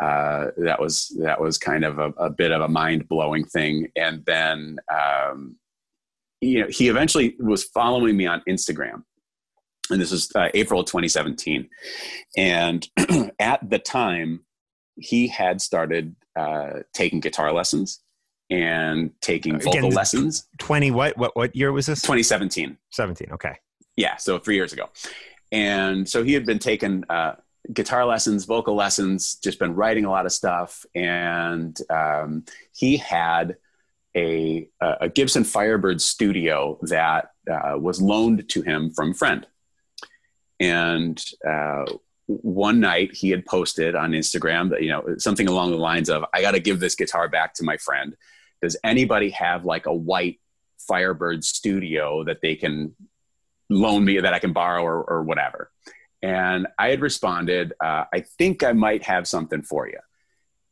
uh, 0.01 0.47
that 0.57 0.79
was 0.79 1.15
that 1.21 1.39
was 1.39 1.57
kind 1.57 1.85
of 1.85 1.99
a, 1.99 2.09
a 2.17 2.29
bit 2.29 2.51
of 2.51 2.61
a 2.61 2.67
mind 2.67 3.07
blowing 3.07 3.45
thing. 3.45 3.87
And 3.95 4.23
then 4.25 4.77
um, 4.91 5.57
you 6.41 6.61
know 6.61 6.67
he 6.69 6.89
eventually 6.89 7.35
was 7.39 7.65
following 7.65 8.17
me 8.17 8.25
on 8.25 8.41
Instagram, 8.47 9.03
and 9.89 10.01
this 10.01 10.11
was 10.11 10.31
uh, 10.35 10.49
April 10.53 10.83
2017. 10.83 11.69
And 12.37 12.87
at 13.39 13.69
the 13.69 13.79
time, 13.79 14.45
he 14.95 15.27
had 15.27 15.61
started 15.61 16.15
uh, 16.35 16.79
taking 16.93 17.19
guitar 17.19 17.51
lessons 17.53 18.02
and 18.53 19.09
taking 19.19 19.59
vocal 19.59 19.79
Again, 19.79 19.91
lessons. 19.91 20.47
20 20.59 20.91
what 20.91 21.17
what 21.17 21.35
what 21.35 21.55
year 21.55 21.71
was 21.71 21.87
this? 21.87 22.01
2017. 22.01 22.77
17. 22.91 23.29
Okay. 23.33 23.55
Yeah, 23.95 24.17
so 24.17 24.37
3 24.39 24.55
years 24.55 24.73
ago. 24.73 24.89
And 25.51 26.07
so 26.07 26.23
he 26.23 26.33
had 26.33 26.45
been 26.45 26.59
taking 26.59 27.03
uh, 27.09 27.35
guitar 27.71 28.05
lessons, 28.05 28.45
vocal 28.45 28.75
lessons, 28.75 29.35
just 29.35 29.59
been 29.59 29.75
writing 29.75 30.05
a 30.05 30.11
lot 30.11 30.25
of 30.25 30.31
stuff 30.31 30.85
and 30.93 31.77
um, 31.89 32.45
he 32.75 32.97
had 32.97 33.57
a, 34.15 34.69
a 34.79 35.09
Gibson 35.09 35.43
Firebird 35.43 35.99
studio 35.99 36.77
that 36.83 37.31
uh, 37.51 37.77
was 37.79 37.99
loaned 37.99 38.47
to 38.49 38.61
him 38.61 38.91
from 38.91 39.11
a 39.11 39.13
friend. 39.15 39.47
And 40.59 41.23
uh, 41.47 41.85
one 42.27 42.79
night 42.79 43.15
he 43.15 43.31
had 43.31 43.45
posted 43.45 43.95
on 43.95 44.11
Instagram 44.11 44.69
that, 44.69 44.83
you 44.83 44.89
know, 44.89 45.15
something 45.17 45.47
along 45.47 45.71
the 45.71 45.77
lines 45.77 46.09
of, 46.11 46.23
I 46.31 46.41
got 46.41 46.51
to 46.51 46.59
give 46.59 46.79
this 46.79 46.93
guitar 46.93 47.27
back 47.27 47.55
to 47.55 47.63
my 47.63 47.77
friend. 47.77 48.15
Does 48.63 48.77
anybody 48.81 49.29
have 49.31 49.65
like 49.65 49.87
a 49.87 49.93
white 49.93 50.39
Firebird 50.87 51.43
studio 51.43 52.23
that 52.23 52.39
they 52.41 52.55
can 52.55 52.95
loan 53.69 54.05
me 54.05 54.21
that 54.21 54.33
I 54.33 54.39
can 54.39 54.53
borrow 54.53 54.81
or, 54.83 55.03
or 55.03 55.21
whatever? 55.23 55.69
And 56.21 56.67
I 56.79 56.87
had 56.87 57.01
responded, 57.01 57.73
uh, 57.83 58.05
I 58.13 58.21
think 58.37 58.63
I 58.63 58.71
might 58.71 59.03
have 59.03 59.27
something 59.27 59.63
for 59.63 59.85
you. 59.89 59.99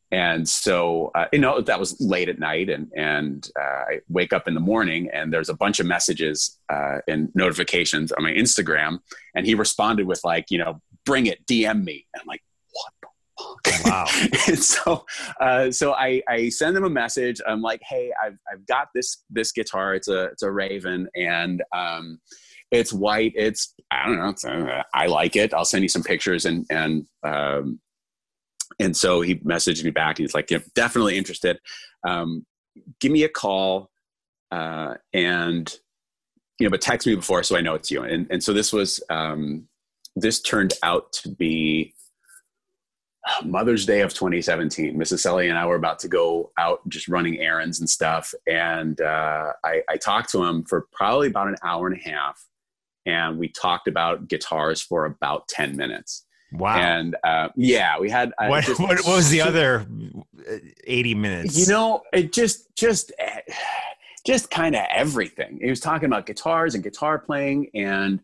And 0.10 0.48
so, 0.48 1.12
uh, 1.14 1.26
you 1.34 1.40
know, 1.40 1.60
that 1.60 1.82
was 1.82 2.00
late 2.00 2.30
at 2.30 2.40
night, 2.40 2.70
and 2.70 2.92
and 2.96 3.50
uh, 3.58 3.64
I 3.64 4.00
wake 4.10 4.34
up 4.34 4.46
in 4.46 4.54
the 4.54 4.60
morning, 4.60 5.10
and 5.14 5.32
there's 5.32 5.48
a 5.48 5.54
bunch 5.54 5.80
of 5.80 5.86
messages 5.86 6.60
uh, 6.70 6.98
and 7.08 7.30
notifications 7.34 8.12
on 8.12 8.24
my 8.24 8.32
Instagram, 8.32 9.00
and 9.36 9.46
he 9.46 9.56
responded 9.56 10.06
with 10.06 10.22
like, 10.26 10.52
you 10.52 10.58
know, 10.58 10.82
bring 11.06 11.28
it, 11.28 11.46
DM 11.46 11.84
me. 11.86 12.08
And 12.14 12.22
I'm 12.22 12.28
like? 12.28 12.42
Wow. 13.86 14.06
so, 14.56 15.06
uh, 15.40 15.72
so 15.72 15.94
I 15.94 16.22
I 16.28 16.50
send 16.50 16.76
them 16.76 16.84
a 16.84 16.90
message. 16.90 17.42
I'm 17.48 17.62
like, 17.62 17.82
hey, 17.88 18.12
I've 18.24 18.38
I've 18.52 18.66
got 18.68 18.90
this 18.94 19.24
this 19.30 19.52
guitar. 19.52 19.96
It's 19.96 20.08
a 20.08 20.26
it's 20.26 20.44
a 20.44 20.52
Raven, 20.52 21.08
and 21.16 21.64
um, 21.76 22.20
it's 22.72 22.94
white. 22.94 23.34
It's 23.36 23.74
I 23.92 24.06
don't 24.08 24.44
know. 24.44 24.70
Uh, 24.70 24.84
I 24.94 25.08
like 25.08 25.36
it. 25.36 25.54
I'll 25.54 25.66
send 25.66 25.84
you 25.84 25.90
some 25.90 26.04
pictures 26.04 26.46
and 26.46 26.66
and 26.70 27.06
um, 27.24 27.80
and 28.80 28.96
so 28.96 29.22
he 29.22 29.36
messaged 29.36 29.84
me 29.84 29.92
back 29.92 30.18
and 30.18 30.24
he's 30.24 30.34
like, 30.34 30.50
yeah, 30.50 30.60
definitely 30.76 31.18
interested. 31.18 31.60
Um, 32.08 32.46
give 33.00 33.12
me 33.12 33.24
a 33.24 33.30
call 33.30 33.92
uh, 34.52 34.96
and, 35.14 35.74
you 36.60 36.66
know, 36.66 36.72
but 36.72 36.82
text 36.82 37.08
me 37.08 37.16
before 37.16 37.44
so 37.44 37.56
I 37.56 37.62
know 37.62 37.76
it's 37.76 37.92
you. 37.92 38.04
And, 38.04 38.28
and 38.32 38.44
so 38.44 38.54
this 38.54 38.74
was, 38.74 39.02
um, 39.10 39.68
this 40.16 40.42
turned 40.42 40.74
out 40.84 41.14
to 41.14 41.30
be 41.30 41.94
Mother's 43.44 43.86
Day 43.86 44.02
of 44.02 44.14
2017. 44.14 44.98
Mrs. 44.98 45.20
Sully 45.20 45.50
and 45.50 45.58
I 45.58 45.66
were 45.66 45.76
about 45.76 46.00
to 46.00 46.08
go 46.08 46.52
out 46.58 46.88
just 46.90 47.08
running 47.08 47.40
errands 47.40 47.80
and 47.80 47.90
stuff. 47.90 48.34
And 48.48 49.00
uh, 49.00 49.54
I, 49.64 49.84
I 49.90 49.98
talked 49.98 50.32
to 50.32 50.44
him 50.44 50.64
for 50.64 50.88
probably 50.92 51.28
about 51.28 51.48
an 51.48 51.56
hour 51.64 51.88
and 51.88 52.00
a 52.00 52.10
half. 52.10 52.44
And 53.06 53.38
we 53.38 53.50
talked 53.50 53.88
about 53.88 54.28
guitars 54.28 54.82
for 54.82 55.06
about 55.06 55.48
10 55.48 55.76
minutes. 55.76 56.26
Wow. 56.52 56.78
And 56.78 57.16
uh, 57.24 57.50
yeah, 57.56 58.00
we 58.00 58.10
had. 58.10 58.34
Uh, 58.38 58.48
what, 58.48 58.64
just, 58.66 58.80
what, 58.80 59.00
what, 59.06 59.16
was 59.16 59.30
the 59.30 59.42
other 59.42 59.86
uh, 60.50 60.58
80 60.84 61.16
minutes? 61.16 61.58
You 61.58 61.74
know, 61.74 62.02
it 62.12 62.34
just, 62.34 62.76
just, 62.76 63.12
eh, 63.20 63.42
just 64.26 64.52
kind 64.52 64.76
of 64.76 64.84
everything. 64.90 65.60
He 65.62 65.70
was 65.70 65.80
talking 65.80 66.06
about 66.06 66.26
guitars 66.26 66.76
and 66.76 66.84
guitar 66.84 67.18
playing. 67.18 67.70
And, 67.74 68.22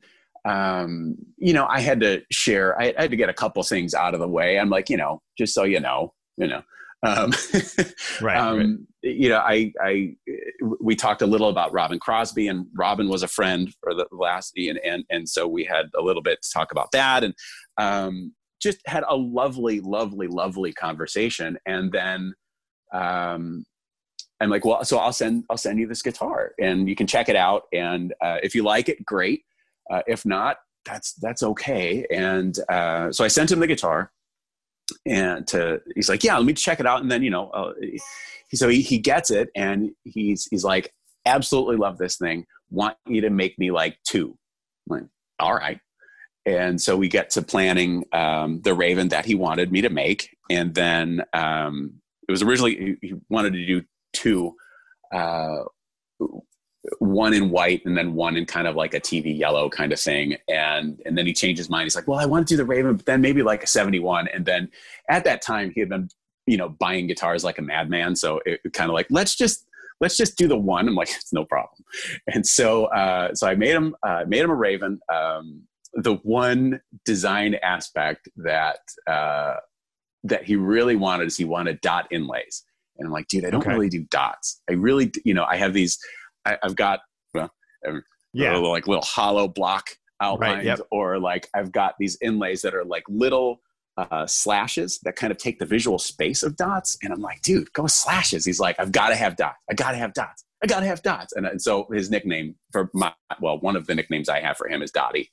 um, 0.48 1.16
you 1.38 1.54
know, 1.54 1.68
I 1.68 1.82
had 1.82 2.00
to 2.02 2.22
share, 2.32 2.80
I, 2.80 2.94
I 2.98 3.02
had 3.04 3.12
to 3.12 3.18
get 3.18 3.30
a 3.30 3.34
couple 3.34 3.62
things 3.64 3.94
out 3.94 4.14
of 4.14 4.20
the 4.20 4.28
way. 4.28 4.58
I'm 4.58 4.70
like, 4.70 4.90
you 4.90 4.98
know, 4.98 5.22
just 5.38 5.54
so 5.54 5.64
you 5.64 5.80
know, 5.80 6.14
you 6.38 6.48
know, 6.48 6.62
um, 7.04 7.34
right, 8.22 8.38
um, 8.38 8.58
right, 8.58 8.78
You 9.02 9.30
know, 9.30 9.40
I, 9.40 9.74
I, 9.82 10.16
we 10.82 10.96
talked 10.96 11.22
a 11.22 11.28
little 11.28 11.50
about 11.50 11.74
Robin 11.74 12.00
Crosby, 12.00 12.48
and 12.48 12.66
Robin 12.76 13.10
was 13.10 13.24
a 13.24 13.28
friend 13.28 13.74
for 13.82 13.94
the 13.94 14.08
last, 14.12 14.54
and 14.58 14.80
and 14.84 15.04
and 15.10 15.30
so 15.30 15.48
we 15.48 15.64
had 15.64 15.88
a 15.98 16.02
little 16.02 16.24
bit 16.24 16.42
to 16.42 16.50
talk 16.52 16.72
about 16.72 16.92
that, 16.94 17.24
and 17.24 17.34
um, 17.78 18.34
just 18.62 18.80
had 18.88 19.04
a 19.08 19.16
lovely, 19.16 19.80
lovely, 19.80 20.28
lovely 20.28 20.74
conversation. 20.74 21.58
And 21.68 21.92
then 21.92 22.34
um, 22.94 23.64
I'm 24.42 24.50
like, 24.50 24.66
well, 24.66 24.84
so 24.84 24.98
I'll 24.98 25.14
send 25.14 25.44
I'll 25.50 25.58
send 25.58 25.80
you 25.80 25.88
this 25.88 26.02
guitar, 26.02 26.54
and 26.60 26.90
you 26.90 26.96
can 26.96 27.06
check 27.06 27.30
it 27.30 27.36
out. 27.36 27.64
And 27.74 28.14
uh, 28.22 28.38
if 28.42 28.56
you 28.56 28.64
like 28.64 28.90
it, 28.90 29.06
great. 29.06 29.44
Uh, 29.90 30.02
if 30.08 30.26
not, 30.26 30.58
that's 30.86 31.14
that's 31.14 31.44
okay. 31.44 32.06
And 32.12 32.58
uh, 32.70 33.12
so 33.12 33.24
I 33.24 33.28
sent 33.28 33.52
him 33.52 33.60
the 33.60 33.68
guitar, 33.68 34.12
and 35.06 35.48
to 35.48 35.82
he's 35.96 36.10
like, 36.10 36.24
yeah, 36.24 36.38
let 36.38 36.46
me 36.46 36.54
check 36.54 36.80
it 36.80 36.86
out. 36.86 37.02
And 37.02 37.12
then 37.12 37.24
you 37.24 37.30
know, 37.30 37.50
uh, 37.50 37.74
so 38.54 38.70
he, 38.70 38.82
he 38.82 38.98
gets 38.98 39.32
it, 39.32 39.50
and 39.56 39.92
he's 40.04 40.48
he's 40.50 40.64
like, 40.64 40.94
absolutely 41.26 41.78
love 41.78 41.98
this 41.98 42.18
thing. 42.18 42.46
Want 42.70 42.98
you 43.08 43.22
to 43.22 43.30
make 43.30 43.58
me 43.60 43.72
like 43.72 43.98
two. 44.04 44.38
I'm 44.90 44.98
like, 44.98 45.08
all 45.40 45.54
right 45.54 45.80
and 46.48 46.82
so 46.82 46.96
we 46.96 47.10
get 47.10 47.30
to 47.30 47.42
planning 47.42 48.06
um, 48.14 48.62
the 48.62 48.74
raven 48.74 49.10
that 49.10 49.26
he 49.26 49.36
wanted 49.36 49.72
me 49.72 49.82
to 49.82 49.90
make 49.90 50.36
and 50.50 50.74
then 50.74 51.22
um, 51.34 51.94
it 52.28 52.32
was 52.32 52.42
originally 52.42 52.98
he 53.02 53.14
wanted 53.30 53.54
to 53.54 53.66
do 53.66 53.84
two 54.14 54.56
uh, 55.14 55.64
one 57.00 57.34
in 57.34 57.50
white 57.50 57.86
and 57.86 57.98
then 57.98 58.14
one 58.14 58.38
in 58.38 58.46
kind 58.46 58.68
of 58.68 58.76
like 58.76 58.94
a 58.94 59.00
tv 59.00 59.38
yellow 59.38 59.70
kind 59.70 59.92
of 59.92 60.00
thing. 60.00 60.38
And 60.48 61.02
and 61.06 61.18
then 61.18 61.26
he 61.26 61.34
changed 61.34 61.58
his 61.58 61.70
mind. 61.70 61.86
He's 61.86 61.96
like 61.96 62.08
well 62.08 62.20
i 62.20 62.26
want 62.26 62.48
to 62.48 62.54
do 62.54 62.58
the 62.58 62.66
raven 62.66 62.96
but 62.96 63.06
then 63.06 63.22
maybe 63.22 63.44
like 63.44 63.64
a 63.64 63.68
71 63.68 64.28
and 64.30 64.46
then 64.46 64.70
at 65.10 65.24
that 65.26 65.42
time 65.42 65.72
he 65.72 65.80
had 65.80 65.90
been 65.90 66.10
you 66.48 66.58
know 66.58 66.70
buying 66.70 67.06
guitars 67.06 67.44
like 67.44 67.60
a 67.60 67.62
madman. 67.62 68.16
So 68.16 68.40
it, 68.46 68.62
it 68.64 68.74
kind 68.74 68.90
of 68.90 68.96
like 68.96 69.08
let's 69.10 69.36
just 69.36 69.68
let's 70.00 70.18
just 70.18 70.38
do 70.38 70.48
the 70.48 70.58
one. 70.58 70.88
I'm 70.88 70.96
like 70.96 71.10
it's 71.10 71.34
no 71.34 71.46
problem. 71.46 71.84
And 72.34 72.46
so 72.48 72.86
uh, 72.86 73.36
so 73.36 73.48
i 73.48 73.56
made 73.56 73.76
him 73.76 73.96
uh, 74.02 74.24
made 74.28 74.42
him 74.42 74.50
a 74.50 74.56
raven. 74.56 75.00
Um, 75.14 75.64
the 75.94 76.16
one 76.24 76.82
design 77.06 77.56
aspect 77.64 78.30
that 78.38 78.80
uh, 79.08 79.56
that 80.24 80.44
he 80.44 80.56
really 80.56 80.96
wanted 80.96 81.28
is 81.28 81.38
he 81.38 81.46
wanted 81.46 81.82
dot 81.82 82.08
inlays, 82.12 82.64
and 82.98 83.08
I'm 83.08 83.14
like, 83.14 83.28
dude, 83.28 83.46
I 83.46 83.50
don't 83.50 83.62
okay. 83.62 83.72
really 83.72 83.90
do 83.90 84.06
dots. 84.10 84.62
I 84.70 84.74
really, 84.74 85.12
you 85.24 85.34
know, 85.34 85.46
I 85.46 85.58
have 85.58 85.74
these. 85.74 85.98
I, 86.54 86.58
have 86.64 86.76
got 86.76 87.00
well, 87.34 87.52
yeah, 88.34 88.54
little, 88.54 88.72
like 88.72 88.88
little 88.88 89.04
hollow 89.04 89.48
block 89.48 89.90
outlines, 90.22 90.58
right, 90.58 90.66
yep. 90.66 90.80
or 90.92 91.20
like 91.20 91.48
I've 91.56 91.72
got 91.72 91.96
these 92.00 92.18
inlays 92.22 92.62
that 92.62 92.74
are 92.74 92.86
like 92.86 93.04
little 93.10 93.62
uh, 93.98 94.28
slashes 94.28 95.00
that 95.04 95.16
kind 95.16 95.32
of 95.32 95.38
take 95.38 95.60
the 95.60 95.66
visual 95.66 95.98
space 95.98 96.44
of 96.44 96.56
dots. 96.56 96.98
And 97.02 97.12
I'm 97.12 97.22
like, 97.22 97.42
dude, 97.42 97.74
go 97.74 97.84
with 97.84 97.92
slashes. 97.92 98.46
He's 98.46 98.60
like, 98.60 98.76
I've 98.80 98.92
got 98.92 99.10
to 99.10 99.16
have 99.16 99.36
dots. 99.36 99.58
I 99.70 99.74
got 99.74 99.92
to 99.92 99.98
have 99.98 100.14
dots. 100.14 100.44
I 100.64 100.68
gotta 100.68 100.86
have 100.86 101.02
dots. 101.02 101.34
And, 101.34 101.46
and 101.46 101.62
so 101.62 101.88
his 101.92 102.10
nickname 102.10 102.56
for 102.72 102.90
my, 102.94 103.14
well, 103.40 103.60
one 103.60 103.76
of 103.76 103.86
the 103.86 103.96
nicknames 103.96 104.30
I 104.30 104.40
have 104.40 104.58
for 104.58 104.68
him 104.68 104.82
is 104.82 104.92
Dottie. 104.92 105.30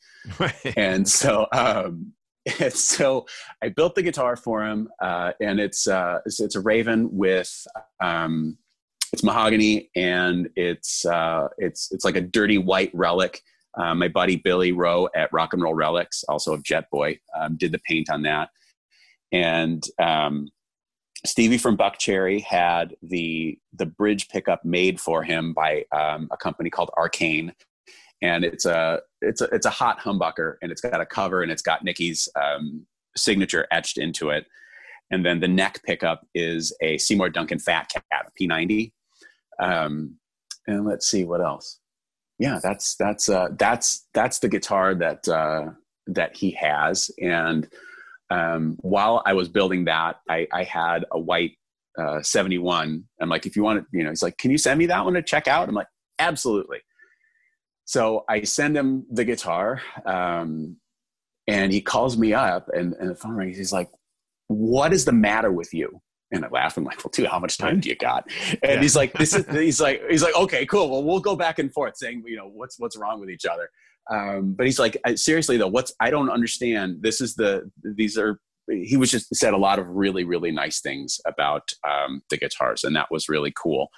and 0.77 1.09
so, 1.09 1.47
um, 1.53 2.13
and 2.61 2.73
so 2.73 3.27
I 3.63 3.71
built 3.71 3.95
the 3.95 4.03
guitar 4.03 4.37
for 4.37 4.65
him, 4.65 4.89
uh, 5.01 5.33
and 5.41 5.59
it's, 5.59 5.87
uh, 5.87 6.19
it's, 6.27 6.41
it's 6.41 6.57
a 6.57 6.61
Raven 6.61 7.09
with 7.11 7.67
um, 8.03 8.59
it's 9.15 9.23
mahogany 9.23 9.89
and 9.95 10.49
it's 10.57 11.07
uh, 11.07 11.47
it's 11.57 11.93
it's 11.93 12.05
like 12.05 12.17
a 12.17 12.21
dirty 12.21 12.59
white 12.59 12.91
relic. 12.93 13.43
Uh, 13.79 13.95
my 13.95 14.09
buddy 14.09 14.35
Billy 14.35 14.73
Rowe 14.73 15.09
at 15.15 15.33
Rock 15.33 15.53
and 15.53 15.63
Roll 15.63 15.75
Relics, 15.75 16.25
also 16.29 16.53
of 16.53 16.65
Jetboy, 16.65 17.21
um, 17.39 17.57
did 17.57 17.71
the 17.71 17.79
paint 17.79 18.11
on 18.11 18.23
that, 18.23 18.49
and 19.31 19.85
um, 20.01 20.49
Stevie 21.25 21.59
from 21.59 21.77
Buckcherry 21.77 22.43
had 22.43 22.97
the 23.03 23.57
the 23.73 23.87
bridge 23.87 24.29
pickup 24.29 24.65
made 24.65 25.01
for 25.01 25.23
him 25.23 25.53
by 25.53 25.85
um, 25.93 26.27
a 26.33 26.37
company 26.37 26.69
called 26.69 26.91
Arcane, 26.97 27.53
and 28.21 28.45
it's 28.45 28.67
a 28.67 29.01
it's 29.21 29.41
a 29.41 29.45
it's 29.53 29.67
a 29.67 29.71
hot 29.71 30.01
humbucker, 30.01 30.57
and 30.61 30.73
it's 30.73 30.81
got 30.81 31.01
a 31.01 31.07
cover, 31.07 31.43
and 31.43 31.53
it's 31.53 31.63
got 31.63 31.85
Nikki's 31.85 32.29
um, 32.35 32.85
signature 33.17 33.69
etched 33.71 33.97
into 33.97 34.31
it, 34.31 34.47
and 35.13 35.25
then 35.25 35.39
the 35.39 35.47
neck 35.47 35.83
pickup 35.85 36.27
is 36.35 36.77
a 36.83 36.99
Seymour 36.99 37.31
Duncan 37.31 37.61
Phat 37.61 37.93
Cat 37.93 38.27
P90, 38.41 38.91
um, 39.59 40.17
and 40.67 40.85
let's 40.87 41.11
see 41.11 41.25
what 41.25 41.41
else. 41.41 41.79
Yeah, 42.39 42.59
that's 42.63 42.97
that's 42.97 43.29
uh, 43.29 43.49
that's 43.59 44.07
that's 44.15 44.41
the 44.41 44.49
guitar 44.49 44.95
that 44.95 45.29
uh, 45.29 45.71
that 46.07 46.37
he 46.37 46.51
has, 46.53 47.11
and 47.21 47.69
um, 48.31 48.77
while 48.81 49.23
I 49.27 49.35
was 49.35 49.49
building 49.49 49.85
that, 49.85 50.17
I, 50.29 50.47
I 50.53 50.65
had 50.65 51.05
a 51.13 51.19
white 51.19 51.53
uh, 51.99 52.23
71. 52.23 53.05
I'm 53.21 53.29
like, 53.29 53.47
if 53.47 53.57
you 53.57 53.63
want 53.63 53.81
to, 53.81 53.87
you 53.97 54.03
know, 54.03 54.11
he's 54.11 54.23
like, 54.23 54.39
can 54.39 54.51
you 54.51 54.59
send 54.59 54.79
me 54.79 54.87
that 54.87 55.05
one 55.05 55.15
to 55.15 55.23
check 55.23 55.47
out? 55.47 55.69
I'm 55.69 55.75
like, 55.75 55.87
absolutely. 56.19 56.79
So 57.85 58.25
I 58.29 58.43
send 58.43 58.77
him 58.77 59.07
the 59.11 59.25
guitar, 59.25 59.83
um, 60.07 60.77
and 61.47 61.71
he 61.71 61.83
calls 61.83 62.17
me 62.17 62.33
up, 62.33 62.69
and, 62.73 62.95
and 62.95 63.11
the 63.11 63.15
phone 63.15 63.35
rings. 63.35 63.59
He's 63.59 63.75
like, 63.75 63.91
"What 64.49 64.95
is 64.95 65.05
the 65.05 65.13
matter 65.13 65.53
with 65.53 65.75
you?" 65.75 66.01
And 66.35 66.45
I 66.45 66.49
laugh. 66.49 66.77
I'm 66.77 66.85
like, 66.85 67.05
"Well, 67.05 67.13
dude, 67.13 67.27
how 67.27 67.39
much 67.39 67.59
time 67.59 67.81
do 67.81 67.89
you 67.89 67.97
got?" 67.97 68.29
And 68.51 68.59
yeah. 68.63 68.81
he's 68.81 68.97
like, 68.97 69.13
"This 69.13 69.35
is." 69.35 69.47
He's 69.51 69.81
like, 69.81 70.03
"He's 70.11 70.23
like, 70.23 70.35
okay, 70.35 70.67
cool. 70.67 70.91
Well, 70.91 71.05
we'll 71.05 71.21
go 71.21 71.37
back 71.37 71.59
and 71.59 71.73
forth, 71.73 71.97
saying, 71.97 72.25
you 72.27 72.37
know, 72.37 72.49
what's 72.49 72.79
what's 72.79 72.97
wrong 72.97 73.21
with 73.21 73.31
each 73.31 73.47
other." 73.47 73.69
Um, 74.11 74.53
but 74.53 74.67
he's 74.67 74.79
like, 74.79 75.01
seriously 75.17 75.57
though, 75.57 75.69
what's 75.69 75.93
I 76.01 76.11
don't 76.11 76.31
understand. 76.31 76.99
This 77.01 77.21
is 77.21 77.35
the 77.35 77.71
these 77.83 78.19
are. 78.19 78.41
He 78.69 78.97
was 78.97 79.11
just 79.11 79.35
said 79.35 79.53
a 79.53 79.59
lot 79.59 79.79
of 79.79 79.87
really 79.89 80.25
really 80.25 80.51
nice 80.51 80.81
things 80.81 81.21
about 81.27 81.71
um, 81.87 82.23
the 82.31 82.37
guitars, 82.37 82.85
and 82.85 82.97
that 82.97 83.11
was 83.11 83.29
really 83.29 83.53
cool. 83.57 83.89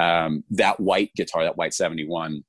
Um, 0.00 0.44
that 0.50 0.80
white 0.80 1.14
guitar, 1.14 1.44
that 1.44 1.56
white 1.56 1.74
seventy 1.74 2.06
one. 2.06 2.44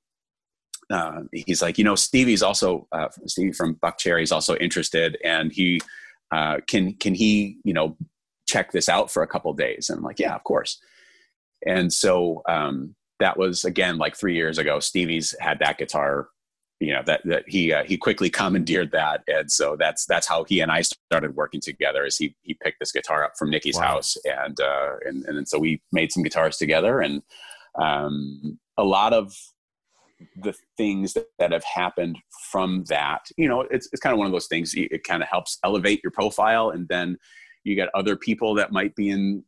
Uh, 0.92 1.22
he's 1.32 1.62
like, 1.62 1.78
you 1.78 1.84
know, 1.84 1.96
Stevie's 1.96 2.42
also 2.42 2.88
uh, 2.92 3.10
Stevie 3.28 3.52
from 3.52 3.76
Buckcherry 3.76 4.24
is 4.24 4.32
also 4.32 4.56
interested, 4.56 5.18
and 5.24 5.52
he 5.52 5.82
uh, 6.32 6.58
can 6.68 6.94
can 6.94 7.14
he 7.14 7.58
you 7.64 7.74
know 7.74 7.96
check 8.50 8.72
this 8.72 8.90
out 8.90 9.12
for 9.12 9.24
a 9.24 9.28
couple 9.28 9.54
days? 9.54 9.90
And 9.90 9.98
I'm 9.98 10.04
like, 10.04 10.20
yeah, 10.20 10.36
of 10.36 10.44
course. 10.44 10.80
And 11.66 11.92
so 11.92 12.42
um, 12.48 12.96
that 13.20 13.38
was 13.38 13.66
again 13.66 13.98
like 13.98 14.16
three 14.16 14.36
years 14.36 14.58
ago. 14.58 14.80
Stevie's 14.80 15.36
had 15.40 15.60
that 15.60 15.78
guitar 15.78 16.30
you 16.80 16.94
know 16.94 17.02
that 17.06 17.22
that 17.26 17.44
he 17.48 17.74
uh, 17.74 17.84
he 17.84 17.98
quickly 17.98 18.30
commandeered 18.30 18.92
that 18.92 19.22
and 19.28 19.52
so 19.52 19.76
that's 19.78 20.06
that's 20.06 20.28
how 20.28 20.44
he 20.46 20.62
and 20.62 20.72
I 20.72 20.82
started 20.82 21.36
working 21.36 21.62
together 21.62 22.06
is 22.06 22.18
he 22.18 22.36
he 22.42 22.54
picked 22.64 22.80
this 22.80 22.92
guitar 22.92 23.24
up 23.24 23.34
from 23.38 23.50
Nikki's 23.50 23.76
wow. 23.76 23.88
house 23.88 24.18
and 24.26 24.60
uh 24.60 24.96
and 25.06 25.26
and 25.26 25.48
so 25.48 25.60
we 25.60 25.82
made 25.92 26.12
some 26.12 26.24
guitars 26.24 26.58
together 26.58 27.02
and 27.02 27.22
um 27.80 28.60
a 28.78 28.84
lot 28.84 29.14
of 29.14 29.36
the 30.42 30.54
things 30.78 31.14
that, 31.14 31.28
that 31.38 31.52
have 31.52 31.64
happened 31.64 32.18
from 32.50 32.84
that 32.86 33.26
you 33.38 33.48
know 33.48 33.62
it's 33.62 33.90
it's 33.92 34.02
kind 34.02 34.14
of 34.14 34.18
one 34.18 34.28
of 34.28 34.34
those 34.34 34.48
things 34.48 34.74
it 34.76 35.04
kind 35.04 35.22
of 35.22 35.30
helps 35.30 35.60
elevate 35.64 36.02
your 36.04 36.12
profile 36.12 36.70
and 36.70 36.88
then 36.88 37.18
you 37.64 37.76
get 37.76 37.90
other 37.94 38.16
people 38.16 38.56
that 38.56 38.72
might 38.72 38.96
be 38.96 39.10
in 39.10 39.44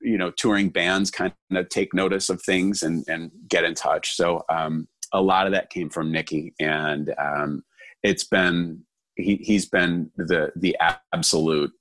you 0.00 0.18
know 0.18 0.30
touring 0.30 0.68
bands 0.68 1.10
kind 1.10 1.32
of 1.52 1.68
take 1.68 1.94
notice 1.94 2.28
of 2.28 2.42
things 2.42 2.82
and 2.82 3.04
and 3.08 3.30
get 3.48 3.64
in 3.64 3.74
touch 3.74 4.14
so 4.14 4.42
um 4.50 4.86
a 5.12 5.20
lot 5.20 5.46
of 5.46 5.52
that 5.52 5.70
came 5.70 5.88
from 5.88 6.10
nikki 6.10 6.52
and 6.60 7.14
um, 7.18 7.62
it's 8.02 8.24
been 8.24 8.82
he 9.16 9.36
he's 9.36 9.66
been 9.66 10.10
the 10.16 10.50
the 10.56 10.76
absolute 11.12 11.72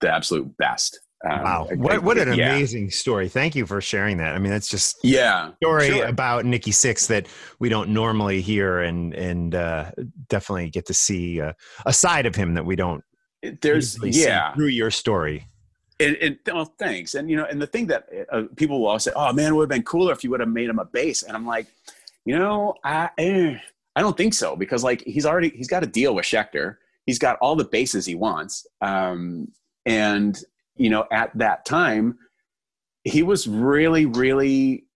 the 0.00 0.12
absolute 0.12 0.56
best. 0.56 1.00
Um, 1.28 1.42
wow, 1.42 1.68
what 1.76 2.02
what 2.02 2.18
an 2.18 2.34
yeah. 2.34 2.54
amazing 2.54 2.90
story! 2.90 3.28
Thank 3.28 3.54
you 3.54 3.64
for 3.64 3.80
sharing 3.80 4.18
that. 4.18 4.34
I 4.34 4.38
mean, 4.38 4.52
that's 4.52 4.68
just 4.68 4.98
yeah 5.02 5.52
story 5.62 5.88
sure. 5.88 6.06
about 6.06 6.44
Nikki 6.44 6.70
Sixx 6.70 7.06
that 7.08 7.28
we 7.58 7.70
don't 7.70 7.90
normally 7.90 8.42
hear, 8.42 8.80
and 8.80 9.14
and 9.14 9.54
uh, 9.54 9.90
definitely 10.28 10.68
get 10.68 10.86
to 10.86 10.94
see 10.94 11.40
uh, 11.40 11.54
a 11.86 11.92
side 11.94 12.26
of 12.26 12.34
him 12.34 12.54
that 12.54 12.66
we 12.66 12.76
don't. 12.76 13.02
There's 13.60 13.98
yeah 14.02 14.54
through 14.54 14.68
your 14.68 14.90
story. 14.90 15.48
And, 16.00 16.16
and 16.16 16.38
well, 16.46 16.74
thanks. 16.78 17.14
And 17.14 17.30
you 17.30 17.36
know, 17.36 17.44
and 17.44 17.62
the 17.62 17.66
thing 17.66 17.86
that 17.86 18.08
uh, 18.32 18.42
people 18.56 18.80
will 18.80 18.88
always 18.88 19.04
say, 19.04 19.12
"Oh 19.14 19.32
man, 19.32 19.52
it 19.52 19.54
would 19.54 19.64
have 19.64 19.68
been 19.68 19.84
cooler 19.84 20.12
if 20.12 20.24
you 20.24 20.30
would 20.30 20.40
have 20.40 20.48
made 20.48 20.68
him 20.68 20.78
a 20.78 20.84
bass." 20.84 21.22
And 21.22 21.36
I'm 21.36 21.46
like, 21.46 21.66
you 22.24 22.36
know, 22.36 22.74
I 22.84 23.10
eh, 23.18 23.58
I 23.96 24.00
don't 24.00 24.16
think 24.16 24.34
so 24.34 24.56
because 24.56 24.82
like 24.82 25.02
he's 25.02 25.26
already 25.26 25.50
he's 25.50 25.68
got 25.68 25.84
a 25.84 25.86
deal 25.86 26.14
with 26.14 26.24
Schecter. 26.24 26.76
He's 27.06 27.18
got 27.18 27.36
all 27.40 27.54
the 27.54 27.64
bases 27.64 28.06
he 28.06 28.14
wants, 28.14 28.66
um, 28.80 29.52
and 29.86 30.36
you 30.76 30.90
know 30.90 31.06
at 31.12 31.36
that 31.38 31.64
time 31.64 32.18
he 33.04 33.22
was 33.22 33.46
really 33.46 34.06
really 34.06 34.86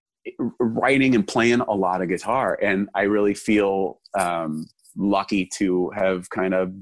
writing 0.59 1.15
and 1.15 1.27
playing 1.27 1.61
a 1.61 1.75
lot 1.75 2.03
of 2.03 2.09
guitar, 2.09 2.59
and 2.61 2.89
I 2.95 3.03
really 3.03 3.35
feel 3.35 4.01
um, 4.19 4.67
lucky 4.97 5.47
to 5.59 5.91
have 5.91 6.29
kind 6.31 6.55
of 6.55 6.73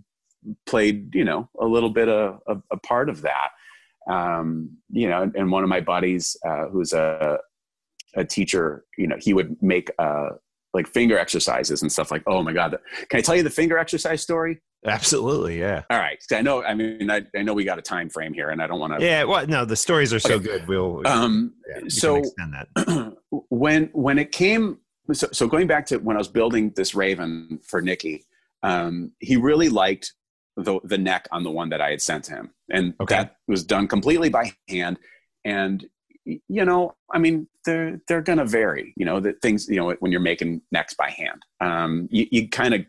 played 0.66 1.14
you 1.14 1.24
know 1.24 1.48
a 1.60 1.66
little 1.66 1.90
bit 1.90 2.08
of 2.08 2.40
a, 2.46 2.56
a 2.70 2.76
part 2.78 3.08
of 3.08 3.22
that. 3.22 3.48
Um, 4.08 4.70
you 4.90 5.08
know, 5.08 5.30
and 5.34 5.50
one 5.50 5.64
of 5.64 5.68
my 5.68 5.80
buddies 5.80 6.36
uh, 6.46 6.66
who's 6.68 6.92
a 6.92 7.38
a 8.16 8.24
teacher, 8.24 8.84
you 8.96 9.06
know, 9.06 9.16
he 9.20 9.34
would 9.34 9.62
make 9.62 9.90
uh, 9.98 10.30
like 10.74 10.86
finger 10.88 11.18
exercises 11.18 11.82
and 11.82 11.92
stuff 11.92 12.10
like, 12.10 12.22
oh 12.26 12.42
my 12.42 12.52
God, 12.52 12.76
can 13.08 13.18
I 13.18 13.20
tell 13.20 13.36
you 13.36 13.42
the 13.42 13.50
finger 13.50 13.78
exercise 13.78 14.22
story? 14.22 14.60
Absolutely. 14.84 15.58
Yeah. 15.58 15.82
All 15.90 15.98
right. 15.98 16.18
I 16.32 16.42
know, 16.42 16.62
I 16.62 16.74
mean, 16.74 17.10
I, 17.10 17.22
I 17.36 17.42
know 17.42 17.54
we 17.54 17.64
got 17.64 17.78
a 17.78 17.82
time 17.82 18.08
frame 18.08 18.32
here 18.32 18.50
and 18.50 18.62
I 18.62 18.66
don't 18.66 18.78
want 18.78 18.98
to. 18.98 19.04
Yeah. 19.04 19.24
Well, 19.24 19.46
no, 19.46 19.64
the 19.64 19.76
stories 19.76 20.12
are 20.12 20.18
so 20.18 20.34
okay. 20.34 20.44
good. 20.44 20.68
We'll, 20.68 21.06
um, 21.06 21.54
yeah, 21.68 21.82
we 21.82 21.90
so 21.90 22.22
when, 23.48 23.90
when 23.92 24.18
it 24.18 24.32
came, 24.32 24.78
so, 25.12 25.28
so 25.32 25.46
going 25.46 25.66
back 25.66 25.86
to 25.86 25.98
when 25.98 26.16
I 26.16 26.18
was 26.18 26.28
building 26.28 26.72
this 26.76 26.94
Raven 26.94 27.58
for 27.64 27.80
Nikki, 27.80 28.26
um, 28.62 29.12
he 29.18 29.36
really 29.36 29.68
liked 29.68 30.14
the, 30.56 30.80
the 30.84 30.98
neck 30.98 31.28
on 31.32 31.42
the 31.42 31.50
one 31.50 31.68
that 31.70 31.80
I 31.80 31.90
had 31.90 32.02
sent 32.02 32.24
to 32.24 32.32
him. 32.32 32.50
And 32.70 32.94
okay. 33.00 33.16
that 33.16 33.36
was 33.46 33.64
done 33.64 33.88
completely 33.88 34.28
by 34.28 34.52
hand. 34.68 34.98
And 35.44 35.86
you 36.24 36.64
know, 36.64 36.94
I 37.12 37.18
mean, 37.18 37.46
they're 37.64 38.00
they're 38.08 38.22
going 38.22 38.38
to 38.38 38.44
vary. 38.44 38.92
You 38.96 39.06
know, 39.06 39.20
that 39.20 39.40
things. 39.42 39.68
You 39.68 39.76
know, 39.76 39.92
when 40.00 40.10
you're 40.10 40.20
making 40.20 40.62
necks 40.72 40.94
by 40.94 41.10
hand, 41.10 41.42
um, 41.60 42.08
you, 42.10 42.26
you 42.30 42.48
kind 42.48 42.74
of 42.74 42.84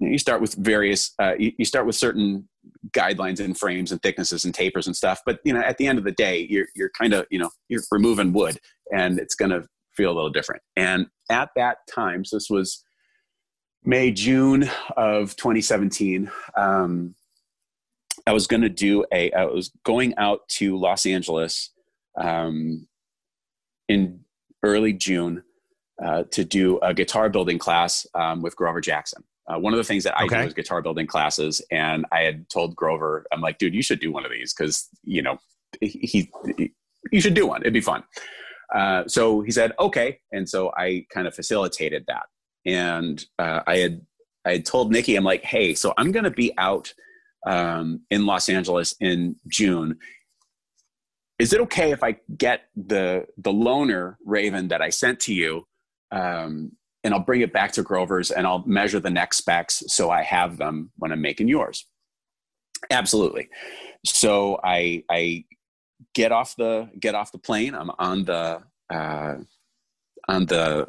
you 0.00 0.18
start 0.18 0.40
with 0.40 0.54
various. 0.54 1.14
Uh, 1.20 1.34
you, 1.38 1.52
you, 1.58 1.64
start 1.64 1.86
with 1.86 1.94
certain 1.94 2.48
guidelines 2.90 3.38
and 3.40 3.56
frames 3.56 3.92
and 3.92 4.02
thicknesses 4.02 4.44
and 4.44 4.54
tapers 4.54 4.86
and 4.86 4.96
stuff. 4.96 5.20
But 5.24 5.40
you 5.44 5.52
know, 5.52 5.60
at 5.60 5.78
the 5.78 5.86
end 5.86 5.98
of 5.98 6.04
the 6.04 6.12
day, 6.12 6.46
you're 6.50 6.66
you're 6.74 6.90
kind 6.90 7.12
of 7.12 7.26
you 7.30 7.38
know 7.38 7.50
you're 7.68 7.82
removing 7.92 8.32
wood, 8.32 8.58
and 8.92 9.18
it's 9.18 9.34
going 9.34 9.50
to 9.50 9.64
feel 9.96 10.10
a 10.10 10.14
little 10.14 10.30
different. 10.30 10.62
And 10.76 11.06
at 11.30 11.50
that 11.56 11.78
time, 11.88 12.24
so 12.24 12.36
this 12.36 12.50
was 12.50 12.84
May 13.84 14.10
June 14.10 14.68
of 14.96 15.36
2017. 15.36 16.30
Um, 16.56 17.14
I 18.26 18.32
was 18.32 18.46
going 18.46 18.62
to 18.62 18.68
do 18.68 19.04
a. 19.12 19.32
I 19.32 19.44
was 19.44 19.70
going 19.84 20.14
out 20.18 20.46
to 20.50 20.76
Los 20.76 21.06
Angeles 21.06 21.70
um, 22.20 22.86
in 23.88 24.20
early 24.62 24.92
June 24.92 25.42
uh, 26.02 26.24
to 26.30 26.44
do 26.44 26.78
a 26.78 26.92
guitar 26.92 27.30
building 27.30 27.58
class 27.58 28.06
um, 28.14 28.42
with 28.42 28.54
Grover 28.56 28.80
Jackson. 28.80 29.24
Uh, 29.48 29.58
one 29.58 29.72
of 29.72 29.78
the 29.78 29.84
things 29.84 30.04
that 30.04 30.18
I 30.18 30.24
okay. 30.24 30.42
do 30.42 30.48
is 30.48 30.54
guitar 30.54 30.82
building 30.82 31.06
classes, 31.06 31.62
and 31.70 32.04
I 32.12 32.20
had 32.20 32.48
told 32.50 32.76
Grover, 32.76 33.24
I'm 33.32 33.40
like, 33.40 33.56
dude, 33.58 33.74
you 33.74 33.82
should 33.82 34.00
do 34.00 34.12
one 34.12 34.26
of 34.26 34.30
these 34.30 34.52
because 34.52 34.88
you 35.04 35.22
know 35.22 35.38
he, 35.80 36.30
he, 36.56 36.72
you 37.10 37.20
should 37.20 37.34
do 37.34 37.46
one. 37.46 37.62
It'd 37.62 37.72
be 37.72 37.80
fun. 37.80 38.04
Uh, 38.74 39.04
so 39.06 39.40
he 39.40 39.50
said, 39.50 39.72
okay, 39.80 40.18
and 40.32 40.46
so 40.46 40.70
I 40.76 41.06
kind 41.10 41.26
of 41.26 41.34
facilitated 41.34 42.04
that, 42.08 42.26
and 42.66 43.24
uh, 43.38 43.60
I 43.66 43.76
had 43.78 44.00
I 44.44 44.52
had 44.52 44.66
told 44.66 44.92
Nikki, 44.92 45.16
I'm 45.16 45.24
like, 45.24 45.42
hey, 45.42 45.74
so 45.74 45.92
I'm 45.98 46.12
going 46.12 46.24
to 46.24 46.30
be 46.30 46.52
out 46.58 46.92
um, 47.46 48.00
in 48.10 48.26
Los 48.26 48.48
Angeles 48.48 48.94
in 49.00 49.36
June 49.46 49.98
is 51.38 51.52
it 51.52 51.60
okay 51.60 51.92
if 51.92 52.02
I 52.02 52.16
get 52.36 52.68
the 52.76 53.26
the 53.36 53.52
loaner 53.52 54.16
Raven 54.24 54.68
that 54.68 54.82
I 54.82 54.90
sent 54.90 55.20
to 55.20 55.34
you, 55.34 55.66
um, 56.10 56.72
and 57.04 57.14
I'll 57.14 57.20
bring 57.20 57.42
it 57.42 57.52
back 57.52 57.72
to 57.72 57.82
Grover's 57.82 58.30
and 58.30 58.46
I'll 58.46 58.64
measure 58.66 59.00
the 59.00 59.10
neck 59.10 59.32
specs 59.32 59.84
so 59.86 60.10
I 60.10 60.22
have 60.22 60.56
them 60.56 60.90
when 60.96 61.12
I'm 61.12 61.20
making 61.20 61.48
yours. 61.48 61.86
Absolutely. 62.90 63.48
So 64.04 64.58
I 64.64 65.04
I 65.10 65.44
get 66.14 66.32
off 66.32 66.56
the 66.56 66.90
get 66.98 67.14
off 67.14 67.32
the 67.32 67.38
plane. 67.38 67.74
I'm 67.74 67.90
on 67.98 68.24
the 68.24 68.62
uh, 68.90 69.36
on 70.26 70.46
the 70.46 70.88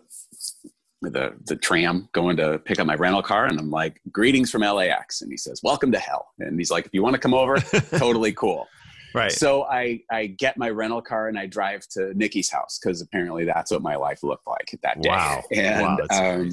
the 1.02 1.34
the 1.46 1.56
tram 1.56 2.10
going 2.12 2.38
to 2.38 2.60
pick 2.60 2.80
up 2.80 2.86
my 2.86 2.96
rental 2.96 3.22
car 3.22 3.46
and 3.46 3.58
I'm 3.58 3.72
like 3.72 4.02
greetings 4.12 4.52
from 4.52 4.62
LAX 4.62 5.22
and 5.22 5.32
he 5.32 5.38
says 5.38 5.62
welcome 5.64 5.92
to 5.94 6.00
hell. 6.00 6.28
And 6.40 6.60
he's 6.60 6.72
like 6.72 6.86
if 6.86 6.94
you 6.94 7.02
want 7.02 7.14
to 7.14 7.20
come 7.20 7.34
over 7.34 7.58
totally 7.98 8.34
cool. 8.34 8.68
Right. 9.14 9.32
So 9.32 9.64
I 9.64 10.02
I 10.12 10.28
get 10.28 10.58
my 10.58 10.70
rental 10.70 11.02
car 11.02 11.28
and 11.28 11.40
I 11.40 11.46
drive 11.46 11.88
to 11.92 12.14
Nikki's 12.14 12.50
house 12.50 12.80
because 12.82 13.02
apparently 13.02 13.46
that's 13.46 13.72
what 13.72 13.82
my 13.82 13.96
life 13.96 14.24
looked 14.24 14.48
like 14.48 14.78
that 14.84 15.02
day. 15.02 15.10
Wow. 15.10 15.44
And 15.52 16.00
wow, 16.12 16.42
um, 16.42 16.52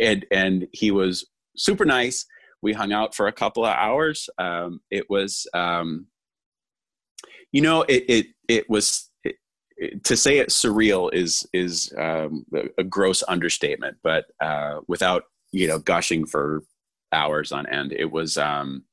and 0.00 0.26
and 0.30 0.68
he 0.72 0.90
was 0.90 1.26
super 1.56 1.84
nice. 1.84 2.26
We 2.60 2.72
hung 2.72 2.92
out 2.92 3.14
for 3.14 3.26
a 3.26 3.32
couple 3.32 3.64
of 3.64 3.74
hours. 3.74 4.28
Um, 4.38 4.80
it 4.90 5.08
was 5.08 5.46
um, 5.54 6.06
you 7.52 7.62
know 7.62 7.82
it 7.82 8.04
it 8.08 8.26
it 8.48 8.70
was 8.70 9.07
to 10.04 10.16
say 10.16 10.38
it 10.38 10.48
surreal 10.48 11.12
is 11.12 11.48
is 11.52 11.92
um, 11.96 12.44
a, 12.78 12.84
gross 12.84 13.22
understatement, 13.28 13.96
but 14.02 14.26
uh, 14.40 14.80
without 14.88 15.24
you 15.52 15.68
know 15.68 15.78
gushing 15.78 16.26
for 16.26 16.62
hours 17.12 17.52
on 17.52 17.66
end, 17.66 17.92
it 17.92 18.10
was 18.10 18.36
um, 18.36 18.84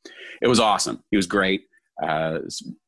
it 0.42 0.48
was 0.48 0.60
awesome. 0.60 1.04
He 1.12 1.18
was 1.18 1.28
great. 1.28 1.64
Uh, 2.02 2.40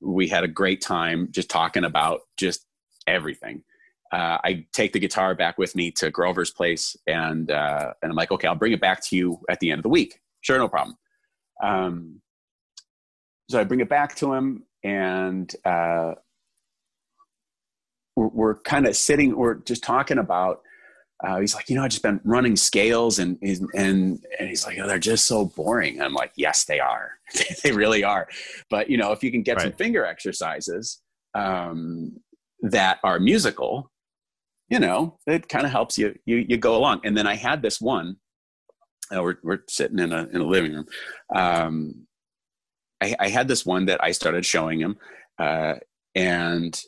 we 0.01 0.27
had 0.27 0.43
a 0.43 0.49
great 0.49 0.81
time 0.81 1.29
just 1.31 1.49
talking 1.49 1.85
about 1.85 2.21
just 2.37 2.65
everything. 3.07 3.63
Uh, 4.11 4.37
I 4.43 4.65
take 4.73 4.93
the 4.93 4.99
guitar 4.99 5.35
back 5.35 5.57
with 5.57 5.75
me 5.75 5.91
to 5.91 6.11
Grover's 6.11 6.51
place, 6.51 6.95
and 7.07 7.49
uh, 7.49 7.93
and 8.01 8.11
I'm 8.11 8.15
like, 8.15 8.31
okay, 8.31 8.47
I'll 8.47 8.55
bring 8.55 8.73
it 8.73 8.81
back 8.81 9.03
to 9.05 9.15
you 9.15 9.39
at 9.49 9.59
the 9.59 9.71
end 9.71 9.79
of 9.79 9.83
the 9.83 9.89
week. 9.89 10.19
Sure, 10.41 10.57
no 10.57 10.69
problem. 10.69 10.97
Um, 11.63 12.21
so 13.49 13.59
I 13.59 13.63
bring 13.63 13.79
it 13.79 13.89
back 13.89 14.15
to 14.17 14.33
him, 14.33 14.63
and 14.83 15.53
uh, 15.65 16.13
we're, 18.17 18.27
we're 18.29 18.55
kind 18.61 18.87
of 18.87 18.97
sitting, 18.97 19.37
we're 19.37 19.55
just 19.55 19.83
talking 19.83 20.17
about. 20.17 20.61
Uh, 21.25 21.39
he's 21.39 21.55
like, 21.55 21.67
you 21.67 21.75
know, 21.75 21.83
I 21.83 21.87
just 21.87 22.03
been 22.03 22.21
running 22.23 22.55
scales, 22.55 23.17
and 23.17 23.39
and 23.41 24.19
and 24.37 24.47
he's 24.47 24.67
like, 24.67 24.77
oh, 24.79 24.85
they're 24.85 24.99
just 24.99 25.25
so 25.25 25.45
boring. 25.45 25.99
I'm 25.99 26.13
like, 26.13 26.31
yes, 26.35 26.65
they 26.65 26.79
are. 26.79 27.13
they 27.63 27.71
really 27.71 28.03
are. 28.03 28.27
But 28.69 28.89
you 28.89 28.97
know, 28.97 29.13
if 29.13 29.23
you 29.23 29.31
can 29.31 29.41
get 29.41 29.57
right. 29.57 29.63
some 29.63 29.71
finger 29.71 30.05
exercises 30.05 31.01
um, 31.33 32.17
that 32.61 32.99
are 33.03 33.19
musical, 33.19 33.91
you 34.69 34.77
know, 34.77 35.17
it 35.25 35.49
kind 35.49 35.65
of 35.65 35.71
helps 35.71 35.97
you 35.97 36.13
you 36.25 36.45
you 36.47 36.57
go 36.57 36.75
along. 36.75 37.01
And 37.03 37.17
then 37.17 37.25
I 37.25 37.35
had 37.35 37.63
this 37.63 37.81
one. 37.81 38.17
Uh, 39.11 39.23
we're 39.23 39.37
we're 39.41 39.63
sitting 39.67 39.97
in 39.97 40.11
a 40.11 40.27
in 40.31 40.41
a 40.41 40.45
living 40.45 40.73
room. 40.73 40.85
Um, 41.33 42.05
I, 43.01 43.15
I 43.19 43.29
had 43.29 43.47
this 43.47 43.65
one 43.65 43.85
that 43.85 44.03
I 44.03 44.11
started 44.11 44.45
showing 44.45 44.79
him, 44.81 44.97
uh, 45.39 45.75
and 46.13 46.79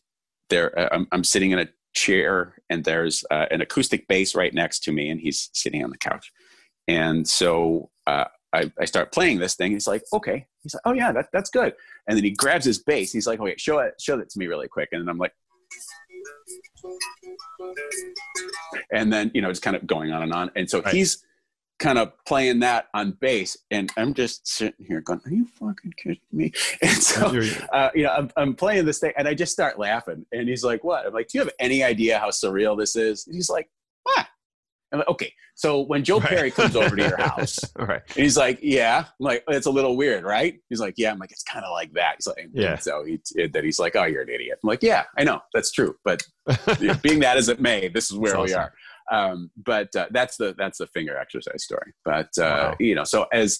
there 0.49 0.77
uh, 0.77 0.89
I'm, 0.91 1.07
I'm, 1.11 1.23
sitting 1.23 1.51
in 1.51 1.59
a 1.59 1.67
chair 1.93 2.55
and 2.69 2.83
there's 2.83 3.23
uh, 3.31 3.45
an 3.51 3.61
acoustic 3.61 4.07
bass 4.07 4.35
right 4.35 4.53
next 4.53 4.83
to 4.85 4.91
me 4.91 5.09
and 5.09 5.19
he's 5.19 5.49
sitting 5.53 5.83
on 5.83 5.89
the 5.89 5.97
couch. 5.97 6.31
And 6.87 7.27
so 7.27 7.89
uh, 8.07 8.25
I, 8.53 8.71
I, 8.79 8.85
start 8.85 9.11
playing 9.11 9.39
this 9.39 9.55
thing. 9.55 9.71
He's 9.71 9.87
like 9.87 10.03
okay. 10.13 10.47
He's 10.63 10.73
like 10.73 10.81
oh 10.85 10.93
yeah 10.93 11.11
that, 11.11 11.27
that's 11.31 11.49
good. 11.49 11.73
And 12.07 12.17
then 12.17 12.23
he 12.23 12.31
grabs 12.31 12.65
his 12.65 12.79
bass. 12.79 13.11
He's 13.11 13.27
like 13.27 13.39
okay 13.39 13.55
show 13.57 13.79
it 13.79 13.95
show 13.99 14.19
it 14.19 14.29
to 14.29 14.39
me 14.39 14.47
really 14.47 14.67
quick. 14.67 14.89
And 14.91 15.09
i'm 15.09 15.17
like 15.17 15.33
and 18.91 19.11
then 19.11 19.31
you 19.33 19.41
know 19.41 19.49
it's 19.49 19.59
kind 19.59 19.75
of 19.75 19.85
going 19.85 20.11
on 20.11 20.23
and 20.23 20.33
on. 20.33 20.51
And 20.55 20.69
so 20.69 20.81
right. 20.81 20.93
he's 20.93 21.23
kind 21.79 21.97
of 21.97 22.11
playing 22.25 22.59
that 22.59 22.87
on 22.93 23.11
bass 23.21 23.57
and 23.71 23.91
i'm 23.97 24.13
just 24.13 24.45
sitting 24.47 24.85
here 24.85 24.99
going 24.99 25.19
are 25.25 25.31
you 25.31 25.45
fucking 25.45 25.93
kidding 25.97 26.19
me? 26.31 26.51
And 26.81 26.91
so 27.01 27.41
uh, 27.73 27.89
you 27.95 28.03
know 28.03 28.11
I'm, 28.11 28.29
I'm 28.35 28.55
playing 28.55 28.85
this 28.85 28.99
thing 28.99 29.13
and 29.17 29.27
i 29.27 29.33
just 29.33 29.51
start 29.51 29.79
laughing 29.79 30.25
and 30.31 30.47
he's 30.47 30.63
like 30.63 30.83
what? 30.83 31.05
I'm 31.05 31.13
like 31.13 31.29
do 31.29 31.37
you 31.37 31.43
have 31.43 31.53
any 31.59 31.83
idea 31.83 32.19
how 32.19 32.29
surreal 32.29 32.77
this 32.77 32.95
is? 32.95 33.25
And 33.25 33.35
he's 33.35 33.49
like 33.49 33.69
what? 34.03 34.27
I'm 34.91 34.99
like 34.99 35.07
okay 35.09 35.33
so 35.55 35.81
when 35.81 36.03
joe 36.03 36.19
right. 36.19 36.29
perry 36.29 36.51
comes 36.51 36.75
over 36.75 36.95
to 36.95 37.01
your 37.01 37.17
house 37.21 37.59
right. 37.77 38.01
and 38.07 38.23
he's 38.23 38.37
like 38.37 38.59
yeah? 38.61 39.05
I'm 39.07 39.25
like 39.25 39.43
it's 39.47 39.67
a 39.67 39.71
little 39.71 39.95
weird 39.95 40.23
right? 40.23 40.59
He's 40.69 40.81
like 40.81 40.95
yeah. 40.97 41.11
I'm 41.11 41.19
like 41.19 41.31
it's 41.31 41.43
kind 41.43 41.63
of 41.63 41.71
like 41.71 41.93
that. 41.93 42.15
He's 42.17 42.27
like 42.27 42.49
yeah. 42.53 42.77
so 42.77 43.05
he 43.05 43.19
that. 43.47 43.63
He's 43.63 43.79
like 43.79 43.95
oh 43.95 44.03
you're 44.03 44.23
an 44.23 44.29
idiot. 44.29 44.59
I'm 44.63 44.67
like 44.67 44.83
yeah 44.83 45.05
i 45.17 45.23
know 45.23 45.39
that's 45.53 45.71
true 45.71 45.95
but 46.03 46.21
being 47.01 47.19
that 47.19 47.37
as 47.37 47.47
it 47.47 47.61
may 47.61 47.87
this 47.87 48.11
is 48.11 48.17
where 48.17 48.39
we 48.39 48.53
are 48.53 48.73
um, 49.11 49.51
but 49.65 49.95
uh, 49.95 50.07
that's 50.11 50.37
the 50.37 50.55
that's 50.57 50.77
the 50.77 50.87
finger 50.87 51.17
exercise 51.17 51.63
story. 51.63 51.93
But 52.05 52.29
uh, 52.37 52.71
wow. 52.71 52.75
you 52.79 52.95
know, 52.95 53.03
so 53.03 53.25
as 53.31 53.59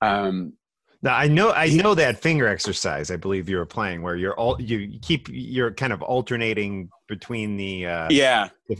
um, 0.00 0.54
now 1.02 1.16
I 1.16 1.28
know 1.28 1.52
I 1.52 1.68
know 1.68 1.94
that 1.94 2.20
finger 2.20 2.48
exercise. 2.48 3.10
I 3.10 3.16
believe 3.16 3.48
you 3.48 3.56
were 3.56 3.66
playing 3.66 4.02
where 4.02 4.16
you're 4.16 4.34
all 4.34 4.60
you 4.60 4.98
keep 5.00 5.28
you're 5.30 5.72
kind 5.72 5.92
of 5.92 6.02
alternating 6.02 6.90
between 7.06 7.56
the 7.56 7.86
uh, 7.86 8.08
yeah. 8.10 8.48
The, 8.68 8.76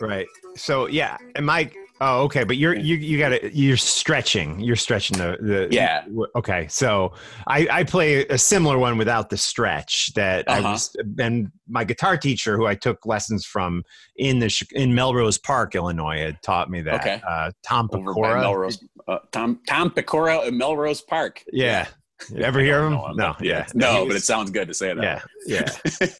right. 0.00 0.26
So 0.56 0.86
yeah, 0.86 1.16
and 1.36 1.50
I 1.50 1.70
Oh, 2.04 2.22
okay, 2.24 2.42
but 2.42 2.56
you're 2.56 2.74
you 2.74 2.96
you 2.96 3.16
got 3.16 3.28
to 3.28 3.56
you're 3.56 3.76
stretching. 3.76 4.58
You're 4.58 4.74
stretching 4.74 5.18
the 5.18 5.38
the 5.40 5.68
yeah. 5.70 6.04
Okay, 6.34 6.66
so 6.68 7.12
I 7.46 7.68
I 7.70 7.84
play 7.84 8.26
a 8.26 8.36
similar 8.36 8.76
one 8.76 8.98
without 8.98 9.30
the 9.30 9.36
stretch 9.36 10.12
that 10.14 10.48
uh-huh. 10.48 10.68
I 10.68 10.72
was 10.72 10.96
and 11.20 11.52
my 11.68 11.84
guitar 11.84 12.16
teacher 12.16 12.56
who 12.56 12.66
I 12.66 12.74
took 12.74 13.06
lessons 13.06 13.46
from 13.46 13.84
in 14.16 14.40
the 14.40 14.66
in 14.72 14.96
Melrose 14.96 15.38
Park, 15.38 15.76
Illinois, 15.76 16.18
had 16.18 16.42
taught 16.42 16.68
me 16.68 16.80
that. 16.80 16.94
Okay, 16.94 17.22
uh, 17.28 17.52
Tom 17.62 17.88
Pecora, 17.88 18.40
Melrose, 18.40 18.82
uh, 19.06 19.18
Tom 19.30 19.60
Tom 19.68 19.90
Pecora 19.90 20.48
in 20.48 20.58
Melrose 20.58 21.02
Park. 21.02 21.44
Yeah, 21.52 21.86
you 22.30 22.42
ever 22.42 22.60
hear 22.60 22.84
him? 22.84 22.98
No, 23.16 23.34
yeah, 23.40 23.66
no, 23.74 24.06
but 24.06 24.16
it 24.16 24.22
sounds 24.22 24.50
good 24.50 24.68
to 24.68 24.74
say 24.74 24.94
that. 24.94 25.22
Yeah, 25.46 25.66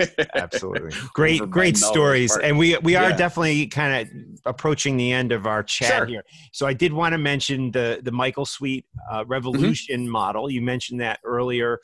yeah, 0.07 0.27
absolutely. 0.35 0.93
Great, 1.15 1.49
great 1.51 1.77
stories, 1.77 2.37
and 2.37 2.59
we 2.59 2.77
we 2.79 2.97
are 2.97 3.11
yeah. 3.11 3.17
definitely 3.17 3.67
kind 3.67 4.09
of 4.09 4.41
approaching 4.47 4.97
the 4.97 5.13
end 5.13 5.33
of 5.33 5.47
our 5.47 5.63
chat 5.63 5.89
sure. 5.89 6.07
here. 6.07 6.25
So 6.53 6.67
I 6.67 6.73
did 6.73 6.93
want 6.93 7.13
to 7.13 7.19
mention 7.19 7.71
the 7.71 8.01
the 8.03 8.13
Michael 8.13 8.47
Sweet 8.47 8.87
uh, 9.11 9.25
Revolution 9.27 10.03
mm-hmm. 10.03 10.11
model. 10.11 10.51
You 10.51 10.63
mentioned 10.63 11.01
that 11.01 11.21
earlier. 11.25 11.79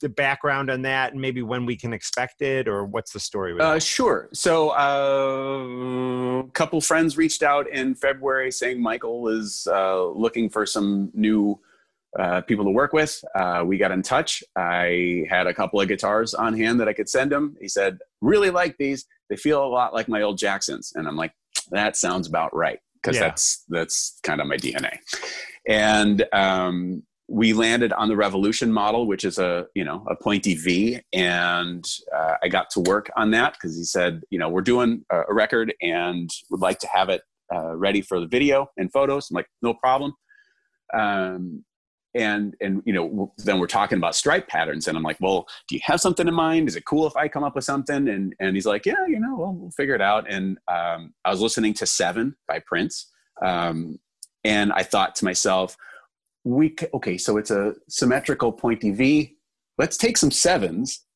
The 0.00 0.08
background 0.08 0.68
on 0.68 0.82
that, 0.82 1.12
and 1.12 1.20
maybe 1.20 1.42
when 1.42 1.64
we 1.64 1.76
can 1.76 1.92
expect 1.92 2.42
it, 2.42 2.66
or 2.66 2.84
what's 2.84 3.12
the 3.12 3.20
story? 3.20 3.56
Uh, 3.60 3.78
sure. 3.78 4.28
So, 4.32 4.70
uh, 4.70 6.42
a 6.42 6.50
couple 6.54 6.80
friends 6.80 7.16
reached 7.16 7.44
out 7.44 7.68
in 7.68 7.94
February 7.94 8.50
saying 8.50 8.82
Michael 8.82 9.28
is 9.28 9.68
uh, 9.70 10.06
looking 10.06 10.50
for 10.50 10.66
some 10.66 11.12
new 11.14 11.60
uh, 12.18 12.40
people 12.42 12.64
to 12.64 12.70
work 12.70 12.92
with. 12.92 13.22
Uh, 13.34 13.62
we 13.66 13.78
got 13.78 13.90
in 13.90 14.02
touch. 14.02 14.42
I 14.56 15.24
had 15.30 15.46
a 15.46 15.54
couple 15.54 15.80
of 15.80 15.88
guitars 15.88 16.34
on 16.34 16.56
hand 16.56 16.80
that 16.80 16.88
I 16.88 16.92
could 16.92 17.08
send 17.08 17.32
him. 17.32 17.56
He 17.60 17.68
said, 17.68 17.98
"Really 18.20 18.50
like 18.50 18.76
these. 18.78 19.06
They 19.30 19.36
feel 19.36 19.64
a 19.64 19.66
lot 19.66 19.94
like 19.94 20.08
my 20.08 20.22
old 20.22 20.38
Jacksons." 20.38 20.92
And 20.94 21.08
I'm 21.08 21.16
like, 21.16 21.32
"That 21.70 21.96
sounds 21.96 22.26
about 22.26 22.54
right," 22.54 22.80
because 23.02 23.16
yeah. 23.16 23.28
that's 23.28 23.64
that's 23.68 24.18
kind 24.22 24.40
of 24.40 24.46
my 24.46 24.56
DNA. 24.56 24.98
And 25.68 26.24
um, 26.32 27.02
we 27.28 27.54
landed 27.54 27.92
on 27.94 28.08
the 28.08 28.16
Revolution 28.16 28.70
model, 28.70 29.06
which 29.06 29.24
is 29.24 29.38
a 29.38 29.66
you 29.74 29.84
know 29.84 30.04
a 30.08 30.14
pointy 30.14 30.54
V, 30.54 31.00
and 31.14 31.84
uh, 32.14 32.34
I 32.42 32.48
got 32.48 32.68
to 32.70 32.80
work 32.80 33.10
on 33.16 33.30
that 33.30 33.54
because 33.54 33.76
he 33.76 33.84
said, 33.84 34.22
you 34.30 34.38
know, 34.38 34.50
we're 34.50 34.60
doing 34.60 35.04
a, 35.10 35.22
a 35.30 35.34
record 35.34 35.72
and 35.80 36.28
would 36.50 36.60
like 36.60 36.78
to 36.80 36.88
have 36.92 37.08
it 37.08 37.22
uh, 37.54 37.74
ready 37.74 38.02
for 38.02 38.20
the 38.20 38.26
video 38.26 38.68
and 38.76 38.92
photos. 38.92 39.30
I'm 39.30 39.36
like, 39.36 39.48
no 39.62 39.72
problem. 39.74 40.14
Um, 40.94 41.64
and 42.14 42.54
and 42.60 42.82
you 42.84 42.92
know 42.92 43.32
then 43.38 43.58
we're 43.58 43.66
talking 43.66 43.98
about 43.98 44.14
stripe 44.14 44.46
patterns 44.46 44.86
and 44.86 44.96
i'm 44.96 45.02
like 45.02 45.16
well 45.20 45.46
do 45.68 45.74
you 45.74 45.80
have 45.84 46.00
something 46.00 46.28
in 46.28 46.34
mind? 46.34 46.68
Is 46.68 46.76
it 46.76 46.84
cool 46.84 47.06
if 47.06 47.16
i 47.16 47.28
come 47.28 47.44
up 47.44 47.54
with 47.54 47.64
something? 47.64 48.08
And 48.08 48.34
and 48.40 48.54
he's 48.54 48.66
like 48.66 48.86
yeah 48.86 49.06
you 49.06 49.20
know 49.20 49.36
well, 49.36 49.52
we'll 49.52 49.70
figure 49.70 49.94
it 49.94 50.02
out. 50.02 50.30
And 50.30 50.58
um, 50.68 51.14
i 51.24 51.30
was 51.30 51.40
listening 51.40 51.74
to 51.74 51.86
seven 51.86 52.36
by 52.46 52.60
prince 52.66 53.10
um, 53.44 53.98
and 54.44 54.72
i 54.72 54.82
thought 54.82 55.14
to 55.16 55.24
myself 55.24 55.76
we 56.44 56.74
okay 56.92 57.16
so 57.16 57.36
it's 57.36 57.50
a 57.50 57.74
symmetrical 57.88 58.52
pointy 58.52 58.90
v. 58.90 59.36
Let's 59.78 59.96
take 59.96 60.18
some 60.18 60.30
sevens 60.30 61.06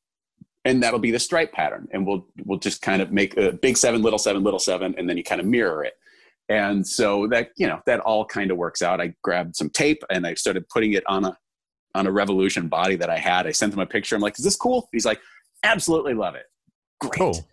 and 0.65 0.83
that'll 0.83 0.99
be 0.99 1.11
the 1.11 1.19
stripe 1.19 1.53
pattern 1.53 1.89
and 1.93 2.07
we'll 2.07 2.27
we'll 2.45 2.59
just 2.59 2.83
kind 2.83 3.03
of 3.03 3.13
make 3.13 3.37
a 3.37 3.53
big 3.53 3.77
seven 3.77 4.03
little 4.03 4.19
seven 4.19 4.43
little 4.43 4.59
seven 4.59 4.95
and 4.97 5.09
then 5.09 5.17
you 5.17 5.25
kind 5.25 5.41
of 5.41 5.47
mirror 5.47 5.85
it 5.85 5.95
and 6.49 6.87
so 6.87 7.27
that 7.29 7.51
you 7.57 7.67
know 7.67 7.81
that 7.87 8.01
all 8.01 8.25
kind 8.25 8.51
of 8.51 8.57
works 8.57 8.83
out. 8.83 9.01
I 9.01 9.15
grabbed 9.23 9.57
some 9.57 9.71
tape 9.71 10.03
and 10.11 10.27
i 10.27 10.35
started 10.35 10.69
putting 10.69 10.93
it 10.93 11.05
on 11.07 11.25
a 11.25 11.37
on 11.95 12.07
a 12.07 12.13
revolution 12.13 12.69
body 12.69 12.97
that 12.97 13.11
i 13.11 13.19
had. 13.19 13.47
I 13.47 13.53
sent 13.53 13.73
him 13.73 13.81
a 13.81 13.87
picture. 13.87 14.15
I'm 14.15 14.23
like 14.23 14.39
is 14.39 14.45
this 14.45 14.57
cool? 14.57 14.89
He's 14.93 15.07
like 15.07 15.21
absolutely 15.63 16.15
love 16.15 16.35
it. 16.35 16.47
Great. 17.01 17.13
Cool. 17.15 17.47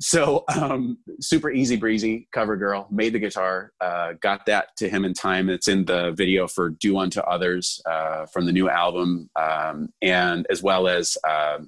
so 0.00 0.44
um, 0.54 0.98
super 1.20 1.50
easy 1.50 1.76
breezy 1.76 2.28
cover 2.32 2.56
girl 2.56 2.88
made 2.90 3.12
the 3.12 3.18
guitar 3.18 3.72
uh, 3.80 4.14
got 4.20 4.44
that 4.46 4.68
to 4.78 4.88
him 4.88 5.04
in 5.04 5.14
time. 5.14 5.48
It's 5.48 5.68
in 5.68 5.84
the 5.84 6.12
video 6.12 6.48
for 6.48 6.70
do 6.70 6.98
unto 6.98 7.20
others 7.20 7.80
uh, 7.86 8.26
from 8.26 8.46
the 8.46 8.52
new 8.52 8.68
album 8.68 9.30
um, 9.36 9.90
and 10.02 10.46
as 10.50 10.62
well 10.62 10.88
as 10.88 11.16
uh, 11.28 11.58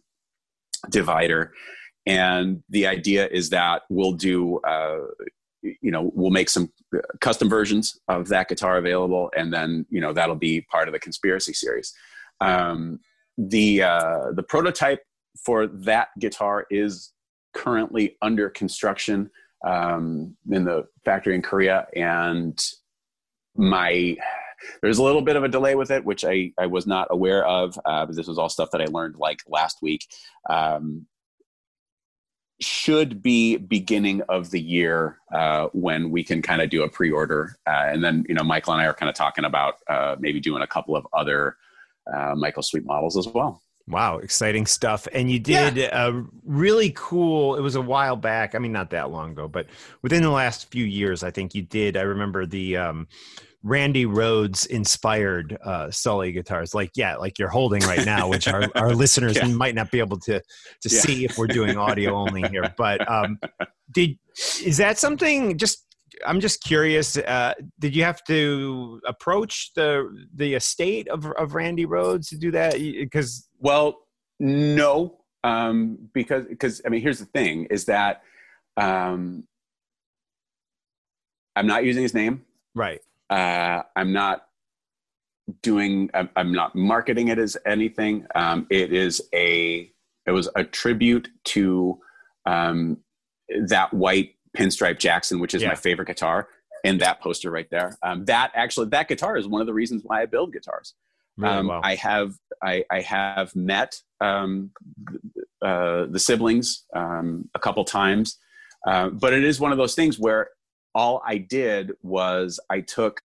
divider. 0.90 1.52
And 2.06 2.62
the 2.68 2.86
idea 2.86 3.28
is 3.28 3.50
that 3.50 3.82
we'll 3.88 4.12
do 4.12 4.58
uh, 4.58 4.98
you 5.80 5.90
know 5.90 6.10
we'll 6.14 6.30
make 6.30 6.48
some 6.48 6.70
uh, 6.94 6.98
custom 7.20 7.48
versions 7.48 7.98
of 8.08 8.28
that 8.28 8.48
guitar 8.48 8.76
available 8.76 9.30
and 9.36 9.52
then 9.52 9.86
you 9.90 10.00
know 10.00 10.12
that'll 10.12 10.34
be 10.34 10.60
part 10.62 10.88
of 10.88 10.92
the 10.92 11.00
conspiracy 11.00 11.52
series 11.52 11.94
um, 12.40 13.00
the 13.38 13.82
uh, 13.82 14.32
the 14.32 14.42
prototype 14.42 15.00
for 15.44 15.66
that 15.66 16.08
guitar 16.18 16.66
is 16.70 17.12
currently 17.52 18.16
under 18.22 18.48
construction 18.50 19.30
um, 19.66 20.36
in 20.50 20.64
the 20.64 20.86
factory 21.04 21.34
in 21.34 21.42
Korea, 21.42 21.86
and 21.94 22.58
my 23.56 24.16
there's 24.82 24.98
a 24.98 25.02
little 25.02 25.22
bit 25.22 25.36
of 25.36 25.44
a 25.44 25.48
delay 25.48 25.74
with 25.74 25.90
it, 25.90 26.04
which 26.04 26.24
I, 26.24 26.52
I 26.58 26.66
was 26.66 26.86
not 26.86 27.08
aware 27.10 27.46
of. 27.46 27.78
Uh, 27.84 28.06
but 28.06 28.16
this 28.16 28.26
was 28.26 28.38
all 28.38 28.48
stuff 28.48 28.70
that 28.72 28.80
I 28.80 28.86
learned 28.86 29.16
like 29.16 29.40
last 29.46 29.78
week. 29.82 30.06
Um, 30.48 31.06
should 32.64 33.22
be 33.22 33.56
beginning 33.56 34.22
of 34.28 34.50
the 34.50 34.60
year 34.60 35.18
uh, 35.32 35.68
when 35.72 36.10
we 36.10 36.24
can 36.24 36.42
kind 36.42 36.62
of 36.62 36.70
do 36.70 36.82
a 36.82 36.88
pre-order, 36.88 37.56
uh, 37.66 37.84
and 37.86 38.02
then 38.02 38.24
you 38.28 38.34
know 38.34 38.42
Michael 38.44 38.72
and 38.72 38.82
I 38.82 38.86
are 38.86 38.94
kind 38.94 39.08
of 39.08 39.14
talking 39.14 39.44
about 39.44 39.74
uh, 39.88 40.16
maybe 40.18 40.40
doing 40.40 40.62
a 40.62 40.66
couple 40.66 40.96
of 40.96 41.06
other 41.12 41.56
uh, 42.12 42.34
Michael 42.36 42.62
Sweet 42.62 42.84
models 42.84 43.16
as 43.16 43.28
well. 43.28 43.62
Wow, 43.86 44.18
exciting 44.18 44.64
stuff. 44.64 45.06
And 45.12 45.30
you 45.30 45.38
did 45.38 45.76
yeah. 45.76 46.08
a 46.08 46.24
really 46.42 46.92
cool, 46.96 47.56
it 47.56 47.60
was 47.60 47.74
a 47.74 47.82
while 47.82 48.16
back. 48.16 48.54
I 48.54 48.58
mean, 48.58 48.72
not 48.72 48.90
that 48.90 49.10
long 49.10 49.32
ago, 49.32 49.46
but 49.46 49.66
within 50.00 50.22
the 50.22 50.30
last 50.30 50.70
few 50.70 50.86
years, 50.86 51.22
I 51.22 51.30
think 51.30 51.54
you 51.54 51.60
did. 51.60 51.96
I 51.98 52.02
remember 52.02 52.46
the 52.46 52.78
um, 52.78 53.08
Randy 53.64 54.04
Rhoads 54.04 54.66
inspired 54.66 55.56
uh, 55.64 55.90
Sully 55.90 56.32
guitars, 56.32 56.74
like, 56.74 56.90
yeah, 56.94 57.16
like 57.16 57.38
you're 57.38 57.48
holding 57.48 57.82
right 57.82 58.04
now, 58.04 58.28
which 58.28 58.46
our, 58.46 58.68
our 58.74 58.94
listeners 58.94 59.36
yeah. 59.36 59.46
might 59.46 59.74
not 59.74 59.90
be 59.90 60.00
able 60.00 60.18
to, 60.20 60.38
to 60.38 60.88
yeah. 60.88 61.00
see 61.00 61.24
if 61.24 61.38
we're 61.38 61.46
doing 61.46 61.78
audio 61.78 62.14
only 62.14 62.42
here. 62.42 62.72
But 62.76 63.10
um, 63.10 63.38
did, 63.90 64.18
is 64.62 64.76
that 64.76 64.98
something 64.98 65.56
just 65.56 65.86
I'm 66.26 66.40
just 66.40 66.62
curious. 66.62 67.16
Uh, 67.16 67.54
did 67.80 67.96
you 67.96 68.04
have 68.04 68.22
to 68.24 69.00
approach 69.06 69.72
the 69.74 70.08
the 70.34 70.54
estate 70.54 71.08
of 71.08 71.26
of 71.32 71.54
Randy 71.54 71.86
Rhoads 71.86 72.28
to 72.28 72.36
do 72.36 72.50
that? 72.52 72.74
Because 72.74 73.48
well, 73.58 74.06
no, 74.38 75.18
um, 75.42 75.98
because 76.12 76.44
because 76.46 76.82
I 76.86 76.88
mean, 76.90 77.00
here's 77.00 77.18
the 77.18 77.26
thing: 77.26 77.66
is 77.70 77.86
that 77.86 78.22
um, 78.76 79.44
I'm 81.56 81.66
not 81.66 81.84
using 81.84 82.02
his 82.02 82.14
name. 82.14 82.44
Right. 82.74 83.00
Uh, 83.34 83.82
I'm 83.96 84.12
not 84.12 84.46
doing. 85.62 86.08
I'm, 86.14 86.30
I'm, 86.36 86.52
not 86.52 86.76
marketing 86.76 87.28
it 87.28 87.38
as 87.38 87.56
anything. 87.66 88.26
Um, 88.36 88.68
it 88.70 88.92
is 88.92 89.20
a. 89.34 89.90
It 90.26 90.30
was 90.30 90.48
a 90.54 90.62
tribute 90.62 91.28
to 91.46 91.98
um, 92.46 92.98
that 93.66 93.92
white 93.92 94.36
pinstripe 94.56 95.00
Jackson, 95.00 95.40
which 95.40 95.52
is 95.52 95.62
yeah. 95.62 95.68
my 95.68 95.74
favorite 95.74 96.06
guitar, 96.06 96.48
and 96.84 97.00
that 97.00 97.20
poster 97.20 97.50
right 97.50 97.66
there. 97.72 97.98
Um, 98.04 98.24
that 98.26 98.52
actually, 98.54 98.90
that 98.90 99.08
guitar 99.08 99.36
is 99.36 99.48
one 99.48 99.60
of 99.60 99.66
the 99.66 99.74
reasons 99.74 100.02
why 100.04 100.22
I 100.22 100.26
build 100.26 100.52
guitars. 100.52 100.94
Really 101.36 101.56
um. 101.56 101.70
I 101.82 101.96
have 101.96 102.34
I, 102.62 102.84
I 102.88 103.00
have 103.00 103.56
met 103.56 104.00
um, 104.20 104.70
uh, 105.60 106.06
the 106.06 106.20
siblings 106.20 106.84
um, 106.94 107.50
a 107.52 107.58
couple 107.58 107.84
times, 107.84 108.38
uh, 108.86 109.08
but 109.08 109.32
it 109.32 109.42
is 109.42 109.58
one 109.58 109.72
of 109.72 109.78
those 109.78 109.96
things 109.96 110.20
where 110.20 110.50
all 110.94 111.22
I 111.26 111.38
did 111.38 111.92
was 112.02 112.60
I 112.70 112.80
took 112.80 113.20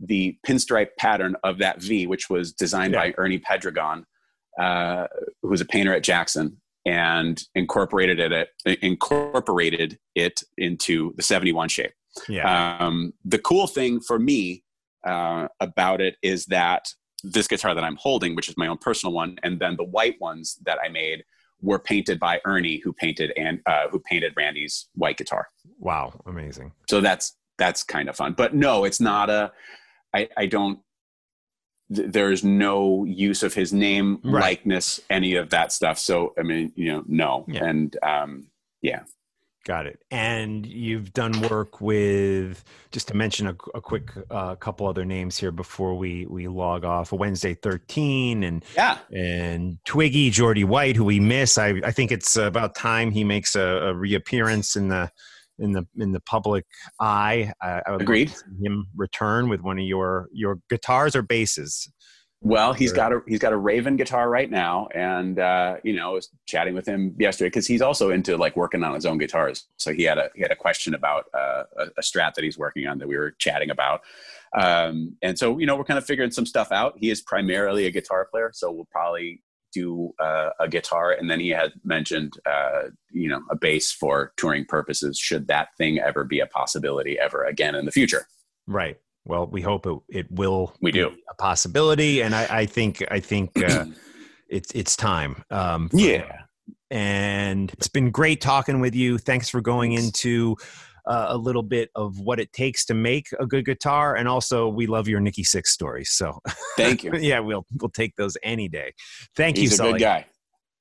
the 0.00 0.36
pinstripe 0.46 0.96
pattern 0.98 1.36
of 1.44 1.58
that 1.58 1.80
V, 1.80 2.06
which 2.06 2.28
was 2.28 2.52
designed 2.52 2.94
yeah. 2.94 3.00
by 3.00 3.14
Ernie 3.16 3.38
Pedregon, 3.38 4.04
uh, 4.60 5.06
who's 5.42 5.60
a 5.60 5.66
painter 5.66 5.94
at 5.94 6.02
Jackson, 6.02 6.60
and 6.86 7.42
incorporated 7.54 8.20
it 8.20 8.48
incorporated 8.82 9.98
it 10.14 10.42
into 10.58 11.14
the 11.16 11.22
71 11.22 11.68
shape. 11.68 11.92
Yeah. 12.28 12.76
Um, 12.78 13.12
the 13.24 13.38
cool 13.38 13.66
thing 13.66 14.00
for 14.00 14.18
me 14.18 14.64
uh, 15.06 15.48
about 15.60 16.00
it 16.00 16.16
is 16.22 16.46
that 16.46 16.88
this 17.22 17.48
guitar 17.48 17.74
that 17.74 17.84
I'm 17.84 17.96
holding, 17.96 18.34
which 18.34 18.48
is 18.48 18.56
my 18.56 18.66
own 18.66 18.78
personal 18.78 19.12
one, 19.12 19.36
and 19.42 19.58
then 19.58 19.76
the 19.76 19.84
white 19.84 20.20
ones 20.20 20.58
that 20.64 20.78
I 20.84 20.88
made 20.88 21.24
were 21.64 21.78
painted 21.78 22.20
by 22.20 22.40
Ernie, 22.44 22.80
who 22.84 22.92
painted 22.92 23.32
and 23.36 23.60
uh, 23.66 23.88
who 23.90 23.98
painted 23.98 24.34
Randy's 24.36 24.88
white 24.94 25.16
guitar. 25.16 25.48
Wow, 25.78 26.12
amazing! 26.26 26.72
So 26.88 27.00
that's 27.00 27.36
that's 27.58 27.82
kind 27.82 28.08
of 28.08 28.16
fun. 28.16 28.34
But 28.34 28.54
no, 28.54 28.84
it's 28.84 29.00
not 29.00 29.30
a. 29.30 29.52
I, 30.14 30.28
I 30.36 30.46
don't 30.46 30.78
there's 31.88 32.42
no 32.42 33.04
use 33.04 33.42
of 33.42 33.54
his 33.54 33.72
name, 33.72 34.20
right. 34.24 34.42
likeness, 34.42 35.00
any 35.10 35.34
of 35.34 35.50
that 35.50 35.72
stuff. 35.72 35.98
So, 35.98 36.32
I 36.38 36.42
mean, 36.42 36.72
you 36.74 36.92
know, 36.92 37.04
no. 37.06 37.44
Yeah. 37.48 37.64
And 37.64 37.96
um, 38.02 38.46
yeah. 38.80 39.02
Got 39.64 39.86
it. 39.86 39.98
And 40.10 40.66
you've 40.66 41.14
done 41.14 41.40
work 41.48 41.80
with, 41.80 42.62
just 42.92 43.08
to 43.08 43.16
mention 43.16 43.46
a, 43.46 43.56
a 43.74 43.80
quick 43.80 44.10
uh, 44.30 44.56
couple 44.56 44.86
other 44.86 45.06
names 45.06 45.38
here 45.38 45.50
before 45.52 45.94
we 45.94 46.26
we 46.26 46.48
log 46.48 46.84
off. 46.84 47.12
Wednesday 47.12 47.54
thirteen 47.54 48.44
and 48.44 48.62
yeah, 48.76 48.98
and 49.10 49.78
Twiggy 49.86 50.30
Jeordie 50.30 50.66
White, 50.66 50.96
who 50.96 51.04
we 51.04 51.18
miss. 51.18 51.56
I 51.56 51.80
I 51.82 51.92
think 51.92 52.12
it's 52.12 52.36
about 52.36 52.74
time 52.74 53.10
he 53.10 53.24
makes 53.24 53.56
a, 53.56 53.62
a 53.62 53.94
reappearance 53.94 54.76
in 54.76 54.88
the 54.88 55.10
in 55.58 55.72
the 55.72 55.86
in 55.96 56.12
the 56.12 56.20
public 56.20 56.66
eye. 57.00 57.50
I, 57.62 57.80
I 57.86 57.92
would 57.92 58.02
Agreed. 58.02 58.34
Him 58.62 58.86
return 58.94 59.48
with 59.48 59.62
one 59.62 59.78
of 59.78 59.84
your 59.86 60.28
your 60.32 60.58
guitars 60.68 61.16
or 61.16 61.22
basses. 61.22 61.90
Well, 62.44 62.74
he's 62.74 62.92
got 62.92 63.10
a 63.10 63.22
he's 63.26 63.38
got 63.38 63.54
a 63.54 63.56
Raven 63.56 63.96
guitar 63.96 64.28
right 64.28 64.50
now, 64.50 64.88
and 64.94 65.38
uh, 65.38 65.76
you 65.82 65.94
know, 65.94 66.10
I 66.10 66.12
was 66.12 66.28
chatting 66.44 66.74
with 66.74 66.86
him 66.86 67.16
yesterday 67.18 67.48
because 67.48 67.66
he's 67.66 67.80
also 67.80 68.10
into 68.10 68.36
like 68.36 68.54
working 68.54 68.84
on 68.84 68.94
his 68.94 69.06
own 69.06 69.16
guitars. 69.16 69.66
So 69.78 69.94
he 69.94 70.02
had 70.02 70.18
a 70.18 70.28
he 70.34 70.42
had 70.42 70.50
a 70.50 70.56
question 70.56 70.92
about 70.92 71.24
uh, 71.32 71.62
a, 71.78 71.82
a, 71.96 72.02
Strat 72.02 72.34
that 72.34 72.44
he's 72.44 72.58
working 72.58 72.86
on 72.86 72.98
that 72.98 73.08
we 73.08 73.16
were 73.16 73.30
chatting 73.38 73.70
about, 73.70 74.02
um, 74.54 75.16
and 75.22 75.38
so 75.38 75.58
you 75.58 75.64
know, 75.64 75.74
we're 75.74 75.84
kind 75.84 75.96
of 75.96 76.04
figuring 76.04 76.30
some 76.30 76.44
stuff 76.44 76.70
out. 76.70 76.94
He 76.98 77.08
is 77.08 77.22
primarily 77.22 77.86
a 77.86 77.90
guitar 77.90 78.28
player, 78.30 78.50
so 78.52 78.70
we'll 78.70 78.88
probably 78.92 79.42
do 79.72 80.12
uh, 80.20 80.50
a 80.60 80.68
guitar, 80.68 81.12
and 81.12 81.30
then 81.30 81.40
he 81.40 81.48
had 81.48 81.72
mentioned, 81.82 82.34
uh, 82.44 82.90
you 83.10 83.30
know, 83.30 83.40
a 83.50 83.56
bass 83.56 83.90
for 83.90 84.34
touring 84.36 84.66
purposes. 84.66 85.18
Should 85.18 85.48
that 85.48 85.68
thing 85.78 85.98
ever 85.98 86.24
be 86.24 86.40
a 86.40 86.46
possibility 86.46 87.18
ever 87.18 87.42
again 87.42 87.74
in 87.74 87.86
the 87.86 87.90
future? 87.90 88.26
Right. 88.66 88.98
Well, 89.24 89.46
we 89.46 89.62
hope 89.62 89.86
it, 89.86 89.98
it 90.08 90.26
will. 90.30 90.74
We 90.80 90.92
do 90.92 91.14
a 91.30 91.34
possibility, 91.34 92.22
and 92.22 92.34
I, 92.34 92.46
I 92.50 92.66
think 92.66 93.02
I 93.10 93.20
think 93.20 93.50
uh, 93.62 93.86
it's 94.48 94.70
it's 94.72 94.96
time. 94.96 95.42
Um, 95.50 95.88
yeah. 95.92 96.40
And 96.90 97.72
it's 97.72 97.88
been 97.88 98.10
great 98.10 98.40
talking 98.40 98.80
with 98.80 98.94
you. 98.94 99.18
Thanks 99.18 99.48
for 99.48 99.60
going 99.60 99.92
into 99.92 100.56
uh, 101.06 101.26
a 101.30 101.36
little 101.36 101.62
bit 101.62 101.90
of 101.94 102.18
what 102.20 102.40
it 102.40 102.52
takes 102.52 102.84
to 102.86 102.94
make 102.94 103.28
a 103.38 103.46
good 103.46 103.64
guitar, 103.64 104.14
and 104.16 104.28
also 104.28 104.68
we 104.68 104.86
love 104.86 105.08
your 105.08 105.20
Nikki 105.20 105.42
Sixx 105.42 105.66
stories. 105.66 106.10
So 106.10 106.38
thank 106.76 107.02
you. 107.04 107.12
yeah, 107.16 107.40
we'll 107.40 107.66
we'll 107.80 107.90
take 107.90 108.14
those 108.16 108.36
any 108.42 108.68
day. 108.68 108.92
Thank 109.36 109.56
He's 109.56 109.70
you, 109.70 109.74
a 109.74 109.76
Sully. 109.76 109.92
good 109.94 110.00
guy. 110.00 110.26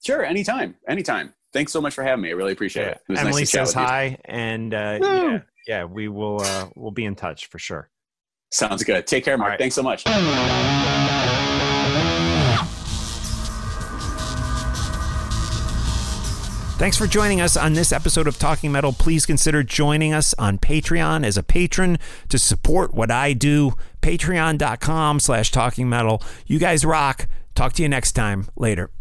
Sure, 0.06 0.24
anytime, 0.24 0.76
anytime. 0.88 1.34
Thanks 1.53 1.72
so 1.72 1.80
much 1.80 1.94
for 1.94 2.03
having 2.03 2.24
me. 2.24 2.30
I 2.30 2.34
really 2.34 2.52
appreciate 2.52 2.84
yeah. 2.84 2.91
it. 2.91 3.02
it 3.10 3.20
Emily 3.20 3.41
nice 3.44 3.52
says 3.52 3.74
hi, 3.74 4.18
and 4.26 4.74
uh, 4.74 4.99
yeah, 5.02 5.40
yeah, 5.68 5.84
we 5.86 6.07
will 6.07 6.41
uh, 6.41 6.68
we'll 6.76 6.91
be 6.91 7.06
in 7.06 7.15
touch 7.15 7.48
for 7.48 7.60
sure. 7.60 7.90
Sounds 8.54 8.84
good. 8.84 9.08
Take 9.08 9.26
care, 9.26 9.36
Mark. 9.36 9.50
Right. 9.50 9.60
Thanks 9.60 9.74
so 9.74 9.82
much. 9.82 10.04
Thanks 16.78 16.98
for 16.98 17.08
joining 17.08 17.42
us 17.42 17.58
on 17.58 17.74
this 17.74 17.92
episode 17.92 18.28
of 18.28 18.38
Talking 18.38 18.72
Metal. 18.72 18.94
Please 18.94 19.26
consider 19.26 19.64
joining 19.64 20.14
us 20.14 20.36
on 20.38 20.60
Patreon 20.60 21.26
as 21.26 21.36
a 21.36 21.42
patron 21.42 21.98
to 22.30 22.38
support 22.38 22.94
what 22.94 23.10
I 23.10 23.34
do. 23.34 23.74
Patreon.com 24.02 25.20
slash 25.20 25.50
talking 25.50 25.90
metal. 25.90 26.22
You 26.46 26.60
guys 26.60 26.86
rock. 26.86 27.28
Talk 27.56 27.74
to 27.74 27.82
you 27.82 27.90
next 27.90 28.12
time. 28.12 28.48
Later. 28.56 28.92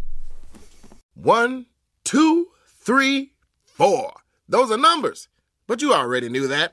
One, 1.15 1.66
two, 2.05 2.49
three, 2.81 3.33
four. 3.65 4.15
Those 4.49 4.70
are 4.70 4.79
numbers. 4.79 5.29
But 5.66 5.83
you 5.83 5.93
already 5.93 6.31
knew 6.31 6.49
that. 6.49 6.73